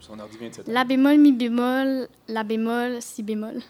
Oups, 0.00 0.10
on 0.10 0.18
ordi 0.18 0.38
vient 0.38 0.48
de 0.48 0.72
La 0.72 0.84
bémol, 0.84 1.18
mi 1.18 1.32
bémol, 1.32 2.08
la 2.28 2.42
bémol, 2.42 2.98
si 3.00 3.22
bémol. 3.22 3.60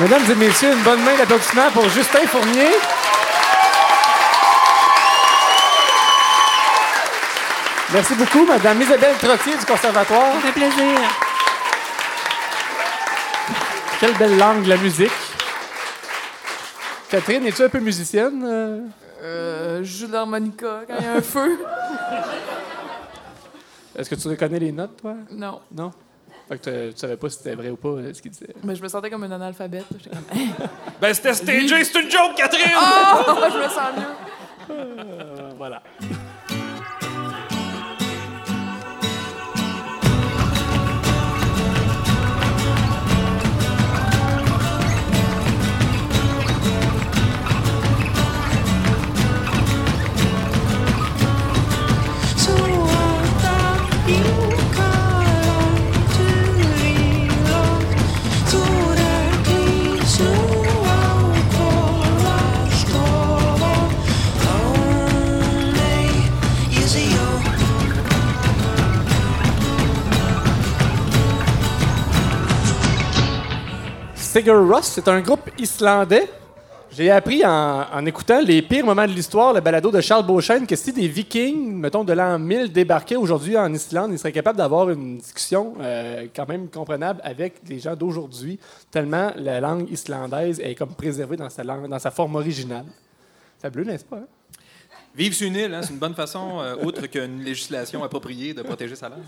Mesdames 0.00 0.30
et 0.30 0.34
messieurs, 0.36 0.72
une 0.72 0.82
bonne 0.82 1.02
main 1.02 1.16
d'applaudissement 1.16 1.70
pour 1.72 1.88
Justin 1.88 2.26
Fournier. 2.26 2.70
Merci 7.92 8.14
beaucoup, 8.14 8.44
Madame 8.44 8.80
Isabelle 8.82 9.16
Trottier 9.16 9.56
du 9.56 9.64
Conservatoire. 9.64 10.34
Ça 10.34 10.40
fait 10.40 10.52
plaisir. 10.52 10.98
Quelle 13.98 14.14
belle 14.14 14.38
langue, 14.38 14.66
la 14.66 14.76
musique. 14.76 15.10
Catherine, 17.10 17.46
es-tu 17.46 17.62
un 17.62 17.68
peu 17.68 17.80
musicienne? 17.80 18.92
Euh? 19.22 19.78
Je 19.82 19.98
joue 19.98 20.06
de 20.06 20.12
l'harmonica 20.12 20.82
quand 20.86 20.94
il 20.98 21.04
y 21.04 21.08
a 21.08 21.14
un 21.14 21.20
feu. 21.20 21.58
Est-ce 23.96 24.10
que 24.10 24.14
tu 24.14 24.28
reconnais 24.28 24.58
les 24.60 24.72
notes, 24.72 24.96
toi? 25.00 25.14
Non. 25.30 25.60
Non? 25.72 25.90
Fait 26.48 26.58
que 26.58 26.86
tu, 26.88 26.94
tu 26.94 27.00
savais 27.00 27.16
pas 27.16 27.28
si 27.28 27.38
c'était 27.38 27.54
vrai 27.54 27.68
ou 27.68 27.76
pas 27.76 27.88
euh, 27.88 28.14
ce 28.14 28.22
qu'il 28.22 28.30
disait. 28.30 28.54
Mais 28.64 28.74
je 28.74 28.82
me 28.82 28.88
sentais 28.88 29.10
comme 29.10 29.24
un 29.24 29.32
analphabète. 29.32 29.84
J'étais 29.98 30.10
comme. 30.16 30.24
Ben, 31.00 31.12
c'était 31.12 31.34
stagé, 31.34 31.84
c'est 31.84 32.00
une 32.00 32.10
joke, 32.10 32.34
Catherine! 32.36 32.72
Oh, 32.74 33.34
je 33.52 33.58
me 33.58 33.68
sens 33.68 33.92
mieux. 33.96 34.70
Euh, 34.70 35.50
voilà. 35.56 35.82
Sigur 74.38 74.68
Rós, 74.68 74.82
c'est 74.84 75.08
un 75.08 75.20
groupe 75.20 75.50
islandais. 75.58 76.30
J'ai 76.92 77.10
appris 77.10 77.44
en, 77.44 77.86
en 77.92 78.06
écoutant 78.06 78.40
les 78.40 78.62
pires 78.62 78.84
moments 78.86 79.04
de 79.04 79.10
l'histoire, 79.10 79.52
le 79.52 79.60
balado 79.60 79.90
de 79.90 80.00
Charles 80.00 80.24
Beauchesne, 80.24 80.64
que 80.64 80.76
si 80.76 80.92
des 80.92 81.08
Vikings, 81.08 81.74
mettons 81.74 82.04
de 82.04 82.12
l'an 82.12 82.38
1000, 82.38 82.70
débarquaient 82.70 83.16
aujourd'hui 83.16 83.58
en 83.58 83.74
Islande, 83.74 84.12
ils 84.12 84.18
seraient 84.18 84.30
capables 84.30 84.58
d'avoir 84.58 84.90
une 84.90 85.18
discussion 85.18 85.74
euh, 85.80 86.28
quand 86.36 86.46
même 86.46 86.68
comprenable 86.68 87.20
avec 87.24 87.54
les 87.68 87.80
gens 87.80 87.96
d'aujourd'hui, 87.96 88.60
tellement 88.92 89.32
la 89.34 89.58
langue 89.58 89.90
islandaise 89.90 90.60
est 90.60 90.76
comme 90.76 90.94
préservée 90.94 91.36
dans 91.36 91.50
sa, 91.50 91.64
langue, 91.64 91.88
dans 91.88 91.98
sa 91.98 92.12
forme 92.12 92.36
originale. 92.36 92.86
Bleu, 93.72 93.82
n'est-ce 93.82 94.04
pas? 94.04 94.18
hein? 94.18 94.26
Vivre 95.16 95.34
sur 95.34 95.48
une 95.48 95.56
île, 95.56 95.74
hein, 95.74 95.80
c'est 95.82 95.92
une 95.94 95.98
bonne 95.98 96.14
façon, 96.14 96.60
euh, 96.60 96.76
outre 96.84 97.08
qu'une 97.08 97.42
législation 97.42 98.04
appropriée, 98.04 98.54
de 98.54 98.62
protéger 98.62 98.94
sa 98.94 99.08
langue. 99.08 99.18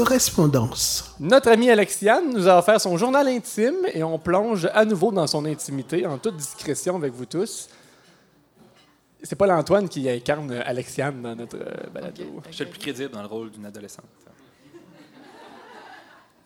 Correspondance. 0.00 1.14
Notre 1.20 1.50
amie 1.50 1.68
Alexiane 1.68 2.32
nous 2.32 2.48
a 2.48 2.56
offert 2.56 2.80
son 2.80 2.96
journal 2.96 3.28
intime 3.28 3.84
et 3.92 4.02
on 4.02 4.18
plonge 4.18 4.66
à 4.72 4.86
nouveau 4.86 5.12
dans 5.12 5.26
son 5.26 5.44
intimité, 5.44 6.06
en 6.06 6.16
toute 6.16 6.38
discrétion 6.38 6.96
avec 6.96 7.12
vous 7.12 7.26
tous. 7.26 7.68
C'est 9.22 9.36
pas 9.36 9.46
l'Antoine 9.46 9.90
qui 9.90 10.08
incarne 10.08 10.52
Alexiane 10.52 11.20
dans 11.20 11.36
notre 11.36 11.58
euh, 11.58 11.90
balado. 11.92 12.24
Je 12.48 12.54
suis 12.54 12.64
le 12.64 12.70
plus 12.70 12.78
crédible 12.78 13.10
dans 13.10 13.20
le 13.20 13.28
rôle 13.28 13.50
d'une 13.50 13.66
adolescente. 13.66 14.06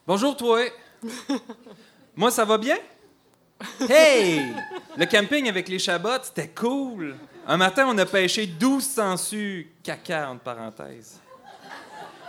Bonjour, 0.05 0.36
toi. 0.36 0.59
Moi, 2.16 2.32
ça 2.32 2.44
va 2.44 2.59
bien? 2.59 2.78
Hey! 3.89 4.52
Le 4.97 5.06
camping 5.06 5.48
avec 5.48 5.68
les 5.68 5.78
chabots, 5.78 6.24
c'était 6.24 6.48
cool. 6.48 7.14
Un 7.47 7.56
matin, 7.56 7.86
on 7.89 7.97
a 7.98 8.05
pêché 8.05 8.48
12 8.48 8.85
sangsues, 8.85 9.70
caca 9.85 10.28
entre 10.28 10.43
parenthèses. 10.43 11.20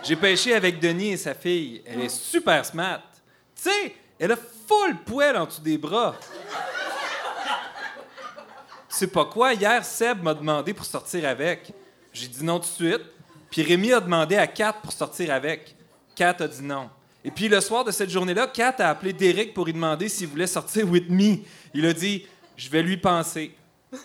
J'ai 0.07 0.15
pêché 0.15 0.53
avec 0.53 0.79
Denis 0.79 1.13
et 1.13 1.17
sa 1.17 1.33
fille. 1.33 1.81
Elle 1.83 2.01
est 2.01 2.09
super 2.09 2.63
smart. 2.63 3.01
Tu 3.55 3.63
sais, 3.63 3.95
elle 4.19 4.33
a 4.33 4.37
full 4.37 4.97
poêle 5.03 5.35
en 5.35 5.45
dessous 5.45 5.61
des 5.61 5.79
bras. 5.79 6.15
Sais 8.87 9.07
pas 9.07 9.25
quoi, 9.25 9.53
hier, 9.53 9.83
Seb 9.83 10.21
m'a 10.21 10.35
demandé 10.35 10.75
pour 10.75 10.85
sortir 10.85 11.27
avec. 11.27 11.73
J'ai 12.13 12.27
dit 12.27 12.43
non 12.43 12.59
tout 12.59 12.67
de 12.67 12.91
suite. 12.91 13.01
Puis 13.49 13.63
Rémi 13.63 13.93
a 13.93 13.99
demandé 13.99 14.37
à 14.37 14.45
Kat 14.45 14.73
pour 14.73 14.93
sortir 14.93 15.33
avec. 15.33 15.75
Kat 16.15 16.35
a 16.39 16.47
dit 16.47 16.61
non. 16.61 16.87
Et 17.23 17.31
puis 17.31 17.47
le 17.47 17.59
soir 17.59 17.83
de 17.83 17.89
cette 17.89 18.11
journée-là, 18.11 18.45
Kat 18.47 18.75
a 18.77 18.91
appelé 18.91 19.11
Derek 19.11 19.55
pour 19.55 19.65
lui 19.65 19.73
demander 19.73 20.07
s'il 20.07 20.27
voulait 20.27 20.45
sortir 20.45 20.87
with 20.87 21.09
me. 21.09 21.37
Il 21.73 21.83
a 21.85 21.93
dit 21.93 22.27
Je 22.55 22.69
vais 22.69 22.83
lui 22.83 22.97
penser. 22.97 23.55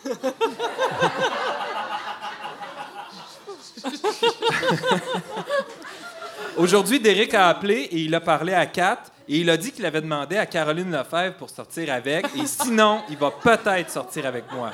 Aujourd'hui, 6.56 6.98
Derek 7.00 7.32
a 7.34 7.48
appelé 7.48 7.88
et 7.90 7.98
il 7.98 8.14
a 8.14 8.20
parlé 8.20 8.52
à 8.52 8.66
Kat 8.66 9.02
et 9.28 9.38
il 9.38 9.50
a 9.50 9.56
dit 9.56 9.70
qu'il 9.72 9.86
avait 9.86 10.00
demandé 10.00 10.36
à 10.36 10.46
Caroline 10.46 10.90
Lefebvre 10.90 11.36
pour 11.36 11.48
sortir 11.48 11.92
avec 11.92 12.26
et 12.36 12.46
sinon, 12.46 13.02
il 13.08 13.16
va 13.16 13.30
peut-être 13.30 13.90
sortir 13.90 14.26
avec 14.26 14.50
moi. 14.52 14.70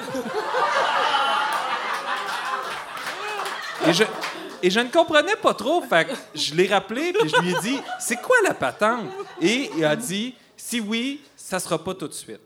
Et 3.86 3.92
je, 3.92 4.04
et 4.62 4.68
ne 4.68 4.90
comprenais 4.90 5.36
pas 5.36 5.54
trop, 5.54 5.82
fait 5.82 6.06
que 6.06 6.14
je 6.34 6.54
l'ai 6.54 6.66
rappelé 6.66 7.12
puis 7.12 7.28
je 7.28 7.40
lui 7.42 7.54
ai 7.54 7.60
dit 7.60 7.80
c'est 8.00 8.16
quoi 8.16 8.36
la 8.42 8.54
patente 8.54 9.06
Et 9.40 9.70
il 9.76 9.84
a 9.84 9.94
dit 9.94 10.34
si 10.56 10.80
oui, 10.80 11.20
ça 11.36 11.60
sera 11.60 11.82
pas 11.82 11.94
tout 11.94 12.08
de 12.08 12.14
suite. 12.14 12.40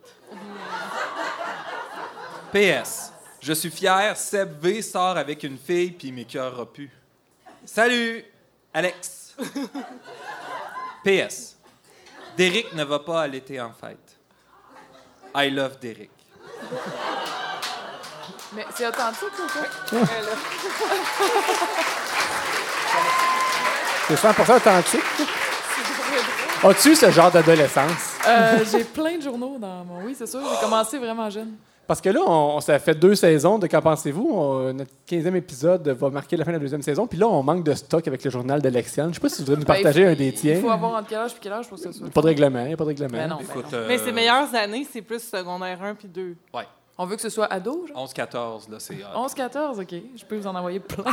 PS, 2.52 3.12
je 3.40 3.52
suis 3.52 3.70
fier, 3.70 4.16
Seb 4.16 4.60
V 4.60 4.82
sort 4.82 5.16
avec 5.16 5.44
une 5.44 5.56
fille 5.56 5.92
puis 5.92 6.10
mes 6.10 6.24
cœurs 6.24 6.66
pu. 6.66 6.90
Salut, 7.64 8.24
Alex. 8.72 9.34
PS, 11.04 11.56
Derek 12.36 12.72
ne 12.74 12.84
va 12.84 12.98
pas 12.98 13.22
à 13.22 13.26
l'été 13.26 13.60
en 13.60 13.72
fête. 13.72 14.18
I 15.34 15.50
love 15.50 15.78
Derek. 15.80 16.10
Mais 18.52 18.66
c'est 18.74 18.86
authentique 18.86 19.38
ou 19.38 19.46
quoi? 19.48 20.00
C'est 24.08 24.16
100 24.16 24.30
authentique. 24.56 25.00
As-tu 26.64 26.96
ce 26.96 27.10
genre 27.12 27.30
d'adolescence? 27.30 28.18
Euh, 28.26 28.64
j'ai 28.70 28.82
plein 28.82 29.16
de 29.16 29.22
journaux 29.22 29.56
dans 29.56 29.84
mon. 29.84 30.04
Oui, 30.04 30.16
c'est 30.18 30.26
sûr, 30.26 30.40
j'ai 30.40 30.60
commencé 30.60 30.98
vraiment 30.98 31.30
jeune. 31.30 31.54
Parce 31.90 32.00
que 32.00 32.08
là, 32.10 32.20
on, 32.24 32.60
ça 32.60 32.78
fait 32.78 32.94
deux 32.94 33.16
saisons 33.16 33.58
de 33.58 33.66
Qu'en 33.66 33.82
pensez-vous? 33.82 34.30
On- 34.32 34.72
notre 34.72 34.92
15e 35.08 35.34
épisode 35.34 35.88
va 35.88 36.08
marquer 36.08 36.36
la 36.36 36.44
fin 36.44 36.52
de 36.52 36.56
la 36.56 36.60
deuxième 36.60 36.82
saison. 36.82 37.08
Puis 37.08 37.18
là, 37.18 37.26
on 37.26 37.42
manque 37.42 37.64
de 37.64 37.74
stock 37.74 38.06
avec 38.06 38.22
le 38.22 38.30
journal 38.30 38.62
d'Alexiane. 38.62 39.08
Je 39.10 39.14
sais 39.14 39.20
pas 39.20 39.28
si 39.28 39.38
vous 39.42 39.46
voudrez 39.46 39.56
nous 39.60 39.66
Ben, 39.66 39.74
partager 39.74 40.02
il 40.02 40.06
un 40.06 40.14
des 40.14 40.28
Il 40.28 40.34
tiens. 40.34 40.60
faut 40.60 40.70
avoir 40.70 40.94
entre 40.94 41.08
quel 41.08 41.18
âge 41.18 41.32
et 41.32 41.38
quel 41.40 41.52
âge 41.52 41.66
pour 41.68 41.76
que 41.78 41.82
ça 41.82 41.92
soit. 41.92 42.08
Pas 42.08 42.20
de 42.20 42.26
règlement, 42.28 42.64
pas 42.76 42.84
de 42.84 42.88
règlement. 42.90 43.08
Ben 43.18 43.26
non, 43.28 43.38
ben 43.38 43.42
Écoute, 43.50 43.64
non. 43.72 43.78
euh, 43.78 43.86
Mais 43.88 43.98
ses 43.98 44.12
meilleures 44.12 44.54
années, 44.54 44.86
c'est 44.88 45.02
plus 45.02 45.18
secondaire 45.20 45.82
1 45.82 45.96
puis 45.96 46.06
2. 46.06 46.36
Ouais. 46.54 46.62
On 46.96 47.06
veut 47.06 47.16
que 47.16 47.22
ce 47.22 47.28
soit 47.28 47.46
ado, 47.52 47.84
genre? 47.88 48.06
11-14, 48.06 48.70
là, 48.70 48.76
c'est. 48.78 48.94
hot. 48.94 49.26
11-14, 49.26 49.80
OK. 49.82 49.94
Je 50.14 50.24
peux 50.24 50.36
vous 50.36 50.46
en 50.46 50.54
envoyer 50.54 50.78
plein. 50.78 51.02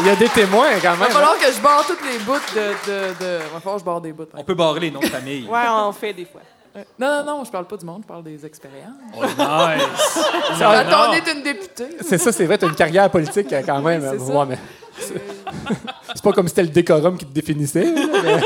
Il 0.00 0.06
y 0.06 0.10
a 0.10 0.14
des 0.16 0.28
témoins 0.28 0.70
quand 0.80 0.94
Il 0.94 0.98
va 0.98 1.04
même. 1.06 1.10
falloir 1.12 1.36
que 1.38 1.52
je 1.52 1.60
barre 1.60 1.84
toutes 1.88 2.04
les 2.04 2.18
bouts 2.20 2.32
de... 2.54 2.60
de, 2.88 3.08
de... 3.18 3.38
Il 3.46 3.52
va 3.52 3.58
falloir 3.58 3.74
que 3.74 3.80
je 3.80 3.84
barre 3.84 4.00
des 4.00 4.12
bouts. 4.12 4.26
On 4.34 4.44
peut 4.44 4.54
barrer 4.54 4.78
les 4.78 4.90
noms 4.92 5.00
de 5.00 5.06
famille. 5.06 5.48
Ouais, 5.48 5.60
on 5.68 5.72
en 5.88 5.92
fait 5.92 6.12
des 6.12 6.24
fois. 6.24 6.40
Euh, 6.74 6.82
Non, 6.98 7.22
non, 7.24 7.38
non, 7.38 7.44
je 7.44 7.50
parle 7.50 7.66
pas 7.66 7.76
du 7.76 7.84
monde, 7.84 8.00
je 8.02 8.08
parle 8.08 8.22
des 8.24 8.46
expériences. 8.46 8.94
Oh, 9.18 9.24
nice! 9.24 10.24
On 10.60 11.12
est 11.12 11.32
une 11.34 11.42
députée. 11.42 11.96
C'est 12.00 12.18
ça, 12.18 12.32
c'est 12.32 12.46
vrai, 12.46 12.56
tu 12.58 12.64
as 12.64 12.68
une 12.68 12.74
carrière 12.74 13.10
politique 13.10 13.52
euh, 13.52 13.62
quand 13.64 13.80
même. 13.80 14.02
Oui, 14.02 14.08
c'est 14.18 14.32
Ouais, 14.32 14.34
ça. 14.38 14.44
mais 14.48 14.58
c'est 14.98 15.14
c'est 16.14 16.22
pas 16.22 16.32
comme 16.32 16.46
si 16.48 16.50
c'était 16.50 16.62
le 16.62 16.68
décorum 16.68 17.18
qui 17.18 17.26
te 17.26 17.32
définissait. 17.32 17.84
là, 17.84 18.06
mais- 18.24 18.40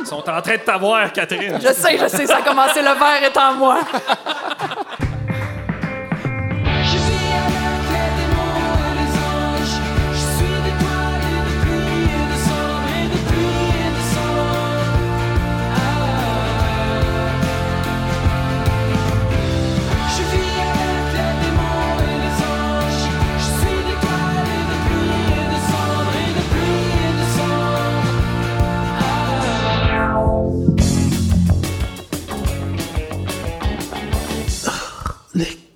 Ils 0.00 0.06
sont 0.06 0.16
en 0.16 0.22
train 0.22 0.40
de 0.56 0.62
t'avoir, 0.64 1.12
Catherine. 1.12 1.58
Je 1.60 1.72
sais, 1.72 1.98
je 1.98 2.06
sais, 2.08 2.26
ça 2.26 2.36
a 2.38 2.42
commencé, 2.42 2.80
le 2.80 2.92
verre 2.98 3.22
est 3.24 3.36
en 3.36 3.54
moi. 3.54 3.78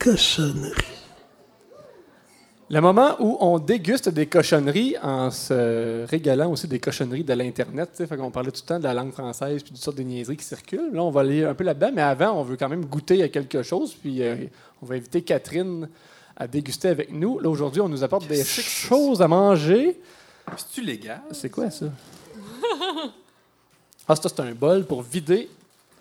Les 0.06 0.12
cochonneries. 0.12 0.72
Le 2.70 2.80
moment 2.80 3.16
où 3.18 3.38
on 3.40 3.58
déguste 3.58 4.08
des 4.08 4.26
cochonneries 4.26 4.94
en 5.02 5.32
se 5.32 6.06
régalant 6.06 6.52
aussi 6.52 6.68
des 6.68 6.78
cochonneries 6.78 7.24
de 7.24 7.32
l'Internet. 7.32 7.90
Fait 8.08 8.16
qu'on 8.16 8.30
parlait 8.30 8.52
tout 8.52 8.60
le 8.62 8.68
temps 8.68 8.78
de 8.78 8.84
la 8.84 8.94
langue 8.94 9.10
française 9.10 9.64
puis 9.64 9.72
toutes 9.72 9.82
sortes 9.82 9.96
de 9.96 10.04
niaiseries 10.04 10.36
qui 10.36 10.44
circulent. 10.44 10.92
Là, 10.92 11.02
on 11.02 11.10
va 11.10 11.22
aller 11.22 11.42
un 11.42 11.54
peu 11.54 11.64
là-dedans, 11.64 11.90
mais 11.92 12.02
avant, 12.02 12.38
on 12.38 12.44
veut 12.44 12.56
quand 12.56 12.68
même 12.68 12.84
goûter 12.84 13.20
à 13.24 13.28
quelque 13.28 13.64
chose. 13.64 13.94
Puis 13.94 14.22
euh, 14.22 14.36
on 14.80 14.86
va 14.86 14.94
inviter 14.94 15.22
Catherine 15.22 15.88
à 16.36 16.46
déguster 16.46 16.86
avec 16.86 17.10
nous. 17.10 17.40
Là, 17.40 17.48
aujourd'hui, 17.48 17.80
on 17.80 17.88
nous 17.88 18.04
apporte 18.04 18.28
des 18.28 18.44
choses 18.44 19.20
à 19.20 19.26
manger. 19.26 20.00
C'est-tu 20.56 20.82
légal? 20.82 21.22
C'est 21.32 21.50
quoi 21.50 21.68
ça? 21.70 21.86
Ah, 24.08 24.14
ça, 24.14 24.28
c'est 24.28 24.38
un 24.38 24.52
bol 24.52 24.84
pour 24.86 25.02
vider. 25.02 25.48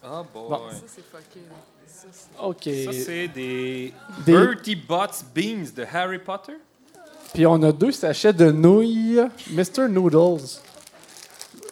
Ah, 0.03 0.23
boy. 0.32 0.48
Bon. 0.48 0.60
Ça, 0.69 0.84
c'est 0.86 1.03
fucké. 1.03 1.40
Là. 2.06 2.11
Ça, 2.11 2.27
c'est- 2.38 2.45
OK. 2.45 2.94
Ça, 2.94 3.03
c'est 3.06 3.27
des, 3.30 3.94
Des- 4.26 4.32
Bertie 4.32 4.76
Bott's 4.76 5.23
Beans 5.36 5.65
de 5.76 5.86
Harry 5.94 6.19
Potter. 6.19 6.53
Puis 7.34 7.45
on 7.45 7.61
a 7.64 7.72
deux 7.72 7.91
sachets 7.91 8.32
de 8.34 8.52
nouilles 8.52 9.22
Mr. 9.52 9.88
Noodles. 9.90 10.45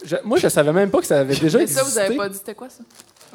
Je- 0.04 0.18
moi, 0.26 0.38
je 0.38 0.48
savais 0.50 0.74
même 0.74 0.90
pas 0.92 1.00
que 1.00 1.06
ça 1.08 1.20
avait 1.20 1.36
déjà 1.36 1.58
Mais 1.58 1.64
existé. 1.64 1.82
ça, 1.84 1.90
vous 1.90 1.98
avez 1.98 2.18
pas 2.18 2.28
dit 2.30 2.36
c'était 2.38 2.56
quoi, 2.56 2.70
ça? 2.70 2.84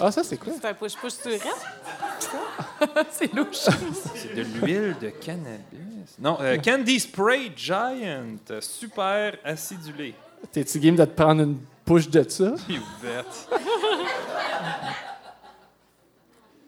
Ah, 0.00 0.12
ça, 0.12 0.22
c'est 0.22 0.36
quoi? 0.36 0.52
C'est 0.60 0.68
un 0.68 0.74
push-push 0.74 1.12
sur 1.14 1.30
c'est 3.10 3.32
louche. 3.34 3.66
C'est 4.14 4.34
de 4.34 4.42
l'huile 4.42 4.94
de 5.00 5.08
cannabis. 5.08 6.14
Non, 6.20 6.36
euh, 6.40 6.56
Candy 6.58 7.00
Spray 7.00 7.50
Giant, 7.56 8.36
euh, 8.50 8.60
super 8.60 9.36
acidulé. 9.44 10.14
T'es-tu 10.52 10.78
game 10.78 10.94
de 10.96 11.04
te 11.04 11.10
prendre 11.20 11.42
une 11.42 11.58
push 11.84 12.08
de 12.08 12.28
ça? 12.28 12.54
Puis 12.66 12.78
ouverte. 13.00 13.48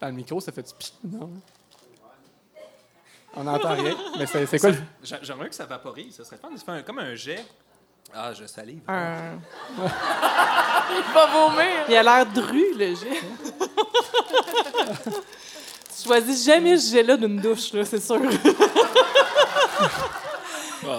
Dans 0.01 0.07
le 0.07 0.13
micro, 0.15 0.41
ça 0.41 0.51
fait 0.53 0.63
du 0.63 0.73
pis, 0.79 0.93
non? 1.05 1.31
On 3.37 3.45
n'entend 3.45 3.75
rien. 3.75 3.95
Mais 4.19 4.27
c'est 4.27 4.47
c'est 4.47 4.59
quoi 4.59 4.71
le... 4.71 4.79
J'aimerais 5.23 5.49
que 5.49 5.55
ça 5.55 5.67
vaporise. 5.67 6.17
Ça 6.17 6.25
serait 6.25 6.39
fun. 6.39 6.49
Fait 6.57 6.73
un- 6.73 6.83
comme 6.83 6.99
un 6.99 7.15
jet. 7.15 7.45
Ah, 8.13 8.33
je 8.35 8.45
salive. 8.47 8.81
Un... 8.89 9.35
Il 9.79 11.13
va 11.15 11.27
vomir. 11.27 11.85
Il 11.89 11.95
a 11.97 12.03
l'air 12.03 12.27
dru, 12.27 12.65
le 12.77 12.95
jet. 12.95 13.21
tu 15.97 16.03
choisis 16.05 16.45
jamais 16.45 16.77
ce 16.77 16.91
jet-là 16.93 17.17
d'une 17.17 17.37
douche, 17.41 17.73
là, 17.73 17.85
c'est 17.85 18.01
sûr. 18.03 18.21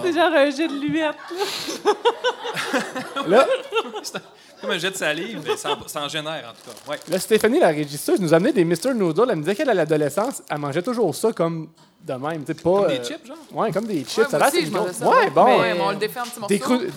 C'est 0.02 0.12
genre 0.12 0.32
un 0.32 0.50
jet 0.50 0.68
de 0.68 0.86
luette. 0.86 1.16
là. 3.26 3.26
Là, 3.26 3.46
Comme 4.60 4.70
un 4.70 4.78
jet 4.78 4.90
de 4.90 4.96
salive, 4.96 5.40
mais 5.44 5.56
ça, 5.56 5.72
en- 5.72 5.88
ça 5.88 6.02
en 6.02 6.08
génère 6.08 6.44
en 6.48 6.52
tout 6.52 6.70
cas. 6.70 6.90
Ouais. 6.92 6.98
là, 7.08 7.18
Stéphanie, 7.18 7.58
la 7.58 7.68
régisseuse, 7.68 8.20
nous 8.20 8.32
a 8.32 8.36
amené 8.36 8.52
des 8.52 8.64
Mr. 8.64 8.94
Noodles. 8.94 9.26
Elle 9.30 9.36
me 9.36 9.42
disait 9.42 9.54
qu'elle, 9.56 9.70
à 9.70 9.74
l'adolescence, 9.74 10.42
elle 10.48 10.58
mangeait 10.58 10.82
toujours 10.82 11.14
ça 11.14 11.32
comme 11.32 11.68
de 12.04 12.12
même. 12.14 12.44
tu 12.44 12.52
sais, 12.52 12.54
Pas, 12.54 12.70
Comme 12.70 12.88
des 12.88 12.98
euh, 12.98 13.04
chips, 13.04 13.26
genre? 13.26 13.36
Ouais, 13.52 13.72
comme 13.72 13.86
des 13.86 14.04
chips. 14.04 14.18
Ouais, 14.18 14.24
ça 14.28 14.36
a 14.36 14.40
l'air 14.40 14.50
c'est. 14.50 15.04
Ouais, 15.04 15.30
bon. 15.30 15.44
Mais 15.60 15.72
euh, 15.72 15.82
on 15.82 15.90
le 15.90 15.96
défait 15.96 16.20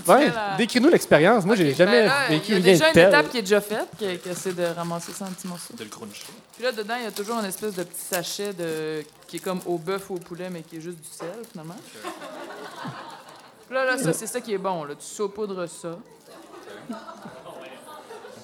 tu 0.06 0.12
ouais, 0.12 0.26
fais 0.26 0.34
la- 0.34 0.56
Décris-nous 0.58 0.90
l'expérience. 0.90 1.46
Moi, 1.46 1.56
j'ai 1.56 1.70
Ok, 1.72 1.76
jamais 1.78 2.02
ben 2.02 2.06
là, 2.08 2.28
vécu 2.30 2.52
Il 2.54 2.58
y 2.58 2.62
a 2.62 2.64
rien 2.64 2.74
déjà 2.74 2.84
de 2.86 2.90
une 2.90 2.94
tel. 2.94 3.08
étape 3.10 3.30
qui 3.30 3.38
est 3.38 3.42
déjà 3.42 3.62
faite, 3.62 3.88
qui 3.98 4.30
essaie 4.30 4.54
de 4.54 4.64
ramasser 4.66 5.12
ça 5.12 5.26
en 5.26 5.30
petits 5.30 5.48
morceaux. 5.48 5.74
De 5.78 5.84
le 5.84 5.90
cruncher. 5.90 6.24
Puis 6.56 6.64
là, 6.64 6.72
dedans, 6.72 6.96
il 6.98 7.04
y 7.04 7.08
a 7.08 7.12
toujours 7.12 7.38
une 7.40 7.46
espèce 7.46 7.76
de 7.76 7.84
petit 7.84 8.02
sachet 8.02 8.54
de... 8.54 9.04
qui 9.28 9.38
est 9.38 9.40
comme 9.40 9.60
au 9.66 9.78
bœuf 9.78 10.10
ou 10.10 10.16
au 10.16 10.20
poulet, 10.20 10.50
mais 10.50 10.62
qui 10.62 10.78
est 10.78 10.82
juste 10.82 10.98
du 11.00 11.10
sel, 11.10 11.30
finalement. 11.52 11.76
Puis 13.68 13.76
là, 13.76 13.86
là, 13.86 13.98
ça, 13.98 14.14
c'est 14.14 14.28
ça 14.28 14.42
qui 14.42 14.54
est 14.54 14.58
bon. 14.58 14.84
Là. 14.86 14.96
Tu 14.96 15.06
saupoudres 15.06 15.68
ça. 15.70 15.98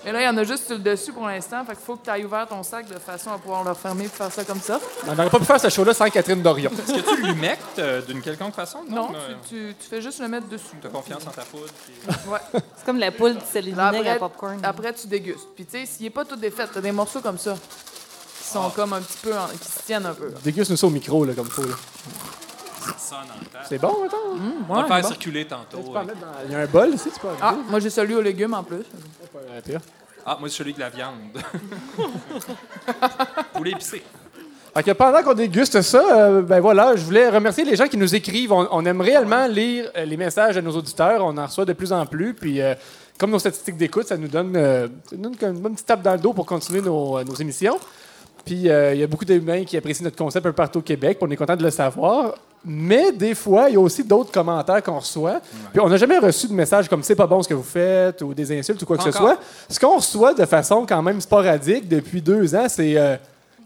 Et 0.04 0.12
là, 0.12 0.22
il 0.22 0.26
y 0.26 0.28
en 0.28 0.36
a 0.38 0.44
juste 0.44 0.66
sur 0.66 0.76
le 0.76 0.82
dessus 0.82 1.14
pour 1.14 1.28
l'instant. 1.28 1.64
Fait 1.64 1.74
qu'il 1.76 1.84
faut 1.86 1.96
que 1.96 2.04
tu 2.06 2.10
ailles 2.10 2.26
ouvert 2.26 2.48
ton 2.48 2.64
sac 2.64 2.88
de 2.88 2.98
façon 2.98 3.32
à 3.32 3.38
pouvoir 3.38 3.64
le 3.64 3.70
refermer 3.70 4.06
et 4.06 4.08
faire 4.08 4.32
ça 4.32 4.44
comme 4.44 4.60
ça. 4.60 4.80
On 5.08 5.14
n'aurait 5.14 5.30
pas 5.30 5.38
pu 5.40 5.46
faire 5.46 5.60
ce 5.62 5.70
show-là 5.70 5.94
sans 5.94 6.10
Catherine 6.10 6.42
Dorion. 6.42 6.72
Est-ce 6.72 6.94
que 7.02 7.16
tu 7.16 7.22
l'humectes 7.22 7.78
euh, 7.80 8.02
d'une 8.02 8.20
quelconque 8.22 8.56
façon? 8.56 8.80
Non, 8.90 9.12
là, 9.12 9.20
tu, 9.48 9.56
tu- 9.56 9.76
tu 9.80 9.88
fais 9.88 10.02
juste 10.02 10.20
le 10.20 10.28
mettre 10.28 10.48
dessus. 10.48 10.76
T'as 10.82 10.90
confiance 10.90 11.26
en 11.28 11.30
ta 11.32 11.44
poudre? 11.44 11.66
puis- 11.86 12.32
Ouais. 12.32 12.40
C'est 12.78 12.86
comme 12.86 12.98
la 12.98 13.08
et 13.10 13.12
Là, 13.12 13.92
vinaigre 13.92 14.12
à 14.12 14.16
popcorn. 14.16 14.60
après, 14.64 14.92
tu 14.94 15.06
dégustes. 15.08 15.48
Puis, 15.56 15.66
tu 15.66 15.78
sais, 15.78 15.86
s'il 15.86 16.06
n'est 16.06 16.10
pas 16.10 16.26
tout 16.26 16.36
défait, 16.36 16.64
tu 16.72 16.80
as 16.80 16.82
des 16.82 16.92
morceaux 16.92 17.22
comme 17.22 17.38
ça. 17.38 17.54
Qui 18.42 18.48
sont 18.48 18.70
comme 18.72 18.94
un 18.94 19.02
petit 19.02 19.18
peu. 19.22 19.34
en- 19.38 19.48
qui 19.50 19.70
se 19.72 19.84
tiennent 19.86 20.06
un 20.08 20.14
peu. 20.16 20.32
Déguste-nous 20.44 20.78
ça 20.78 20.88
au 20.88 20.90
micro, 20.90 21.24
là, 21.26 21.34
comme 21.34 21.48
faut. 21.50 21.62
là. 21.64 21.76
C'est 23.68 23.78
bon, 23.80 23.90
attends? 24.06 24.18
On 24.70 24.74
va 24.74 24.76
Ouais, 24.76 24.82
le 24.84 24.88
faire 24.88 25.02
bon. 25.02 25.08
circuler 25.08 25.46
tantôt. 25.46 25.78
Tu 25.78 25.92
peux 25.92 25.98
en 25.98 26.04
mettre 26.04 26.20
dans- 26.20 26.28
Il 26.46 26.52
y 26.52 26.56
a 26.56 26.60
un 26.60 26.66
bol 26.66 26.90
ici, 26.90 27.10
tu 27.14 27.20
peux 27.20 27.28
en 27.28 27.32
Ah, 27.42 27.56
moi, 27.70 27.80
j'ai 27.80 27.90
celui 27.90 28.16
aux 28.16 28.22
légumes 28.22 28.54
en 28.54 28.64
plus. 28.64 28.78
Euh. 29.36 29.78
Ah, 30.26 30.38
moi, 30.40 30.50
c'est 30.50 30.56
celui 30.58 30.74
de 30.74 30.80
la 30.80 30.90
viande. 30.90 31.14
Poulet 33.54 33.72
épicé. 33.72 34.04
Pendant 34.98 35.22
qu'on 35.24 35.34
déguste 35.34 35.82
ça, 35.82 36.02
euh, 36.28 36.42
ben 36.42 36.62
voilà, 36.62 36.96
je 36.96 37.04
voulais 37.04 37.30
remercier 37.30 37.66
les 37.66 37.76
gens 37.76 37.88
qui 37.88 37.98
nous 37.98 38.16
écrivent. 38.16 38.54
On, 38.54 38.68
on 38.72 38.86
aime 38.86 39.02
réellement 39.02 39.46
lire 39.48 39.92
euh, 39.98 40.06
les 40.06 40.16
messages 40.18 40.56
de 40.56 40.62
nos 40.62 40.72
auditeurs. 40.72 41.26
On 41.26 41.38
en 41.38 41.46
reçoit 41.46 41.66
de 41.66 41.74
plus 41.74 41.92
en 41.92 42.06
plus. 42.06 42.34
Puis, 42.34 42.62
euh, 42.62 42.74
comme 43.18 43.32
nos 43.32 43.40
statistiques 43.40 43.76
d'écoute, 43.78 44.08
ça 44.08 44.16
nous 44.16 44.30
donne, 44.30 44.56
euh, 44.56 44.88
ça 45.10 45.16
nous 45.18 45.24
donne 45.24 45.36
comme 45.36 45.56
une 45.56 45.62
bonne 45.62 45.74
petite 45.74 45.88
tape 45.88 46.02
dans 46.02 46.14
le 46.14 46.20
dos 46.20 46.32
pour 46.34 46.46
continuer 46.46 46.82
nos, 46.82 47.18
euh, 47.18 47.24
nos 47.26 47.36
émissions. 47.36 47.78
Puis, 48.46 48.70
euh, 48.70 48.94
il 48.94 49.02
y 49.02 49.04
a 49.04 49.08
beaucoup 49.08 49.26
d'humains 49.26 49.66
qui 49.66 49.76
apprécient 49.76 50.06
notre 50.06 50.16
concept 50.18 50.46
un 50.46 50.50
peu 50.50 50.56
partout 50.56 50.80
au 50.80 50.84
Québec. 50.84 51.18
On 51.22 51.30
est 51.30 51.36
content 51.36 51.56
de 51.58 51.64
le 51.64 51.70
savoir. 51.72 52.36
Mais 52.64 53.12
des 53.12 53.34
fois, 53.34 53.70
il 53.70 53.74
y 53.74 53.76
a 53.76 53.80
aussi 53.80 54.04
d'autres 54.04 54.32
commentaires 54.32 54.84
qu'on 54.84 55.00
reçoit. 55.00 55.42
Puis 55.72 55.80
on 55.80 55.90
n'a 55.90 55.98
jamais 55.98 56.20
reçu 56.20 56.48
de 56.48 56.54
messages 56.54 56.88
comme 56.88 57.02
c'est 57.02 57.16
pas 57.16 57.26
bon 57.26 57.42
ce 57.42 57.50
que 57.50 57.56
vous 57.56 57.64
faites 57.64 58.22
ou 58.22 58.34
des 58.34 58.58
insultes 58.58 58.82
ou 58.82 58.86
quoi 58.86 58.98
que 58.98 59.04
ce 59.04 59.10
Encore. 59.10 59.22
soit. 59.22 59.40
Ce 59.68 59.80
qu'on 59.80 59.96
reçoit 59.96 60.34
de 60.34 60.46
façon 60.46 60.86
quand 60.88 61.02
même 61.02 61.20
sporadique 61.22 61.88
depuis 61.88 62.22
deux 62.22 62.54
ans, 62.54 62.68
c'est 62.70 62.98
euh, 62.98 63.18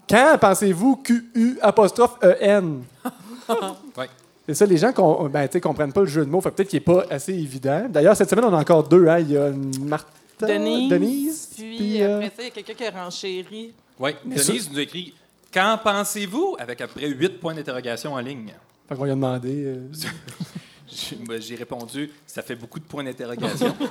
quand 0.09 0.37
pensez-vous 0.39 0.97
QU 0.97 1.57
apostrophe 1.61 2.17
EN? 2.41 2.81
Ouais. 3.95 4.09
C'est 4.47 4.55
ça, 4.55 4.65
les 4.65 4.77
gens 4.77 4.89
ne 4.89 5.27
ben, 5.27 5.47
tu 5.47 5.53
sais, 5.53 5.61
comprennent 5.61 5.93
pas 5.93 6.01
le 6.01 6.07
jeu 6.07 6.25
de 6.25 6.29
mots. 6.29 6.41
Fait 6.41 6.49
que 6.49 6.55
peut-être 6.55 6.69
qu'il 6.69 6.79
n'est 6.79 6.83
pas 6.83 7.05
assez 7.11 7.33
évident. 7.33 7.85
D'ailleurs, 7.89 8.15
cette 8.15 8.29
semaine, 8.29 8.45
on 8.45 8.53
a 8.53 8.59
encore 8.59 8.87
deux. 8.87 9.07
Hein? 9.07 9.19
Il 9.19 9.31
y 9.31 9.37
a 9.37 9.51
Martha, 9.81 10.07
Denise. 10.47 10.89
Denise, 10.89 11.49
Puis, 11.55 11.77
puis, 11.77 12.03
euh, 12.03 12.17
après 12.17 12.27
ça, 12.29 12.33
il 12.39 12.45
y 12.45 12.47
a 12.47 12.51
quelqu'un 12.51 12.73
qui 12.73 12.85
a 12.85 13.03
renchéri. 13.03 13.73
Oui, 13.99 14.11
Denise 14.25 14.69
nous 14.71 14.79
a 14.79 14.81
écrit 14.81 15.13
Qu'en 15.53 15.77
pensez-vous 15.77 16.57
avec 16.59 16.81
après 16.81 17.07
huit 17.07 17.39
points 17.39 17.53
d'interrogation 17.53 18.13
en 18.13 18.19
ligne 18.19 18.53
fait 18.89 18.95
qu'on 18.95 19.03
lui 19.05 19.11
a 19.11 19.15
demandé. 19.15 19.63
euh, 19.65 19.87
J'ai 20.87 21.17
moi, 21.25 21.37
j'ai 21.39 21.55
répondu 21.55 22.09
Ça 22.25 22.41
fait 22.41 22.55
beaucoup 22.55 22.79
de 22.79 22.85
points 22.85 23.03
d'interrogation. 23.03 23.75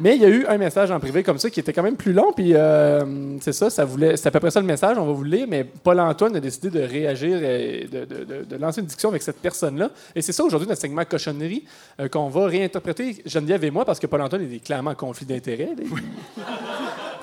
Mais 0.00 0.14
il 0.14 0.22
y 0.22 0.24
a 0.24 0.28
eu 0.28 0.46
un 0.46 0.58
message 0.58 0.92
en 0.92 1.00
privé 1.00 1.24
comme 1.24 1.38
ça 1.38 1.50
qui 1.50 1.58
était 1.58 1.72
quand 1.72 1.82
même 1.82 1.96
plus 1.96 2.12
long. 2.12 2.32
Puis 2.32 2.54
euh, 2.54 3.36
c'est 3.40 3.52
ça, 3.52 3.68
ça 3.68 3.84
voulait, 3.84 4.16
c'est 4.16 4.28
à 4.28 4.30
peu 4.30 4.38
près 4.38 4.52
ça 4.52 4.60
le 4.60 4.66
message. 4.66 4.96
On 4.96 5.04
va 5.04 5.12
vous 5.12 5.24
le 5.24 5.30
lire. 5.30 5.46
Mais 5.48 5.64
Paul-Antoine 5.64 6.36
a 6.36 6.40
décidé 6.40 6.70
de 6.70 6.78
réagir 6.80 7.42
et 7.42 7.88
de, 7.90 8.04
de- 8.04 8.24
de- 8.24 8.44
de 8.44 8.56
lancer 8.56 8.80
une 8.80 8.86
discussion 8.86 9.08
avec 9.08 9.22
cette 9.22 9.40
personne-là. 9.40 9.90
Et 10.14 10.22
c'est 10.22 10.30
ça 10.30 10.44
aujourd'hui 10.44 10.68
notre 10.68 10.80
segment 10.80 11.04
cochonnerie 11.04 11.64
euh, 11.98 12.06
qu'on 12.08 12.28
va 12.28 12.46
réinterpréter 12.46 13.22
Geneviève 13.26 13.64
et 13.64 13.72
moi 13.72 13.84
parce 13.84 13.98
que 13.98 14.06
Paul-Antoine 14.06 14.42
est 14.52 14.64
clairement 14.64 14.90
en 14.90 14.94
conflit 14.94 15.26
d'intérêts. 15.26 15.74
là. 15.76 16.44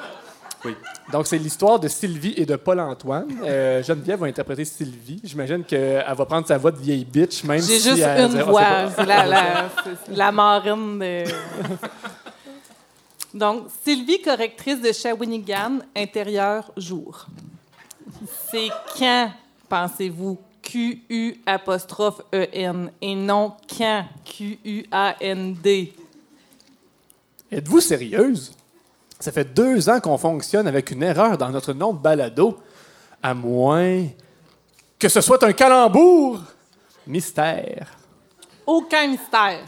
Oui. 0.66 0.76
Donc, 1.12 1.28
c'est 1.28 1.38
l'histoire 1.38 1.80
de 1.80 1.88
Sylvie 1.88 2.34
et 2.38 2.46
de 2.46 2.56
Paul-Antoine. 2.56 3.28
Euh, 3.44 3.84
Geneviève 3.84 4.20
va 4.20 4.26
interpréter 4.28 4.66
Sylvie. 4.66 5.22
J'imagine 5.24 5.64
qu'elle 5.64 6.04
va 6.16 6.26
prendre 6.26 6.48
sa 6.48 6.58
voix 6.58 6.72
de 6.72 6.78
vieille 6.80 7.06
bitch, 7.06 7.44
même 7.44 7.62
J'ai 7.62 7.80
si 7.80 7.90
juste 7.90 8.02
elle- 8.02 8.32
une 8.32 8.34
on 8.34 8.38
sait 8.38 8.44
voix. 8.44 8.62
pas. 8.62 8.92
C'est 8.96 9.06
la, 9.06 9.26
la, 9.28 9.70
la 10.10 10.32
marine 10.32 11.00
de. 11.00 11.24
Donc, 13.34 13.68
Sylvie, 13.84 14.22
correctrice 14.22 14.82
de 14.82 14.92
Shawinigan, 14.92 15.80
intérieur 15.96 16.72
jour. 16.78 17.26
C'est 18.50 18.70
quand, 18.98 19.30
pensez-vous, 19.68 20.38
Q-U 20.62 21.36
apostrophe 21.46 22.22
E-N 22.34 22.90
et 23.02 23.14
non 23.14 23.54
quand? 23.78 24.06
Q-U-A-N-D? 24.24 25.94
Êtes-vous 27.52 27.82
sérieuse? 27.82 28.52
Ça 29.20 29.32
fait 29.32 29.54
deux 29.54 29.90
ans 29.90 30.00
qu'on 30.00 30.18
fonctionne 30.18 30.68
avec 30.68 30.92
une 30.92 31.04
erreur 31.04 31.38
dans 31.38 31.50
notre 31.50 31.74
nom 31.74 31.94
de 31.94 32.00
balado. 32.00 32.58
À 33.24 33.34
moins 33.34 34.04
que 35.00 35.10
ce 35.10 35.22
soit 35.22 35.44
un 35.44 35.54
calembour. 35.54 36.42
Mystère. 37.08 37.88
Aucun 38.66 39.08
mystère. 39.08 39.66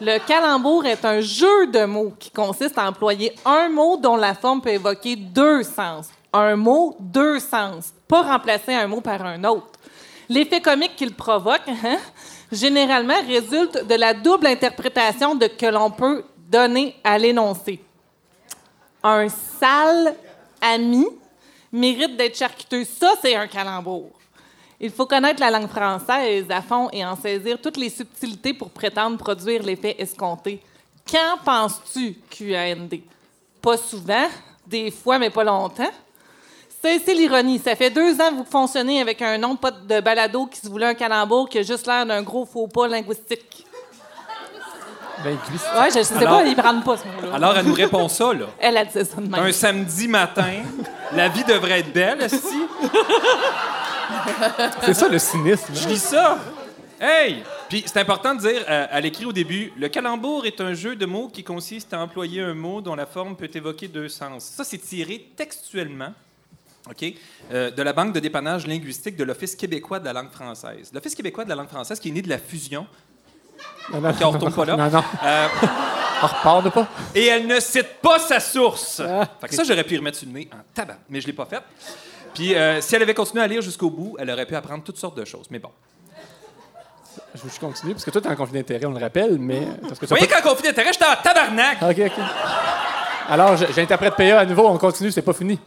Le 0.00 0.18
calembour 0.26 0.86
est 0.86 1.04
un 1.04 1.20
jeu 1.20 1.66
de 1.66 1.84
mots 1.84 2.14
qui 2.18 2.30
consiste 2.30 2.78
à 2.78 2.88
employer 2.88 3.34
un 3.44 3.68
mot 3.68 3.98
dont 3.98 4.16
la 4.16 4.34
forme 4.34 4.62
peut 4.62 4.70
évoquer 4.70 5.16
deux 5.16 5.62
sens. 5.62 6.08
Un 6.32 6.56
mot, 6.56 6.96
deux 7.00 7.38
sens. 7.38 7.92
Pas 8.08 8.22
remplacer 8.22 8.72
un 8.72 8.86
mot 8.86 9.02
par 9.02 9.22
un 9.26 9.44
autre. 9.44 9.72
L'effet 10.28 10.60
comique 10.60 10.96
qu'il 10.96 11.14
provoque, 11.14 11.68
hein, 11.68 11.98
généralement, 12.50 13.20
résulte 13.26 13.86
de 13.86 13.94
la 13.94 14.14
double 14.14 14.46
interprétation 14.46 15.34
de 15.34 15.48
que 15.48 15.66
l'on 15.66 15.90
peut 15.90 16.24
donner 16.48 16.96
à 17.04 17.18
l'énoncé. 17.18 17.80
Un 19.02 19.28
sale 19.28 20.14
ami 20.60 21.06
mérite 21.72 22.16
d'être 22.16 22.36
charcuteux. 22.36 22.84
Ça, 22.84 23.14
c'est 23.22 23.34
un 23.34 23.46
calembour. 23.46 24.10
Il 24.78 24.90
faut 24.90 25.06
connaître 25.06 25.40
la 25.40 25.50
langue 25.50 25.68
française 25.68 26.46
à 26.50 26.62
fond 26.62 26.88
et 26.92 27.04
en 27.04 27.16
saisir 27.16 27.58
toutes 27.60 27.76
les 27.76 27.90
subtilités 27.90 28.54
pour 28.54 28.70
prétendre 28.70 29.18
produire 29.18 29.62
l'effet 29.62 29.96
escompté. 29.98 30.60
Quand 31.10 31.38
penses-tu 31.44 32.16
QAND? 32.30 33.00
Pas 33.60 33.76
souvent, 33.76 34.28
des 34.66 34.90
fois, 34.90 35.18
mais 35.18 35.30
pas 35.30 35.44
longtemps. 35.44 35.90
Cessez 36.82 37.14
l'ironie. 37.14 37.58
Ça 37.58 37.76
fait 37.76 37.90
deux 37.90 38.14
ans 38.20 38.30
que 38.30 38.36
vous 38.36 38.44
fonctionnez 38.44 39.02
avec 39.02 39.20
un 39.20 39.36
nom 39.36 39.54
de 39.54 40.00
balado 40.00 40.46
qui 40.46 40.60
se 40.60 40.68
voulait 40.68 40.86
un 40.86 40.94
calembour 40.94 41.48
qui 41.48 41.58
a 41.58 41.62
juste 41.62 41.86
l'air 41.86 42.06
d'un 42.06 42.22
gros 42.22 42.46
faux 42.46 42.66
pas 42.66 42.88
linguistique. 42.88 43.66
Ben. 45.24 45.32
Ouais, 45.32 45.88
je 45.94 46.02
sais 46.02 46.14
Alors- 46.16 46.38
pas, 46.40 46.44
ils 46.46 46.56
prennent 46.56 46.82
pas 46.82 46.96
ce 46.96 47.04
mot-là. 47.06 47.34
Alors, 47.34 47.56
elle 47.56 47.66
nous 47.66 47.74
répond 47.74 48.08
ça, 48.08 48.32
là. 48.32 48.46
Elle 48.58 48.76
a 48.76 48.84
dit 48.84 48.92
ça 48.92 49.04
de 49.04 49.20
même. 49.20 49.34
Un 49.34 49.52
samedi 49.52 50.08
matin, 50.08 50.50
la 51.14 51.28
vie 51.28 51.44
devrait 51.44 51.80
être 51.80 51.92
belle, 51.92 52.22
esti. 52.22 52.38
C'est 54.82 54.94
ça 54.94 55.08
le 55.08 55.18
cynisme. 55.18 55.74
Je 55.74 55.88
lis 55.88 55.98
ça. 55.98 56.38
Hey! 57.00 57.42
Puis 57.68 57.84
c'est 57.86 57.98
important 57.98 58.34
de 58.34 58.40
dire, 58.40 58.62
euh, 58.68 58.86
elle 58.90 59.06
écrit 59.06 59.24
au 59.24 59.32
début, 59.32 59.72
le 59.78 59.88
calembour 59.88 60.44
est 60.44 60.60
un 60.60 60.74
jeu 60.74 60.96
de 60.96 61.06
mots 61.06 61.28
qui 61.28 61.42
consiste 61.42 61.94
à 61.94 62.00
employer 62.02 62.42
un 62.42 62.52
mot 62.52 62.80
dont 62.80 62.94
la 62.94 63.06
forme 63.06 63.36
peut 63.36 63.48
évoquer 63.54 63.88
deux 63.88 64.08
sens. 64.08 64.44
Ça, 64.44 64.64
c'est 64.64 64.78
tiré 64.78 65.28
textuellement. 65.36 66.12
OK? 66.90 67.04
euh, 67.52 67.70
de 67.70 67.82
la 67.82 67.92
Banque 67.92 68.12
de 68.14 68.20
dépannage 68.20 68.66
linguistique 68.66 69.16
de 69.16 69.24
l'Office 69.24 69.54
québécois 69.54 69.98
de 70.00 70.04
la 70.06 70.12
langue 70.14 70.30
française. 70.30 70.90
L'Office 70.92 71.14
québécois 71.14 71.44
de 71.44 71.50
la 71.50 71.54
langue 71.54 71.68
française 71.68 72.00
qui 72.00 72.08
est 72.08 72.12
né 72.12 72.22
de 72.22 72.28
la 72.28 72.38
fusion. 72.38 72.86
Non, 73.92 74.00
non, 74.00 74.10
OK, 74.10 74.16
on 74.22 74.30
retourne 74.30 74.52
pas 74.52 74.64
là. 74.64 74.76
Non, 74.76 74.90
non. 74.90 75.04
Euh, 75.24 75.48
On 76.22 76.26
repart 76.26 76.64
de 76.64 76.68
pas. 76.70 76.86
et 77.14 77.26
elle 77.26 77.46
ne 77.46 77.58
cite 77.60 77.94
pas 78.02 78.18
sa 78.18 78.40
source. 78.40 79.00
Ah. 79.00 79.26
Fait 79.40 79.48
que 79.48 79.54
ça, 79.54 79.64
j'aurais 79.64 79.84
pu 79.84 79.94
y 79.94 79.98
remettre 79.98 80.18
le 80.24 80.30
nez 80.32 80.48
en 80.52 80.58
tabac, 80.74 80.98
mais 81.08 81.20
je 81.20 81.26
l'ai 81.26 81.32
pas 81.32 81.46
fait. 81.46 81.62
Puis 82.34 82.54
euh, 82.54 82.80
si 82.80 82.94
elle 82.94 83.02
avait 83.02 83.14
continué 83.14 83.42
à 83.42 83.46
lire 83.46 83.62
jusqu'au 83.62 83.90
bout, 83.90 84.16
elle 84.18 84.30
aurait 84.30 84.46
pu 84.46 84.54
apprendre 84.54 84.84
toutes 84.84 84.98
sortes 84.98 85.16
de 85.16 85.24
choses. 85.24 85.46
Mais 85.50 85.58
bon. 85.58 85.70
Je 87.34 87.42
veux 87.42 87.50
continuer, 87.60 87.92
parce 87.94 88.04
que 88.04 88.10
toi, 88.10 88.20
t'es 88.20 88.28
en 88.28 88.36
conflit 88.36 88.54
d'intérêt, 88.54 88.86
on 88.86 88.92
le 88.92 89.00
rappelle, 89.00 89.38
mais. 89.38 89.66
Parce 89.82 89.98
que 89.98 90.06
Vous 90.06 90.10
voyez, 90.10 90.26
quand 90.28 90.42
conflit 90.48 90.68
d'intérêt, 90.68 90.92
j'étais 90.92 91.06
en 91.06 91.16
tabarnak! 91.22 91.78
OK, 91.82 91.98
OK. 92.06 92.24
Alors, 93.28 93.56
j'interprète 93.56 94.14
PA 94.16 94.40
à 94.40 94.44
nouveau, 94.44 94.66
on 94.68 94.78
continue, 94.78 95.10
c'est 95.10 95.22
pas 95.22 95.32
fini. 95.32 95.58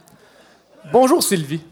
Bonjour 0.92 1.22
Sylvie. 1.22 1.62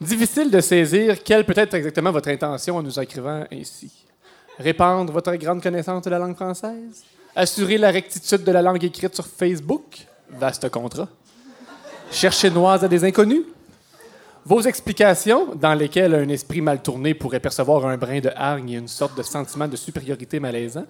Difficile 0.00 0.50
de 0.50 0.60
saisir 0.60 1.22
quelle 1.22 1.44
peut 1.44 1.54
être 1.56 1.74
exactement 1.74 2.10
votre 2.10 2.28
intention 2.28 2.76
en 2.76 2.82
nous 2.82 2.98
écrivant 2.98 3.44
ainsi. 3.52 3.90
Répandre 4.58 5.12
votre 5.12 5.34
grande 5.36 5.62
connaissance 5.62 6.02
de 6.02 6.10
la 6.10 6.18
langue 6.18 6.36
française? 6.36 7.04
Assurer 7.34 7.78
la 7.78 7.90
rectitude 7.90 8.44
de 8.44 8.52
la 8.52 8.62
langue 8.62 8.82
écrite 8.84 9.14
sur 9.14 9.26
Facebook? 9.26 10.06
Vaste 10.30 10.68
contrat. 10.68 11.08
Chercher 12.10 12.50
noise 12.50 12.84
à 12.84 12.88
des 12.88 13.04
inconnus? 13.04 13.44
Vos 14.44 14.62
explications, 14.62 15.54
dans 15.54 15.74
lesquelles 15.74 16.14
un 16.14 16.28
esprit 16.28 16.60
mal 16.60 16.82
tourné 16.82 17.14
pourrait 17.14 17.40
percevoir 17.40 17.86
un 17.86 17.96
brin 17.96 18.20
de 18.20 18.30
hargne 18.34 18.70
et 18.70 18.76
une 18.78 18.88
sorte 18.88 19.16
de 19.16 19.22
sentiment 19.22 19.68
de 19.68 19.76
supériorité 19.76 20.40
malaisant, 20.40 20.86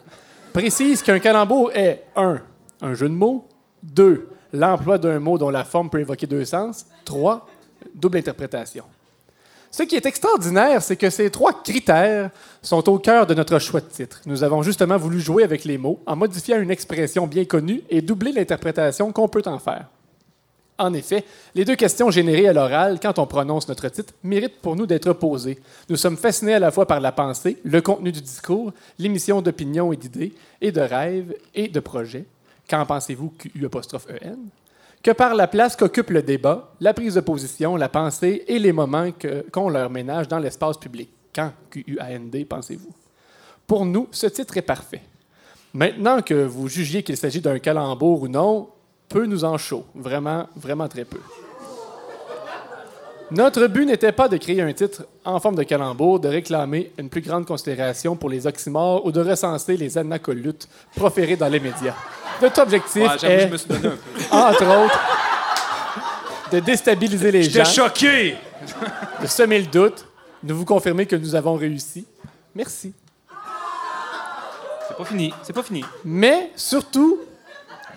précisent 0.52 1.02
qu'un 1.02 1.18
calembour 1.18 1.70
est 1.74 2.04
1. 2.16 2.40
Un 2.82 2.94
jeu 2.94 3.08
de 3.08 3.14
mots. 3.14 3.46
2. 3.82 4.28
L'emploi 4.52 4.98
d'un 4.98 5.18
mot 5.18 5.38
dont 5.38 5.50
la 5.50 5.64
forme 5.64 5.90
peut 5.90 6.00
évoquer 6.00 6.26
deux 6.26 6.44
sens. 6.44 6.86
3. 7.04 7.46
Double 7.94 8.18
interprétation. 8.18 8.84
Ce 9.70 9.84
qui 9.84 9.94
est 9.94 10.06
extraordinaire, 10.06 10.82
c'est 10.82 10.96
que 10.96 11.10
ces 11.10 11.30
trois 11.30 11.62
critères 11.62 12.30
sont 12.60 12.88
au 12.88 12.98
cœur 12.98 13.26
de 13.26 13.34
notre 13.34 13.58
choix 13.60 13.80
de 13.80 13.86
titre. 13.86 14.20
Nous 14.26 14.42
avons 14.42 14.62
justement 14.62 14.96
voulu 14.96 15.20
jouer 15.20 15.44
avec 15.44 15.64
les 15.64 15.78
mots 15.78 16.00
en 16.06 16.16
modifiant 16.16 16.60
une 16.60 16.72
expression 16.72 17.28
bien 17.28 17.44
connue 17.44 17.82
et 17.88 18.02
doubler 18.02 18.32
l'interprétation 18.32 19.12
qu'on 19.12 19.28
peut 19.28 19.42
en 19.46 19.60
faire. 19.60 19.86
En 20.76 20.94
effet, 20.94 21.24
les 21.54 21.64
deux 21.66 21.76
questions 21.76 22.10
générées 22.10 22.48
à 22.48 22.52
l'oral 22.54 22.98
quand 23.00 23.18
on 23.18 23.26
prononce 23.26 23.68
notre 23.68 23.88
titre 23.90 24.14
méritent 24.24 24.60
pour 24.60 24.76
nous 24.76 24.86
d'être 24.86 25.12
posées. 25.12 25.60
Nous 25.88 25.96
sommes 25.96 26.16
fascinés 26.16 26.54
à 26.54 26.58
la 26.58 26.70
fois 26.70 26.86
par 26.86 27.00
la 27.00 27.12
pensée, 27.12 27.58
le 27.64 27.82
contenu 27.82 28.10
du 28.10 28.22
discours, 28.22 28.72
l'émission 28.98 29.42
d'opinions 29.42 29.92
et 29.92 29.96
d'idées, 29.96 30.32
et 30.60 30.72
de 30.72 30.80
rêves 30.80 31.34
et 31.54 31.68
de 31.68 31.80
projets. 31.80 32.24
Qu'en 32.68 32.86
pensez-vous? 32.86 33.32
Que 35.02 35.12
par 35.12 35.34
la 35.34 35.48
place 35.48 35.76
qu'occupe 35.76 36.10
le 36.10 36.22
débat, 36.22 36.74
la 36.80 36.92
prise 36.92 37.14
de 37.14 37.20
position, 37.20 37.76
la 37.76 37.88
pensée 37.88 38.44
et 38.46 38.58
les 38.58 38.72
moments 38.72 39.08
qu'on 39.50 39.70
leur 39.70 39.88
ménage 39.88 40.28
dans 40.28 40.38
l'espace 40.38 40.76
public. 40.76 41.10
Quand, 41.34 41.52
QUAND, 41.70 42.44
pensez-vous? 42.46 42.92
Pour 43.66 43.86
nous, 43.86 44.08
ce 44.10 44.26
titre 44.26 44.56
est 44.58 44.62
parfait. 44.62 45.00
Maintenant 45.72 46.20
que 46.20 46.34
vous 46.34 46.68
jugiez 46.68 47.02
qu'il 47.02 47.16
s'agit 47.16 47.40
d'un 47.40 47.58
calembour 47.58 48.22
ou 48.22 48.28
non, 48.28 48.68
peu 49.08 49.24
nous 49.24 49.44
en 49.44 49.56
chaud. 49.56 49.86
Vraiment, 49.94 50.48
vraiment 50.56 50.88
très 50.88 51.04
peu. 51.04 51.20
Notre 53.32 53.66
but 53.68 53.86
n'était 53.86 54.10
pas 54.12 54.26
de 54.28 54.36
créer 54.36 54.60
un 54.60 54.72
titre 54.72 55.04
en 55.24 55.38
forme 55.38 55.54
de 55.54 55.62
calembour, 55.62 56.18
de 56.18 56.28
réclamer 56.28 56.90
une 56.98 57.08
plus 57.08 57.20
grande 57.20 57.46
considération 57.46 58.16
pour 58.16 58.28
les 58.28 58.46
oxymores 58.46 59.06
ou 59.06 59.12
de 59.12 59.20
recenser 59.20 59.76
les 59.76 59.96
anacolutes 59.96 60.68
proférés 60.96 61.36
dans 61.36 61.46
les 61.48 61.60
médias. 61.60 61.94
Notre 62.42 62.62
objectif 62.62 62.96
Ouais, 63.02 63.30
est, 63.30 63.46
je 63.46 63.52
me 63.52 63.56
suis 63.56 63.68
donné 63.68 63.86
un 63.86 63.90
peu. 63.90 63.98
entre 64.36 64.84
autres, 64.84 65.00
de 66.50 66.58
déstabiliser 66.60 67.30
les 67.30 67.42
gens, 67.44 67.64
choqué! 67.64 68.34
de 69.22 69.26
semer 69.26 69.60
le 69.60 69.66
doute, 69.66 70.04
de 70.42 70.52
vous 70.52 70.64
confirmer 70.64 71.06
que 71.06 71.16
nous 71.16 71.34
avons 71.34 71.54
réussi. 71.54 72.04
Merci. 72.54 72.92
C'est 74.88 74.96
pas 74.96 75.04
fini, 75.04 75.32
c'est 75.42 75.52
pas 75.52 75.62
fini. 75.62 75.84
Mais 76.04 76.50
surtout, 76.56 77.20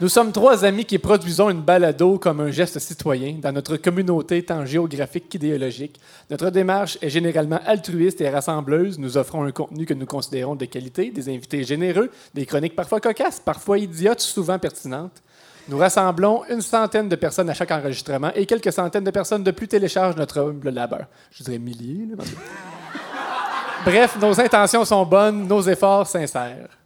nous 0.02 0.10
sommes 0.10 0.32
trois 0.32 0.66
amis 0.66 0.86
qui 0.86 0.98
produisons 0.98 1.50
une 1.50 1.62
balado 1.62 2.18
comme 2.18 2.40
un 2.40 2.52
geste 2.52 2.80
citoyen 2.80 3.38
dans 3.42 3.52
notre 3.52 3.78
communauté 3.78 4.44
tant 4.44 4.66
géographique 4.66 5.30
qu'idéologique. 5.30 6.00
Notre 6.30 6.50
démarche 6.50 6.98
est 7.02 7.10
généralement 7.10 7.60
altruiste 7.66 8.20
et 8.22 8.30
rassembleuse. 8.30 8.98
Nous 8.98 9.18
offrons 9.18 9.44
un 9.44 9.52
contenu 9.52 9.86
que 9.86 9.94
nous 9.94 10.06
considérons 10.06 10.56
de 10.56 10.66
qualité, 10.66 11.12
des 11.12 11.30
invités 11.30 11.64
généreux, 11.64 12.10
des 12.34 12.46
chroniques 12.46 12.76
parfois 12.76 13.00
cocasses, 13.00 13.40
parfois 13.40 13.78
idiotes, 13.78 14.22
souvent 14.22 14.58
pertinentes. 14.58 15.22
Nous 15.70 15.78
rassemblons 15.78 16.44
une 16.50 16.62
centaine 16.62 17.08
de 17.08 17.16
personnes 17.16 17.50
à 17.50 17.54
chaque 17.54 17.72
enregistrement 17.72 18.32
et 18.36 18.46
quelques 18.46 18.74
centaines 18.74 19.04
de 19.04 19.12
personnes 19.12 19.44
de 19.44 19.52
plus 19.52 19.68
téléchargent 19.68 20.18
notre 20.18 20.42
humble 20.42 20.70
labeur. 20.72 21.06
Je 21.32 21.44
dirais 21.44 21.60
milliers. 21.60 22.08
Bref, 23.86 24.18
nos 24.20 24.40
intentions 24.40 24.86
sont 24.86 25.06
bonnes, 25.06 25.48
nos 25.48 25.62
efforts 25.62 26.08
sincères. 26.08 26.83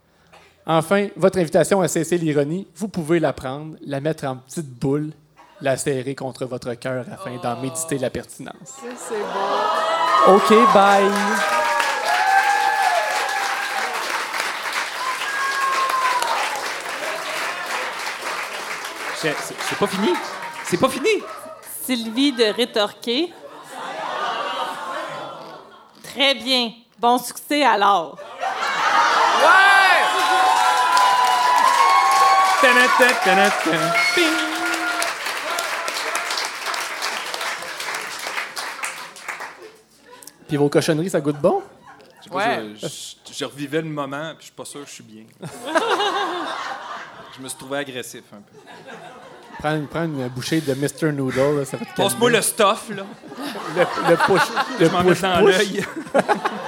Enfin, 0.69 1.07
votre 1.15 1.39
invitation 1.39 1.79
à 1.79 1.87
cesser 1.87 2.17
l'ironie, 2.17 2.67
vous 2.75 2.89
pouvez 2.89 3.21
la 3.21 3.31
prendre, 3.31 3.77
la 3.85 4.01
mettre 4.01 4.25
en 4.25 4.35
petite 4.35 4.67
boule, 4.67 5.13
la 5.61 5.77
serrer 5.77 6.13
contre 6.13 6.45
votre 6.45 6.73
cœur 6.73 7.05
afin 7.09 7.37
d'en 7.37 7.61
méditer 7.61 7.97
la 7.97 8.09
pertinence. 8.09 8.53
C'est 8.97 9.15
bon. 9.15 10.35
OK, 10.35 10.73
bye. 10.73 11.09
C'est 19.15 19.79
pas 19.79 19.87
fini. 19.87 20.09
C'est 20.65 20.77
pas 20.77 20.89
fini. 20.89 21.23
Sylvie 21.85 22.33
de 22.33 22.43
rétorquer. 22.43 23.31
Très 26.03 26.35
bien. 26.35 26.71
Bon 26.99 27.17
succès 27.17 27.63
alors. 27.63 28.17
Puis 40.47 40.55
vos 40.55 40.69
cochonneries, 40.69 41.09
ça 41.09 41.19
goûte 41.19 41.37
bon? 41.37 41.61
Je, 42.25 43.45
revivais 43.45 43.81
le 43.81 43.89
moment, 43.89 44.33
puis 44.37 44.39
je 44.39 44.43
suis 44.45 44.51
pas 44.53 44.65
sûr 44.65 44.81
que 44.81 44.87
je 44.87 44.93
suis 44.93 45.03
bien. 45.03 45.23
je 47.37 47.41
me 47.41 47.47
suis 47.47 47.57
trouvé 47.57 47.79
agressif 47.79 48.23
un 48.33 48.37
peu. 48.37 48.57
Prends, 49.89 50.03
une, 50.03 50.27
bouchée 50.29 50.61
de 50.61 50.73
Mr. 50.73 51.11
Noodle, 51.11 51.65
ça 51.65 51.77
va 51.77 51.85
te 51.85 51.95
Passe-moi 51.95 52.29
le 52.29 52.41
stuff, 52.41 52.89
là. 52.89 53.05
Le, 53.75 53.81
le 54.09 54.17
push. 54.17 54.41
Le 54.79 54.89
m'en 54.89 55.03
mets 55.03 55.15
dans 55.15 55.41
l'œil. 55.41 55.85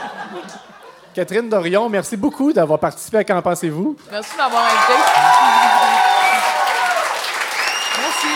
Catherine 1.20 1.50
Dorion, 1.50 1.90
merci 1.90 2.16
beaucoup 2.16 2.54
d'avoir 2.54 2.80
participé 2.80 3.18
à 3.18 3.24
Qu'en 3.26 3.42
pensez-vous? 3.42 3.94
Merci 4.10 4.38
d'avoir 4.38 4.64
invité. 4.64 4.94
Merci. 7.98 8.28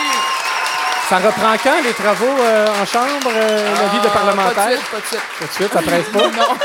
Ça 1.08 1.16
reprend 1.16 1.54
quand, 1.62 1.82
les 1.82 1.94
travaux 1.94 2.26
euh, 2.26 2.66
en 2.82 2.84
chambre, 2.84 3.30
euh, 3.34 3.74
la 3.74 3.88
vie 3.88 4.00
de 4.00 4.06
Ah, 4.06 4.10
parlementaire? 4.10 4.54
Pas 4.54 4.70
de 4.70 4.76
suite, 4.76 4.90
pas 4.90 5.00
de 5.00 5.06
suite. 5.06 5.20
Tout 5.38 5.46
de 5.46 5.50
suite, 5.52 5.72
ça 5.72 5.80
presse 5.80 6.08
pas? 6.10 6.28
Non. 6.28 6.58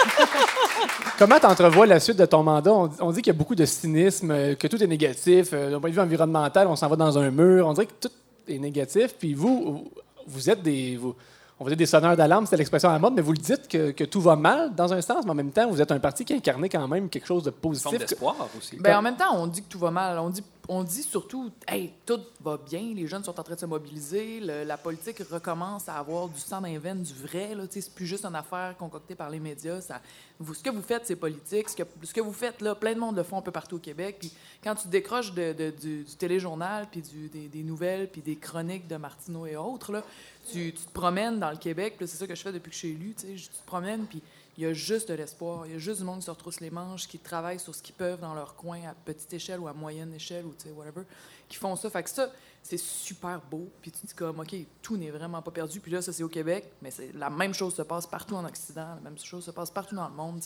Comment 1.20 1.40
t'entrevois 1.40 1.86
la 1.86 2.02
suite 2.02 2.18
de 2.18 2.26
ton 2.26 2.44
mandat? 2.44 2.74
On, 2.74 2.90
on 3.00 3.12
dit 3.12 3.22
qu'il 3.22 3.32
y 3.32 3.36
a 3.38 3.40
beaucoup 3.40 3.56
de 3.56 3.66
cynisme, 3.66 4.32
euh, 4.32 4.56
que 4.56 4.68
tout 4.68 4.84
est 4.84 4.88
négatif. 4.88 5.52
D'un 5.52 5.80
point 5.80 5.90
de 5.90 5.96
vue 5.96 6.02
environnemental, 6.02 6.68
on 6.68 6.76
s'en 6.76 6.90
va 6.90 6.98
dans 6.98 7.18
un 7.18 7.32
mur. 7.32 7.66
On 7.66 7.72
dirait 7.72 7.86
que 7.86 7.94
tout 8.08 8.12
est 8.50 8.60
négatif. 8.60 9.14
Puis 9.18 9.34
vous, 9.34 9.64
vous- 9.64 9.92
vous 10.28 10.50
êtes 10.50 10.62
des... 10.62 10.98
vous- 11.00 11.16
on 11.60 11.66
va 11.66 11.70
dire 11.72 11.78
des 11.78 11.86
sonneurs 11.86 12.16
d'alarme, 12.16 12.46
c'était 12.46 12.58
l'expression 12.58 12.90
à 12.90 12.94
la 12.94 13.00
mode, 13.00 13.14
mais 13.14 13.22
vous 13.22 13.34
le 13.34 13.38
dites 13.38 13.68
que, 13.68 13.92
que 13.92 14.04
tout 14.06 14.22
va 14.22 14.36
mal 14.36 14.74
dans 14.76 14.94
un 14.94 15.02
sens, 15.02 15.26
mais 15.26 15.32
en 15.32 15.36
même 15.36 15.52
temps, 15.52 15.70
vous 15.70 15.82
êtes 15.82 15.92
un 15.92 16.00
parti 16.00 16.24
qui 16.26 16.34
incarnait 16.34 16.70
quand 16.70 16.88
même 16.88 17.10
quelque 17.10 17.28
chose 17.28 17.44
de 17.44 17.50
Une 17.50 17.56
forme 17.56 17.74
positif. 17.74 18.00
d'espoir 18.00 18.36
aussi. 18.58 18.78
Ben, 18.78 18.98
en 18.98 19.02
même 19.02 19.18
temps, 19.18 19.36
on 19.36 19.48
dit 19.48 19.62
que 19.62 19.68
tout 19.70 19.80
va 19.80 19.92
mal. 19.92 20.18
On 20.20 20.30
dit, 20.30 20.44
on 20.72 20.84
dit 20.84 21.02
surtout, 21.04 21.50
hey, 21.68 21.92
tout 22.06 22.20
va 22.42 22.58
bien, 22.58 22.94
les 22.96 23.08
jeunes 23.08 23.24
sont 23.24 23.38
en 23.40 23.44
train 23.44 23.56
de 23.56 23.60
se 23.60 23.66
mobiliser, 23.66 24.40
le- 24.40 24.64
la 24.64 24.78
politique 24.78 25.18
recommence 25.32 25.90
à 25.90 25.96
avoir 25.96 26.28
du 26.30 26.40
sang 26.40 26.62
dans 26.62 26.68
les 26.68 26.78
veines, 26.78 27.02
du 27.02 27.14
vrai. 27.14 27.50
C'est 27.72 27.94
plus 27.94 28.06
juste 28.06 28.24
une 28.24 28.36
affaire 28.36 28.76
concoctée 28.78 29.16
par 29.16 29.30
les 29.30 29.40
médias. 29.40 29.82
Ça, 29.82 30.00
vous, 30.40 30.54
ce 30.54 30.64
que 30.64 30.70
vous 30.70 30.82
faites, 30.84 31.08
c'est 31.08 31.16
politique. 31.16 31.70
Ce 31.70 31.76
que, 31.76 31.84
ce 32.04 32.14
que 32.14 32.22
vous 32.22 32.32
faites, 32.34 32.62
là, 32.62 32.76
plein 32.76 32.94
de 32.94 33.00
monde 33.00 33.18
le 33.18 33.24
font 33.24 33.40
un 33.40 33.42
peu 33.42 33.52
partout 33.52 33.78
au 33.78 33.80
Québec. 33.80 34.18
Puis 34.20 34.32
quand 34.64 34.76
tu 34.76 34.88
décroches 34.88 35.34
de- 35.34 35.54
de- 35.54 35.72
du, 35.72 36.04
du 36.04 36.16
téléjournal, 36.16 36.88
puis 36.92 37.02
du- 37.02 37.28
des, 37.30 37.48
des 37.48 37.64
nouvelles, 37.64 38.08
puis 38.08 38.22
des 38.22 38.36
chroniques 38.38 38.88
de 38.88 38.96
Martineau 38.96 39.46
et 39.48 39.58
autres, 39.58 39.92
là, 39.92 40.04
tu, 40.52 40.74
te 40.74 40.92
promènes 40.92 41.40
dans 41.40 41.52
le 41.52 41.58
Québec. 41.58 41.96
C'est 42.00 42.08
ça 42.08 42.28
que 42.28 42.36
je 42.36 42.42
fais 42.42 42.52
depuis 42.52 42.70
que 42.70 42.76
je 42.76 42.80
suis 42.80 42.90
élu. 42.90 43.16
Tu 43.18 43.28
te 43.36 43.66
promènes, 43.66 44.06
puis 44.06 44.22
il 44.58 44.64
y 44.64 44.66
a 44.66 44.74
juste 44.74 45.08
de 45.08 45.14
l'espoir. 45.14 45.66
Il 45.66 45.72
y 45.72 45.76
a 45.76 45.78
juste 45.78 46.00
du 46.00 46.06
monde 46.06 46.20
qui 46.20 46.26
se 46.26 46.32
retrousse 46.32 46.60
les 46.60 46.70
manches, 46.70 47.08
qui 47.08 47.18
travaillent 47.18 47.60
sur 47.60 47.74
ce 47.74 47.82
qu'ils 47.82 47.96
peuvent 47.96 48.20
dans 48.20 48.34
leur 48.34 48.56
coin 48.56 48.80
à 48.90 48.94
petite 48.94 49.32
échelle 49.34 49.60
ou 49.62 49.70
à 49.70 49.74
moyenne 49.74 50.14
échelle 50.14 50.46
ou 50.46 50.54
tu 50.54 50.68
sais, 50.68 50.72
whatever, 50.72 51.04
qui 51.48 51.56
font 51.56 51.76
ça. 51.78 51.90
Fait 51.90 52.04
que 52.04 52.10
ça, 52.10 52.30
c'est 52.62 52.78
super 52.78 53.40
beau. 53.50 53.70
Puis 53.82 53.90
tu 53.92 54.02
te 54.02 54.08
dis 54.08 54.14
comme, 54.14 54.42
OK, 54.42 54.54
tout 54.82 54.98
n'est 54.98 55.12
vraiment 55.12 55.42
pas 55.42 55.52
perdu. 55.52 55.80
Puis 55.80 55.92
là, 55.92 56.02
ça, 56.02 56.12
c'est 56.12 56.24
au 56.24 56.28
Québec, 56.28 56.74
mais 56.82 56.92
c'est 56.92 57.14
la 57.16 57.30
même 57.30 57.54
chose 57.54 57.74
se 57.74 57.84
passe 57.84 58.06
partout 58.06 58.36
en 58.36 58.44
Occident. 58.44 58.96
La 58.96 59.10
même 59.10 59.18
chose 59.18 59.46
se 59.46 59.52
passe 59.52 59.72
partout 59.72 59.96
dans 59.96 60.10
le 60.10 60.14
monde. 60.14 60.42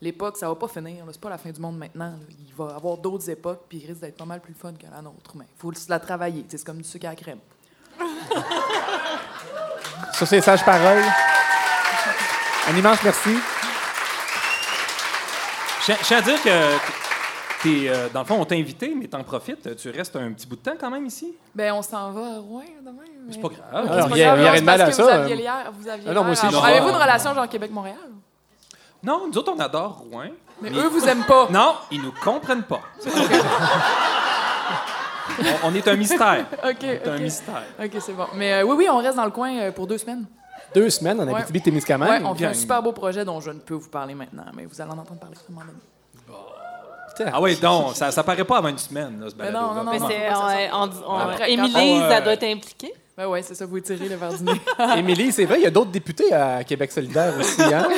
L'époque, 0.00 0.36
ça 0.36 0.48
va 0.48 0.54
pas 0.54 0.68
finir. 0.68 1.04
C'est 1.10 1.20
pas 1.20 1.30
la 1.30 1.38
fin 1.38 1.50
du 1.50 1.60
monde 1.60 1.76
maintenant. 1.76 2.14
Il 2.30 2.54
va 2.54 2.70
y 2.70 2.74
avoir 2.74 2.98
d'autres 2.98 3.28
époques, 3.30 3.64
puis 3.68 3.78
il 3.78 3.86
risque 3.88 4.00
d'être 4.00 4.16
pas 4.16 4.26
mal 4.26 4.40
plus 4.40 4.54
fun 4.54 4.74
que 4.74 4.86
la 4.86 5.02
nôtre. 5.02 5.32
Mais 5.34 5.44
il 5.44 5.58
faut 5.58 5.72
la 5.88 5.98
travailler. 5.98 6.44
C'est 6.48 6.62
comme 6.62 6.78
du 6.78 6.84
sucre 6.84 7.06
à 7.06 7.10
la 7.10 7.16
crème. 7.16 7.40
Sur 10.12 10.26
ces 10.26 10.40
sages 10.40 10.64
paroles, 10.64 11.02
un 12.70 12.76
immense 12.76 12.98
merci. 13.04 13.36
Je 15.86 15.92
tiens 16.02 16.18
à 16.18 16.22
dire 16.22 16.42
que, 16.42 16.76
t'es, 17.62 17.88
euh, 17.88 18.08
dans 18.12 18.20
le 18.20 18.26
fond, 18.26 18.36
on 18.40 18.44
t'a 18.44 18.56
invité, 18.56 18.92
mais 18.96 19.06
t'en 19.06 19.22
profites. 19.22 19.76
Tu 19.76 19.90
restes 19.90 20.16
un 20.16 20.32
petit 20.32 20.46
bout 20.46 20.56
de 20.56 20.62
temps 20.62 20.76
quand 20.78 20.90
même 20.90 21.06
ici? 21.06 21.34
Ben, 21.54 21.72
on 21.74 21.82
s'en 21.82 22.10
va 22.10 22.20
loin 22.38 22.64
demain. 22.84 23.02
mais- 23.26 23.32
C'est 23.34 23.40
pas 23.40 23.48
grave. 23.48 23.86
Alors, 23.92 24.08
il 24.10 24.16
y 24.18 24.22
a- 24.24 24.34
rien 24.34 24.60
de 24.60 24.64
mal 24.64 24.80
à 24.80 24.90
ça, 24.92 25.02
Vous 25.02 25.08
aviez 25.08 25.36
l'air. 25.36 25.70
Vous 25.72 25.88
aviez 25.88 26.06
Ah 26.10 26.12
non, 26.14 26.24
moi 26.24 26.32
l'air 26.34 26.44
aussi, 26.44 26.46
à- 26.46 26.50
je- 26.60 26.66
Avez-vous 26.66 26.88
une 26.88 26.96
relation 26.96 27.34
genre 27.34 27.48
Québec-Montréal? 27.48 27.96
Non, 29.02 29.28
nous 29.30 29.38
autres, 29.38 29.52
on 29.56 29.60
adore 29.60 30.04
Rouen. 30.10 30.30
Mais 30.60 30.70
eux, 30.70 30.88
vous 30.88 31.06
aiment 31.06 31.24
pas. 31.24 31.46
Non, 31.50 31.74
ils 31.90 32.00
nous 32.02 32.12
comprennent 32.24 32.62
pas. 32.64 32.80
On, 35.38 35.68
on 35.70 35.74
est 35.74 35.86
un 35.88 35.96
mystère. 35.96 36.46
OK. 36.64 36.76
C'est 36.80 37.08
un 37.08 37.18
mystère. 37.18 37.62
OK, 37.82 37.90
c'est 38.00 38.12
bon. 38.12 38.26
Mais 38.34 38.52
euh, 38.54 38.62
oui, 38.64 38.74
oui, 38.78 38.86
on 38.90 38.98
reste 38.98 39.16
dans 39.16 39.24
le 39.24 39.30
coin 39.30 39.54
euh, 39.56 39.72
pour 39.72 39.86
deux 39.86 39.98
semaines. 39.98 40.24
Deux 40.74 40.90
semaines 40.90 41.20
en 41.20 41.26
Ouais. 41.26 41.34
Abitibi-Témiscamingue. 41.40 42.08
Ouais, 42.08 42.20
on 42.24 42.34
fait 42.34 42.46
un 42.46 42.54
super 42.54 42.82
beau 42.82 42.92
projet 42.92 43.24
dont 43.24 43.40
je 43.40 43.50
ne 43.50 43.58
peux 43.60 43.74
vous 43.74 43.88
parler 43.88 44.14
maintenant, 44.14 44.44
mais 44.54 44.64
vous 44.66 44.80
allez 44.80 44.90
en 44.90 44.98
entendre 44.98 45.20
parler 45.20 45.36
à 45.36 45.40
un 45.50 45.54
moment 45.54 45.66
donné. 45.66 45.78
Ah 47.32 47.40
oui, 47.40 47.56
donc, 47.56 47.96
ça, 47.96 48.10
ça 48.10 48.22
paraît 48.22 48.44
pas 48.44 48.58
avant 48.58 48.68
une 48.68 48.76
semaine, 48.76 49.18
là, 49.18 49.30
ce 49.30 49.34
Mais 49.36 49.46
balado. 49.46 49.66
non, 49.68 49.74
non, 49.74 49.84
non, 49.84 49.90
Mais 49.92 49.98
c'est, 50.00 50.70
on- 50.74 50.82
on- 50.82 51.14
on- 51.14 51.18
Après, 51.18 51.50
Émilie, 51.50 51.74
on- 52.02 52.10
ça 52.10 52.20
doit 52.20 52.34
être 52.34 52.44
impliqué. 52.44 52.92
Ben 53.16 53.26
ouais, 53.26 53.40
c'est 53.40 53.54
ça, 53.54 53.64
vous 53.64 53.78
étirez 53.78 54.06
le 54.10 54.16
verre 54.16 54.34
du 54.34 54.42
nez. 54.44 54.60
Émilie, 54.98 55.32
c'est 55.32 55.46
vrai, 55.46 55.56
il 55.60 55.62
y 55.62 55.66
a 55.66 55.70
d'autres 55.70 55.90
députés 55.92 56.30
à 56.34 56.62
Québec 56.62 56.92
solidaire 56.92 57.32
aussi. 57.38 57.62
Hein? 57.62 57.88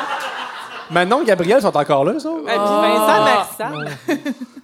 Manon 0.90 1.24
Gabriel 1.24 1.62
sont 1.62 1.74
encore 1.74 2.04
là, 2.04 2.18
ça? 2.20 2.28
Et 2.28 2.44
puis 2.44 2.54
Vincent 2.54 3.24
Marissal. 3.24 3.88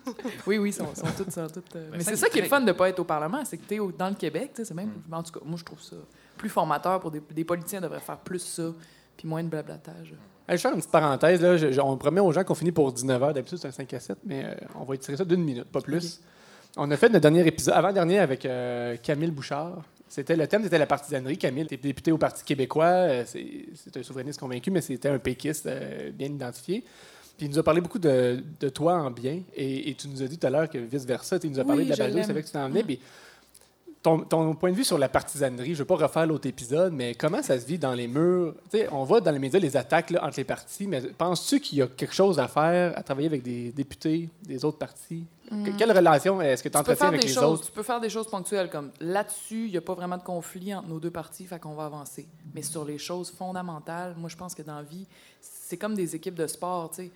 oui, 0.46 0.58
oui, 0.58 0.70
ils 0.70 0.72
sont, 0.72 0.94
sont 0.94 1.06
toutes... 1.16 1.30
Sont 1.30 1.46
toutes 1.48 1.76
euh, 1.76 1.88
Mais 1.92 2.00
c'est 2.04 2.16
ça 2.16 2.28
qui 2.28 2.38
est 2.38 2.42
le 2.42 2.48
fun 2.48 2.60
de 2.60 2.66
ne 2.66 2.72
pas 2.72 2.88
être 2.88 2.98
au 3.00 3.04
Parlement, 3.04 3.44
c'est 3.44 3.56
que 3.58 3.66
tu 3.66 3.74
es 3.74 3.78
dans 3.98 4.08
le 4.08 4.14
Québec, 4.14 4.50
tu 4.54 4.56
sais, 4.56 4.64
c'est 4.66 4.74
même... 4.74 4.90
En 5.12 5.22
tout 5.22 5.32
cas, 5.32 5.40
moi, 5.44 5.56
je 5.58 5.64
trouve 5.64 5.80
ça 5.82 5.96
plus 6.36 6.48
formateur 6.48 7.00
pour 7.00 7.10
des, 7.10 7.20
des 7.30 7.44
politiciens 7.44 7.80
devraient 7.80 8.00
faire 8.00 8.18
plus 8.18 8.38
ça, 8.38 8.72
puis 9.16 9.28
moins 9.28 9.42
de 9.42 9.48
blablatage. 9.48 10.14
Hey, 10.48 10.48
je 10.48 10.52
vais 10.54 10.58
faire 10.58 10.70
une 10.72 10.78
petite 10.78 10.90
parenthèse. 10.90 11.40
Là. 11.42 11.56
Je- 11.56 11.70
je- 11.70 11.80
on 11.80 11.96
promet 11.96 12.20
aux 12.20 12.32
gens 12.32 12.42
qu'on 12.44 12.54
finit 12.54 12.72
pour 12.72 12.92
19h. 12.92 13.34
D'habitude, 13.34 13.58
c'est 13.58 13.68
un 13.68 13.72
5 13.72 13.92
à 13.94 14.00
7, 14.00 14.18
mais 14.24 14.44
euh, 14.46 14.54
on 14.74 14.84
va 14.84 14.94
étirer 14.94 15.16
ça 15.16 15.24
d'une 15.24 15.44
minute, 15.44 15.64
pas 15.64 15.80
plus. 15.82 16.20
On 16.76 16.90
a 16.90 16.96
fait 16.96 17.08
notre 17.08 17.20
dernier 17.22 17.46
épisode, 17.46 17.74
avant-dernier, 17.74 18.18
avec 18.20 18.46
euh, 18.46 18.96
Camille 19.02 19.30
Bouchard. 19.30 19.82
C'était, 20.08 20.34
le 20.34 20.46
thème, 20.48 20.62
c'était 20.64 20.78
la 20.78 20.86
partisanerie. 20.86 21.36
Camille 21.36 21.64
était 21.64 21.76
député 21.76 22.10
au 22.10 22.18
Parti 22.18 22.42
québécois. 22.42 22.84
Euh, 22.86 23.22
c'est, 23.26 23.66
c'est 23.74 23.96
un 23.96 24.02
souverainiste 24.02 24.40
convaincu, 24.40 24.70
mais 24.70 24.80
c'était 24.80 25.08
un 25.08 25.18
péquiste 25.18 25.66
euh, 25.66 26.10
bien 26.10 26.28
identifié. 26.28 26.84
Puis 27.40 27.46
il 27.46 27.52
nous 27.52 27.58
a 27.58 27.62
parlé 27.62 27.80
beaucoup 27.80 27.98
de, 27.98 28.44
de 28.60 28.68
toi 28.68 28.96
en 29.00 29.10
bien. 29.10 29.40
Et, 29.56 29.88
et 29.88 29.94
tu 29.94 30.08
nous 30.08 30.22
as 30.22 30.26
dit 30.26 30.36
tout 30.36 30.46
à 30.46 30.50
l'heure 30.50 30.68
que 30.68 30.76
vice-versa. 30.76 31.38
Tu 31.38 31.48
nous 31.48 31.58
as 31.58 31.64
parlé 31.64 31.84
Oui, 31.84 31.90
de 31.90 31.90
la 31.92 31.96
balado, 31.96 32.18
c'est 32.22 32.32
vrai 32.32 32.42
que 32.42 32.46
tu 32.48 32.52
t'en 32.52 32.68
venais. 32.68 32.82
Puis 32.84 33.00
ton, 34.02 34.18
ton 34.20 34.54
point 34.54 34.70
de 34.70 34.76
vue 34.76 34.84
sur 34.84 34.98
la 34.98 35.08
partisanerie, 35.08 35.68
je 35.68 35.72
ne 35.72 35.76
veux 35.78 35.84
pas 35.86 35.96
refaire 35.96 36.26
l'autre 36.26 36.46
épisode, 36.46 36.92
mais 36.92 37.14
comment 37.14 37.42
ça 37.42 37.58
se 37.58 37.64
vit 37.66 37.78
dans 37.78 37.94
les 37.94 38.08
murs? 38.08 38.54
Tu 38.70 38.78
sais, 38.78 38.88
on 38.92 39.04
voit 39.04 39.20
dans 39.22 39.30
les 39.30 39.38
médias 39.38 39.58
les 39.58 39.74
attaques 39.76 40.10
là, 40.10 40.22
entre 40.24 40.36
les 40.38 40.44
partis, 40.44 40.86
mais 40.86 41.00
penses-tu 41.00 41.60
qu'il 41.60 41.78
y 41.78 41.82
a 41.82 41.86
quelque 41.86 42.14
chose 42.14 42.38
à 42.38 42.46
faire 42.48 42.92
à 42.98 43.02
travailler 43.02 43.26
avec 43.28 43.42
des 43.42 43.72
députés 43.72 44.28
des 44.42 44.62
autres 44.64 44.78
partis? 44.78 45.24
Que- 45.50 45.76
Quelle 45.76 45.92
relation 45.94 46.40
est-ce 46.40 46.62
que 46.62 46.68
tu 46.68 46.78
entretiens 46.78 47.08
avec 47.08 47.24
les 47.24 47.28
choses, 47.28 47.44
autres? 47.44 47.66
tu 47.66 47.72
peux 47.72 47.82
faire 47.82 48.00
des 48.00 48.08
choses 48.08 48.26
ponctuelles 48.28 48.70
comme 48.70 48.90
là-dessus, 49.00 49.64
il 49.66 49.70
n'y 49.72 49.76
a 49.76 49.80
pas 49.82 49.94
vraiment 49.94 50.16
de 50.18 50.22
conflit 50.22 50.74
entre 50.74 50.88
nos 50.88 51.00
deux 51.00 51.10
partis, 51.10 51.44
fait 51.44 51.58
qu'on 51.58 51.74
va 51.74 51.86
avancer. 51.86 52.26
Mais 52.54 52.62
sur 52.62 52.84
les 52.84 52.98
choses 52.98 53.30
fondamentales, 53.30 54.14
moi 54.16 54.28
je 54.30 54.36
pense 54.36 54.54
que 54.54 54.62
dans 54.62 54.76
la 54.76 54.82
vie, 54.82 55.06
c'est 55.40 55.76
comme 55.76 55.94
des 55.94 56.14
équipes 56.16 56.36
de 56.36 56.46
sport, 56.46 56.90
tu 56.90 57.02
sais. 57.04 57.10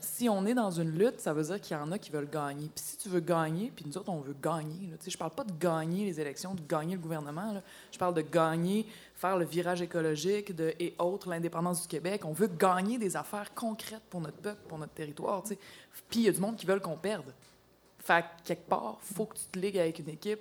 Si 0.00 0.28
on 0.28 0.46
est 0.46 0.54
dans 0.54 0.70
une 0.70 0.96
lutte, 0.96 1.18
ça 1.18 1.32
veut 1.32 1.42
dire 1.42 1.60
qu'il 1.60 1.76
y 1.76 1.80
en 1.80 1.90
a 1.90 1.98
qui 1.98 2.12
veulent 2.12 2.30
gagner. 2.30 2.70
Puis 2.72 2.84
si 2.84 2.96
tu 2.96 3.08
veux 3.08 3.20
gagner, 3.20 3.72
puis 3.74 3.84
nous 3.84 3.98
autres, 3.98 4.10
on 4.10 4.20
veut 4.20 4.36
gagner. 4.40 4.90
Là, 4.90 4.96
je 5.04 5.16
parle 5.16 5.32
pas 5.32 5.42
de 5.42 5.52
gagner 5.52 6.04
les 6.04 6.20
élections, 6.20 6.54
de 6.54 6.62
gagner 6.62 6.94
le 6.94 7.00
gouvernement. 7.00 7.60
Je 7.90 7.98
parle 7.98 8.14
de 8.14 8.20
gagner, 8.20 8.86
faire 9.16 9.36
le 9.36 9.44
virage 9.44 9.82
écologique 9.82 10.52
et 10.78 10.94
autres, 10.98 11.28
l'indépendance 11.28 11.82
du 11.82 11.88
Québec. 11.88 12.24
On 12.24 12.32
veut 12.32 12.46
gagner 12.46 12.96
des 12.96 13.16
affaires 13.16 13.52
concrètes 13.54 14.04
pour 14.08 14.20
notre 14.20 14.36
peuple, 14.36 14.60
pour 14.68 14.78
notre 14.78 14.92
territoire. 14.92 15.42
Puis 15.42 16.20
il 16.20 16.22
y 16.22 16.28
a 16.28 16.32
du 16.32 16.40
monde 16.40 16.56
qui 16.56 16.66
veulent 16.66 16.80
qu'on 16.80 16.96
perde. 16.96 17.34
Fait 17.98 18.22
que 18.22 18.46
quelque 18.46 18.68
part, 18.68 18.98
faut 19.00 19.26
que 19.26 19.36
tu 19.36 19.44
te 19.46 19.58
ligues 19.58 19.78
avec 19.78 19.98
une 19.98 20.08
équipe, 20.10 20.40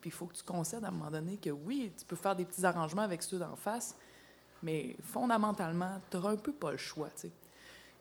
puis 0.00 0.10
il 0.10 0.12
faut 0.12 0.26
que 0.26 0.34
tu 0.34 0.42
concèdes 0.42 0.84
à 0.84 0.88
un 0.88 0.90
moment 0.90 1.10
donné 1.10 1.36
que 1.36 1.50
oui, 1.50 1.92
tu 1.96 2.04
peux 2.04 2.16
faire 2.16 2.34
des 2.34 2.44
petits 2.44 2.64
arrangements 2.64 3.02
avec 3.02 3.22
ceux 3.22 3.38
d'en 3.38 3.54
face, 3.56 3.96
mais 4.62 4.96
fondamentalement, 5.02 6.00
tu 6.10 6.16
n'auras 6.16 6.32
un 6.32 6.36
peu 6.36 6.52
pas 6.52 6.72
le 6.72 6.78
choix. 6.78 7.08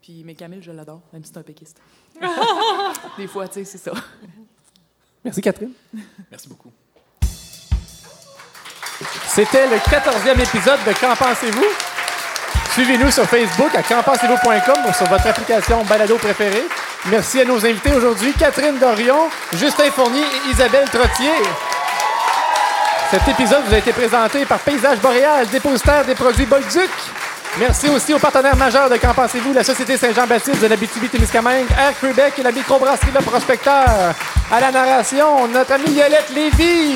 Puis, 0.02 0.24
mais 0.26 0.34
Camille, 0.34 0.64
je 0.64 0.72
l'adore, 0.72 1.02
même 1.14 1.24
si 1.24 1.32
c'est 1.32 1.40
un 1.40 1.44
péquiste. 1.44 1.78
des 3.18 3.28
fois, 3.28 3.48
tu 3.48 3.54
sais, 3.56 3.66
c'est 3.66 3.78
ça. 3.78 3.92
Merci, 5.24 5.42
Catherine. 5.42 5.72
Merci 6.30 6.50
beaucoup. 6.50 6.72
C'était 9.28 9.68
le 9.68 9.78
14e 9.78 10.40
épisode 10.40 10.80
de 10.86 10.94
Qu'en 11.00 11.16
pensez-vous? 11.16 11.66
Suivez-nous 12.74 13.12
sur 13.12 13.26
Facebook 13.26 13.76
à 13.76 13.84
qu'enpensez-vous.com 13.84 14.86
ou 14.88 14.94
sur 14.94 15.06
votre 15.08 15.28
application 15.28 15.84
balado 15.86 16.18
préférée. 16.18 16.64
Merci 17.08 17.42
à 17.42 17.46
nos 17.46 17.64
invités 17.66 17.92
aujourd'hui, 17.92 18.34
Catherine 18.34 18.78
Dorion, 18.80 19.30
Justin 19.54 19.92
Fournier 19.92 20.22
et 20.22 20.52
Isabelle 20.52 20.88
Trottier. 20.90 21.32
Cet 23.10 23.28
épisode 23.28 23.64
vous 23.66 23.74
a 23.74 23.78
été 23.78 23.92
présenté 23.92 24.46
par 24.46 24.60
Paysage 24.60 25.00
Boréal, 25.00 25.48
dépositaire 25.50 26.06
des 26.06 26.16
produits 26.16 26.46
Bolduc. 26.46 26.90
Merci 27.60 27.90
aussi 27.90 28.14
aux 28.14 28.20
partenaires 28.20 28.56
majeurs 28.56 28.90
de 28.90 28.96
Qu'en 28.96 29.14
pensez-vous, 29.14 29.54
la 29.54 29.64
Société 29.64 29.98
Saint-Jean-Baptiste 29.98 30.62
de 30.62 30.68
l'Abitibi-Témiscamingue, 30.68 31.68
Air 31.78 32.00
Québec 32.00 32.34
et 32.38 32.44
la 32.44 32.52
microbrasserie 32.52 33.12
Le 33.14 33.22
Prospecteur. 33.22 34.14
À 34.52 34.60
la 34.60 34.72
narration, 34.72 35.48
notre 35.48 35.74
amie 35.74 35.92
Violette 35.92 36.30
Lévy. 36.34 36.96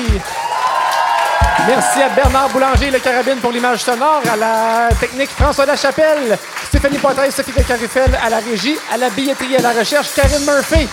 Merci 1.66 2.02
à 2.02 2.08
Bernard 2.08 2.48
Boulanger, 2.50 2.90
le 2.90 2.98
carabine 2.98 3.38
pour 3.38 3.50
l'image 3.50 3.82
sonore, 3.82 4.22
à 4.32 4.36
la 4.36 4.88
technique 5.00 5.30
François 5.30 5.66
Lachapelle, 5.66 6.38
Stéphanie 6.64 6.98
Poitras, 6.98 7.30
Sophie 7.30 7.52
de 7.52 7.62
Carifel 7.62 8.18
à 8.24 8.30
la 8.30 8.38
régie, 8.38 8.78
à 8.92 8.96
la 8.96 9.10
billetterie 9.10 9.54
et 9.54 9.58
à 9.58 9.62
la 9.62 9.72
recherche, 9.72 10.08
Karine 10.14 10.44
Murphy. 10.46 10.88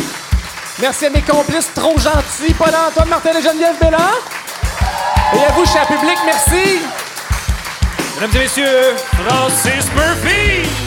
Merci 0.79 1.05
à 1.05 1.09
mes 1.09 1.21
complices 1.21 1.69
trop 1.73 1.97
gentils, 1.97 2.53
Paul-Antoine 2.57 3.07
Martin 3.07 3.29
et 3.37 3.41
Geneviève 3.41 3.75
Bélan. 3.79 3.97
Et 5.35 5.45
à 5.45 5.51
vous, 5.51 5.65
cher 5.65 5.85
public, 5.85 6.17
merci. 6.25 6.79
Mesdames 8.23 8.37
et 8.37 8.43
messieurs, 8.45 8.95
Francis 9.25 9.91
Murphy! 9.95 10.82